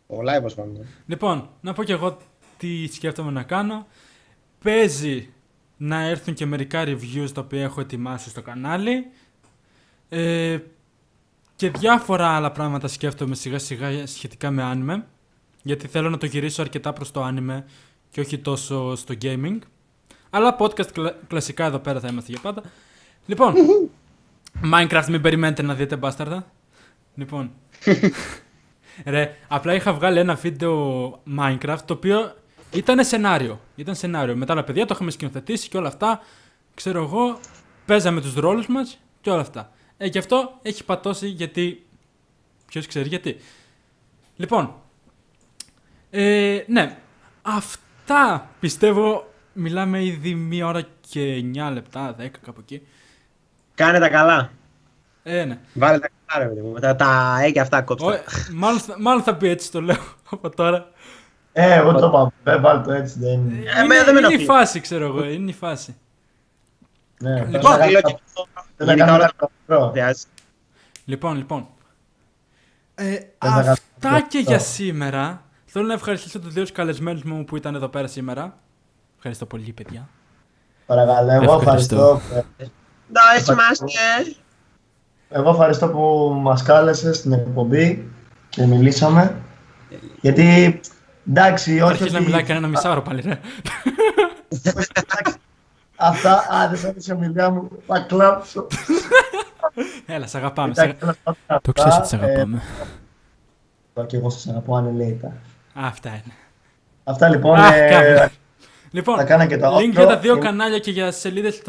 πολλά 0.07 0.37
υποσχόμενα 0.37 0.85
Λοιπόν, 1.07 1.49
να 1.61 1.73
πω 1.73 1.85
και 1.85 1.93
εγώ 1.93 2.17
τι 2.59 2.87
σκέφτομαι 2.93 3.31
να 3.31 3.43
κάνω. 3.43 3.87
Παίζει 4.62 5.29
να 5.77 6.01
έρθουν 6.03 6.35
και 6.35 6.47
μερικά 6.47 6.85
reviews 6.87 7.29
τα 7.35 7.41
οποία 7.41 7.62
έχω 7.62 7.81
ετοιμάσει 7.81 8.29
στο 8.31 8.43
κανάλι. 8.43 9.07
Ε, 10.09 10.59
και 11.57 11.71
διάφορα 11.71 12.29
άλλα 12.29 12.51
πράγματα 12.53 12.89
σκέφτομαι 12.89 13.35
σιγά 13.35 13.59
σιγά 13.59 14.07
σχετικά 14.07 14.51
με 14.51 14.73
anime. 14.75 15.03
Γιατί 15.62 15.87
θέλω 15.89 16.11
να 16.11 16.17
το 16.19 16.27
γυρίσω 16.27 16.62
αρκετά 16.62 16.93
προς 16.93 17.11
το 17.11 17.27
anime 17.27 17.62
και 18.11 18.21
όχι 18.21 18.39
τόσο 18.39 18.95
στο 18.97 19.14
gaming. 19.23 19.59
Αλλά 20.37 20.57
podcast 20.59 20.87
κλα- 20.93 21.16
κλασικά 21.28 21.64
εδώ 21.64 21.78
πέρα 21.78 22.01
θα 22.01 22.09
είμαστε 22.09 22.32
για 22.32 22.41
πάντα. 22.41 22.62
Λοιπόν, 23.27 23.55
Minecraft 24.74 25.06
μην 25.09 25.20
περιμένετε 25.20 25.62
να 25.62 25.74
δείτε 25.74 25.97
μπάσταρδα. 25.97 26.47
Λοιπόν, 27.15 27.51
Ρε, 29.05 29.36
απλά 29.48 29.74
είχα 29.74 29.93
βγάλει 29.93 30.19
ένα 30.19 30.35
βίντεο 30.35 31.11
Minecraft 31.39 31.78
το 31.85 31.94
οποίο 31.94 32.35
ήταν 32.73 33.05
σενάριο. 33.05 33.61
Ήταν 33.77 33.94
σενάριο. 33.94 34.36
Με 34.36 34.47
τα 34.47 34.52
άλλα 34.52 34.65
παιδιά 34.65 34.86
το 34.86 34.94
είχαμε 34.94 35.11
σκηνοθετήσει 35.11 35.69
και 35.69 35.77
όλα 35.77 35.89
αυτά. 35.89 36.20
Ξέρω 36.74 37.02
εγώ, 37.02 37.39
παίζαμε 37.86 38.20
τους 38.20 38.35
ρόλους 38.35 38.66
μας 38.66 38.98
και 39.20 39.31
όλα 39.31 39.40
αυτά. 39.40 39.73
Ε, 39.97 40.09
και 40.09 40.19
αυτό 40.19 40.59
έχει 40.62 40.85
πατώσει 40.85 41.27
γιατί... 41.28 41.86
Ποιος 42.66 42.86
ξέρει 42.86 43.09
γιατί. 43.09 43.36
Λοιπόν, 44.36 44.74
ε, 46.11 46.65
ναι, 46.66 46.98
αυτά 47.43 48.51
πιστεύω 48.61 49.32
μιλάμε 49.57 50.05
ήδη 50.05 50.35
μία 50.35 50.66
ώρα 50.66 50.83
και 51.09 51.45
9 51.55 51.70
λεπτά, 51.73 52.16
10 52.20 52.27
κάπου 52.45 52.61
εκεί. 52.61 52.83
Κάνε 53.74 53.99
τα 53.99 54.09
καλά. 54.09 54.51
Ε, 55.23 55.45
ναι. 55.45 55.59
Βάλε 55.74 55.99
τα 55.99 56.09
καλά, 56.27 56.45
ρε 56.45 56.51
παιδί 56.55 56.66
μου. 56.66 56.74
Τα, 56.78 56.97
τα 56.97 57.37
ε 57.43 57.51
και 57.51 57.61
αυτά 57.61 57.83
κόψτε. 57.83 58.07
Ω, 58.11 58.20
μάλλον, 58.53 58.78
θα- 58.81 58.97
μάλλον 59.01 59.23
θα 59.23 59.37
πει 59.37 59.49
έτσι 59.49 59.70
το 59.70 59.81
λέω 59.81 59.97
από 60.31 60.51
τώρα. 60.51 60.91
Ε, 61.53 61.74
εγώ 61.74 61.93
το 61.93 62.07
είπα, 62.07 62.53
ε, 62.53 62.59
βάλ 62.59 62.83
το 62.83 62.93
έτσι, 62.93 63.19
δεν 63.19 63.33
είναι. 63.33 63.70
Ε, 63.70 63.81
εμένα 63.81 64.05
δεν 64.05 64.15
με 64.15 64.19
είναι 64.20 64.28
η 64.28 64.33
ενοχλεί. 64.33 64.45
φάση, 64.45 64.81
ξέρω 64.81 65.05
εγώ, 65.07 65.24
είναι 65.24 65.51
η 65.51 65.55
φάση. 65.55 65.97
Ναι, 67.20 67.31
Λοιπόν, 67.35 67.51
δεν 67.51 67.61
θα 67.62 67.77
Θέλω 67.78 68.01
κάνω- 68.01 68.01
και 68.01 68.16
αυτό. 68.27 68.47
δεν 68.77 68.87
θα 68.87 68.93
Γενικά 68.95 69.05
κάνω 69.05 69.16
όλα 69.16 69.24
κάτι 69.24 69.37
τα 69.39 69.51
μικρό. 69.69 69.91
χρειάζεται. 69.91 70.28
Λοιπόν, 71.05 71.37
λοιπόν. 71.37 71.66
Ε, 72.95 73.15
θα 73.15 73.24
κάνω 73.39 73.70
αυτά 73.70 74.11
αυτό. 74.11 74.27
και 74.28 74.39
για 74.39 74.59
σήμερα. 74.59 75.45
Θέλω 75.65 75.87
να 75.87 75.93
ευχαριστήσω 75.93 76.39
τους 76.41 76.53
δύο 76.53 76.65
καλεσμένους 76.73 77.23
μου 77.23 77.45
που 77.45 77.57
ήταν 77.57 77.74
εδώ 77.74 77.89
πέρα 77.89 78.07
σήμερα. 78.07 78.59
Ευχαριστώ 79.28 79.57
πολύ, 79.57 79.73
παιδιά. 79.73 80.09
Παρακαλώ, 80.86 81.31
εγώ 81.31 81.55
Ευχαριστώ. 81.55 82.20
ευχαριστώ. 82.24 82.44
Εντάξει, 83.11 83.53
είμαστε. 83.53 83.85
Εγώ 85.28 85.51
ευχαριστώ 85.51 85.89
που 85.89 86.32
μας 86.43 86.62
κάλεσες 86.62 87.16
στην 87.16 87.32
εκπομπή 87.32 88.11
και 88.48 88.66
μιλήσαμε. 88.66 89.43
Γιατί, 90.20 90.81
εντάξει, 91.28 91.81
όχι 91.81 91.90
Αρχίζει 91.90 92.11
να 92.12 92.16
ότι- 92.19 92.27
μιλάει 92.27 92.43
κανένα 92.43 92.66
μισάωρο 92.66 93.03
πάλι, 93.03 93.20
ρε. 93.20 93.39
εντάξει, 94.48 94.89
Αυτά, 95.97 96.32
α, 96.55 96.69
δεν 96.69 96.78
σ' 96.78 96.85
άρεσε 96.85 97.12
η 97.12 97.16
ομιλία 97.16 97.51
μου, 97.51 97.69
θα 97.86 97.98
κλάψω. 98.01 98.66
Έλα, 100.07 100.27
σε 100.27 100.36
αγαπάμε. 100.36 100.74
σε- 100.74 100.82
Εντάξει, 100.82 100.98
τέλος 101.01 101.16
πάντων, 101.23 101.40
Το 101.47 101.57
αυτά, 101.57 101.73
ξέρεις 101.73 101.97
ότι 101.97 102.09
σε 102.09 102.16
ε, 102.16 102.19
αγαπάμε. 102.19 102.62
Και 104.07 104.16
εγώ 104.16 104.31
σας 104.31 104.47
αγαπώ 104.48 104.77
ανελαίητα. 104.77 105.32
Αυτά 105.74 106.09
είναι. 106.09 106.35
Αυτά 107.05 107.28
λοιπόν, 107.28 107.59
Αχ, 107.59 107.74
ε, 107.74 107.89
κάπου. 108.19 108.32
Λοιπόν, 108.97 109.16
θα 109.16 109.24
κάνω 109.24 109.47
και 109.47 109.56
το 109.56 109.77
link 109.77 109.81
outro. 109.81 109.90
για 109.90 110.06
τα 110.06 110.18
δύο 110.18 110.32
Είναι- 110.32 110.44
κανάλια 110.44 110.78
και 110.78 110.90
για 110.90 111.12
σελίδες 111.12 111.62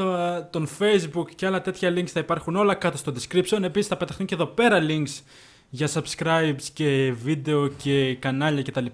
των 0.49 0.69
Facebook 0.79 1.25
και 1.35 1.45
άλλα 1.45 1.61
τέτοια 1.61 1.89
links 1.91 2.07
θα 2.07 2.19
υπάρχουν 2.19 2.55
όλα 2.55 2.75
κάτω 2.75 2.97
στο 2.97 3.13
description. 3.15 3.63
Επίσης 3.63 3.87
θα 3.87 3.97
πεταχτούν 3.97 4.25
και 4.25 4.33
εδώ 4.35 4.45
πέρα 4.45 4.79
links 4.89 5.21
για 5.69 5.89
subscribes 5.93 6.61
και 6.73 7.13
βίντεο 7.23 7.67
και 7.67 8.15
κανάλια 8.15 8.61
κτλ. 8.63 8.85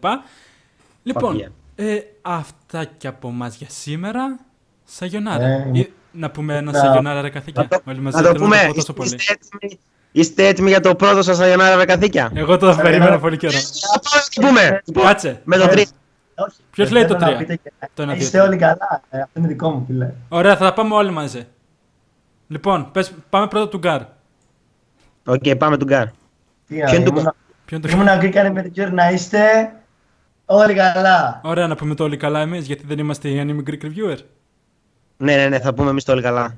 Λοιπόν, 1.04 1.32
Παπία. 1.32 1.52
ε, 1.76 1.98
αυτά 2.22 2.86
και 2.98 3.08
από 3.08 3.28
εμάς 3.28 3.48
για 3.58 3.68
σήμερα. 3.70 4.40
Σαγιονάρα. 4.86 5.46
Ε, 5.46 5.72
Ε, 5.76 5.88
να 6.12 6.30
πούμε 6.32 6.56
ένα 6.58 6.72
να- 6.72 6.80
σαγιονάρα 6.80 7.22
ρε 7.22 7.30
καθήκια. 7.30 7.62
Να 7.62 7.68
το, 7.68 7.82
Όλοι 7.88 8.00
μαζί 8.00 8.16
να 8.18 8.24
το 8.24 8.28
θέλω 8.30 8.40
να 8.40 8.46
πούμε. 8.50 8.62
το 8.62 8.68
πω 8.68 8.74
τόσο 8.74 8.94
πολύ. 8.94 9.16
Είστε 9.16 9.34
έτοιμοι, 9.34 9.80
είστε 10.12 10.48
έτοιμοι 10.48 10.70
για 10.70 10.80
το 10.80 10.96
πρώτο 10.96 11.22
σας 11.22 11.40
Σαγιονάρα 11.40 11.76
βρε 11.76 11.86
καθήκια; 11.86 12.32
Εγώ 12.36 12.58
το 12.58 12.80
περιμένω 12.82 13.20
πολύ 13.20 13.38
καιρό. 13.38 13.58
Θα 13.58 14.00
το 14.34 14.48
πούμε. 14.48 14.82
Κάτσε. 15.02 15.42
Με 15.44 15.58
το 15.58 15.64
Ε, 15.64 15.68
τρίτο. 15.68 15.92
Όχι, 16.36 16.56
Ποιος 16.72 16.90
ε, 16.90 16.92
λέει 16.92 17.02
θέλω 17.04 17.14
το 17.14 17.20
να 17.20 17.26
τρία; 17.26 17.38
πείτε 17.38 17.56
και- 17.56 17.72
Το 17.94 18.02
ένα, 18.02 18.14
δύο, 18.14 18.22
Είστε 18.22 18.38
τρία. 18.38 18.50
όλοι 18.50 18.58
καλά, 18.58 19.02
ε, 19.10 19.20
αυτό 19.22 19.40
είναι 19.40 19.48
δικό 19.48 19.70
μου, 19.70 19.84
φίλε. 19.88 20.14
Ωραία, 20.30 20.56
θα 20.58 20.66
τα 20.66 20.74
πάμε 20.74 20.96
όλοι 20.96 21.12
μαζί. 21.12 21.48
Λοιπόν, 22.48 22.92
πες, 22.92 23.14
πάμε 23.30 23.48
πρώτα 23.48 23.68
του 23.70 23.78
Γκάρ. 23.78 24.02
Οκ, 25.26 25.56
πάμε 25.58 25.78
του 25.78 25.86
Γκάρ. 25.86 26.06
Τι 26.08 26.14
Ποιο 26.76 26.84
να, 26.86 26.94
είναι 26.94 27.04
το 27.04 27.12
ήμουνα- 27.16 27.36
Ποιον 27.66 27.82
το 27.82 27.88
Ήμουν 27.92 28.08
Greek 28.08 28.34
Animated 28.34 28.92
να 28.92 29.12
είστε 29.12 29.72
όλοι 30.46 30.74
καλά. 30.74 31.42
Ωραία 31.44 31.68
να 31.68 31.76
πούμε 31.76 31.96
το 31.96 32.04
όλοι 32.04 32.18
καλά 32.18 32.40
εμείς, 32.40 32.66
γιατί 32.66 32.86
δεν 32.86 33.00
είμαστε 33.00 33.30
οι 33.30 33.42
anime 33.46 33.70
Greek 33.70 33.84
reviewer. 33.86 34.18
Ναι, 35.18 35.36
ναι, 35.36 35.48
ναι, 35.48 35.60
θα 35.60 35.74
πούμε 35.74 35.90
εμείς 35.90 36.04
το 36.04 36.12
όλοι 36.12 36.22
καλά. 36.22 36.56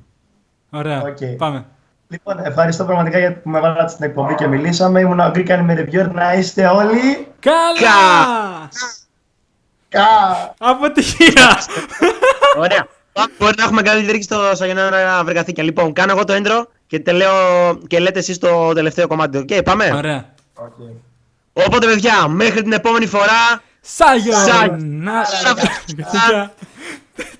Ωραία, 0.70 1.02
Οκ. 1.02 1.16
πάμε. 1.38 1.64
Λοιπόν, 2.08 2.38
ευχαριστώ 2.38 2.84
πραγματικά 2.84 3.18
γιατί 3.18 3.40
που 3.40 3.48
με 3.50 3.60
βάλατε 3.60 3.88
στην 3.88 4.04
εκπομπή 4.04 4.34
και 4.34 4.46
μιλήσαμε. 4.46 5.00
Ήμουν 5.00 5.20
ο 5.20 5.30
Greek 5.34 5.48
Anime 5.48 5.78
Reviewer 5.78 6.10
να 6.12 6.32
είστε 6.34 6.66
όλοι 6.66 7.26
Καλά! 7.40 7.70
κα. 7.80 8.68
Αποτυχία! 10.58 11.58
Ωραία. 12.58 12.86
Μπορεί 13.38 13.54
να 13.56 13.64
έχουμε 13.64 13.82
καλή 13.82 14.04
διρρήκη 14.04 14.24
στο 14.24 14.50
Σαγιονάρα 14.54 15.24
βρε 15.24 15.34
καθήκια. 15.34 15.64
Λοιπόν, 15.64 15.92
κάνω 15.92 16.12
εγώ 16.12 16.24
το 16.24 16.34
intro 16.36 16.66
και, 16.86 17.02
τε 17.06 17.12
λέω, 17.12 17.32
και 17.86 17.98
λέτε 17.98 18.18
εσείς 18.18 18.38
το 18.38 18.72
τελευταίο 18.72 19.06
κομμάτι. 19.06 19.38
Οκ, 19.38 19.62
πάμε. 19.64 19.92
Ωραία. 19.94 20.34
Okay. 20.54 20.94
Οπότε, 21.52 21.86
παιδιά, 21.86 22.28
μέχρι 22.28 22.62
την 22.62 22.72
επόμενη 22.72 23.06
φορά. 23.06 23.62
Σαγιονάρα! 23.80 24.78
Καθήκια. 25.44 26.54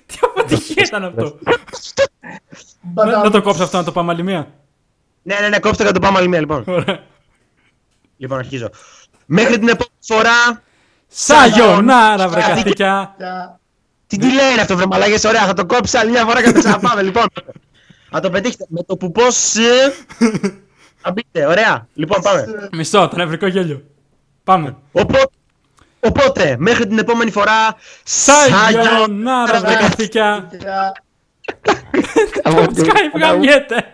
Τι 0.06 0.18
αποτυχία 0.20 0.84
ήταν 0.86 1.04
αυτό. 1.04 1.38
Να 2.94 3.04
να 3.04 3.30
το 3.30 3.42
κόψω 3.42 3.62
αυτό, 3.62 3.76
να 3.76 3.84
το 3.84 3.92
πάμε 3.92 4.12
άλλη 4.12 4.22
μία. 4.22 4.48
Ναι, 5.22 5.34
ναι, 5.40 5.48
ναι, 5.48 5.58
κόψτε 5.58 5.84
και 5.84 5.92
το 5.92 6.00
πάμε 6.00 6.18
άλλη 6.18 6.28
μία, 6.28 6.40
λοιπόν. 6.40 6.64
Ωραία. 6.66 7.02
Λοιπόν, 8.16 8.38
αρχίζω. 8.38 8.70
Μέχρι 9.26 9.58
την 9.58 9.68
επόμενη 9.68 10.00
φορά. 10.00 10.62
Σαγιονάρα, 11.08 12.28
βρε 12.28 12.40
καθήκια. 12.40 13.14
Τι 14.06 14.16
τι 14.18 14.32
λέει 14.32 14.60
αυτό, 14.60 14.76
βρε 14.76 14.86
μαλάκες, 14.86 15.24
ωραία, 15.24 15.46
θα 15.46 15.52
το 15.52 15.66
κόψω 15.66 15.98
άλλη 15.98 16.10
μια 16.10 16.24
φορά 16.24 16.42
και 16.42 16.50
θα 16.50 16.58
ξαναπάμε, 16.58 17.02
λοιπόν. 17.08 17.24
Θα 18.10 18.20
το 18.20 18.30
πετύχετε. 18.30 18.64
Με 18.68 18.82
το 18.82 18.96
που 18.96 19.12
πώς... 19.12 19.54
ε, 19.56 19.92
Θα 20.96 21.12
μπείτε, 21.12 21.46
ωραία. 21.46 21.86
Λοιπόν, 21.94 22.20
πάμε. 22.22 22.68
Μισό, 22.72 23.08
το 23.08 23.16
νευρικό 23.16 23.46
γέλιο. 23.46 23.82
Πάμε. 24.44 24.76
Οπότε, 24.92 25.28
οπότε 26.00 26.56
μέχρι 26.58 26.86
την 26.86 26.98
επόμενη 26.98 27.30
φορά... 27.30 27.76
Σαγιονάρα, 28.04 29.60
βρε 29.60 29.74
καθήκια. 29.74 30.48
Yeah. 30.52 30.92
Το 32.42 32.66
Skype 32.76 33.20
γαμιέται. 33.20 33.84